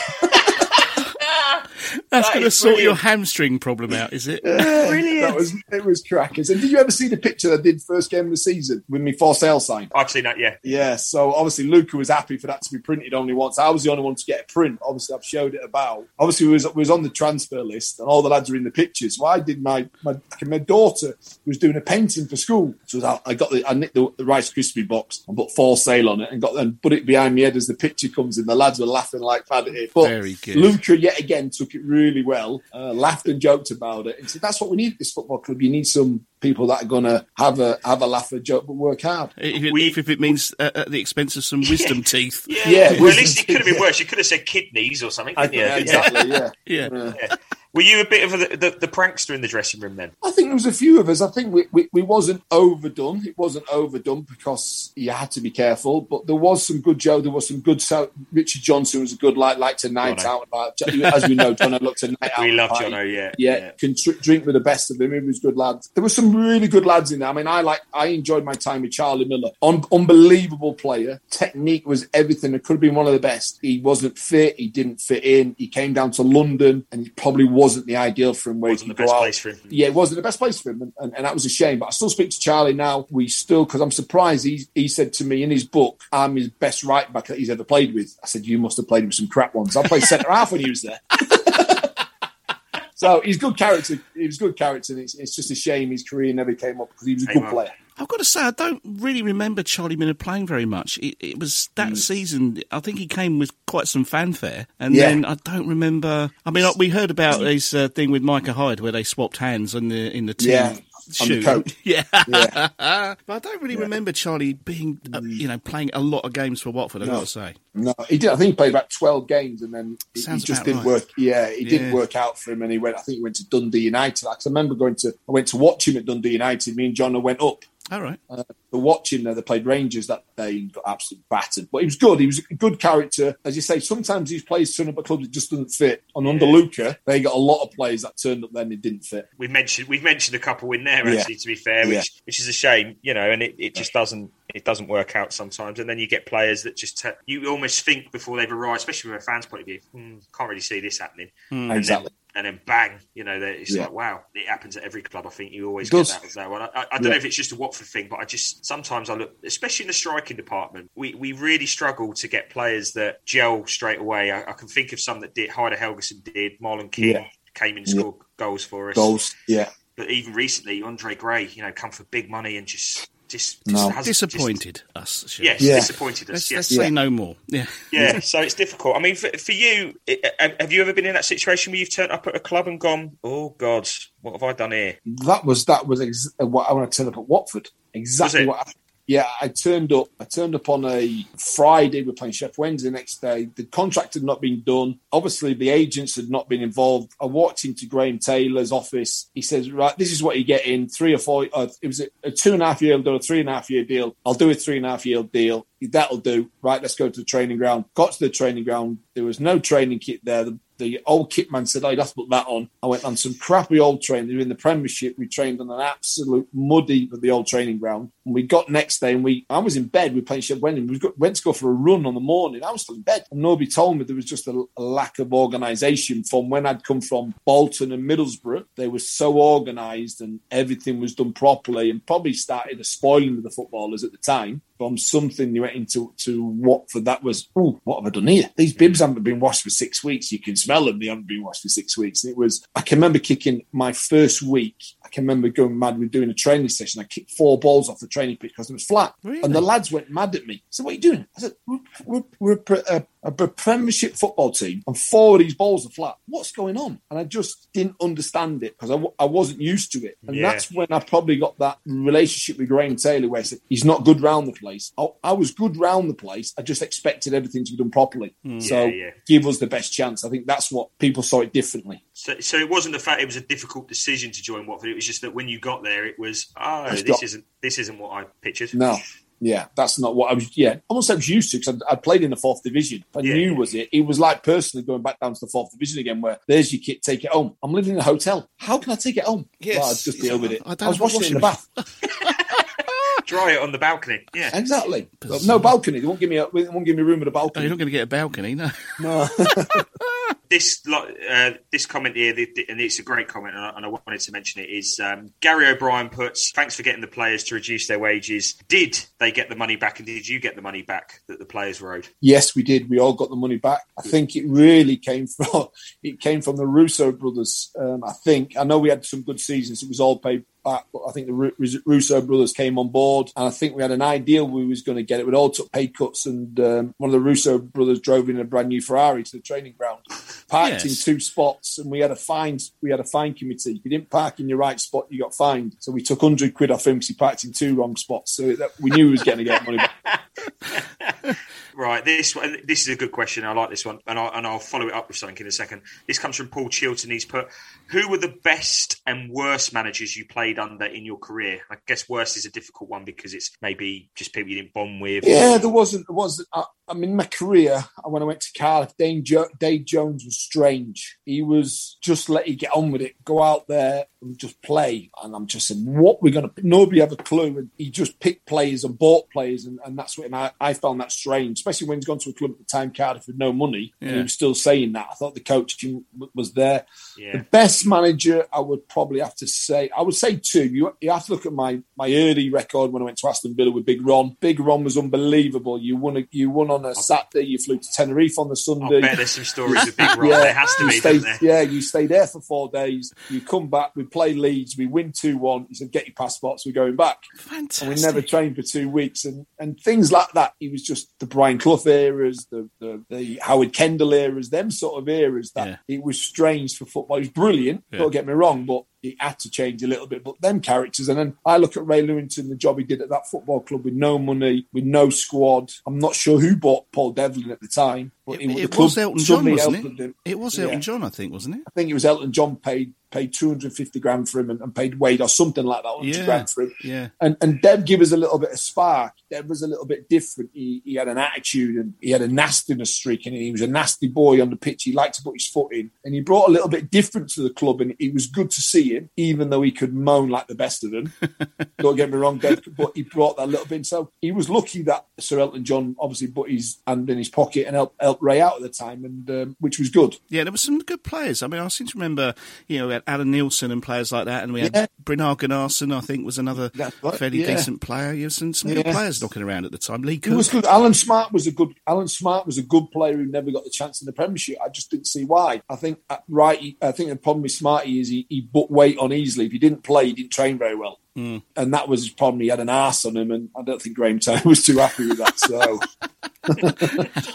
That's 2.11 2.27
That 2.27 2.33
going 2.33 2.41
to 2.41 2.47
is 2.47 2.59
sort 2.59 2.81
your 2.81 2.95
hamstring 2.95 3.57
problem 3.57 3.93
out, 3.93 4.11
is 4.11 4.27
it? 4.27 4.43
Brilliant. 4.43 5.21
That 5.21 5.35
was 5.35 5.53
it 5.71 5.85
was 5.85 6.03
crackers. 6.03 6.49
And 6.49 6.59
did 6.59 6.71
you 6.71 6.79
ever 6.79 6.89
see 6.89 7.07
the 7.07 7.15
picture 7.15 7.53
I 7.53 7.57
did 7.57 7.81
first 7.81 8.09
game 8.09 8.25
of 8.25 8.31
the 8.31 8.37
season 8.37 8.83
with 8.89 9.01
me 9.01 9.11
for 9.11 9.35
sale 9.35 9.59
sign? 9.59 9.89
I've 9.93 10.09
seen 10.09 10.23
that. 10.23 10.39
Yeah, 10.39 10.55
Yeah, 10.63 10.95
so 10.95 11.31
obviously 11.33 11.67
Luca 11.67 11.95
was 11.95 12.09
happy 12.09 12.37
for 12.37 12.47
that 12.47 12.63
to 12.63 12.71
be 12.71 12.79
printed 12.79 13.13
only 13.13 13.33
once. 13.33 13.59
I 13.59 13.69
was 13.69 13.83
the 13.83 13.91
only 13.91 14.03
one 14.03 14.15
to 14.15 14.25
get 14.25 14.41
a 14.41 14.51
print. 14.51 14.79
Obviously, 14.81 15.15
I've 15.15 15.23
showed 15.23 15.53
it 15.53 15.63
about. 15.63 16.05
Obviously, 16.17 16.47
we 16.47 16.53
was 16.53 16.65
we 16.73 16.79
was 16.79 16.89
on 16.89 17.03
the 17.03 17.09
transfer 17.09 17.61
list, 17.63 17.99
and 17.99 18.09
all 18.09 18.23
the 18.23 18.29
lads 18.29 18.49
were 18.49 18.55
in 18.55 18.63
the 18.63 18.71
pictures. 18.71 19.17
So 19.17 19.25
I 19.25 19.39
did 19.39 19.61
my 19.61 19.87
my 20.03 20.15
my 20.41 20.57
daughter 20.57 21.15
was 21.45 21.59
doing 21.59 21.75
a 21.77 21.81
painting 21.81 22.27
for 22.27 22.35
school, 22.35 22.73
so 22.85 23.05
I, 23.05 23.19
I 23.27 23.33
got 23.35 23.51
the 23.51 23.63
I 23.65 23.73
nicked 23.73 23.93
the, 23.93 24.11
the 24.17 24.25
Rice 24.25 24.51
Krispie 24.51 24.87
box 24.87 25.23
and 25.27 25.37
put 25.37 25.51
for 25.51 25.77
sale 25.77 26.09
on 26.09 26.21
it, 26.21 26.31
and 26.31 26.41
got 26.41 26.55
and 26.57 26.81
put 26.81 26.93
it 26.93 27.05
behind 27.05 27.35
my 27.35 27.41
head 27.41 27.55
as 27.55 27.67
the 27.67 27.75
picture 27.75 28.09
comes 28.09 28.39
in. 28.39 28.47
The 28.47 28.55
lads 28.55 28.79
were 28.79 28.87
laughing 28.87 29.21
like 29.21 29.49
mad 29.49 29.67
at 29.67 29.75
it. 29.75 29.91
But 29.93 30.09
Very 30.09 30.33
good. 30.41 30.55
Luca 30.55 30.97
yet 30.97 31.19
again 31.19 31.51
took 31.51 31.75
it 31.75 31.83
really 31.83 32.00
well, 32.25 32.61
uh, 32.73 32.93
laughed 32.93 33.27
and 33.27 33.39
joked 33.41 33.71
about 33.71 34.07
it, 34.07 34.19
and 34.19 34.29
said, 34.29 34.41
"That's 34.41 34.59
what 34.61 34.69
we 34.69 34.77
need 34.77 34.93
at 34.93 34.99
this 34.99 35.11
football 35.11 35.39
club. 35.39 35.61
You 35.61 35.69
need 35.69 35.85
some." 35.87 36.25
People 36.41 36.65
that 36.65 36.81
are 36.81 36.87
gonna 36.87 37.23
have 37.37 37.59
a 37.59 37.77
have 37.85 38.01
a 38.01 38.07
laugh, 38.07 38.31
a 38.31 38.39
joke, 38.39 38.65
but 38.65 38.73
work 38.73 38.99
hard. 39.03 39.29
If 39.37 39.61
it, 39.63 39.71
We- 39.73 39.89
if, 39.89 39.99
if 39.99 40.09
it 40.09 40.19
means 40.19 40.55
uh, 40.57 40.71
at 40.73 40.89
the 40.89 40.99
expense 40.99 41.35
of 41.35 41.43
some 41.43 41.59
wisdom 41.59 42.01
teeth. 42.13 42.47
yeah. 42.49 42.67
Yeah, 42.67 42.91
well, 42.99 43.11
at 43.11 43.17
least 43.17 43.39
it 43.41 43.45
could 43.45 43.57
have 43.57 43.65
been 43.67 43.79
worse. 43.79 43.99
You 43.99 44.07
could 44.07 44.17
have 44.17 44.25
said 44.25 44.47
kidneys 44.47 45.03
or 45.03 45.11
something. 45.11 45.35
I, 45.37 45.45
couldn't 45.45 45.59
you? 45.59 45.65
yeah, 45.67 45.77
exactly. 45.77 46.31
Yeah. 46.31 46.49
Yeah. 46.65 47.13
Yeah. 47.21 47.35
Were 47.73 47.81
you 47.81 48.01
a 48.01 48.05
bit 48.05 48.23
of 48.25 48.33
a, 48.33 48.57
the, 48.57 48.77
the 48.79 48.87
prankster 48.87 49.33
in 49.33 49.41
the 49.41 49.47
dressing 49.47 49.79
room 49.79 49.95
then? 49.95 50.11
I 50.23 50.31
think 50.31 50.49
there 50.49 50.55
was 50.55 50.65
a 50.65 50.73
few 50.73 50.99
of 50.99 51.07
us. 51.07 51.21
I 51.21 51.29
think 51.29 51.53
we, 51.53 51.65
we, 51.71 51.87
we 51.93 52.01
wasn't 52.01 52.43
overdone. 52.51 53.25
It 53.25 53.37
wasn't 53.37 53.65
overdone 53.71 54.21
because 54.23 54.91
you 54.95 55.11
had 55.11 55.31
to 55.31 55.41
be 55.41 55.51
careful. 55.51 56.01
But 56.01 56.27
there 56.27 56.35
was 56.35 56.65
some 56.67 56.81
good 56.81 56.99
Joe. 56.99 57.21
There 57.21 57.31
was 57.31 57.47
some 57.47 57.59
good. 57.61 57.81
So 57.81 58.11
Richard 58.33 58.61
Johnson 58.61 59.01
was 59.01 59.13
a 59.13 59.17
good 59.17 59.37
like 59.37 59.57
liked 59.57 59.83
a 59.85 59.89
night 59.89 60.17
Jono. 60.17 60.25
out. 60.25 60.47
Like, 60.51 61.13
as 61.13 61.27
we 61.29 61.35
know, 61.35 61.53
Jono 61.55 61.79
looked 61.81 62.03
a 62.03 62.09
night 62.09 62.17
out. 62.37 62.39
We 62.43 62.51
love. 62.51 62.71
Jono, 62.71 63.09
yeah. 63.09 63.31
yeah, 63.37 63.57
Yeah. 63.57 63.71
can 63.79 63.95
tr- 63.95 64.11
drink 64.21 64.45
with 64.45 64.55
the 64.55 64.59
best 64.61 64.91
of 64.91 64.97
them. 64.97 65.13
He 65.13 65.19
was 65.21 65.39
good 65.39 65.55
lads. 65.55 65.89
There 65.93 66.03
were 66.03 66.09
some 66.09 66.35
really 66.35 66.67
good 66.67 66.85
lads 66.85 67.11
in 67.11 67.19
there. 67.19 67.29
I 67.29 67.33
mean, 67.33 67.47
I 67.47 67.61
like 67.61 67.81
I 67.93 68.07
enjoyed 68.07 68.43
my 68.43 68.53
time 68.53 68.81
with 68.81 68.91
Charlie 68.91 69.25
Miller. 69.25 69.51
Un- 69.61 69.83
unbelievable 69.91 70.73
player. 70.73 71.21
Technique 71.29 71.87
was 71.87 72.07
everything. 72.13 72.53
It 72.53 72.63
could 72.63 72.73
have 72.73 72.81
been 72.81 72.95
one 72.95 73.07
of 73.07 73.13
the 73.13 73.19
best. 73.19 73.59
He 73.61 73.79
wasn't 73.79 74.17
fit. 74.17 74.59
He 74.59 74.67
didn't 74.67 74.99
fit 74.99 75.23
in. 75.23 75.55
He 75.57 75.67
came 75.67 75.93
down 75.93 76.11
to 76.11 76.21
London, 76.21 76.85
and 76.91 77.03
he 77.05 77.09
probably 77.11 77.45
wasn't 77.61 77.85
the 77.85 77.95
ideal 77.95 78.33
for 78.33 78.49
him. 78.49 78.59
Where 78.59 78.71
Wasn't 78.71 78.87
he 78.87 78.93
the 78.93 78.97
best 78.97 79.11
go 79.11 79.15
out. 79.15 79.19
place 79.19 79.39
for 79.39 79.49
him. 79.49 79.59
Yeah, 79.69 79.87
it 79.87 79.93
wasn't 79.93 80.17
the 80.17 80.21
best 80.23 80.39
place 80.39 80.59
for 80.59 80.71
him, 80.71 80.81
and, 80.81 80.93
and, 80.99 81.15
and 81.15 81.25
that 81.25 81.33
was 81.33 81.45
a 81.45 81.49
shame. 81.49 81.79
But 81.79 81.87
I 81.87 81.89
still 81.91 82.09
speak 82.09 82.31
to 82.31 82.39
Charlie 82.39 82.73
now. 82.73 83.05
We 83.09 83.27
still, 83.27 83.65
because 83.65 83.81
I'm 83.81 83.91
surprised. 83.91 84.45
He 84.45 84.63
he 84.73 84.87
said 84.87 85.13
to 85.13 85.23
me 85.23 85.43
in 85.43 85.51
his 85.51 85.63
book, 85.63 86.01
"I'm 86.11 86.35
his 86.35 86.49
best 86.49 86.83
right 86.83 87.11
back 87.13 87.27
that 87.27 87.37
he's 87.37 87.49
ever 87.49 87.63
played 87.63 87.93
with." 87.93 88.17
I 88.23 88.27
said, 88.27 88.45
"You 88.45 88.57
must 88.57 88.77
have 88.77 88.87
played 88.87 89.05
with 89.05 89.13
some 89.13 89.27
crap 89.27 89.53
ones." 89.53 89.77
I 89.77 89.87
played 89.87 90.03
centre 90.03 90.29
half 90.31 90.51
when 90.51 90.61
he 90.61 90.69
was 90.69 90.81
there. 90.81 90.99
so 92.95 93.21
he's 93.21 93.37
good 93.37 93.57
character. 93.57 93.99
He 94.15 94.25
was 94.25 94.37
good 94.37 94.57
character. 94.57 94.93
And 94.93 95.01
it's, 95.03 95.15
it's 95.15 95.35
just 95.35 95.51
a 95.51 95.55
shame 95.55 95.91
his 95.91 96.03
career 96.03 96.33
never 96.33 96.53
came 96.53 96.81
up 96.81 96.89
because 96.89 97.07
he 97.07 97.13
was 97.13 97.23
a 97.23 97.33
good 97.33 97.49
player. 97.49 97.71
I've 98.01 98.07
got 98.07 98.17
to 98.19 98.25
say, 98.25 98.41
I 98.41 98.51
don't 98.51 98.81
really 98.83 99.21
remember 99.21 99.63
Charlie 99.63 99.95
Miller 99.95 100.13
playing 100.13 100.47
very 100.47 100.65
much. 100.65 100.97
It, 100.97 101.15
it 101.19 101.39
was 101.39 101.69
that 101.75 101.97
season. 101.97 102.61
I 102.71 102.79
think 102.79 102.97
he 102.97 103.07
came 103.07 103.39
with 103.39 103.51
quite 103.67 103.87
some 103.87 104.03
fanfare, 104.03 104.67
and 104.79 104.95
Yeah. 104.95 105.09
then 105.09 105.25
I 105.25 105.35
don't 105.35 105.67
remember. 105.67 106.31
I 106.45 106.51
mean, 106.51 106.65
we 106.77 106.89
heard 106.89 107.11
about 107.11 107.39
this 107.39 107.73
uh, 107.73 107.87
thing 107.89 108.11
with 108.11 108.23
Micah 108.23 108.53
Hyde 108.53 108.79
where 108.79 108.91
they 108.91 109.03
swapped 109.03 109.37
hands 109.37 109.75
on 109.75 109.89
the 109.89 110.15
in 110.15 110.25
the 110.25 110.33
team. 110.33 110.49
Yeah, 110.51 110.69
on 110.69 110.77
the 111.07 111.13
shoe. 111.13 111.43
coat. 111.43 111.75
Yeah. 111.83 112.03
Yeah. 112.27 112.69
but 113.25 113.33
I 113.35 113.39
don't 113.39 113.61
really 113.61 113.75
remember 113.75 114.11
Charlie 114.11 114.53
being, 114.53 114.99
uh, 115.13 115.21
you 115.23 115.47
know, 115.47 115.57
playing 115.57 115.89
a 115.93 115.99
lot 115.99 116.25
of 116.25 116.33
games 116.33 116.61
for 116.61 116.69
Watford. 116.69 117.01
I've 117.01 117.07
No. 117.07 117.15
got 117.15 117.19
to 117.21 117.27
say. 117.27 117.53
No, 117.73 117.93
he 118.09 118.17
did. 118.17 118.29
I 118.29 118.35
think 118.35 118.51
he 118.51 118.55
played 118.55 118.69
about 118.71 118.89
twelve 118.89 119.27
games, 119.27 119.61
and 119.61 119.73
then 119.73 119.97
it, 120.15 120.19
Sounds 120.21 120.43
just 120.43 120.63
didn't 120.65 120.79
right. 120.79 120.85
work. 120.87 121.09
Yeah, 121.17 121.47
it 121.47 121.69
didn't 121.69 121.91
work 121.93 122.15
out 122.15 122.37
for 122.37 122.51
him, 122.51 122.61
and 122.61 122.71
he 122.71 122.77
went. 122.77 122.97
I 122.97 123.01
think 123.01 123.17
he 123.17 123.23
went 123.23 123.35
to 123.37 123.47
Dundee 123.49 123.79
United. 123.79 124.27
I 124.27 124.35
remember 124.45 124.75
going 124.75 124.95
to, 124.95 125.09
I 125.27 125.31
went 125.31 125.47
to 125.49 125.57
watch 125.57 125.87
him 125.87 125.97
at 125.97 126.05
Dundee 126.05 126.31
United. 126.31 126.75
Me 126.75 126.85
and 126.87 126.95
John 126.95 127.21
went 127.21 127.41
up 127.41 127.63
All 127.91 128.01
right. 128.01 128.19
uh, 128.29 128.43
to 128.71 128.77
watch 128.77 129.11
him 129.11 129.23
there. 129.23 129.33
They 129.35 129.41
played 129.41 129.65
Rangers 129.65 130.07
that 130.07 130.23
day 130.37 130.51
and 130.59 130.71
got 130.71 130.83
absolutely 130.87 131.25
battered. 131.29 131.67
But 131.71 131.79
he 131.79 131.85
was 131.85 131.97
good. 131.97 132.19
He 132.21 132.25
was 132.25 132.39
a 132.39 132.53
good 132.53 132.79
character. 132.79 133.35
As 133.43 133.55
you 133.55 133.61
say, 133.61 133.79
sometimes 133.79 134.29
these 134.29 134.43
players 134.43 134.75
turn 134.75 134.87
up 134.89 134.97
at 134.97 135.03
clubs 135.05 135.23
that 135.23 135.31
just 135.31 135.49
doesn't 135.51 135.69
fit. 135.71 136.03
And 136.15 136.27
under 136.27 136.45
Luca, 136.45 136.97
they 137.05 137.19
got 137.19 137.33
a 137.33 137.37
lot 137.37 137.63
of 137.63 137.71
players 137.71 138.03
that 138.03 138.17
turned 138.17 138.43
up 138.45 138.51
then 138.53 138.69
they 138.69 138.77
didn't 138.77 139.03
fit. 139.03 139.27
We 139.37 139.47
mentioned 139.49 139.89
we've 139.89 140.03
mentioned 140.03 140.35
a 140.35 140.39
couple 140.39 140.71
in 140.71 140.83
there 140.85 141.07
Yeah. 141.07 141.19
actually. 141.19 141.35
To 141.35 141.47
be 141.47 141.55
fair, 141.55 141.85
which 141.85 141.95
Yeah. 141.95 142.21
which 142.25 142.39
is 142.39 142.47
a 142.47 142.53
shame, 142.53 142.95
you 143.01 143.13
know, 143.13 143.29
and 143.29 143.43
it, 143.43 143.55
it 143.57 143.75
just 143.75 143.91
doesn't 143.93 144.31
it 144.53 144.65
doesn't 144.65 144.87
work 144.87 145.15
out 145.15 145.31
sometimes. 145.31 145.79
And 145.79 145.89
then 145.89 145.97
you 145.97 146.07
get 146.07 146.25
players 146.25 146.63
that 146.63 146.75
just 146.75 146.97
te- 146.97 147.09
you 147.25 147.47
almost 147.49 147.83
think 147.85 148.11
before 148.11 148.37
they've 148.37 148.51
arrived, 148.51 148.79
especially 148.79 149.09
from 149.09 149.17
a 149.17 149.21
fan's 149.21 149.45
point 149.45 149.61
of 149.61 149.65
view, 149.67 149.79
hmm, 149.93 150.17
can't 150.37 150.49
really 150.49 150.61
see 150.61 150.79
this 150.81 150.99
happening. 150.99 151.29
And 151.51 151.71
Exactly. 151.71 152.09
Then, 152.09 152.13
and 152.35 152.45
then 152.45 152.59
bang, 152.65 152.99
you 153.13 153.23
know, 153.23 153.39
that 153.39 153.55
it's 153.55 153.73
Yeah. 153.75 153.83
like 153.83 153.91
wow, 153.91 154.23
it 154.33 154.47
happens 154.47 154.77
at 154.77 154.83
every 154.83 155.01
club. 155.01 155.27
I 155.27 155.29
think 155.29 155.51
you 155.51 155.67
always 155.67 155.89
get 155.89 156.07
that, 156.07 156.21
that 156.35 156.49
one. 156.49 156.61
I, 156.61 156.67
I 156.73 156.83
don't 156.97 157.03
Yeah. 157.03 157.09
know 157.11 157.15
if 157.17 157.25
it's 157.25 157.35
just 157.35 157.51
a 157.51 157.55
Watford 157.55 157.87
thing, 157.87 158.07
but 158.09 158.19
I 158.19 158.25
just 158.25 158.65
sometimes 158.65 159.09
I 159.09 159.15
look, 159.15 159.35
especially 159.45 159.83
in 159.83 159.87
the 159.87 159.93
striking 159.93 160.37
department, 160.37 160.89
we, 160.95 161.13
we 161.13 161.33
really 161.33 161.65
struggle 161.65 162.13
to 162.13 162.27
get 162.27 162.49
players 162.49 162.93
that 162.93 163.25
gel 163.25 163.65
straight 163.65 163.99
away. 163.99 164.31
I, 164.31 164.41
I 164.41 164.53
can 164.53 164.67
think 164.67 164.93
of 164.93 164.99
some 164.99 165.19
that 165.21 165.33
did. 165.35 165.49
Heidar 165.49 165.77
Helguson 165.77 166.23
did. 166.23 166.59
Marlon 166.61 166.91
King 166.91 167.09
Yeah. 167.15 167.27
came 167.53 167.77
in 167.77 167.83
and 167.83 167.89
scored 167.89 168.15
goals 168.37 168.63
for 168.63 168.89
us 168.89 168.95
Goals. 168.95 169.35
Yeah. 169.47 169.69
but 169.95 170.09
even 170.09 170.33
recently, 170.33 170.81
Andre 170.83 171.15
Gray, 171.15 171.47
you 171.47 171.63
know, 171.63 171.71
come 171.71 171.91
for 171.91 172.03
big 172.05 172.29
money 172.29 172.57
and 172.57 172.65
just 172.67 173.09
just, 173.31 173.65
just 173.65 173.67
No. 173.67 173.89
has 173.89 174.05
Disappointed 174.05 174.81
us. 174.95 175.21
Just, 175.21 175.33
Shall 175.35 175.45
yes. 175.45 175.61
Yeah. 175.61 175.75
disappointed 175.75 176.29
us. 176.29 176.33
Let's, 176.33 176.51
yes, 176.51 176.57
let's 176.71 176.75
say 176.75 176.89
no 176.89 177.09
more. 177.09 177.35
Yeah. 177.47 177.65
yeah. 177.91 178.19
So 178.19 178.39
it's 178.41 178.53
difficult. 178.53 178.95
I 178.95 178.99
mean, 178.99 179.15
for, 179.15 179.29
for 179.37 179.51
you, 179.51 179.93
i- 180.09 180.53
have 180.59 180.71
you 180.71 180.81
ever 180.81 180.93
been 180.93 181.05
in 181.05 181.13
that 181.13 181.25
situation 181.25 181.71
where 181.71 181.79
you've 181.79 181.93
turned 181.93 182.11
up 182.11 182.27
at 182.27 182.35
a 182.35 182.39
club 182.39 182.67
and 182.67 182.79
gone, 182.79 183.17
"Oh 183.23 183.49
God, 183.57 183.87
what 184.21 184.33
have 184.33 184.43
I 184.43 184.53
done 184.53 184.71
here?" 184.71 184.97
That 185.25 185.45
was 185.45 185.65
that 185.65 185.87
was 185.87 186.01
ex- 186.01 186.29
what 186.37 186.69
I 186.69 186.73
want 186.73 186.91
to 186.91 186.95
turn 186.97 187.07
up 187.07 187.17
at 187.17 187.27
Watford. 187.27 187.69
Exactly 187.93 188.45
what. 188.45 188.67
I, 188.67 188.71
yeah, 189.11 189.27
I 189.41 189.49
turned 189.49 189.91
up. 189.91 190.07
I 190.21 190.23
turned 190.23 190.55
up 190.55 190.69
on 190.69 190.85
a 190.85 191.25
Friday. 191.37 192.01
We're 192.01 192.13
playing 192.13 192.31
Sheff 192.31 192.57
Wednesday 192.57 192.87
the 192.87 192.95
next 192.95 193.17
day. 193.17 193.49
The 193.53 193.65
contract 193.65 194.13
had 194.13 194.23
not 194.23 194.39
been 194.39 194.63
done. 194.63 194.99
Obviously, 195.11 195.53
the 195.53 195.69
agents 195.69 196.15
had 196.15 196.29
not 196.29 196.47
been 196.47 196.61
involved. 196.61 197.11
I 197.19 197.25
walked 197.25 197.65
into 197.65 197.87
Graham 197.87 198.19
Taylor's 198.19 198.71
office. 198.71 199.29
He 199.33 199.41
says, 199.41 199.69
"Right, 199.69 199.97
this 199.97 200.13
is 200.13 200.23
what 200.23 200.37
you 200.37 200.45
get 200.45 200.65
in 200.65 200.87
three 200.87 201.13
or 201.13 201.17
four. 201.17 201.47
Uh, 201.53 201.67
it 201.81 201.87
was 201.87 201.99
a, 201.99 202.07
a 202.23 202.31
two 202.31 202.53
and 202.53 202.63
a 202.63 202.67
half 202.67 202.81
year 202.81 202.97
deal, 202.99 203.17
a 203.17 203.19
three 203.19 203.41
and 203.41 203.49
a 203.49 203.53
half 203.53 203.69
year 203.69 203.83
deal. 203.83 204.15
I'll 204.25 204.33
do 204.33 204.49
a 204.49 204.53
three 204.53 204.77
and 204.77 204.85
a 204.85 204.91
half 204.91 205.05
year 205.05 205.23
deal. 205.23 205.67
That'll 205.89 206.17
do. 206.17 206.49
Right, 206.61 206.81
let's 206.81 206.95
go 206.95 207.09
to 207.09 207.19
the 207.19 207.25
training 207.25 207.57
ground. 207.57 207.85
Got 207.95 208.13
to 208.13 208.19
the 208.19 208.29
training 208.29 208.65
ground. 208.65 208.99
There 209.15 209.23
was 209.23 209.39
no 209.39 209.59
training 209.59 209.99
kit 209.99 210.23
there. 210.23 210.43
The, 210.43 210.59
the 210.77 210.99
old 211.05 211.31
kit 211.31 211.51
man 211.51 211.65
said, 211.65 211.83
"Oh, 211.83 211.89
you'd 211.89 211.99
have 211.99 212.09
to 212.09 212.15
put 212.15 212.29
that 212.29 212.47
on." 212.47 212.69
I 212.81 212.87
went 212.87 213.03
on 213.03 213.17
some 213.17 213.33
crappy 213.35 213.79
old 213.79 214.01
training. 214.01 214.39
In 214.39 214.49
the 214.49 214.55
Premiership. 214.55 215.17
We 215.17 215.27
trained 215.27 215.59
on 215.59 215.69
an 215.71 215.79
absolute 215.79 216.47
muddy 216.53 217.09
of 217.11 217.21
the 217.21 217.31
old 217.31 217.47
training 217.47 217.79
ground. 217.79 218.11
And 218.25 218.35
we 218.35 218.43
got 218.43 218.69
next 218.69 218.99
day, 218.99 219.13
and 219.13 219.23
we 219.23 219.45
I 219.49 219.57
was 219.59 219.75
in 219.75 219.85
bed. 219.85 220.13
We 220.13 220.21
playing 220.21 220.41
Sheffield 220.41 220.61
Wednesday. 220.61 220.85
We 220.85 220.99
got, 220.99 221.17
went 221.17 221.35
to 221.37 221.43
go 221.43 221.53
for 221.53 221.69
a 221.69 221.73
run 221.73 222.05
on 222.05 222.13
the 222.13 222.19
morning. 222.19 222.63
I 222.63 222.71
was 222.71 222.83
still 222.83 222.95
in 222.95 223.01
bed, 223.01 223.25
and 223.31 223.41
nobody 223.41 223.69
told 223.69 223.97
me 223.97 224.03
there 224.03 224.15
was 224.15 224.25
just 224.25 224.47
a, 224.47 224.63
a 224.77 224.81
lack 224.81 225.17
of 225.19 225.33
organisation 225.33 226.23
from 226.23 226.49
when 226.49 226.65
I'd 226.65 226.83
come 226.83 227.01
from 227.01 227.33
Bolton 227.45 227.91
and 227.91 228.09
Middlesbrough. 228.09 228.65
They 228.75 228.87
were 228.87 228.99
so 228.99 229.39
organised, 229.39 230.21
and 230.21 230.39
everything 230.51 230.99
was 230.99 231.15
done 231.15 231.33
properly, 231.33 231.89
and 231.89 232.05
probably 232.05 232.33
started 232.33 232.79
a 232.79 232.83
spoiling 232.83 233.37
of 233.37 233.43
the 233.43 233.49
footballers 233.49 234.03
at 234.03 234.11
the 234.11 234.17
time 234.17 234.61
from 234.81 234.97
something 234.97 235.53
you 235.53 235.61
went 235.61 235.75
into 235.75 236.11
to 236.17 236.43
Watford 236.43 237.05
that 237.05 237.21
was, 237.21 237.47
oh, 237.55 237.79
what 237.83 237.99
have 237.99 238.07
I 238.07 238.09
done 238.09 238.25
here? 238.25 238.49
These 238.55 238.73
bibs 238.73 238.99
haven't 238.99 239.21
been 239.21 239.39
washed 239.39 239.61
for 239.61 239.69
six 239.69 240.03
weeks. 240.03 240.31
You 240.31 240.39
can 240.39 240.55
smell 240.55 240.85
them. 240.85 240.97
They 240.97 241.05
haven't 241.05 241.27
been 241.27 241.43
washed 241.43 241.61
for 241.61 241.69
six 241.69 241.95
weeks. 241.95 242.23
And 242.23 242.31
it 242.31 242.37
was, 242.37 242.65
I 242.73 242.81
can 242.81 242.97
remember 242.97 243.19
kicking 243.19 243.63
my 243.71 243.93
first 243.93 244.41
week. 244.41 244.83
I 245.05 245.09
can 245.09 245.23
remember 245.23 245.49
going 245.49 245.77
mad 245.77 245.99
with 245.99 246.09
doing 246.09 246.31
a 246.31 246.33
training 246.33 246.69
session. 246.69 246.99
I 246.99 247.03
kicked 247.03 247.29
four 247.29 247.59
balls 247.59 247.89
off 247.89 247.99
the 247.99 248.07
training 248.07 248.37
pitch 248.37 248.53
because 248.53 248.71
it 248.71 248.73
was 248.73 248.83
flat. 248.83 249.13
Really? 249.23 249.43
And 249.43 249.53
the 249.53 249.61
lads 249.61 249.91
went 249.91 250.09
mad 250.09 250.33
at 250.33 250.47
me. 250.47 250.63
So 250.71 250.83
what 250.83 250.89
are 250.89 250.93
you 250.95 251.01
doing? 251.01 251.27
I 251.37 251.41
said, 251.41 251.53
we're, 251.67 251.79
we're, 252.03 252.23
we're 252.39 252.59
a, 252.89 253.03
a, 253.23 253.31
premiership 253.31 254.15
football 254.15 254.51
team 254.51 254.81
and 254.87 254.97
four 254.97 255.35
of 255.35 255.39
these 255.39 255.53
balls 255.55 255.85
are 255.85 255.89
flat. 255.89 256.15
What's 256.27 256.51
going 256.51 256.77
on? 256.77 256.99
And 257.09 257.19
I 257.19 257.23
just 257.23 257.67
didn't 257.73 257.95
understand 258.01 258.63
it 258.63 258.73
because 258.77 258.89
I, 258.89 258.93
w- 258.95 259.13
I 259.19 259.25
wasn't 259.25 259.61
used 259.61 259.91
to 259.93 260.05
it. 260.05 260.17
And 260.25 260.35
Yeah. 260.35 260.51
that's 260.51 260.71
when 260.71 260.87
I 260.91 260.99
probably 260.99 261.37
got 261.37 261.57
that 261.59 261.77
relationship 261.85 262.57
with 262.59 262.69
Graham 262.69 262.95
Taylor 262.95 263.27
where 263.29 263.43
said, 263.43 263.59
he's 263.69 263.85
not 263.85 264.05
good 264.05 264.21
round 264.21 264.47
the 264.47 264.53
place. 264.53 264.91
I, 264.97 265.07
I 265.23 265.33
was 265.33 265.51
good 265.51 265.77
round 265.77 266.09
the 266.09 266.13
place. 266.15 266.53
I 266.57 266.61
just 266.63 266.81
expected 266.81 267.33
everything 267.33 267.63
to 267.65 267.71
be 267.71 267.77
done 267.77 267.91
properly. 267.91 268.33
Hmm. 268.43 268.59
So 268.59 268.85
Yeah, 268.85 269.11
give 269.27 269.45
us 269.45 269.59
the 269.59 269.67
best 269.67 269.93
chance. 269.93 270.23
I 270.25 270.29
think 270.29 270.47
that's 270.47 270.71
what 270.71 270.89
people 270.97 271.23
saw 271.23 271.41
it 271.41 271.53
differently. 271.53 272.03
So, 272.13 272.39
so 272.39 272.57
it 272.57 272.69
wasn't 272.69 272.93
the 272.93 272.99
fact 272.99 273.21
it 273.21 273.25
was 273.25 273.35
a 273.35 273.41
difficult 273.41 273.87
decision 273.87 274.31
to 274.31 274.41
join 274.41 274.65
Watford. 274.67 274.89
It 274.89 274.95
was 274.95 275.05
just 275.05 275.21
that 275.21 275.33
when 275.33 275.47
you 275.47 275.59
got 275.59 275.83
there, 275.83 276.05
it 276.05 276.17
was, 276.19 276.47
oh, 276.59 276.89
this 276.89 277.23
isn't 277.23 277.45
this 277.61 277.77
isn't 277.77 277.97
what 277.99 278.11
I 278.11 278.25
pictured. 278.41 278.73
No. 278.73 278.97
Yeah, 279.43 279.65
that's 279.75 279.97
not 279.99 280.15
what 280.15 280.29
I 280.31 280.35
was. 280.35 280.55
Yeah, 280.55 280.75
almost 280.87 281.09
I 281.09 281.15
was 281.15 281.27
used 281.27 281.51
to 281.51 281.57
because 281.57 281.81
I, 281.89 281.93
I 281.93 281.95
played 281.95 282.21
in 282.23 282.29
the 282.29 282.35
fourth 282.35 282.61
division. 282.61 283.03
I 283.15 283.21
Yeah. 283.21 283.33
knew 283.33 283.55
was 283.55 283.73
it. 283.73 283.89
It 283.91 284.01
was 284.01 284.19
like 284.19 284.43
personally 284.43 284.85
going 284.85 285.01
back 285.01 285.19
down 285.19 285.33
to 285.33 285.39
the 285.39 285.47
fourth 285.47 285.71
division 285.71 285.99
again, 285.99 286.21
where 286.21 286.37
there's 286.47 286.71
your 286.71 286.81
kit, 286.81 287.01
take 287.01 287.23
it 287.23 287.31
home. 287.31 287.55
I'm 287.63 287.73
living 287.73 287.93
in 287.93 287.99
a 287.99 288.03
hotel. 288.03 288.47
How 288.57 288.77
can 288.77 288.91
I 288.93 288.95
take 288.95 289.17
it 289.17 289.23
home? 289.23 289.49
Yes. 289.59 289.77
Well, 289.79 289.89
I'd 289.89 289.97
just 289.97 290.21
deal 290.21 290.37
with 290.39 290.51
it. 290.51 290.61
I 290.65 290.71
I, 290.71 290.75
don't 290.75 290.87
was 290.89 290.97
have 290.97 291.01
washing 291.03 291.21
it 291.23 291.27
in 291.29 291.33
the 291.33 291.39
bath. 291.39 291.67
Dry 293.25 293.51
it 293.53 293.59
on 293.61 293.71
the 293.71 293.77
balcony. 293.77 294.25
Yeah. 294.35 294.49
exactly. 294.57 295.07
No 295.45 295.57
balcony. 295.57 295.99
They 296.01 296.07
won't 296.07 296.19
give 296.19 296.29
me. 296.29 296.37
A, 296.37 296.47
they 296.53 296.63
won't 296.69 296.85
give 296.85 296.95
me 296.97 297.01
room 297.01 297.19
with 297.19 297.27
a 297.27 297.31
balcony. 297.31 297.63
you're 297.63 297.69
not 297.69 297.77
going 297.79 297.87
to 297.87 297.91
get 297.91 298.03
a 298.03 298.07
balcony, 298.07 298.55
no. 298.55 298.69
No. 298.99 299.27
this 300.49 300.81
uh, 300.87 301.51
this 301.71 301.85
comment 301.85 302.15
here, 302.15 302.33
and 302.33 302.79
it's 302.79 302.99
a 302.99 303.03
great 303.03 303.27
comment, 303.27 303.55
and 303.55 303.65
I, 303.65 303.69
and 303.75 303.85
I 303.85 303.89
wanted 303.89 304.19
to 304.19 304.31
mention 304.31 304.61
it. 304.61 304.69
Is 304.69 304.99
um, 305.03 305.31
Gary 305.39 305.67
O'Brien 305.67 306.09
puts, 306.09 306.51
"Thanks 306.51 306.75
for 306.75 306.83
getting 306.83 307.01
the 307.01 307.07
players 307.07 307.43
to 307.45 307.55
reduce 307.55 307.87
their 307.87 307.99
wages. 307.99 308.53
Did 308.67 309.03
they 309.19 309.31
get 309.31 309.49
the 309.49 309.55
money 309.55 309.75
back, 309.75 309.99
and 309.99 310.05
did 310.05 310.27
you 310.27 310.39
get 310.39 310.55
the 310.55 310.61
money 310.61 310.81
back 310.81 311.21
that 311.27 311.39
the 311.39 311.45
players 311.45 311.81
were 311.81 311.93
owed?" 311.93 312.07
Yes, 312.19 312.55
we 312.55 312.63
did. 312.63 312.89
We 312.89 312.99
all 312.99 313.13
got 313.13 313.29
the 313.29 313.35
money 313.35 313.57
back. 313.57 313.81
I 313.97 314.01
think 314.01 314.35
it 314.35 314.47
really 314.47 314.97
came 314.97 315.27
from 315.27 315.67
it 316.03 316.19
came 316.19 316.41
from 316.41 316.57
the 316.57 316.67
Russo 316.67 317.11
brothers. 317.11 317.71
Um, 317.79 318.03
I 318.03 318.11
think 318.11 318.57
I 318.57 318.63
know 318.63 318.79
we 318.79 318.89
had 318.89 319.05
some 319.05 319.21
good 319.21 319.39
seasons. 319.39 319.83
It 319.83 319.89
was 319.89 319.99
all 319.99 320.19
paid 320.19 320.43
back, 320.63 320.85
but 320.93 321.03
I 321.07 321.11
think 321.11 321.27
the 321.27 321.81
Russo 321.85 322.21
brothers 322.21 322.53
came 322.53 322.77
on 322.77 322.89
board, 322.89 323.31
and 323.35 323.47
I 323.47 323.51
think 323.51 323.75
we 323.75 323.81
had 323.81 323.91
an 323.91 324.01
idea 324.01 324.43
we 324.43 324.65
was 324.65 324.81
going 324.81 324.97
to 324.97 325.03
get 325.03 325.19
it. 325.19 325.27
We 325.27 325.33
all 325.33 325.49
took 325.49 325.71
pay 325.71 325.87
cuts, 325.87 326.25
and 326.25 326.59
um, 326.59 326.95
one 326.97 327.09
of 327.09 327.13
the 327.13 327.19
Russo 327.19 327.57
brothers 327.59 327.99
drove 327.99 328.29
in 328.29 328.39
a 328.39 328.43
brand 328.43 328.69
new 328.69 328.81
Ferrari 328.81 329.23
to 329.23 329.31
the 329.31 329.39
training 329.41 329.75
ground, 329.77 330.01
parked 330.49 330.83
Yes. 330.83 330.85
in 330.85 331.13
two 331.13 331.19
spots, 331.19 331.77
and 331.77 331.89
we 331.91 331.99
had 331.99 332.11
a 332.11 332.15
fine. 332.15 332.59
We 332.81 332.91
had 332.91 332.99
a 332.99 333.03
fine 333.05 333.33
committee. 333.33 333.71
If 333.75 333.85
you 333.85 333.91
didn't 333.91 334.09
park 334.09 334.39
in 334.39 334.47
your 334.49 334.57
right 334.57 334.79
spot, 334.79 335.07
you 335.09 335.19
got 335.21 335.33
fined. 335.33 335.75
So 335.79 335.91
we 335.91 336.01
took 336.01 336.21
hundred 336.21 336.53
quid 336.53 336.71
off 336.71 336.85
him 336.87 336.95
because 336.95 337.07
he 337.07 337.13
parked 337.13 337.43
in 337.43 337.53
two 337.53 337.75
wrong 337.75 337.95
spots. 337.95 338.31
So 338.33 338.55
that 338.55 338.71
we 338.79 338.91
knew 338.91 339.05
he 339.05 339.11
was 339.11 339.23
going 339.23 339.37
to 339.39 339.43
get 339.43 339.65
money 339.65 339.77
back. 339.77 340.21
Right, 341.73 342.03
this 342.03 342.35
one, 342.35 342.57
this 342.65 342.81
is 342.81 342.89
a 342.89 342.97
good 342.97 343.11
question. 343.13 343.45
I 343.45 343.53
like 343.53 343.69
this 343.69 343.85
one, 343.85 343.99
and, 344.05 344.19
I, 344.19 344.27
and 344.27 344.45
I'll 344.45 344.59
follow 344.59 344.87
it 344.87 344.93
up 344.93 345.07
with 345.07 345.15
something 345.17 345.37
in 345.39 345.47
a 345.47 345.51
second. 345.51 345.81
This 346.05 346.19
comes 346.19 346.35
from 346.35 346.49
Paul 346.49 346.67
Chilton. 346.69 347.09
He's 347.09 347.25
put, 347.25 347.47
"Who 347.87 348.09
were 348.09 348.17
the 348.17 348.27
best 348.43 349.01
and 349.07 349.31
worst 349.31 349.73
managers 349.73 350.15
you 350.15 350.25
played 350.25 350.50
under 350.59 350.85
in 350.85 351.05
your 351.05 351.17
career?" 351.17 351.61
I 351.69 351.77
guess 351.87 352.09
worst 352.09 352.37
is 352.37 352.45
a 352.45 352.51
difficult 352.51 352.89
one 352.89 353.05
because 353.05 353.33
it's 353.33 353.51
maybe 353.61 354.09
just 354.15 354.33
people 354.33 354.49
you 354.49 354.61
didn't 354.61 354.73
bond 354.73 355.01
with. 355.01 355.25
Yeah, 355.25 355.57
there 355.57 355.69
wasn't. 355.69 356.05
There 356.07 356.15
wasn't. 356.15 356.47
I, 356.53 356.63
I 356.91 356.93
mean, 356.93 357.15
my 357.15 357.25
career 357.25 357.83
when 358.03 358.21
I 358.21 358.25
went 358.25 358.41
to 358.41 358.59
Cardiff, 358.59 358.95
Dave, 358.97 359.23
jo- 359.23 359.49
Dave 359.59 359.85
Jones 359.85 360.25
was 360.25 360.37
strange. 360.37 361.17
He 361.25 361.41
was 361.41 361.97
just 362.01 362.29
let 362.29 362.47
you 362.47 362.55
get 362.55 362.75
on 362.75 362.91
with 362.91 363.01
it, 363.01 363.15
go 363.23 363.41
out 363.41 363.67
there 363.67 364.05
and 364.21 364.37
just 364.37 364.61
play. 364.61 365.09
And 365.23 365.35
I'm 365.35 365.47
just 365.47 365.67
saying, 365.67 365.85
what 365.85 366.21
we're 366.21 366.33
going 366.33 366.49
to. 366.49 366.67
Nobody 366.67 366.99
had 366.99 367.11
a 367.11 367.15
clue, 367.15 367.57
and 367.57 367.69
he 367.77 367.89
just 367.89 368.19
picked 368.19 368.45
players 368.45 368.83
and 368.83 368.97
bought 368.97 369.29
players, 369.31 369.65
and, 369.65 369.79
and 369.85 369.97
that's 369.97 370.17
what 370.17 370.25
and 370.25 370.35
I, 370.35 370.51
I 370.59 370.73
found 370.73 370.99
that 370.99 371.11
strange, 371.11 371.59
especially 371.59 371.87
when 371.87 371.97
he's 371.97 372.05
gone 372.05 372.19
to 372.19 372.29
a 372.29 372.33
club 372.33 372.51
at 372.51 372.57
the 372.59 372.65
time, 372.65 372.91
Cardiff, 372.91 373.27
with 373.27 373.37
no 373.37 373.51
money, 373.53 373.93
and 374.01 374.11
he 374.11 374.21
was 374.23 374.33
still 374.33 374.53
saying 374.53 374.93
that. 374.93 375.07
I 375.11 375.15
thought 375.15 375.33
the 375.33 375.41
coaching 375.41 376.05
was 376.35 376.53
there. 376.53 376.85
Yeah. 377.17 377.37
The 377.37 377.43
best 377.45 377.85
manager, 377.85 378.45
I 378.53 378.59
would 378.59 378.87
probably 378.87 379.21
have 379.21 379.35
to 379.35 379.47
say, 379.47 379.89
I 379.95 380.01
would 380.01 380.15
say 380.15 380.35
two. 380.35 380.65
You, 380.65 380.95
you 381.01 381.11
have 381.11 381.25
to 381.25 381.31
look 381.31 381.45
at 381.45 381.53
my 381.53 381.81
my 381.97 382.13
early 382.13 382.49
record 382.49 382.91
when 382.91 383.01
I 383.01 383.05
went 383.05 383.17
to 383.19 383.27
Aston 383.27 383.55
Villa 383.55 383.71
with 383.71 383.85
Big 383.85 384.05
Ron. 384.05 384.37
Big 384.39 384.59
Ron 384.59 384.83
was 384.83 384.97
unbelievable. 384.97 385.79
You 385.79 385.95
won 385.97 386.17
a, 386.17 386.27
you 386.31 386.49
won 386.49 386.69
on 386.69 386.80
a 386.85 386.95
Saturday. 386.95 387.47
You 387.47 387.57
flew 387.57 387.77
to 387.77 387.87
Tenerife 387.93 388.37
on 388.39 388.47
the 388.47 388.53
I 388.53 388.55
Sunday. 388.55 389.01
bet 389.01 389.17
there's 389.17 389.31
some 389.31 389.43
stories 389.43 389.85
with 389.85 389.97
Big 389.97 390.07
Ron. 390.17 390.29
There 390.29 390.53
has 390.53 390.75
to 390.75 390.83
you 390.83 390.89
be, 390.89 390.95
stayed, 390.97 391.21
there? 391.21 391.37
Yeah, 391.41 391.61
you 391.61 391.81
stay 391.81 392.07
there 392.07 392.27
for 392.27 392.41
four 392.41 392.69
days. 392.69 393.13
You 393.29 393.41
come 393.41 393.69
back. 393.69 393.91
We 393.95 394.03
play 394.03 394.33
Leeds. 394.33 394.77
We 394.77 394.87
win 394.87 395.11
two 395.11 395.37
one. 395.37 395.65
He 395.69 395.75
said, 395.75 395.91
"Get 395.91 396.07
your 396.07 396.15
passports. 396.15 396.65
We're 396.65 396.71
going 396.73 396.95
back." 396.95 397.17
Fantastic. 397.37 397.87
And 397.87 397.95
we 397.95 398.01
never 398.01 398.21
trained 398.21 398.55
for 398.55 398.61
two 398.61 398.89
weeks, 398.89 399.25
and 399.25 399.45
and 399.59 399.79
things 399.79 400.11
like 400.11 400.31
that. 400.33 400.53
He 400.59 400.69
was 400.69 400.81
just 400.83 401.13
the 401.19 401.25
Brian 401.25 401.57
Clough 401.57 401.85
eras, 401.87 402.47
the 402.51 402.69
the, 402.79 403.03
the 403.09 403.39
Howard 403.41 403.73
Kendall 403.73 404.13
eras, 404.13 404.49
them 404.49 404.71
sort 404.71 405.01
of 405.01 405.09
eras. 405.09 405.51
That 405.53 405.79
it 405.87 406.03
was 406.03 406.21
strange 406.21 406.77
for 406.77 406.85
football. 406.85 407.17
He 407.17 407.21
was 407.21 407.29
brilliant. 407.29 407.83
Yeah. 407.91 407.99
Don't 407.99 408.11
get 408.11 408.25
me 408.25 408.33
wrong, 408.33 408.65
but 408.65 408.83
he 409.01 409.15
had 409.19 409.39
to 409.39 409.49
change 409.49 409.81
a 409.83 409.87
little 409.87 410.07
bit. 410.07 410.23
But 410.23 410.39
them 410.41 410.59
characters, 410.59 411.09
and 411.09 411.17
then 411.17 411.37
I 411.45 411.57
look 411.57 411.75
at 411.77 411.85
Ray 411.85 412.01
Lewington, 412.05 412.49
the 412.49 412.55
job 412.55 412.77
he 412.77 412.83
did 412.83 413.01
at 413.01 413.09
that 413.09 413.27
football 413.27 413.61
club 413.61 413.83
with 413.85 413.93
no 413.93 414.17
money, 414.19 414.67
with 414.73 414.83
no 414.83 415.09
squad. 415.09 415.71
I'm 415.85 415.99
not 415.99 416.15
sure 416.15 416.39
who 416.39 416.55
bought 416.55 416.91
Paul 416.91 417.11
Devlin 417.11 417.51
at 417.51 417.61
the 417.61 417.67
time, 417.67 418.11
but 418.25 418.41
It, 418.41 418.49
it 418.51 418.77
was 418.77 418.97
Elton 418.97 419.19
John, 419.23 419.49
wasn't 419.51 419.99
it? 419.99 420.15
It 420.25 420.39
was 420.39 420.57
Yeah. 420.57 420.65
Elton 420.65 420.81
John, 420.81 421.03
I 421.03 421.09
think, 421.09 421.33
wasn't 421.33 421.55
it? 421.55 421.61
I 421.67 421.71
think 421.71 421.89
it 421.89 421.93
was 421.93 422.05
Elton 422.05 422.31
John 422.31 422.55
paid 422.57 422.93
paid 423.11 423.33
250 423.33 423.99
grand 423.99 424.29
for 424.29 424.39
him 424.39 424.49
and, 424.49 424.61
and 424.61 424.73
paid 424.73 424.99
Wade 424.99 425.21
or 425.21 425.29
something 425.29 425.65
like 425.65 425.83
that, 425.83 425.95
100 425.95 426.15
Yeah, 426.17 426.25
grand 426.25 426.49
for 426.49 426.63
him. 426.63 426.73
yeah. 426.83 427.07
And 427.19 427.37
and 427.41 427.61
Dev 427.61 427.85
gave 427.85 428.01
us 428.01 428.11
a 428.11 428.17
little 428.17 428.39
bit 428.39 428.51
of 428.51 428.59
spark. 428.59 429.13
Dev 429.29 429.47
was 429.47 429.61
a 429.61 429.67
little 429.67 429.85
bit 429.85 430.09
different. 430.09 430.49
He, 430.53 430.81
he 430.85 430.95
had 430.95 431.07
an 431.07 431.17
attitude 431.17 431.75
and 431.75 431.93
he 432.01 432.11
had 432.11 432.21
a 432.21 432.27
nastiness 432.27 432.93
streak 432.93 433.25
and 433.25 433.35
he 433.35 433.51
was 433.51 433.61
a 433.61 433.67
nasty 433.67 434.07
boy 434.07 434.41
on 434.41 434.49
the 434.49 434.55
pitch. 434.55 434.83
He 434.83 434.91
liked 434.93 435.15
to 435.15 435.23
put 435.23 435.35
his 435.35 435.47
foot 435.47 435.73
in 435.73 435.91
and 436.03 436.13
he 436.13 436.21
brought 436.21 436.49
a 436.49 436.51
little 436.51 436.67
bit 436.69 436.89
different 436.89 437.29
to 437.31 437.41
the 437.41 437.49
club 437.49 437.81
and 437.81 437.95
it 437.99 438.13
was 438.13 438.27
good 438.27 438.49
to 438.51 438.61
see 438.61 438.95
him, 438.95 439.09
even 439.17 439.49
though 439.49 439.61
he 439.61 439.71
could 439.71 439.93
moan 439.93 440.29
like 440.29 440.47
the 440.47 440.55
best 440.55 440.83
of 440.83 440.91
them. 440.91 441.13
Don't 441.77 441.95
get 441.95 442.09
me 442.11 442.17
wrong, 442.17 442.37
Dev, 442.37 442.61
but 442.77 442.91
he 442.95 443.03
brought 443.03 443.37
that 443.37 443.47
little 443.49 443.65
bit. 443.65 443.85
So 443.85 444.11
he 444.21 444.31
was 444.31 444.49
lucky 444.49 444.81
that 444.83 445.05
Sir 445.19 445.39
Elton 445.39 445.63
John 445.63 445.95
obviously 445.99 446.27
put 446.27 446.49
his 446.51 446.77
hand 446.85 447.09
in 447.09 447.17
his 447.17 447.29
pocket 447.29 447.65
and 447.67 447.75
helped, 447.75 448.01
helped 448.01 448.21
Ray 448.21 448.41
out 448.41 448.55
at 448.57 448.61
the 448.61 448.69
time, 448.69 449.03
and 449.05 449.29
um, 449.29 449.55
which 449.59 449.79
was 449.79 449.89
good. 449.89 450.17
Yeah, 450.29 450.43
there 450.43 450.51
were 450.51 450.57
some 450.57 450.79
good 450.79 451.03
players. 451.03 451.41
I 451.41 451.47
mean, 451.47 451.61
I 451.61 451.67
seem 451.69 451.87
to 451.87 451.97
remember, 451.97 452.33
you 452.67 452.79
know, 452.79 453.00
had 453.05 453.13
Allan 453.15 453.31
Nielsen 453.31 453.71
and 453.71 453.81
players 453.83 454.11
like 454.11 454.25
that, 454.25 454.43
and 454.43 454.53
we 454.53 454.61
had 454.61 454.75
Yeah. 454.75 454.85
Gunnarsson, 455.05 455.93
I 455.95 456.01
think, 456.01 456.25
was 456.25 456.37
another 456.37 456.71
right, 456.75 456.93
fairly 457.15 457.41
yeah. 457.41 457.47
decent 457.55 457.81
player. 457.81 458.13
You 458.13 458.23
have 458.23 458.33
some, 458.33 458.53
some 458.53 458.73
good 458.73 458.85
players 458.85 459.21
knocking 459.21 459.41
around 459.41 459.65
at 459.65 459.71
the 459.71 459.77
time. 459.77 460.01
Lee 460.03 460.17
Cook. 460.19 460.37
was 460.37 460.49
good. 460.49 460.65
Allan 460.65 460.93
Smart 460.93 461.31
was 461.31 461.47
a 461.47 461.51
good. 461.51 461.73
Allan 461.87 462.07
Smart 462.07 462.45
was 462.45 462.57
a 462.57 462.63
good 462.63 462.89
player 462.91 463.15
who 463.17 463.25
never 463.25 463.51
got 463.51 463.63
the 463.63 463.69
chance 463.69 464.01
in 464.01 464.05
the 464.05 464.13
Premiership. 464.13 464.57
I 464.63 464.69
just 464.69 464.91
didn't 464.91 465.07
see 465.07 465.25
why. 465.25 465.61
I 465.69 465.75
think 465.75 465.99
uh, 466.09 466.17
right. 466.29 466.75
I 466.81 466.91
think 466.91 467.09
the 467.09 467.15
problem 467.15 467.43
with 467.43 467.51
Smarty 467.51 467.99
is 467.99 468.09
he, 468.09 468.25
he 468.29 468.41
put 468.41 468.69
weight 468.71 468.97
on 468.97 469.11
easily. 469.13 469.45
If 469.45 469.51
he 469.51 469.59
didn't 469.59 469.83
play, 469.83 470.05
he 470.07 470.13
didn't 470.13 470.31
train 470.31 470.57
very 470.57 470.75
well, 470.75 470.99
Mm. 471.17 471.43
and 471.57 471.73
that 471.73 471.89
was 471.89 472.03
his 472.03 472.13
problem. 472.13 472.39
He 472.41 472.47
had 472.47 472.59
an 472.61 472.69
arse 472.69 473.03
on 473.05 473.17
him, 473.17 473.31
and 473.31 473.49
I 473.57 473.63
don't 473.63 473.81
think 473.81 473.95
Graham 473.97 474.19
Taylor 474.19 474.41
was 474.45 474.63
too 474.65 474.77
happy 474.77 475.07
with 475.07 475.17
that. 475.17 475.37
So 475.39 475.79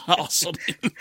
Arse 0.17 0.47
on 0.47 0.55
him. 0.67 0.93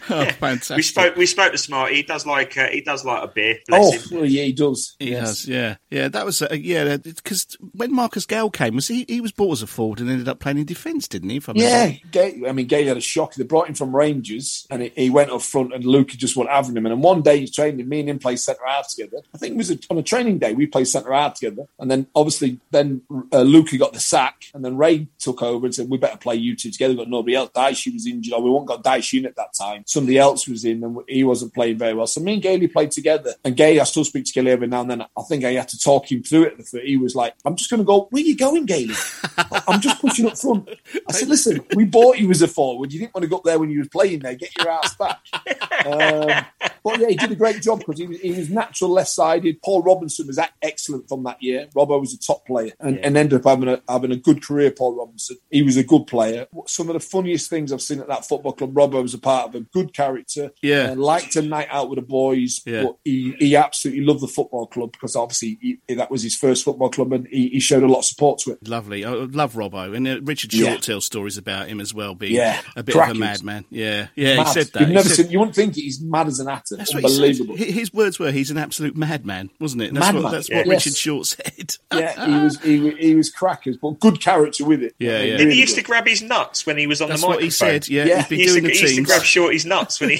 oh, 0.16 0.24
fantastic. 0.40 0.76
We 0.76 0.82
spoke. 0.82 1.16
We 1.16 1.26
spoke 1.26 1.52
to 1.52 1.58
Smart. 1.58 1.92
He 1.92 2.02
does 2.02 2.26
like. 2.26 2.56
Uh, 2.56 2.68
he 2.68 2.80
does 2.80 3.04
like 3.04 3.22
a 3.24 3.28
beer. 3.28 3.58
oh 3.72 3.96
well, 4.10 4.24
yeah, 4.24 4.44
he 4.44 4.52
does. 4.52 4.94
He 4.98 5.10
Yes. 5.10 5.20
has, 5.28 5.48
yeah, 5.48 5.76
yeah. 5.90 6.08
That 6.08 6.24
was, 6.26 6.42
uh, 6.42 6.48
yeah, 6.52 6.96
because 6.96 7.56
when 7.72 7.94
Marcus 7.94 8.26
Gayle 8.26 8.50
came, 8.50 8.74
was 8.74 8.88
he? 8.88 9.04
He 9.08 9.20
was 9.20 9.32
bought 9.32 9.52
as 9.52 9.62
a 9.62 9.66
forward 9.66 10.00
and 10.00 10.10
ended 10.10 10.28
up 10.28 10.40
playing 10.40 10.58
in 10.58 10.66
defence, 10.66 11.06
didn't 11.08 11.30
he? 11.30 11.36
If 11.36 11.48
I 11.48 11.52
remember 11.52 11.70
Yeah, 11.70 11.84
right? 11.84 12.10
Gay, 12.10 12.42
I 12.48 12.52
mean, 12.52 12.66
Gay 12.66 12.84
had 12.84 12.96
a 12.96 13.00
shock. 13.00 13.34
They 13.34 13.44
brought 13.44 13.68
him 13.68 13.74
from 13.74 13.94
Rangers, 13.94 14.66
and 14.70 14.82
he, 14.82 14.92
he 14.96 15.10
went 15.10 15.30
up 15.30 15.42
front, 15.42 15.74
and 15.74 15.84
Luca 15.84 16.16
just 16.16 16.36
wasn't 16.36 16.54
having 16.54 16.76
him. 16.76 16.86
And 16.86 17.02
one 17.02 17.22
day 17.22 17.40
he's 17.40 17.54
training, 17.54 17.88
me 17.88 18.00
and 18.00 18.10
him 18.10 18.18
play 18.18 18.36
centre 18.36 18.60
half 18.66 18.88
together. 18.88 19.18
I 19.34 19.38
think 19.38 19.54
it 19.54 19.58
was 19.58 19.70
a, 19.70 19.78
on 19.90 19.98
a 19.98 20.02
training 20.02 20.38
day 20.38 20.54
we 20.54 20.66
played 20.66 20.88
centre 20.88 21.12
half 21.12 21.34
together, 21.34 21.66
and 21.78 21.90
then 21.90 22.06
obviously 22.14 22.58
then 22.70 23.02
uh, 23.32 23.42
Luca 23.42 23.76
got 23.78 23.92
the 23.92 24.00
sack, 24.00 24.44
and 24.54 24.64
then 24.64 24.76
Ray 24.76 25.08
took 25.18 25.42
over 25.42 25.66
and 25.66 25.74
said 25.74 25.88
we 25.88 25.98
better 25.98 26.16
play 26.16 26.36
you 26.36 26.56
two 26.56 26.70
together. 26.70 26.92
We've 26.92 26.98
got 26.98 27.08
nobody 27.10 27.34
else. 27.36 27.50
Dyche 27.54 27.92
was 27.92 28.06
injured, 28.06 28.34
or 28.34 28.42
we 28.42 28.50
won't 28.50 28.66
got 28.66 28.82
Dyche 28.84 29.18
in 29.18 29.26
at 29.26 29.36
that 29.36 29.54
time. 29.54 29.84
Somebody 30.06 30.18
else 30.18 30.46
was 30.46 30.64
in, 30.64 30.84
and 30.84 30.98
he 31.08 31.24
wasn't 31.24 31.52
playing 31.52 31.78
very 31.78 31.92
well. 31.92 32.06
So 32.06 32.20
me 32.20 32.34
and 32.34 32.42
Gailey 32.42 32.68
played 32.68 32.92
together, 32.92 33.34
and 33.44 33.56
Gay, 33.56 33.80
I 33.80 33.84
still 33.84 34.04
speak 34.04 34.24
to 34.26 34.32
Gailey 34.32 34.52
every 34.52 34.68
now 34.68 34.82
and 34.82 34.90
then. 34.90 35.02
I 35.02 35.22
think 35.28 35.44
I 35.44 35.52
had 35.52 35.66
to 35.68 35.78
talk 35.78 36.12
him 36.12 36.22
through 36.22 36.44
it. 36.44 36.84
He 36.84 36.96
was 36.96 37.16
like, 37.16 37.34
"I'm 37.44 37.56
just 37.56 37.70
going 37.70 37.78
to 37.78 37.84
go. 37.84 38.06
Where 38.10 38.22
you 38.22 38.36
going, 38.36 38.66
Gailey? 38.66 38.94
I'm 39.66 39.80
just 39.80 40.00
pushing 40.00 40.26
up 40.26 40.38
front." 40.38 40.68
I 41.08 41.12
said, 41.12 41.28
"Listen, 41.28 41.60
we 41.74 41.84
bought 41.84 42.18
you 42.18 42.30
as 42.30 42.42
a 42.42 42.46
forward. 42.46 42.92
You 42.92 43.00
didn't 43.00 43.14
want 43.14 43.24
to 43.24 43.28
go 43.28 43.38
up 43.38 43.44
there 43.44 43.58
when 43.58 43.70
you 43.70 43.80
was 43.80 43.88
playing 43.88 44.20
there. 44.20 44.36
Get 44.36 44.56
your 44.56 44.70
ass 44.70 44.94
back." 44.94 45.18
Um, 45.86 46.44
but 46.86 47.00
yeah, 47.00 47.08
he 47.08 47.16
did 47.16 47.32
a 47.32 47.36
great 47.36 47.62
job 47.62 47.80
because 47.80 47.98
he 47.98 48.06
was, 48.06 48.20
he 48.20 48.30
was 48.30 48.48
natural 48.48 48.90
left 48.90 49.10
sided. 49.10 49.60
Paul 49.62 49.82
Robinson 49.82 50.26
was 50.28 50.38
excellent 50.62 51.08
from 51.08 51.24
that 51.24 51.42
year. 51.42 51.66
Robbo 51.74 52.00
was 52.00 52.14
a 52.14 52.18
top 52.18 52.46
player 52.46 52.72
and, 52.78 52.98
and 53.00 53.16
ended 53.16 53.40
up 53.40 53.44
having 53.44 53.68
a 53.68 53.82
having 53.88 54.12
a 54.12 54.16
good 54.16 54.40
career. 54.40 54.70
Paul 54.70 54.96
Robinson, 54.96 55.36
he 55.50 55.62
was 55.62 55.76
a 55.76 55.82
good 55.82 56.06
player. 56.06 56.46
Some 56.66 56.88
of 56.88 56.94
the 56.94 57.00
funniest 57.00 57.50
things 57.50 57.72
I've 57.72 57.82
seen 57.82 58.00
at 58.00 58.06
that 58.06 58.24
football 58.24 58.52
club. 58.52 58.72
Robbo 58.72 59.02
was 59.02 59.14
a 59.14 59.18
part 59.18 59.48
of 59.48 59.54
a 59.56 59.60
good 59.60 59.85
character. 59.88 60.50
Yeah. 60.62 60.90
uh, 60.92 60.94
liked 60.96 61.36
a 61.36 61.42
night 61.42 61.68
out 61.70 61.88
with 61.90 61.98
the 61.98 62.02
boys. 62.06 62.60
Yeah. 62.64 62.84
But 62.84 62.96
he, 63.04 63.34
he 63.38 63.56
absolutely 63.56 64.04
loved 64.04 64.20
the 64.20 64.28
football 64.28 64.66
club 64.66 64.92
because 64.92 65.16
obviously 65.16 65.58
he, 65.60 65.94
that 65.94 66.10
was 66.10 66.22
his 66.22 66.34
first 66.36 66.64
football 66.64 66.88
club 66.90 67.12
and 67.12 67.26
he, 67.28 67.48
he 67.50 67.60
showed 67.60 67.82
a 67.82 67.86
lot 67.88 67.98
of 67.98 68.04
support 68.04 68.38
to 68.40 68.52
it. 68.52 68.66
Lovely. 68.68 69.04
I 69.04 69.10
love 69.10 69.54
Robbo. 69.54 69.94
And 69.96 70.06
uh, 70.06 70.20
Richard 70.22 70.52
Yeah. 70.54 70.70
Short 70.70 70.82
tells 70.82 71.06
stories 71.06 71.36
about 71.38 71.68
him 71.68 71.80
as 71.80 71.92
well, 71.94 72.14
being 72.14 72.34
Yeah. 72.34 72.60
a 72.76 72.82
bit 72.82 72.94
Cracking. 72.94 73.12
of 73.12 73.16
a 73.16 73.20
madman. 73.20 73.64
Yeah, 73.70 74.08
yeah, 74.14 74.36
Mad. 74.36 74.46
he 74.48 74.52
said 74.52 74.66
that. 74.72 74.80
You've 74.80 74.88
He 74.88 74.94
never 74.94 75.08
said- 75.08 75.16
seen. 75.24 75.30
You 75.30 75.38
wouldn't 75.40 75.56
think. 75.56 75.74
He's 75.74 76.00
mad 76.00 76.26
as 76.28 76.40
an 76.40 76.48
atom. 76.48 76.78
That's 76.78 76.94
what 76.94 77.02
he 77.02 77.08
said. 77.08 77.14
Unbelievable. 77.16 77.56
His 77.56 77.92
words 77.92 78.18
were, 78.18 78.30
"He's 78.32 78.50
an 78.50 78.58
absolute 78.58 78.96
madman," 78.96 79.50
wasn't 79.60 79.82
it? 79.82 79.88
And 79.88 79.96
that's 79.96 80.06
Madman. 80.06 80.22
what 80.24 80.30
that's 80.32 80.48
Yeah. 80.48 80.56
what 80.58 80.66
Yes. 80.66 80.86
Richard 80.86 80.96
Short 80.96 81.26
said. 81.26 81.74
yeah, 81.92 82.26
he 82.26 82.32
was 82.42 82.60
he, 82.62 82.90
he 82.92 83.14
was 83.14 83.30
crackers, 83.30 83.76
but 83.76 83.98
good 84.00 84.20
character 84.20 84.64
with 84.64 84.82
it. 84.82 84.94
Yeah, 84.98 85.20
yeah. 85.22 85.36
Did 85.36 85.50
he 85.52 85.60
used 85.60 85.74
to 85.76 85.82
grab 85.82 86.06
his 86.06 86.22
nuts 86.22 86.66
when 86.66 86.78
he 86.78 86.86
was 86.86 87.00
on 87.02 87.08
That's 87.08 87.20
the 87.20 87.26
what 87.26 87.40
microphone? 87.40 87.44
he 87.44 87.50
said. 87.50 87.88
Yeah, 87.88 88.04
Yeah. 88.04 88.22
he'd 88.22 88.28
been 88.28 88.38
He 88.38 88.44
used, 88.44 88.54
doing 88.54 88.62
to, 88.64 88.68
the 88.70 88.74
he 88.76 88.82
used 88.82 88.96
to 88.96 89.02
grab 89.02 89.22
Shorty's 89.22 89.66
nuts 89.66 89.75
when 90.00 90.10
he. 90.10 90.18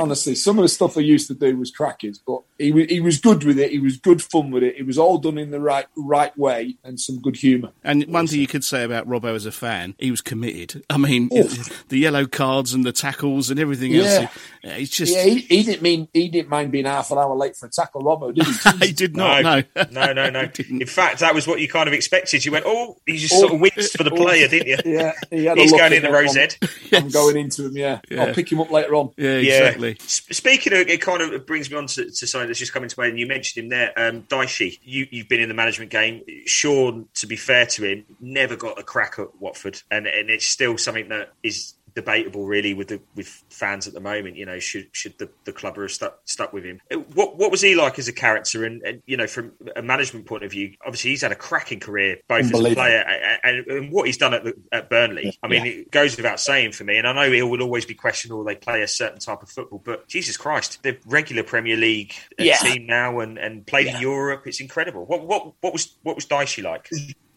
Honestly, 0.00 0.34
some 0.34 0.58
of 0.58 0.62
the 0.62 0.68
stuff 0.68 0.94
they 0.94 1.02
used 1.02 1.28
to 1.28 1.34
do 1.34 1.56
was 1.56 1.70
crackers, 1.70 2.18
but 2.18 2.40
he 2.58 2.72
was, 2.72 2.86
he 2.86 3.00
was 3.00 3.18
good 3.18 3.44
with 3.44 3.58
it. 3.58 3.70
He 3.70 3.78
was 3.78 3.98
good 3.98 4.22
fun 4.22 4.50
with 4.50 4.62
it. 4.62 4.76
It 4.78 4.86
was 4.86 4.96
all 4.98 5.18
done 5.18 5.36
in 5.38 5.50
the 5.50 5.60
right 5.60 5.86
right 5.96 6.36
way 6.38 6.76
and 6.82 6.98
some 6.98 7.20
good 7.20 7.36
humour. 7.36 7.70
And 7.84 8.04
one 8.06 8.26
thing 8.26 8.40
you 8.40 8.46
could 8.46 8.64
say 8.64 8.82
about 8.82 9.06
Robbo 9.08 9.34
as 9.34 9.44
a 9.46 9.52
fan, 9.52 9.94
he 9.98 10.10
was 10.10 10.20
committed. 10.20 10.82
I 10.88 10.96
mean, 10.96 11.28
Oof. 11.36 11.86
the 11.88 11.98
yellow 11.98 12.26
cards 12.26 12.72
and 12.72 12.84
the 12.84 12.92
tackles 12.92 13.50
and 13.50 13.60
everything 13.60 13.92
Yeah. 13.92 14.02
else. 14.02 14.38
Yeah, 14.62 14.74
He's 14.74 14.90
just 14.90 15.14
yeah, 15.14 15.24
he, 15.24 15.38
he 15.40 15.62
didn't 15.62 15.82
mean 15.82 16.08
he 16.12 16.28
didn't 16.28 16.48
mind 16.48 16.72
being 16.72 16.84
half 16.86 17.10
an 17.10 17.18
hour 17.18 17.34
late 17.36 17.56
for 17.56 17.66
a 17.66 17.70
tackle, 17.70 18.02
Robbo, 18.02 18.34
did 18.34 18.46
he? 18.46 18.86
he 18.88 18.92
did 18.92 19.16
not. 19.16 19.42
No, 19.42 19.62
no, 19.90 20.12
no, 20.12 20.30
no. 20.30 20.40
In 20.70 20.86
fact, 20.86 21.20
that 21.20 21.34
was 21.34 21.46
what 21.46 21.60
you 21.60 21.68
kind 21.68 21.88
of 21.88 21.92
expected. 21.94 22.44
You 22.44 22.52
went, 22.52 22.64
oh, 22.66 22.96
he 23.06 23.16
just 23.18 23.34
Oh. 23.34 23.40
sort 23.40 23.52
of 23.52 23.58
oh. 23.58 23.60
winced 23.62 23.96
for 23.96 24.04
the 24.04 24.10
oh. 24.12 24.16
player, 24.16 24.48
didn't 24.48 24.66
you? 24.68 24.92
Yeah, 24.98 25.12
he 25.30 25.44
had 25.44 25.58
a 25.58 25.60
He's 25.62 25.72
look 25.72 25.80
going 25.80 25.92
in 25.92 26.02
the 26.02 26.08
that 26.08 26.14
rose 26.14 26.28
one. 26.28 26.36
head. 26.36 26.56
I'm 26.92 27.08
going 27.10 27.36
into 27.36 27.66
him. 27.66 27.76
Yeah. 27.76 28.00
Yeah. 28.10 28.24
I'll 28.24 28.34
pick 28.34 28.50
him 28.50 28.60
up 28.60 28.70
later 28.70 28.94
on. 28.94 29.10
Yeah, 29.16 29.30
exactly. 29.36 29.89
Speaking 29.98 30.72
of, 30.72 30.80
it 30.80 31.00
kind 31.00 31.22
of 31.22 31.46
brings 31.46 31.70
me 31.70 31.76
on 31.76 31.86
to, 31.86 32.10
to 32.10 32.26
something 32.26 32.48
that's 32.48 32.58
just 32.58 32.72
coming 32.72 32.88
to 32.88 33.00
mind. 33.00 33.10
And 33.10 33.18
you 33.18 33.26
mentioned 33.26 33.64
him 33.64 33.70
there, 33.70 33.92
um, 33.96 34.22
Dyche. 34.22 34.78
You, 34.82 35.06
you've 35.10 35.28
been 35.28 35.40
in 35.40 35.48
the 35.48 35.54
management 35.54 35.90
game. 35.90 36.22
Sean, 36.46 37.08
to 37.14 37.26
be 37.26 37.36
fair 37.36 37.66
to 37.66 37.84
him, 37.84 38.04
never 38.20 38.56
got 38.56 38.78
a 38.78 38.82
crack 38.82 39.18
at 39.18 39.40
Watford, 39.40 39.82
and 39.90 40.06
and 40.06 40.30
it's 40.30 40.46
still 40.46 40.78
something 40.78 41.08
that 41.08 41.32
is 41.42 41.74
debatable, 41.94 42.46
really, 42.46 42.74
with 42.74 42.88
the 42.88 43.00
with 43.14 43.28
fans 43.50 43.86
at 43.86 43.94
the 43.94 44.00
moment. 44.00 44.36
You 44.36 44.46
know, 44.46 44.58
should 44.58 44.88
should 44.92 45.18
the, 45.18 45.30
the 45.44 45.52
club 45.52 45.76
have 45.76 45.90
stuck 45.90 46.20
stuck 46.24 46.52
with 46.52 46.64
him? 46.64 46.80
Uh, 46.90 46.96
What 47.14 47.36
what 47.36 47.50
was 47.50 47.60
he 47.60 47.74
like 47.74 47.98
as 47.98 48.08
a 48.08 48.12
character? 48.12 48.64
And, 48.64 48.82
and 48.82 49.02
you 49.06 49.16
know, 49.16 49.26
from 49.26 49.52
a 49.76 49.82
management 49.82 50.26
point 50.26 50.44
of 50.44 50.50
view, 50.50 50.74
obviously 50.84 51.10
he's 51.10 51.22
had 51.22 51.32
a 51.32 51.36
cracking 51.36 51.80
career, 51.80 52.18
both 52.28 52.52
as 52.52 52.60
a 52.60 52.74
player 52.74 52.98
and, 52.98 53.40
and, 53.42 53.66
and 53.66 53.92
what 53.92 54.06
he's 54.06 54.16
done 54.16 54.34
at, 54.34 54.44
the, 54.44 54.54
at 54.72 54.90
Burnley. 54.90 55.36
I 55.42 55.48
mean, 55.48 55.64
Yeah. 55.64 55.72
it 55.72 55.90
goes 55.90 56.16
without 56.16 56.40
saying 56.40 56.72
for 56.72 56.84
me. 56.84 56.96
And 56.96 57.06
I 57.06 57.12
know 57.12 57.32
it 57.32 57.42
will 57.42 57.62
always 57.62 57.84
be 57.84 57.94
questioned 57.94 58.32
or 58.32 58.44
They 58.44 58.56
play 58.56 58.82
a 58.82 58.88
certain 58.88 59.18
type 59.18 59.42
of 59.42 59.48
football, 59.48 59.80
but 59.84 60.08
Jesus 60.08 60.36
Christ, 60.36 60.82
the 60.82 60.98
regular 61.06 61.42
Premier 61.42 61.76
League 61.76 62.14
Yeah. 62.38 62.56
team 62.56 62.86
now 62.86 63.20
and, 63.20 63.38
and 63.38 63.66
played 63.66 63.86
in 63.86 64.00
Europe. 64.00 64.46
It's 64.46 64.60
incredible. 64.60 65.04
What 65.06 65.26
what 65.26 65.52
what 65.60 65.72
was 65.72 65.96
what 66.02 66.16
was 66.16 66.26
Dyche 66.26 66.62
like? 66.62 66.88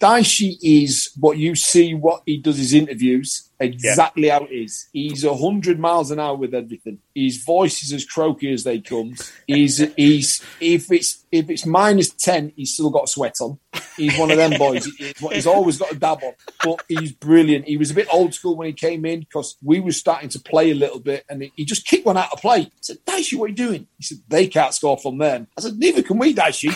Dyche 0.03 0.57
is 0.61 1.11
what 1.17 1.37
you 1.37 1.55
see, 1.55 1.93
what 1.93 2.23
he 2.25 2.37
does 2.37 2.57
his 2.57 2.73
interviews, 2.73 3.49
exactly 3.57 4.27
how 4.27 4.43
it 4.43 4.51
is. 4.51 4.89
He's 4.91 5.23
a 5.23 5.33
hundred 5.33 5.79
miles 5.79 6.11
an 6.11 6.19
hour 6.19 6.35
with 6.35 6.53
everything. 6.53 6.99
His 7.15 7.41
voice 7.41 7.81
is 7.83 7.93
as 7.93 8.03
croaky 8.03 8.51
as 8.51 8.65
they 8.65 8.81
come. 8.81 9.15
He's 9.47 9.77
he's 9.95 10.43
if 10.59 10.91
it's 10.91 11.23
if 11.31 11.49
it's 11.49 11.65
minus 11.65 12.09
ten, 12.09 12.51
he's 12.57 12.73
still 12.73 12.89
got 12.89 13.07
sweat 13.07 13.37
on. 13.39 13.59
He's 13.95 14.17
one 14.19 14.29
of 14.29 14.35
them 14.35 14.57
boys. 14.59 14.85
He's, 15.31 15.47
always 15.47 15.77
got 15.77 15.93
a 15.93 15.95
dab 15.95 16.21
on, 16.21 16.33
but 16.63 16.83
he's 16.89 17.13
brilliant. 17.13 17.65
He 17.65 17.77
was 17.77 17.91
a 17.91 17.93
bit 17.93 18.07
old 18.11 18.33
school 18.33 18.57
when 18.57 18.67
he 18.67 18.73
came 18.73 19.05
in 19.05 19.21
because 19.21 19.55
we 19.63 19.79
were 19.79 19.91
starting 19.91 20.29
to 20.29 20.39
play 20.39 20.71
a 20.71 20.75
little 20.75 20.99
bit, 20.99 21.23
and 21.29 21.43
he, 21.43 21.53
he 21.55 21.63
just 21.65 21.85
kicked 21.85 22.05
one 22.05 22.17
out 22.17 22.33
of 22.33 22.41
play. 22.41 22.61
I 22.61 22.71
said, 22.81 22.97
Dyche, 23.05 23.37
what 23.37 23.45
are 23.45 23.49
you 23.49 23.55
doing? 23.55 23.87
He 23.97 24.03
said, 24.03 24.17
they 24.27 24.47
can't 24.47 24.73
score 24.73 24.97
from 24.97 25.17
them. 25.17 25.47
I 25.57 25.61
said, 25.61 25.77
neither 25.77 26.01
can 26.01 26.17
we, 26.17 26.33
Dyche. 26.33 26.75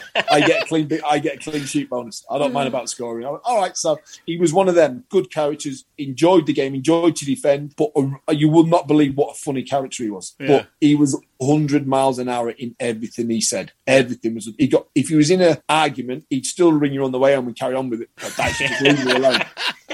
I 0.30 0.40
get 0.40 0.62
a 0.62 0.66
clean 0.66 0.88
I 1.08 1.18
get 1.18 1.36
a 1.36 1.38
clean 1.38 1.64
sheet 1.64 1.90
bonus. 1.90 2.24
I 2.30 2.38
don't 2.38 2.52
mind 2.52 2.68
about 2.68 2.88
scoring. 2.88 3.26
Went, 3.26 3.42
All 3.44 3.58
right, 3.58 3.76
so 3.76 3.98
he 4.26 4.38
was 4.38 4.52
one 4.52 4.68
of 4.68 4.74
them 4.74 5.04
good 5.08 5.30
characters. 5.30 5.84
Enjoyed 5.98 6.46
the 6.46 6.52
game, 6.52 6.74
enjoyed 6.74 7.16
to 7.16 7.24
defend, 7.24 7.74
but 7.76 7.90
uh, 7.96 8.32
you 8.32 8.48
will 8.48 8.66
not 8.66 8.86
believe 8.86 9.16
what 9.16 9.32
a 9.32 9.38
funny 9.38 9.62
character 9.62 10.02
he 10.02 10.10
was. 10.10 10.34
Yeah. 10.38 10.46
But 10.46 10.68
he 10.80 10.94
was 10.94 11.20
100 11.38 11.86
miles 11.86 12.18
an 12.18 12.28
hour 12.28 12.50
in 12.50 12.74
everything 12.80 13.30
he 13.30 13.40
said. 13.40 13.72
Everything 13.86 14.34
was. 14.34 14.48
He 14.58 14.68
got. 14.68 14.86
If 14.94 15.08
he 15.08 15.16
was 15.16 15.30
in 15.30 15.40
an 15.40 15.58
argument, 15.68 16.24
he'd 16.30 16.46
still 16.46 16.72
ring 16.72 16.92
you 16.92 17.04
on 17.04 17.12
the 17.12 17.18
way 17.18 17.34
home 17.34 17.46
and 17.48 17.56
carry 17.58 17.74
on 17.74 17.90
with 17.90 18.02
it. 18.02 18.10
But 18.16 18.34
That's 18.36 18.58
just 18.58 18.80
leave 18.80 19.06
alone. 19.06 19.40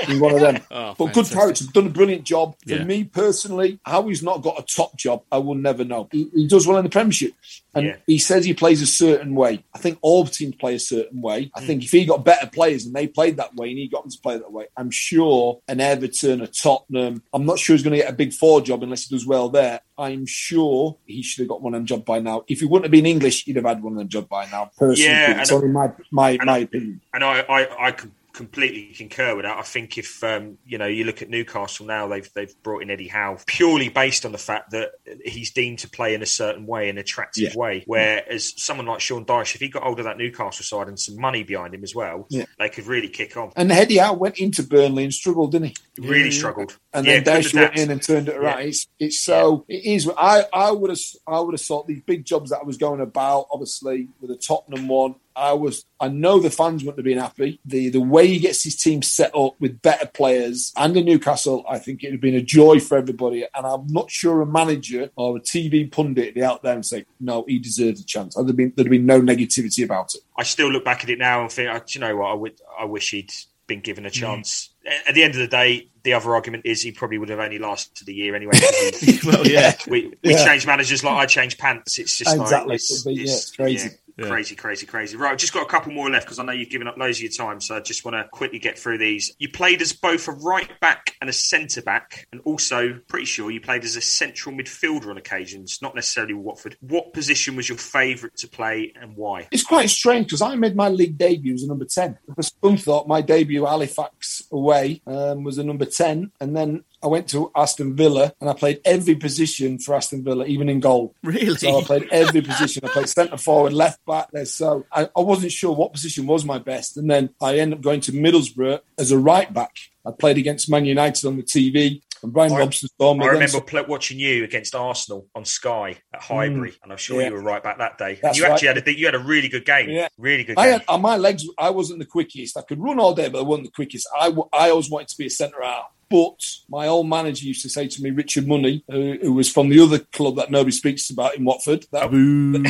He's 0.07 0.19
one 0.19 0.35
of 0.35 0.41
them. 0.41 0.57
Oh, 0.71 0.95
but 0.99 1.13
good 1.13 1.27
fantastic. 1.29 1.37
character, 1.39 1.65
done 1.73 1.87
a 1.87 1.91
brilliant 1.91 2.25
job. 2.25 2.57
For 2.67 2.75
Yeah. 2.75 2.83
me 2.85 3.05
personally, 3.05 3.79
how 3.85 4.09
he's 4.09 4.23
not 4.23 4.43
got 4.43 4.59
a 4.59 4.63
top 4.65 4.97
job, 4.97 5.23
I 5.31 5.39
will 5.39 5.55
never 5.55 5.85
know. 5.85 6.09
He, 6.11 6.29
he 6.35 6.49
does 6.49 6.67
well 6.67 6.79
in 6.79 6.83
the 6.85 6.91
Premiership, 6.91 7.35
and 7.75 7.87
Yeah. 7.87 7.97
he 8.07 8.19
says 8.19 8.45
he 8.45 8.53
plays 8.55 8.83
a 8.83 8.87
certain 8.87 9.37
way. 9.37 9.63
I 9.73 9.79
think 9.79 9.99
all 10.03 10.25
teams 10.27 10.57
play 10.57 10.75
a 10.75 10.81
certain 10.81 11.21
way. 11.21 11.53
I 11.55 11.61
Mm. 11.61 11.67
think 11.67 11.85
if 11.85 11.93
he 11.93 12.05
got 12.05 12.25
better 12.25 12.49
players 12.49 12.85
and 12.85 12.95
they 12.97 13.07
played 13.07 13.37
that 13.37 13.55
way 13.55 13.69
and 13.69 13.79
he 13.79 13.87
got 13.87 14.03
them 14.03 14.11
to 14.11 14.19
play 14.19 14.39
that 14.39 14.51
way, 14.51 14.67
I'm 14.77 14.91
sure 14.91 15.61
an 15.69 15.79
Everton, 15.81 16.41
a 16.41 16.49
Tottenham, 16.49 17.23
I'm 17.33 17.47
not 17.47 17.61
sure 17.61 17.77
he's 17.77 17.85
going 17.85 17.97
to 17.97 18.03
get 18.03 18.11
a 18.13 18.17
big 18.17 18.33
four 18.33 18.61
job 18.61 18.83
unless 18.83 19.07
he 19.07 19.15
does 19.15 19.27
well 19.27 19.51
there. 19.51 19.83
I'm 19.99 20.25
sure 20.27 20.99
he 21.07 21.23
should 21.23 21.43
have 21.43 21.49
got 21.49 21.63
one 21.63 21.75
them 21.75 21.85
job 21.87 22.05
by 22.05 22.19
now. 22.19 22.45
If 22.49 22.61
he 22.61 22.67
wouldn't 22.67 22.87
have 22.87 22.93
been 22.93 23.07
English, 23.07 23.45
he'd 23.45 23.57
have 23.57 23.67
had 23.67 23.83
one 23.83 23.95
them 23.95 24.09
job 24.09 24.29
by 24.29 24.47
now. 24.47 24.71
Personally, 24.77 25.11
Yeah, 25.11 25.41
it's 25.41 25.53
only 25.53 25.69
my 25.69 25.93
my, 26.11 26.39
my 26.45 26.59
opinion. 26.59 27.01
And 27.13 27.23
I, 27.23 27.41
I, 27.41 27.89
I 27.89 27.93
completely 28.33 28.95
concur 28.95 29.35
with 29.37 29.45
that. 29.45 29.59
I 29.59 29.63
think 29.63 29.99
if 29.99 30.23
um, 30.25 30.59
you 30.65 30.79
know 30.79 30.87
you 30.87 31.05
look 31.05 31.23
at 31.23 31.29
Newcastle 31.29 31.87
now, 31.87 32.09
they've 32.09 32.29
they've 32.35 32.55
brought 32.63 32.83
in 32.83 32.91
Eddie 32.91 33.09
Howe 33.09 33.39
purely 33.47 33.89
based 33.89 34.25
on 34.25 34.33
the 34.33 34.39
fact 34.39 34.71
that 34.73 34.93
he's 35.25 35.51
deemed 35.53 35.81
to 35.81 35.91
play 35.91 36.15
in 36.15 36.23
a 36.23 36.27
certain 36.27 36.67
way, 36.67 36.89
an 36.89 36.99
attractive 36.99 37.53
Yeah. 37.55 37.57
way. 37.59 37.83
Whereas 37.87 38.53
someone 38.57 38.87
like 38.87 39.01
Sean 39.01 39.25
Dyche, 39.25 39.55
if 39.55 39.61
he 39.61 39.69
got 39.69 39.83
hold 39.83 39.99
of 39.99 40.05
that 40.05 40.19
Newcastle 40.19 40.65
side 40.65 40.89
and 40.89 40.99
some 40.99 41.21
money 41.21 41.43
behind 41.43 41.75
him 41.75 41.83
as 41.83 41.95
well, 41.95 42.27
Yeah. 42.31 42.45
they 42.59 42.69
could 42.69 42.87
really 42.87 43.09
kick 43.09 43.37
on. 43.37 43.53
And 43.57 43.71
Eddie 43.71 43.99
Howe 43.99 44.15
went 44.15 44.39
into 44.39 44.63
Burnley 44.63 45.05
and 45.05 45.13
struggled, 45.15 45.53
didn't 45.53 45.69
he? 45.69 45.77
Really 45.99 46.31
struggled, 46.31 46.79
and 46.93 47.07
Yeah, 47.07 47.21
then 47.21 47.43
couldn't 47.43 47.61
went 47.61 47.77
in 47.79 47.91
and 47.91 48.03
turned 48.03 48.29
it 48.29 48.37
around. 48.37 48.63
It's, 48.63 48.87
it's 48.99 49.21
so 49.21 49.65
it 49.69 49.85
is. 49.85 50.11
I 50.17 50.45
I 50.53 50.71
would 50.71 50.91
have 50.91 50.99
I 51.27 51.41
would 51.41 51.53
have 51.55 51.61
thought 51.61 51.87
these 51.87 52.03
big 52.03 52.25
jobs 52.25 52.51
that 52.51 52.61
I 52.61 52.65
was 52.65 52.79
going 52.79 53.01
about, 53.01 53.47
obviously 53.53 54.09
with 54.21 54.31
the 54.31 54.37
Tottenham 54.37 54.89
one. 54.89 55.17
I 55.37 55.53
was 55.53 55.85
I 56.01 56.09
know 56.09 56.39
the 56.41 56.51
fans 56.51 56.83
wouldn't 56.85 56.99
have 56.99 57.05
been 57.05 57.19
happy. 57.19 57.61
The 57.65 57.89
the 57.91 58.01
way 58.01 58.27
he 58.27 58.39
gets 58.39 58.63
his 58.65 58.77
team 58.77 59.03
set 59.03 59.35
up 59.35 59.55
with 59.61 59.81
better 59.83 60.07
players 60.07 60.73
and 60.77 60.97
in 60.97 61.05
Newcastle, 61.05 61.65
I 61.69 61.79
think 61.79 62.03
it 62.03 62.09
would 62.09 62.13
have 62.15 62.21
been 62.21 62.35
a 62.35 62.43
joy 62.43 62.81
for 62.81 62.97
everybody. 62.99 63.47
And 63.55 63.67
I'm 63.67 63.87
not 63.89 64.11
sure 64.11 64.41
a 64.43 64.47
manager 64.47 65.11
or 65.17 65.37
a 65.37 65.41
TV 65.41 65.91
pundit 65.91 66.27
would 66.27 66.35
be 66.35 66.43
out 66.43 66.63
there 66.63 66.75
and 66.75 66.85
say 66.85 67.07
no, 67.21 67.45
he 67.47 67.59
deserves 67.59 68.01
a 68.01 68.05
chance. 68.05 68.35
There'd 68.35 68.47
have 68.49 68.57
been 68.57 68.73
there'd 68.77 68.91
been 68.91 69.07
no 69.07 69.21
negativity 69.21 69.85
about 69.85 70.15
it. 70.15 70.21
I 70.37 70.43
still 70.45 70.71
look 70.71 70.85
back 70.85 71.05
at 71.05 71.11
it 71.11 71.19
now 71.19 71.43
and 71.43 71.53
think, 71.53 71.87
do 71.87 71.99
you 71.99 72.01
know 72.01 72.17
what? 72.17 72.31
I 72.31 72.35
would, 72.35 72.61
I 72.81 72.85
wish 72.85 73.11
he'd 73.11 73.33
been 73.67 73.81
given 73.81 74.05
a 74.05 74.11
Mm. 74.11 74.13
chance. 74.13 74.71
At 75.07 75.15
the 75.15 75.23
end 75.23 75.35
of 75.35 75.41
the 75.41 75.47
day, 75.47 75.87
the 76.03 76.15
other 76.15 76.35
argument 76.35 76.67
is 76.67 76.83
he 76.83 76.91
probably 76.91 77.17
would 77.17 77.29
have 77.29 77.39
only 77.39 77.61
lasted 77.61 78.09
a 78.09 78.13
year 78.13 78.35
anyway. 78.35 78.55
Well, 79.25 79.47
yeah. 79.47 79.77
we 79.89 80.13
we 80.25 80.33
Yeah. 80.33 80.45
change 80.45 80.67
managers 80.67 81.05
like 81.05 81.15
I 81.15 81.27
change 81.27 81.57
pants. 81.59 81.99
It's 82.01 82.19
just 82.19 82.35
Exactly. 82.35 82.69
like 82.71 82.75
it's, 82.77 83.07
yeah, 83.07 83.23
it's 83.23 83.51
crazy. 83.53 83.89
yeah, 83.91 83.95
Crazy, 84.21 84.55
crazy, 84.55 84.87
crazy. 84.87 85.17
Right, 85.17 85.33
I've 85.33 85.39
just 85.39 85.53
got 85.53 85.63
a 85.63 85.69
couple 85.69 85.93
more 85.93 86.11
left 86.11 86.27
because 86.27 86.39
I 86.39 86.45
know 86.45 86.53
you've 86.53 86.71
given 86.71 86.87
up 86.87 86.97
loads 86.97 87.19
of 87.19 87.23
your 87.23 87.33
time, 87.33 87.61
so 87.61 87.77
I 87.77 87.81
just 87.81 88.05
want 88.05 88.15
to 88.15 88.25
quickly 88.31 88.59
get 88.59 88.79
through 88.79 88.99
these. 88.99 89.35
You 89.39 89.49
played 89.49 89.81
as 89.83 89.93
both 89.93 90.29
a 90.29 90.33
right 90.33 90.69
back 90.81 91.17
and 91.21 91.31
a 91.31 91.33
centre 91.33 91.83
back, 91.83 92.27
and 92.33 92.41
also 92.45 92.99
pretty 93.09 93.27
sure 93.27 93.51
you 93.51 93.61
played 93.61 93.85
as 93.85 93.97
a 93.97 94.01
central 94.01 94.55
midfielder 94.55 95.09
on 95.09 95.17
occasions, 95.17 95.79
not 95.83 95.95
necessarily 95.95 96.35
Watford. 96.35 96.77
What 96.81 97.13
position 97.13 97.57
was 97.57 97.69
your 97.69 97.79
favourite 97.79 98.37
to 98.39 98.49
play 98.49 98.93
and 99.01 99.17
why? 99.17 99.49
It's 99.51 99.65
quite 99.65 99.91
strange 99.91 100.27
because 100.27 100.43
I 100.43 100.55
made 100.57 100.77
my 100.77 100.89
league 100.89 101.19
debut 101.19 101.55
as 101.55 101.63
a 101.63 101.69
number 101.69 101.85
10. 101.85 102.19
For 102.35 102.43
some 102.43 102.77
thought 102.77 103.09
my 103.09 103.21
debut 103.21 103.65
Halifax 103.65 104.43
away 104.53 105.03
um, 105.07 105.45
was 105.45 105.59
a 105.59 105.65
number 105.65 105.85
10. 105.85 106.33
And 106.41 106.57
then 106.57 106.85
I 107.03 107.09
went 107.09 107.29
to 107.31 107.51
Aston 107.57 107.97
Villa 107.97 108.33
and 108.41 108.49
I 108.49 108.53
played 108.55 108.81
every 108.85 109.15
position 109.17 109.79
for 109.79 109.95
Aston 109.95 110.23
Villa, 110.25 110.47
even 110.47 110.69
in 110.69 110.81
goal. 110.81 111.15
Really? 111.23 111.57
So 111.57 111.79
I 111.81 111.83
played 111.83 112.09
every 112.13 112.43
position. 112.43 112.85
I 112.85 112.89
played 112.89 113.09
centre 113.09 113.37
forward, 113.37 113.73
left 113.73 114.05
back 114.07 114.29
there. 114.33 114.45
So 114.45 114.87
I, 114.93 115.09
I 115.17 115.21
wasn't 115.21 115.53
sure 115.53 115.75
what 115.75 115.93
position 115.93 116.27
was 116.27 116.45
my 116.45 116.59
best. 116.59 116.97
And 116.97 117.11
then 117.11 117.31
I 117.41 117.59
ended 117.59 117.79
up 117.79 117.83
going 117.85 118.01
to 118.03 118.13
Middlesbrough 118.13 118.81
as 118.99 119.11
a 119.11 119.19
right 119.19 119.53
back. 119.53 119.77
I 120.07 120.11
played 120.13 120.39
against 120.39 120.71
Man 120.71 120.85
United 120.85 121.27
on 121.27 121.37
the 121.37 121.43
TV 121.43 122.03
and 122.23 122.33
Brian 122.33 122.53
I- 122.53 122.59
Robson 122.61 122.89
saw 123.01 123.15
me. 123.15 123.25
I 123.25 123.31
remember 123.31 123.61
pl- 123.61 123.85
watching 123.89 124.19
you 124.21 124.45
against 124.45 124.75
Arsenal 124.77 125.27
on 125.35 125.45
Sky 125.45 125.97
at 126.15 126.23
Highbury, 126.23 126.75
and 126.83 126.93
I'm 126.93 126.99
sure 126.99 127.19
Mm. 127.19 127.23
Yeah. 127.23 127.29
you 127.29 127.35
were 127.35 127.43
right 127.43 127.63
back 127.63 127.79
that 127.79 127.99
day. 127.99 128.19
That's 128.23 128.39
you 128.39 128.45
actually 128.45 128.69
right. 128.69 128.77
had 128.77 128.87
a 128.89 128.97
you 128.99 129.07
had 129.07 129.15
a 129.17 129.19
really 129.19 129.49
good 129.49 129.65
game, 129.65 129.91
Yeah. 129.91 130.07
really 130.19 130.45
good 130.45 130.57
I 130.57 130.65
game. 130.67 130.73
had 130.79 130.85
on 130.89 131.03
my 131.03 131.17
legs. 131.17 131.45
I 131.59 131.71
wasn't 131.71 131.99
the 131.99 132.05
quickest. 132.07 132.57
I 132.57 132.63
could 132.63 132.81
run 132.81 133.01
all 133.01 133.13
day, 133.15 133.29
but 133.29 133.41
I 133.41 133.43
wasn't 133.43 133.67
the 133.67 133.73
quickest. 133.73 134.07
I, 134.17 134.33
I 134.53 134.71
always 134.71 134.89
wanted 134.89 135.09
to 135.09 135.19
be 135.19 135.27
a 135.27 135.31
centre 135.31 135.63
half. 135.63 135.87
But 136.13 136.45
my 136.69 136.89
old 136.89 137.09
manager 137.09 137.47
used 137.47 137.63
to 137.63 137.71
say 137.71 137.89
to 137.89 138.03
me, 138.03 138.11
Richard 138.11 138.47
Money, 138.47 138.85
who, 138.89 139.17
who 139.21 139.33
was 139.33 139.51
from 139.51 139.71
the 139.71 139.81
other 139.81 139.99
club 139.99 140.37
that 140.37 140.51
nobody 140.51 140.71
speaks 140.71 141.09
about 141.09 141.37
in 141.37 141.45
Watford. 141.45 141.87
That, 141.91 142.13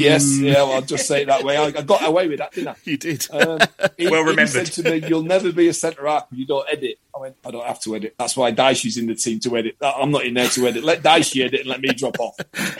yes, 0.00 0.38
yeah, 0.38 0.54
well, 0.54 0.74
I'll 0.74 0.82
just 0.82 1.08
say 1.08 1.22
it 1.22 1.26
that 1.26 1.42
way. 1.42 1.56
I, 1.56 1.64
I 1.64 1.82
got 1.82 2.04
away 2.06 2.28
with 2.28 2.38
that, 2.38 2.52
didn't 2.52 2.68
I? 2.68 2.76
You 2.84 2.96
did. 2.96 3.26
Um, 3.32 3.58
he, 3.98 4.08
Well 4.08 4.22
he 4.22 4.30
remembered. 4.30 4.48
said 4.48 4.66
to 4.66 4.82
me, 4.84 5.08
"You'll 5.08 5.22
never 5.24 5.50
be 5.52 5.66
a 5.66 5.74
centre 5.74 6.06
half 6.06 6.28
if 6.30 6.38
you 6.38 6.46
don't 6.46 6.66
edit." 6.70 6.98
I 7.14 7.18
went, 7.18 7.36
"I 7.44 7.50
don't 7.50 7.66
have 7.66 7.80
to 7.82 7.96
edit. 7.96 8.14
That's 8.18 8.36
why 8.36 8.52
Dyche's 8.52 8.96
in 8.96 9.06
the 9.06 9.14
team 9.16 9.40
to 9.40 9.56
edit. 9.56 9.76
I'm 9.82 10.12
not 10.12 10.24
in 10.24 10.34
there 10.34 10.48
to 10.48 10.66
edit. 10.68 10.84
Let 10.84 11.02
Dyche 11.02 11.44
edit 11.44 11.60
and 11.60 11.68
let 11.68 11.80
me 11.80 11.92
drop 11.92 12.20
off." 12.20 12.36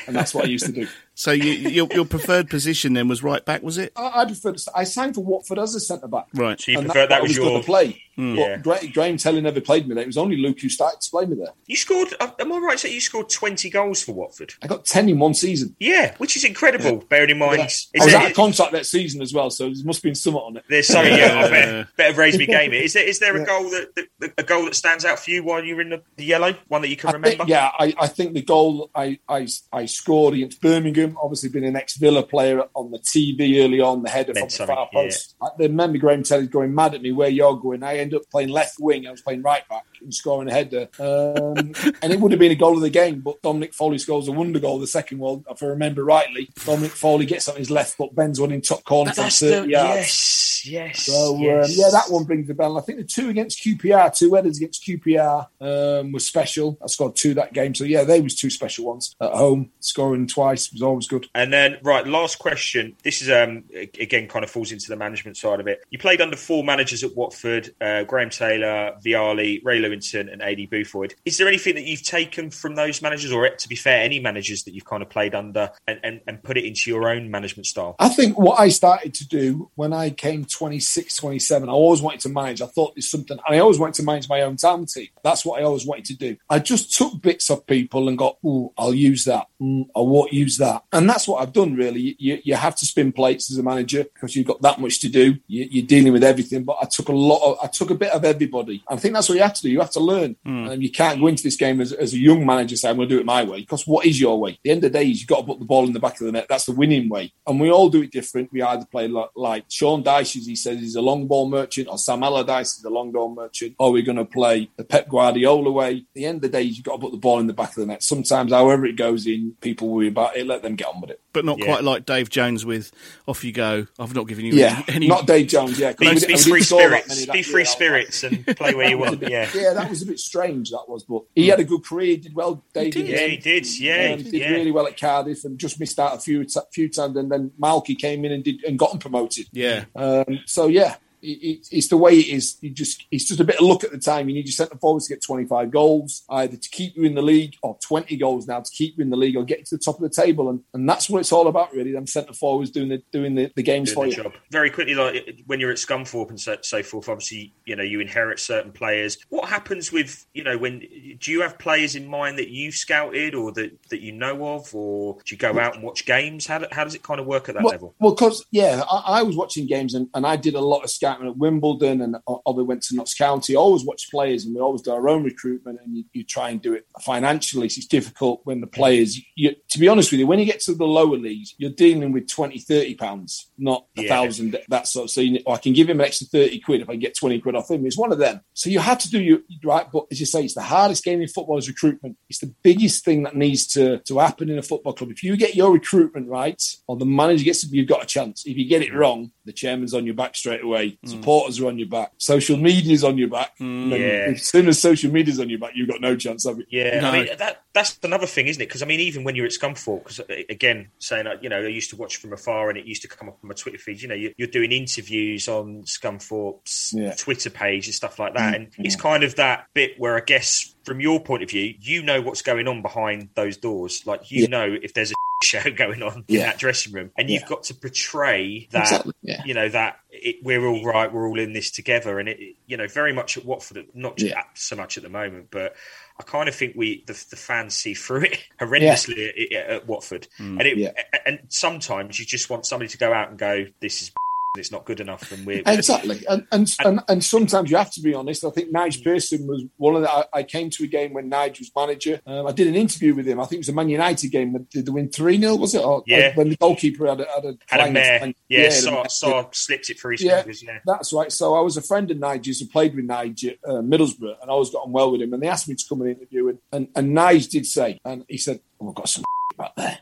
And 0.07 0.15
that's 0.15 0.33
what 0.35 0.45
I 0.45 0.49
used 0.49 0.67
to 0.67 0.73
do. 0.73 0.87
So 1.23 1.31
you, 1.31 1.53
your, 1.53 1.87
your 1.95 2.05
preferred 2.05 2.51
position 2.51 2.95
then 2.95 3.07
was 3.07 3.23
right 3.23 3.45
back, 3.45 3.63
was 3.63 3.79
it? 3.79 3.93
I, 3.95 4.23
I 4.23 4.25
prefer. 4.25 4.55
To, 4.55 4.73
I 4.75 4.83
signed 4.83 5.15
for 5.15 5.23
Watford 5.23 5.57
as 5.61 5.73
a 5.77 5.79
centre 5.79 6.09
back. 6.09 6.27
Right. 6.35 6.61
so 6.61 6.73
you 6.73 6.79
and 6.79 6.89
preferred 6.89 7.03
that, 7.11 7.21
that 7.21 7.23
was 7.23 7.39
good 7.39 7.49
your 7.49 7.61
to 7.61 7.65
play. 7.65 8.03
Yeah. 8.17 8.57
But 8.57 8.63
Gra- 8.65 8.89
Graham 8.93 9.17
Telly 9.17 9.41
never 9.41 9.61
played 9.61 9.89
me 9.89 9.95
there. 9.95 10.03
It 10.03 10.09
was 10.09 10.19
only 10.19 10.37
Luke 10.37 10.61
who 10.61 10.69
started 10.69 11.01
to 11.01 11.11
play 11.11 11.25
me 11.27 11.37
there. 11.37 11.53
You 11.67 11.77
scored. 11.77 12.09
uh, 12.21 12.31
Am 12.41 12.53
I 12.53 12.59
right? 12.59 12.79
So 12.79 12.89
you 12.89 13.01
scored 13.01 13.31
20 13.31 13.71
goals 13.71 14.03
for 14.03 14.13
Watford. 14.13 14.53
I 14.63 14.67
got 14.67 14.85
10 14.85 15.09
in 15.09 15.19
one 15.21 15.33
season. 15.33 15.77
Yeah, 15.79 16.15
which 16.19 16.37
is 16.37 16.45
incredible. 16.45 17.05
Bearing 17.09 17.31
in 17.31 17.39
mind, 17.39 17.59
Yeah. 17.61 17.65
is 17.67 17.89
I 18.01 18.05
was 18.05 18.13
there- 18.13 18.23
out 18.23 18.31
of 18.31 18.37
contract 18.37 18.73
that 18.73 18.85
season 18.87 19.23
as 19.23 19.33
well, 19.33 19.49
so 19.49 19.65
there 19.71 19.85
must 19.85 20.01
have 20.01 20.03
been 20.03 20.15
something 20.17 20.43
on 20.43 20.57
it. 20.57 20.65
there's 20.69 20.89
something. 20.89 21.15
Yeah, 21.17 21.39
I 21.47 21.49
better, 21.51 21.89
better 21.97 22.19
raise 22.19 22.37
me 22.37 22.47
game. 22.47 22.73
Here. 22.73 22.83
Is 22.83 22.93
there 22.95 23.09
is 23.09 23.19
there 23.21 23.35
a 23.41 23.47
goal 23.47 23.71
that, 23.71 24.07
that 24.19 24.33
a 24.39 24.43
goal 24.43 24.65
that 24.67 24.75
stands 24.75 25.05
out 25.05 25.19
for 25.21 25.31
you 25.31 25.43
while 25.45 25.65
you're 25.65 25.81
in 25.81 25.91
the, 25.91 26.03
the 26.17 26.25
yellow? 26.25 26.55
One 26.69 26.83
that 26.83 26.89
you 26.89 26.97
can 26.97 27.11
I 27.11 27.13
remember? 27.15 27.37
think, 27.39 27.49
yeah, 27.49 27.71
I, 27.79 27.95
I 27.99 28.09
think 28.09 28.35
the 28.35 28.43
goal 28.43 28.91
I, 28.95 29.21
I, 29.29 29.47
I 29.73 29.87
scored 29.87 30.35
against 30.35 30.61
Birmingham, 30.61 31.12
obviously 31.21 31.49
being 31.49 31.65
an 31.65 31.77
ex 31.77 31.97
Villa 31.97 32.23
player 32.23 32.63
on 32.75 32.91
the 32.91 32.99
TV 32.99 33.65
early 33.65 33.81
on, 33.81 34.03
the 34.03 34.11
header 34.11 34.35
from 34.35 34.49
the 34.49 34.67
far 34.67 34.89
post. 34.93 35.35
I 35.43 35.49
remember 35.59 35.99
Graham 35.99 36.23
Telly 36.23 36.47
going 36.47 36.75
mad 36.75 36.95
at 36.95 37.03
me 37.03 37.13
where 37.13 37.29
you're 37.29 37.57
going. 37.57 37.83
I 37.83 37.99
ended 37.99 38.21
up 38.21 38.31
playing 38.31 38.51
left 38.51 38.79
wing, 38.81 39.07
I 39.07 39.11
was 39.11 39.23
playing 39.23 39.43
right 39.43 39.67
back 39.69 39.85
and 40.01 40.15
scoring 40.15 40.49
a 40.49 40.53
header. 40.53 40.89
Um, 40.99 41.73
and 42.03 42.13
it 42.13 42.21
would 42.21 42.33
have 42.33 42.39
been 42.39 42.53
a 42.53 42.57
goal 42.57 42.75
of 42.75 42.83
the 42.83 42.91
game, 42.91 43.21
but 43.21 43.43
Dominic 43.43 43.75
Foley 43.75 43.99
scores 43.99 44.29
a 44.29 44.33
wonder 44.33 44.59
goal, 44.59 44.79
the 44.79 44.87
second 44.87 45.19
one, 45.19 45.45
if 45.51 45.63
I 45.63 45.67
remember 45.67 46.05
rightly. 46.05 46.51
Dominic 46.65 46.93
Foley 46.93 47.27
gets 47.27 47.49
on 47.49 47.57
his 47.57 47.71
left 47.71 47.97
foot, 47.97 48.15
bends 48.15 48.41
one 48.41 48.53
in 48.53 48.61
top 48.61 48.85
corner 48.85 49.13
from 49.13 49.25
That's 49.25 49.41
30 49.41 49.67
the 49.67 49.71
yards. 49.73 49.97
yes, 49.97 50.52
yes. 50.65 51.07
So 51.07 51.37
yes. 51.39 51.71
Um, 51.71 51.75
yeah, 51.77 51.91
that 51.91 52.11
one 52.11 52.25
brings 52.25 52.49
the 52.49 52.55
bell. 52.55 52.79
I 52.79 52.81
think 52.81 52.99
the 52.99 53.05
two 53.05 53.29
against 53.29 53.63
QPR, 53.63 54.17
two 54.17 54.35
headers 54.35 54.59
against 54.59 54.85
QPR, 54.85 55.47
um, 55.61 56.13
was 56.13 56.27
special. 56.27 56.79
I 56.83 56.87
scored 56.87 57.17
two 57.17 57.35
that 57.35 57.53
game, 57.53 57.75
so 57.75 57.85
yeah, 57.85 58.05
they 58.05 58.21
was 58.21 58.35
two 58.35 58.51
special 58.51 58.87
ones 58.87 59.15
at 59.21 59.33
home. 59.33 59.71
Scoring 59.81 60.27
twice 60.27 60.73
was 60.73 60.83
always 60.83 61.07
good. 61.07 61.29
And 61.35 61.53
then, 61.53 61.79
right, 61.83 62.07
last 62.07 62.39
question. 62.39 62.97
This 63.03 63.23
is 63.23 63.31
um 63.31 63.65
again 63.75 64.29
kind 64.29 64.45
of 64.45 64.51
falls 64.51 64.73
into 64.73 64.89
the 64.89 64.97
management 64.97 65.37
side 65.37 65.61
of 65.61 65.67
it. 65.67 65.83
You 65.91 65.99
played 65.99 66.21
under 66.21 66.37
four 66.37 66.65
managers 66.65 67.05
at 67.05 67.17
Watford: 67.17 67.75
uh, 67.81 68.05
Graham 68.05 68.31
Taylor, 68.31 68.95
Vialli, 69.05 69.61
Ray 69.65 69.81
Lewington, 69.81 70.33
and 70.33 70.43
Aidy 70.43 70.69
Boothroyd. 70.69 71.15
Is 71.25 71.39
there 71.39 71.49
anything 71.49 71.75
that 71.75 71.85
you've 71.85 72.03
taken 72.03 72.51
from 72.51 72.75
those 72.75 73.03
managers, 73.03 73.33
or 73.33 73.49
to 73.49 73.69
be 73.69 73.77
fair, 73.77 74.03
any 74.03 74.21
managers 74.21 74.65
that 74.65 74.75
you've 74.75 74.85
kind 74.85 75.03
of 75.03 75.11
played 75.11 75.35
under 75.35 75.71
and, 75.87 76.01
and, 76.03 76.21
and 76.27 76.43
put 76.43 76.57
it 76.57 76.65
into 76.65 76.91
your 76.91 77.09
own 77.09 77.31
management 77.31 77.67
style? 77.67 77.97
I 77.99 78.09
think 78.09 78.39
what 78.39 78.61
I 78.61 78.69
started 78.69 79.15
to 79.15 79.29
do 79.29 79.71
when 79.75 79.93
I 79.93 80.11
came 80.11 80.45
26, 80.53 81.17
27, 81.17 81.69
I 81.69 81.73
always 81.73 82.03
wanted 82.03 82.21
to 82.21 82.29
manage. 82.29 82.63
I 82.63 82.67
thought 82.67 82.95
there's 82.95 83.11
something, 83.11 83.39
and 83.47 83.57
I 83.57 83.61
always 83.61 83.79
wanted 83.79 83.95
to 83.95 84.05
manage 84.05 84.29
my 84.29 84.43
own 84.43 84.57
town 84.57 84.87
team. 84.87 85.09
That's 85.23 85.45
what 85.45 85.61
I 85.61 85.65
always 85.65 85.87
wanted 85.87 86.05
to 86.07 86.17
do. 86.17 86.37
I 86.49 86.59
just 86.59 86.97
took 86.97 87.21
bits 87.21 87.51
of 87.51 87.67
people 87.67 88.09
and 88.09 88.19
got, 88.19 88.39
oh, 88.45 88.73
I'll 88.77 88.95
use 88.95 89.25
that. 89.25 89.47
Mm, 89.61 89.89
I 89.97 90.01
won't 90.01 90.33
use 90.33 90.59
that. 90.59 90.83
And 90.93 91.09
that's 91.09 91.29
what 91.29 91.43
I've 91.43 91.53
done, 91.53 91.75
really. 91.75 92.17
You, 92.19 92.41
you 92.43 92.55
have 92.55 92.77
to 92.77 92.87
spin 92.87 93.13
plates 93.13 93.51
as 93.51 93.59
a 93.59 93.63
manager 93.63 94.05
because 94.05 94.37
you've 94.37 94.47
got 94.47 94.63
that 94.63 94.81
much 94.81 95.01
to 95.01 95.09
do. 95.09 95.37
You, 95.47 95.69
you're 95.71 95.87
dealing 95.87 96.13
with 96.13 96.25
everything. 96.25 96.65
But 96.65 96.79
I 96.83 96.87
took 96.87 97.09
a 97.09 97.13
lot 97.13 97.43
of, 97.43 97.59
I 97.63 97.69
took 97.69 97.91
a 97.91 97.95
bit 97.95 98.13
of 98.13 98.25
everybody. 98.25 98.83
I 98.89 98.97
think 98.97 99.15
that's 99.15 99.29
what 99.29 99.37
you 99.37 99.43
have 99.43 99.55
to 99.55 99.63
do. 99.63 99.71
You 99.71 99.81
have 99.81 99.91
to 99.93 100.01
learn. 100.01 100.37
Mm. 100.47 100.73
And 100.73 100.83
you 100.83 100.91
can't 100.91 101.21
go 101.21 101.27
into 101.27 101.43
this 101.43 101.57
game 101.57 101.81
as, 101.81 101.93
as 101.93 102.13
a 102.13 102.19
young 102.19 102.45
manager 102.45 102.77
saying, 102.77 102.91
I'm 102.91 102.97
going 102.97 103.09
to 103.09 103.15
do 103.15 103.21
it 103.21 103.27
my 103.27 103.45
way. 103.45 103.61
Because 103.61 103.87
what 103.87 104.07
is 104.07 104.21
your 104.21 104.39
way? 104.39 104.53
At 104.53 104.59
the 104.65 104.71
end 104.71 104.85
of 104.85 104.93
the 104.93 104.99
day, 104.99 105.05
you've 105.05 105.27
got 105.27 105.41
to 105.41 105.47
put 105.47 105.59
the 105.59 105.65
ball 105.65 105.87
in 105.87 105.93
the 105.93 106.01
back 106.01 106.21
of 106.21 106.27
the 106.27 106.33
net. 106.33 106.47
That's 106.49 106.67
the 106.67 106.73
winning 106.73 107.09
way. 107.09 107.33
And 107.47 107.61
we 107.61 107.71
all 107.71 107.89
do 107.89 108.03
it 108.03 108.11
different. 108.11 108.53
We 108.53 108.63
either 108.63 108.87
play 108.87 109.09
like, 109.09 109.31
like 109.37 109.65
Sean 109.69 110.03
Dyche, 110.03 110.37
as 110.43 110.47
he 110.47 110.57
says, 110.57 110.79
he's 110.81 110.95
a 110.97 111.01
long 111.01 111.27
ball 111.27 111.49
merchant, 111.49 111.89
or 111.89 111.99
Sam 111.99 112.23
Allardyce 112.23 112.79
is 112.79 112.85
a 112.85 112.91
long 112.91 113.11
ball 113.13 113.35
merchant, 113.35 113.75
or 113.79 113.93
we're 113.93 114.03
going 114.03 114.19
to 114.19 114.25
play 114.25 114.69
the 114.77 114.85
Pep 114.85 115.09
Guardiola 115.09 115.71
way. 115.73 115.97
At 115.99 116.03
the 116.15 116.27
end 116.27 116.37
of 116.37 116.43
the 116.43 116.49
day, 116.51 116.63
you've 116.63 116.85
got 116.85 116.93
to 116.97 116.99
put 116.99 117.13
the 117.13 117.19
ball 117.19 117.39
in 117.41 117.47
the 117.47 117.53
back 117.55 117.71
of 117.71 117.77
the 117.77 117.87
net. 117.87 118.03
Sometimes, 118.03 118.53
however 118.53 118.85
it 118.87 118.97
goes 118.97 119.27
in, 119.27 119.57
people 119.61 119.89
worry 119.89 120.09
about 120.09 120.37
it. 120.37 120.47
Let 120.47 120.63
them 120.63 120.77
get 120.77 120.89
on 120.89 121.01
with 121.01 121.11
it. 121.11 121.21
But 121.33 121.45
not 121.47 121.59
Yeah. 121.59 121.65
quite 121.67 121.85
like 121.85 122.05
Dave 122.05 122.29
Jones 122.29 122.67
with 122.67 122.93
"Off 123.27 123.43
you 123.43 123.53
go." 123.53 123.87
I've 123.99 124.15
not 124.15 124.29
given 124.29 124.45
you 124.45 124.53
Yeah, 124.53 124.83
any. 124.89 125.09
not 125.09 125.27
Dave 125.27 125.47
Jones. 125.49 125.79
Yeah, 125.79 125.93
'cause 125.95 125.99
Be, 126.01 126.09
we 126.09 126.15
be 126.15 126.37
free 126.37 126.53
didn't 126.61 126.65
saw 126.67 126.77
that 126.91 127.05
spirits. 127.11 127.27
Be 127.27 127.39
year. 127.39 127.45
free 127.45 127.53
That 127.53 127.59
was 127.61 127.69
spirits 127.71 128.23
and 128.25 128.47
play 128.57 128.75
where 128.75 128.89
you 128.91 128.99
want. 128.99 129.23
Yeah. 129.23 129.49
yeah, 129.55 129.73
that 129.73 129.89
was 129.89 130.03
a 130.03 130.07
bit 130.07 130.19
strange. 130.19 130.71
That 130.71 130.85
was, 130.89 131.05
but 131.05 131.23
he 131.35 131.49
had 131.49 131.61
a 131.61 131.65
good 131.65 131.85
career. 131.85 132.09
He 132.09 132.17
did 132.19 132.35
well. 132.35 132.63
Dave 132.75 132.93
did. 132.93 133.07
Yeah, 133.09 133.27
he 133.29 133.37
did. 133.39 133.67
Yeah, 133.81 134.13
um, 134.17 134.23
did 134.23 134.35
yeah. 134.35 134.51
really 134.51 134.71
well 134.73 134.87
at 134.87 134.99
Cardiff 135.01 135.45
and 135.45 135.59
just 135.59 135.81
missed 135.81 135.99
out 135.99 136.17
a 136.17 136.21
few 136.21 136.45
t- 136.45 136.61
few 136.73 136.89
times. 136.91 137.17
And 137.17 137.33
then 137.33 137.51
Malky 137.59 137.97
came 137.99 138.25
in 138.27 138.33
and 138.33 138.45
did 138.45 138.63
and 138.65 138.79
got 138.79 138.93
him 138.93 138.99
promoted. 138.99 139.47
Yeah. 139.53 139.85
Um, 139.97 140.32
so 140.47 140.67
yeah, 140.67 140.97
it, 141.23 141.27
it, 141.27 141.69
it's 141.71 141.89
the 141.89 141.97
way 141.97 142.19
it 142.19 142.29
is. 142.29 142.59
You 142.61 142.71
just 142.71 143.07
it's 143.11 143.25
just 143.25 143.41
a 143.41 143.45
bit 143.45 143.57
of 143.57 143.67
luck 143.67 143.85
at 143.85 143.93
the 143.93 143.99
time. 143.99 144.29
You 144.29 144.35
need 144.35 144.47
your 144.47 144.53
centre 144.53 144.77
forwards 144.77 145.07
to 145.07 145.15
get 145.15 145.23
25 145.23 145.71
goals, 145.71 146.23
either 146.31 146.57
to 146.57 146.69
keep 146.69 146.97
you 146.97 147.05
in 147.05 147.15
the 147.15 147.23
league, 147.23 147.55
or 147.63 147.79
20 147.83 148.17
goals 148.17 148.47
now 148.47 148.61
to 148.61 148.71
keep 148.71 148.99
you 148.99 149.05
in 149.05 149.11
the 149.11 149.17
league, 149.17 149.37
or 149.37 149.45
get 149.45 149.61
you 149.61 149.65
to 149.67 149.77
the 149.77 149.83
top 149.83 149.97
of 149.97 150.03
the 150.03 150.11
table. 150.11 150.51
And, 150.51 150.61
and 150.75 150.89
that's 150.89 151.09
what 151.09 151.21
it's 151.21 151.33
all 151.33 151.47
about, 151.47 151.73
really. 151.73 151.93
Them 151.93 152.07
centre 152.07 152.33
forwards 152.33 152.71
doing 152.71 152.89
the 152.89 153.03
doing 153.13 153.35
the, 153.35 153.53
the 153.55 153.63
games 153.63 153.93
doing 153.93 154.11
for 154.11 154.11
the 154.11 154.17
you. 154.17 154.31
job. 154.31 154.33
Very 154.51 154.71
quickly, 154.71 154.95
like 154.95 155.43
when 155.47 155.61
you're 155.61 155.71
at 155.71 155.79
Scunthorpe 155.79 156.31
and 156.31 156.41
so, 156.41 156.57
so 156.63 156.83
forth, 156.83 157.09
obviously, 157.09 157.53
you 157.65 157.77
know, 157.77 157.85
you 157.85 158.01
inherit 158.01 158.41
certain 158.41 158.73
players. 158.73 159.19
What 159.29 159.49
happens 159.49 159.93
with, 159.93 160.27
you 160.35 160.43
know, 160.43 160.59
when 160.59 160.81
do 160.81 161.31
you 161.31 161.43
have 161.43 161.59
players 161.59 161.95
in 161.95 162.07
mind 162.07 162.39
that 162.39 162.49
you've 162.49 162.75
scouted 162.75 163.35
or 163.35 163.53
that, 163.53 163.71
that 163.91 164.01
you 164.01 164.13
know 164.13 164.55
of, 164.55 164.75
or 164.75 165.19
do 165.25 165.35
you 165.35 165.39
go 165.39 165.59
out 165.59 165.75
and 165.75 165.85
watch 165.85 166.05
games? 166.05 166.47
How, 166.47 166.65
how 166.73 166.85
does 166.85 166.95
it 166.95 167.03
kind 167.03 167.21
of 167.21 167.27
work 167.27 167.49
at 167.49 167.55
that 167.55 167.65
well, 167.65 167.73
level? 167.73 167.95
Well, 168.01 168.15
because 168.15 168.45
yeah, 168.51 168.83
I, 168.91 169.21
I 169.21 169.23
was 169.23 169.37
watching 169.37 169.67
games 169.67 169.95
and, 169.95 170.09
and 170.15 170.27
I 170.27 170.37
did 170.37 170.55
a 170.55 170.61
lot 170.61 170.83
of 170.83 170.91
scouting 170.91 171.12
at 171.21 171.37
Wimbledon 171.37 172.03
and 172.03 172.17
we 172.55 172.63
went 172.63 172.83
to 172.85 172.97
Notts 172.97 173.15
County. 173.15 173.57
Always 173.57 173.85
watch 173.85 174.11
players 174.11 174.45
and 174.45 174.55
we 174.55 174.61
always 174.61 174.83
do 174.83 174.93
our 174.93 175.09
own 175.09 175.25
recruitment 175.25 175.81
and 175.85 175.97
you, 175.97 176.05
you 176.13 176.25
try 176.25 176.51
and 176.51 176.61
do 176.61 176.75
it 176.75 176.87
financially. 177.01 177.69
So 177.69 177.79
it's 177.79 177.87
difficult 177.87 178.41
when 178.45 178.61
the 178.61 178.67
players, 178.67 179.21
you, 179.35 179.55
to 179.71 179.79
be 179.79 179.89
honest 179.89 180.11
with 180.11 180.21
you, 180.21 180.27
when 180.27 180.39
you 180.39 180.45
get 180.45 180.61
to 180.61 180.75
the 180.75 180.87
lower 180.87 181.17
leagues, 181.17 181.55
you're 181.59 181.71
dealing 181.71 182.13
with 182.13 182.29
20, 182.29 182.59
30 182.59 182.95
pounds, 182.95 183.51
not 183.59 183.87
a 183.97 184.03
Yeah. 184.03 184.09
thousand. 184.09 184.57
That 184.69 184.87
sort 184.87 185.05
of, 185.05 185.11
so 185.11 185.21
you, 185.21 185.41
I 185.49 185.57
can 185.57 185.73
give 185.73 185.89
him 185.89 186.01
an 186.01 186.07
extra 186.07 186.27
30 186.27 186.61
quid 186.61 186.81
if 186.83 186.89
I 186.91 186.97
get 186.97 187.17
20 187.17 187.41
quid 187.41 187.55
off 187.55 187.71
him. 187.71 187.87
It's 187.87 187.99
one 187.99 188.13
of 188.13 188.19
them. 188.19 188.41
So 188.55 188.71
you 188.71 188.79
have 188.79 188.99
to 188.99 189.11
do 189.11 189.21
your 189.21 189.39
right. 189.65 189.87
But 189.91 190.07
as 190.11 190.21
you 190.21 190.27
say, 190.27 190.45
it's 190.45 190.55
the 190.55 190.63
hardest 190.63 191.05
game 191.05 191.21
in 191.21 191.29
football 191.29 191.59
is 191.59 191.69
recruitment. 191.69 192.17
It's 192.29 192.39
the 192.39 192.55
biggest 192.63 193.05
thing 193.05 193.23
that 193.25 193.37
needs 193.37 193.67
to, 193.69 193.99
to 193.99 194.19
happen 194.19 194.51
in 194.51 194.59
a 194.59 194.63
football 194.63 194.93
club. 194.93 195.11
If 195.11 195.23
you 195.23 195.37
get 195.37 195.55
your 195.55 195.73
recruitment 195.73 196.29
right 196.29 196.63
or 196.87 196.97
the 196.97 197.07
manager 197.07 197.45
gets, 197.45 197.65
it 197.65 197.73
you've 197.73 197.89
got 197.89 198.03
a 198.03 198.07
chance. 198.07 198.45
If 198.47 198.57
you 198.57 198.67
get 198.67 198.83
it 198.83 198.93
mm. 198.93 198.99
wrong, 198.99 199.33
the 199.45 199.53
chairman's 199.53 199.95
on 199.95 200.07
your 200.07 200.15
back 200.15 200.35
straight 200.35 200.63
away. 200.63 200.99
Mm. 201.05 201.09
Supporters 201.11 201.59
are 201.61 201.67
on 201.67 201.79
your 201.79 201.89
back. 201.89 202.13
Social 202.19 202.57
media's 202.57 203.03
on 203.03 203.19
your 203.19 203.29
back. 203.29 203.59
Mm. 203.59 203.83
And 203.85 203.93
then 203.93 204.01
Yeah. 204.01 204.35
As 204.35 204.43
soon 204.45 204.69
as 204.69 204.81
social 204.81 205.11
media's 205.11 205.41
on 205.41 205.49
your 205.51 205.59
back, 205.59 205.73
you've 205.75 205.89
got 205.89 206.01
no 206.01 206.15
chance 206.17 206.45
of 206.47 206.61
it. 206.61 206.67
Yeah, 206.71 207.01
No. 207.01 207.11
I 207.11 207.13
mean 207.25 207.37
that 207.39 207.63
that's 207.75 207.99
another 208.03 208.27
thing, 208.27 208.47
isn't 208.49 208.61
it? 208.63 208.67
Because 208.67 208.83
I 208.83 208.87
mean, 208.87 209.01
even 209.01 209.25
when 209.25 209.35
you're 209.35 209.47
at 209.47 209.53
Scunthorpe, 209.53 210.03
because 210.05 210.21
uh, 210.21 210.25
again, 210.51 210.89
saying 210.99 211.25
that 211.25 211.43
you 211.43 211.49
know, 211.49 211.63
I 211.63 211.69
used 211.69 211.91
to 211.91 211.97
watch 211.97 212.17
from 212.19 212.33
afar, 212.33 212.69
and 212.69 212.79
it 212.79 212.85
used 212.85 213.03
to 213.03 213.09
come 213.09 213.29
up 213.29 213.39
on 213.43 213.49
my 213.49 213.55
Twitter 213.55 213.79
feed. 213.79 214.01
You 214.03 214.09
know, 214.09 214.15
you're, 214.15 214.33
you're 214.37 214.49
doing 214.49 214.73
interviews 214.73 215.49
on 215.49 215.83
Scunthorpe's 215.85 216.93
Yeah. 216.95 217.15
Twitter 217.15 217.51
page 217.51 217.87
and 217.87 217.95
stuff 217.95 218.19
like 218.19 218.35
that, 218.35 218.53
mm. 218.53 218.57
and 218.57 218.67
Mm. 218.73 218.85
it's 218.85 218.97
kind 218.97 219.25
of 219.25 219.35
that 219.37 219.67
bit 219.75 219.99
where 219.99 220.17
I 220.17 220.21
guess, 220.21 220.75
from 220.85 221.01
your 221.01 221.21
point 221.21 221.43
of 221.43 221.51
view, 221.51 221.75
you 221.81 222.03
know 222.03 222.21
what's 222.21 222.43
going 222.43 222.69
on 222.69 222.83
behind 222.83 223.31
those 223.35 223.57
doors. 223.57 224.03
Like 224.07 224.31
you 224.31 224.43
Yeah. 224.43 224.49
know 224.49 224.77
if 224.83 224.95
there's 224.95 225.11
a 225.11 225.15
show 225.43 225.63
going 225.77 226.03
on 226.03 226.25
in 226.29 226.39
that 226.41 226.59
dressing 226.59 226.93
room, 226.93 227.11
and 227.19 227.29
you've 227.31 227.43
Yeah. 227.43 227.49
got 227.49 227.63
to 227.65 227.75
portray 227.75 228.69
that. 228.71 228.83
Exactly, 228.83 229.13
yeah. 229.23 229.43
You 229.45 229.55
know 229.55 229.69
that 229.69 229.99
it, 230.11 230.37
we're 230.43 230.65
all 230.67 230.85
right, 230.85 231.13
we're 231.13 231.27
all 231.29 231.39
in 231.39 231.53
this 231.53 231.71
together, 231.71 232.19
and 232.19 232.29
it, 232.29 232.41
it- 232.41 232.57
you 232.67 232.77
know, 232.77 232.87
very 232.89 233.13
much 233.13 233.37
at 233.37 233.45
Watford, 233.45 233.87
not 233.95 234.17
just 234.17 234.31
Yeah. 234.31 234.43
so 234.55 234.77
much 234.77 234.97
at 234.97 235.03
the 235.03 235.11
moment, 235.11 235.49
but 235.51 235.75
I 236.19 236.23
kind 236.23 236.49
of 236.49 236.55
think 236.55 236.75
we 236.77 237.05
the, 237.07 237.13
the 237.31 237.37
fans 237.37 237.75
see 237.75 237.93
through 237.95 238.23
it 238.23 238.39
horrendously 238.61 239.53
at, 239.55 239.67
at 239.71 239.87
Watford, 239.87 240.27
mm. 240.39 240.59
and 240.59 240.63
it, 240.63 240.79
Yeah. 240.79 240.93
and 241.27 241.41
sometimes 241.49 242.19
you 242.19 242.25
just 242.25 242.49
want 242.51 242.65
somebody 242.67 242.89
to 242.89 242.99
go 242.99 243.13
out 243.13 243.29
and 243.31 243.39
go, 243.39 243.67
"This 243.81 244.03
is 244.03 244.11
it's 244.59 244.71
not 244.71 244.85
good 244.85 245.01
enough," 245.01 245.31
and 245.33 245.47
we're 245.47 245.63
Exactly, 245.67 246.21
and 246.29 246.47
and, 246.53 246.71
and 246.85 247.01
and 247.09 247.25
sometimes 247.25 247.71
you 247.71 247.77
have 247.77 247.91
to 247.93 248.01
be 248.01 248.15
honest. 248.15 248.45
I 248.45 248.51
think 248.51 248.71
Nigel 248.71 249.03
Pearson 249.03 249.47
was 249.47 249.65
one 249.79 249.97
of 249.97 250.03
the. 250.03 250.11
I, 250.11 250.25
I 250.33 250.43
came 250.43 250.69
to 250.71 250.85
a 250.85 250.87
game 250.87 251.15
when 251.15 251.29
Nigel 251.29 251.57
was 251.63 251.71
manager. 251.75 252.21
Um, 252.27 252.47
I 252.47 252.53
did 252.53 252.67
an 252.67 252.75
interview 252.75 253.15
with 253.15 253.27
him. 253.27 253.41
I 253.41 253.45
think 253.45 253.55
it 253.55 253.59
was 253.61 253.69
a 253.71 253.73
Man 253.73 253.89
United 253.89 254.29
game. 254.29 254.67
Did 254.71 254.87
they 254.87 254.91
win 254.93 255.09
three 255.09 255.39
0 255.41 255.57
Was 255.57 255.75
it? 255.75 255.83
Or, 255.83 256.03
Yeah. 256.07 256.35
When 256.35 256.51
the 256.51 256.57
goalkeeper 256.57 257.07
had 257.07 257.21
a 257.21 257.27
had 257.35 257.45
a, 257.45 257.59
had 257.69 257.89
a 257.89 257.93
mare, 257.93 258.19
flying- 258.19 258.35
yeah, 258.49 258.69
the 258.69 258.75
Sarr, 258.75 259.07
Sarr 259.07 259.55
slipped 259.55 259.89
it 259.91 259.99
for 259.99 260.13
his 260.13 260.23
Yeah, 260.23 260.43
fingers, 260.43 260.63
yeah. 260.63 260.79
that's 260.87 261.13
right. 261.13 261.33
So 261.33 261.55
I 261.55 261.61
was 261.61 261.77
a 261.77 261.83
friend 261.83 262.11
of 262.11 262.19
Nigel's 262.19 262.61
who 262.61 262.67
played 262.67 262.95
with 262.95 263.07
Nigel 263.07 263.53
uh, 263.67 263.73
Middlesbrough, 263.81 264.41
and 264.43 264.51
I 264.51 264.53
always 264.53 264.71
got 264.71 264.85
on 264.85 264.93
well 264.93 265.11
with 265.13 265.23
him. 265.23 265.33
And 265.33 265.43
they 265.43 265.49
asked 265.49 265.69
me 265.69 265.75
to 265.75 265.85
come 265.89 266.03
and 266.03 266.11
interview, 266.11 266.49
and 266.49 266.59
and, 266.73 266.89
and 266.95 267.15
Nigel 267.15 267.49
did 267.51 267.67
say, 267.67 267.99
and 268.05 268.25
he 268.29 268.37
said, 268.37 268.61
oh, 268.81 268.91
"I've 268.91 268.95
got 268.95 269.09
some 269.09 269.25
back 269.57 269.75
there. 269.77 269.99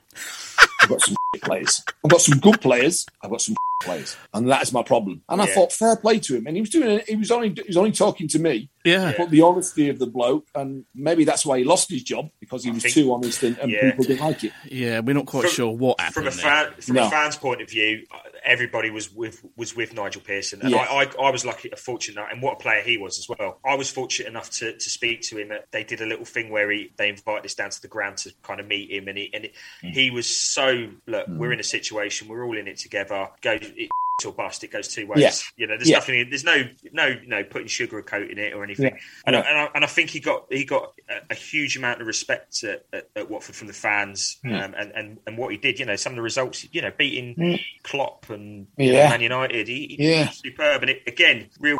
I've 0.82 0.88
got 0.88 1.00
some 1.02 1.16
players. 1.42 1.82
I've 2.04 2.10
got 2.10 2.20
some 2.20 2.38
good 2.38 2.60
players. 2.60 3.06
I've 3.22 3.30
got 3.30 3.40
some 3.40 3.54
players, 3.82 4.16
and 4.34 4.48
that 4.50 4.62
is 4.62 4.72
my 4.72 4.82
problem." 4.82 5.22
And 5.28 5.40
I 5.40 5.46
thought, 5.46 5.72
fair 5.72 5.96
play 5.96 6.18
to 6.20 6.36
him, 6.36 6.46
and 6.46 6.56
he 6.56 6.60
was 6.62 6.70
doing 6.70 6.90
it. 6.90 7.08
He 7.08 7.16
was 7.16 7.30
only 7.30 7.50
he 7.50 7.62
was 7.66 7.76
only 7.76 7.92
talking 7.92 8.28
to 8.28 8.38
me. 8.38 8.68
Yeah. 8.84 9.12
But 9.16 9.30
the 9.30 9.42
honesty 9.42 9.88
of 9.90 9.98
the 9.98 10.06
bloke, 10.06 10.46
and 10.54 10.84
maybe 10.94 11.24
that's 11.24 11.44
why 11.44 11.58
he 11.58 11.64
lost 11.64 11.90
his 11.90 12.02
job 12.02 12.30
because 12.40 12.64
he 12.64 12.70
was 12.70 12.82
think- 12.82 12.94
too 12.94 13.12
honest, 13.12 13.42
and, 13.42 13.58
and 13.58 13.70
yeah. 13.70 13.90
people 13.90 14.04
didn't 14.04 14.20
like 14.26 14.44
it. 14.44 14.52
Yeah, 14.70 15.00
we're 15.00 15.14
not 15.14 15.26
quite 15.26 15.42
From- 15.42 15.50
sure 15.50 15.72
what 15.76 16.00
happened 16.00 16.14
from 16.14 16.26
a 16.26 16.30
fan 16.30 16.72
from 16.80 16.94
No. 16.96 17.06
a 17.06 17.10
fan's 17.10 17.36
point 17.36 17.60
of 17.62 17.68
view, 17.70 18.04
everybody 18.44 18.90
was 18.90 19.12
with 19.14 19.44
was 19.56 19.74
with 19.76 19.94
Nigel 19.94 20.22
Pearson, 20.22 20.60
and 20.62 20.70
Yeah. 20.70 20.78
I, 20.78 21.04
I 21.04 21.26
I 21.26 21.30
was 21.30 21.44
lucky, 21.44 21.70
fortunate, 21.76 22.24
and 22.30 22.42
what 22.42 22.54
a 22.54 22.56
player 22.56 22.82
he 22.82 22.96
was 22.98 23.18
as 23.18 23.28
well. 23.28 23.58
I 23.64 23.74
was 23.74 23.90
fortunate 23.90 24.28
enough 24.28 24.50
to, 24.58 24.72
to 24.76 24.90
speak 24.90 25.22
to 25.22 25.38
him. 25.38 25.52
They 25.70 25.84
did 25.84 26.00
a 26.00 26.06
little 26.06 26.24
thing 26.24 26.50
where 26.50 26.70
he 26.70 26.90
they 26.96 27.08
invited 27.08 27.44
us 27.46 27.54
down 27.54 27.70
to 27.70 27.82
the 27.82 27.88
ground 27.88 28.18
to 28.18 28.32
kind 28.42 28.60
of 28.60 28.66
meet 28.66 28.90
him, 28.90 29.08
and 29.08 29.18
he 29.18 29.30
and 29.32 29.44
it, 29.46 29.54
Mm. 29.82 29.92
he 29.92 30.10
was 30.10 30.26
so 30.26 30.88
look. 31.06 31.26
We're 31.28 31.52
in 31.52 31.60
a 31.60 31.64
situation, 31.64 32.28
we're 32.28 32.44
all 32.44 32.56
in 32.56 32.68
it 32.68 32.76
together. 32.78 33.28
Go. 33.40 33.52
It, 33.52 33.90
or 34.24 34.32
bust. 34.32 34.62
It 34.64 34.72
goes 34.72 34.88
two 34.88 35.06
ways. 35.06 35.20
Yeah. 35.20 35.32
You 35.56 35.66
know, 35.66 35.76
there's 35.76 35.88
Yeah. 35.90 35.96
nothing. 35.96 36.28
There's 36.28 36.44
no, 36.44 36.62
no, 36.92 37.06
you 37.06 37.26
know, 37.28 37.44
putting 37.44 37.68
sugar 37.68 38.02
coat 38.02 38.30
in 38.30 38.38
it 38.38 38.54
or 38.54 38.64
anything. 38.64 38.86
Yeah. 38.94 39.00
And. 39.26 39.36
I, 39.36 39.40
and, 39.40 39.58
I, 39.58 39.68
and 39.76 39.84
I 39.84 39.88
think 39.88 40.10
he 40.10 40.20
got 40.20 40.46
he 40.50 40.64
got 40.64 40.92
a, 41.08 41.32
a 41.32 41.34
huge 41.34 41.76
amount 41.76 42.00
of 42.00 42.06
respect 42.06 42.62
at, 42.64 42.84
at, 42.92 43.08
at 43.16 43.30
Watford 43.30 43.54
from 43.56 43.66
the 43.68 43.72
fans, 43.72 44.38
Yeah. 44.44 44.64
um, 44.64 44.74
and, 44.76 44.92
and 44.92 45.18
and 45.26 45.38
what 45.38 45.50
he 45.50 45.56
did. 45.56 45.78
You 45.78 45.86
know, 45.86 45.96
some 45.96 46.12
of 46.12 46.16
the 46.16 46.22
results. 46.22 46.66
You 46.72 46.82
know, 46.82 46.92
beating 46.96 47.34
Mm. 47.34 47.60
Klopp 47.82 48.28
and. 48.30 48.66
Man 48.78 49.20
United. 49.20 49.68
He, 49.68 49.96
he 49.98 50.10
Yeah. 50.10 50.26
was 50.28 50.36
superb. 50.38 50.82
And 50.82 50.90
it, 50.90 51.02
again, 51.06 51.48
real 51.58 51.78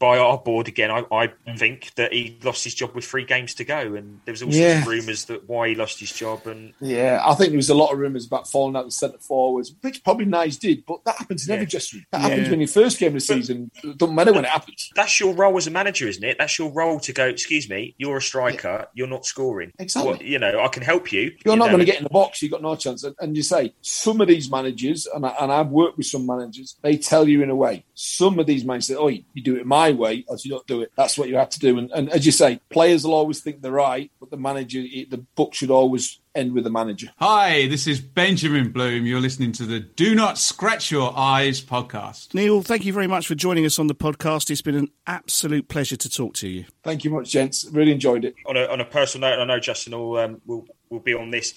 by 0.00 0.18
our 0.18 0.38
board 0.38 0.66
again. 0.68 0.90
I, 0.90 1.04
I 1.12 1.32
think 1.56 1.94
that 1.94 2.12
he 2.12 2.36
lost 2.42 2.64
his 2.64 2.74
job 2.74 2.94
with 2.94 3.04
three 3.04 3.24
games 3.24 3.54
to 3.54 3.64
go, 3.64 3.94
and 3.94 4.20
there 4.24 4.32
was 4.32 4.42
all 4.42 4.50
Yeah. 4.52 4.82
sorts 4.82 4.86
of 4.86 4.92
rumours 4.92 5.24
that 5.26 5.48
why 5.48 5.68
he 5.68 5.74
lost 5.76 6.00
his 6.00 6.12
job. 6.12 6.46
And 6.46 6.72
Yeah, 6.80 7.22
I 7.24 7.34
think 7.34 7.50
there 7.50 7.56
was 7.56 7.70
a 7.70 7.74
lot 7.74 7.92
of 7.92 7.98
rumours 7.98 8.26
about 8.26 8.50
falling 8.50 8.74
out 8.74 8.80
of 8.80 8.86
the 8.88 8.92
centre 8.92 9.18
forwards, 9.18 9.74
which 9.80 10.02
probably 10.02 10.24
Nice 10.24 10.56
did, 10.56 10.84
but 10.86 11.04
that 11.04 11.16
happens 11.16 11.46
in 11.48 11.54
every 11.54 11.64
Yeah. 11.66 11.70
dressing 11.70 11.98
room. 11.98 12.06
That 12.12 12.20
Yeah. 12.22 12.28
happens 12.28 12.50
when 12.50 12.60
you 12.60 12.66
first 12.66 12.98
game 12.98 13.08
of 13.08 13.14
the 13.14 13.20
season. 13.20 13.70
It 13.84 13.98
doesn't 13.98 14.14
matter 14.14 14.32
when 14.32 14.44
it 14.44 14.50
happens. 14.50 14.90
that's 14.96 15.20
your 15.20 15.32
role 15.34 15.56
as 15.56 15.66
a 15.66 15.70
manager, 15.70 16.08
isn't 16.08 16.24
it? 16.24 16.36
That's 16.38 16.58
your 16.58 16.70
role 16.72 16.98
to 17.00 17.12
go. 17.12 17.26
Excuse 17.26 17.68
me, 17.68 17.94
you're 17.98 18.16
a 18.16 18.22
striker. 18.22 18.86
You're 18.94 19.06
not 19.06 19.24
scoring. 19.26 19.72
Exactly. 19.78 20.12
What- 20.12 20.22
you 20.22 20.38
know, 20.38 20.60
I 20.60 20.68
can 20.68 20.82
help 20.82 21.12
you. 21.12 21.32
You're 21.44 21.54
you 21.54 21.58
not 21.58 21.66
going 21.68 21.78
to 21.78 21.84
get 21.84 21.98
in 21.98 22.02
the 22.04 22.10
box. 22.10 22.42
You've 22.42 22.50
got 22.50 22.62
no 22.62 22.74
chance. 22.74 23.04
And, 23.04 23.14
and 23.20 23.36
you 23.36 23.42
say 23.44 23.72
some 23.80 24.20
of 24.20 24.26
these 24.28 24.50
managers, 24.50 25.06
and, 25.06 25.24
I, 25.24 25.30
and 25.40 25.52
I've 25.52 25.68
worked 25.68 25.96
with 25.98 26.06
some 26.06 26.26
managers, 26.26 26.76
they 26.82 26.96
tell 26.96 27.28
you 27.28 27.42
in 27.42 27.50
a 27.50 27.54
way. 27.56 27.84
Some 27.94 28.38
of 28.38 28.46
these 28.46 28.64
managers 28.64 28.86
say, 28.88 28.94
"Oh, 28.96 29.08
you 29.08 29.22
do 29.42 29.56
it 29.56 29.66
my 29.68 29.92
way, 29.92 30.24
or 30.26 30.36
you 30.42 30.50
don't 30.50 30.66
do 30.66 30.80
it." 30.82 30.92
That's 30.96 31.16
what 31.18 31.28
you 31.28 31.36
have 31.36 31.50
to 31.50 31.58
do. 31.58 31.78
And, 31.78 31.90
and 31.92 32.08
as 32.10 32.26
you 32.26 32.32
say, 32.32 32.60
players 32.70 33.04
will 33.04 33.14
always 33.14 33.40
think 33.40 33.62
they're 33.62 33.70
right, 33.72 34.10
but 34.18 34.30
the 34.30 34.36
manager, 34.36 34.80
the 34.80 35.24
book 35.36 35.54
should 35.54 35.70
always 35.70 36.18
end 36.34 36.52
with 36.52 36.64
the 36.64 36.70
manager. 36.70 37.08
Hi, 37.18 37.66
this 37.66 37.86
is 37.86 38.00
Benjamin 38.00 38.70
Bloom. 38.70 39.06
You're 39.06 39.20
listening 39.20 39.52
to 39.52 39.66
the 39.66 39.80
Do 39.80 40.14
Not 40.14 40.38
Scratch 40.38 40.90
Your 40.90 41.12
Eyes 41.16 41.60
podcast. 41.60 42.32
Neil, 42.32 42.62
thank 42.62 42.84
you 42.84 42.92
very 42.92 43.06
much 43.06 43.26
for 43.26 43.34
joining 43.34 43.66
us 43.66 43.78
on 43.78 43.88
the 43.88 43.94
podcast. 43.94 44.50
It's 44.50 44.62
been 44.62 44.76
an 44.76 44.88
absolute 45.06 45.68
pleasure 45.68 45.96
to 45.96 46.08
talk 46.08 46.34
to 46.34 46.48
you. 46.48 46.64
Thank 46.84 47.04
you 47.04 47.10
much, 47.10 47.30
gents. 47.30 47.68
Really 47.72 47.92
enjoyed 47.92 48.24
it. 48.24 48.34
on 48.46 48.56
a, 48.56 48.66
on 48.66 48.80
a 48.80 48.84
personal 48.84 49.30
note, 49.30 49.40
I 49.40 49.44
know 49.44 49.60
Justin 49.60 49.92
will 49.98 50.16
um, 50.18 50.40
will 50.46 50.66
will 50.90 51.00
be 51.00 51.14
on 51.14 51.30
this. 51.30 51.54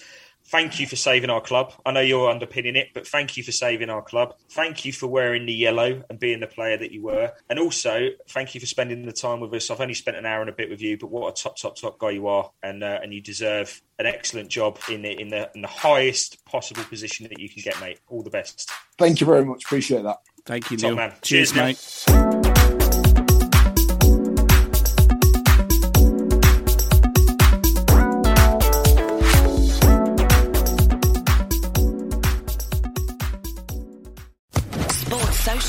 Thank 0.52 0.78
you 0.78 0.86
for 0.86 0.96
saving 0.96 1.30
our 1.30 1.40
club. 1.40 1.72
I 1.84 1.92
know 1.92 2.00
you're 2.00 2.30
underpinning 2.30 2.76
it, 2.76 2.90
but 2.92 3.08
thank 3.08 3.36
you 3.38 3.42
for 3.42 3.52
saving 3.52 3.88
our 3.88 4.02
club. 4.02 4.34
Thank 4.50 4.84
you 4.84 4.92
for 4.92 5.06
wearing 5.06 5.46
the 5.46 5.52
yellow 5.52 6.04
and 6.10 6.20
being 6.20 6.40
the 6.40 6.46
player 6.46 6.76
that 6.76 6.92
you 6.92 7.02
were. 7.02 7.32
And 7.48 7.58
also, 7.58 8.10
thank 8.28 8.54
you 8.54 8.60
for 8.60 8.66
spending 8.66 9.04
the 9.06 9.12
time 9.12 9.40
with 9.40 9.52
us. 9.54 9.70
I've 9.70 9.80
only 9.80 9.94
spent 9.94 10.18
an 10.18 10.26
hour 10.26 10.42
and 10.42 10.50
a 10.50 10.52
bit 10.52 10.68
with 10.68 10.82
you, 10.82 10.98
but 10.98 11.10
what 11.10 11.28
a 11.28 11.42
top, 11.42 11.56
top, 11.56 11.76
top 11.76 11.98
guy 11.98 12.10
you 12.10 12.28
are. 12.28 12.50
And 12.62 12.84
uh, 12.84 13.00
and 13.02 13.12
you 13.14 13.22
deserve 13.22 13.80
an 13.98 14.06
excellent 14.06 14.50
job 14.50 14.78
in 14.90 15.02
the, 15.02 15.18
in, 15.18 15.28
the, 15.28 15.50
in 15.54 15.62
the 15.62 15.68
highest 15.68 16.44
possible 16.44 16.84
position 16.84 17.26
that 17.28 17.38
you 17.40 17.48
can 17.48 17.62
get, 17.62 17.80
mate. 17.80 18.00
All 18.08 18.22
the 18.22 18.30
best. 18.30 18.70
Thank 18.98 19.20
you 19.20 19.26
very 19.26 19.44
much. 19.44 19.64
Appreciate 19.64 20.02
that. 20.02 20.18
Thank 20.44 20.70
you, 20.70 20.76
Top 20.76 20.88
Neil. 20.88 20.96
man. 20.96 21.12
Cheers, 21.22 21.52
Cheers, 21.52 21.54
mate. 21.54 21.76
Sports 21.78 22.41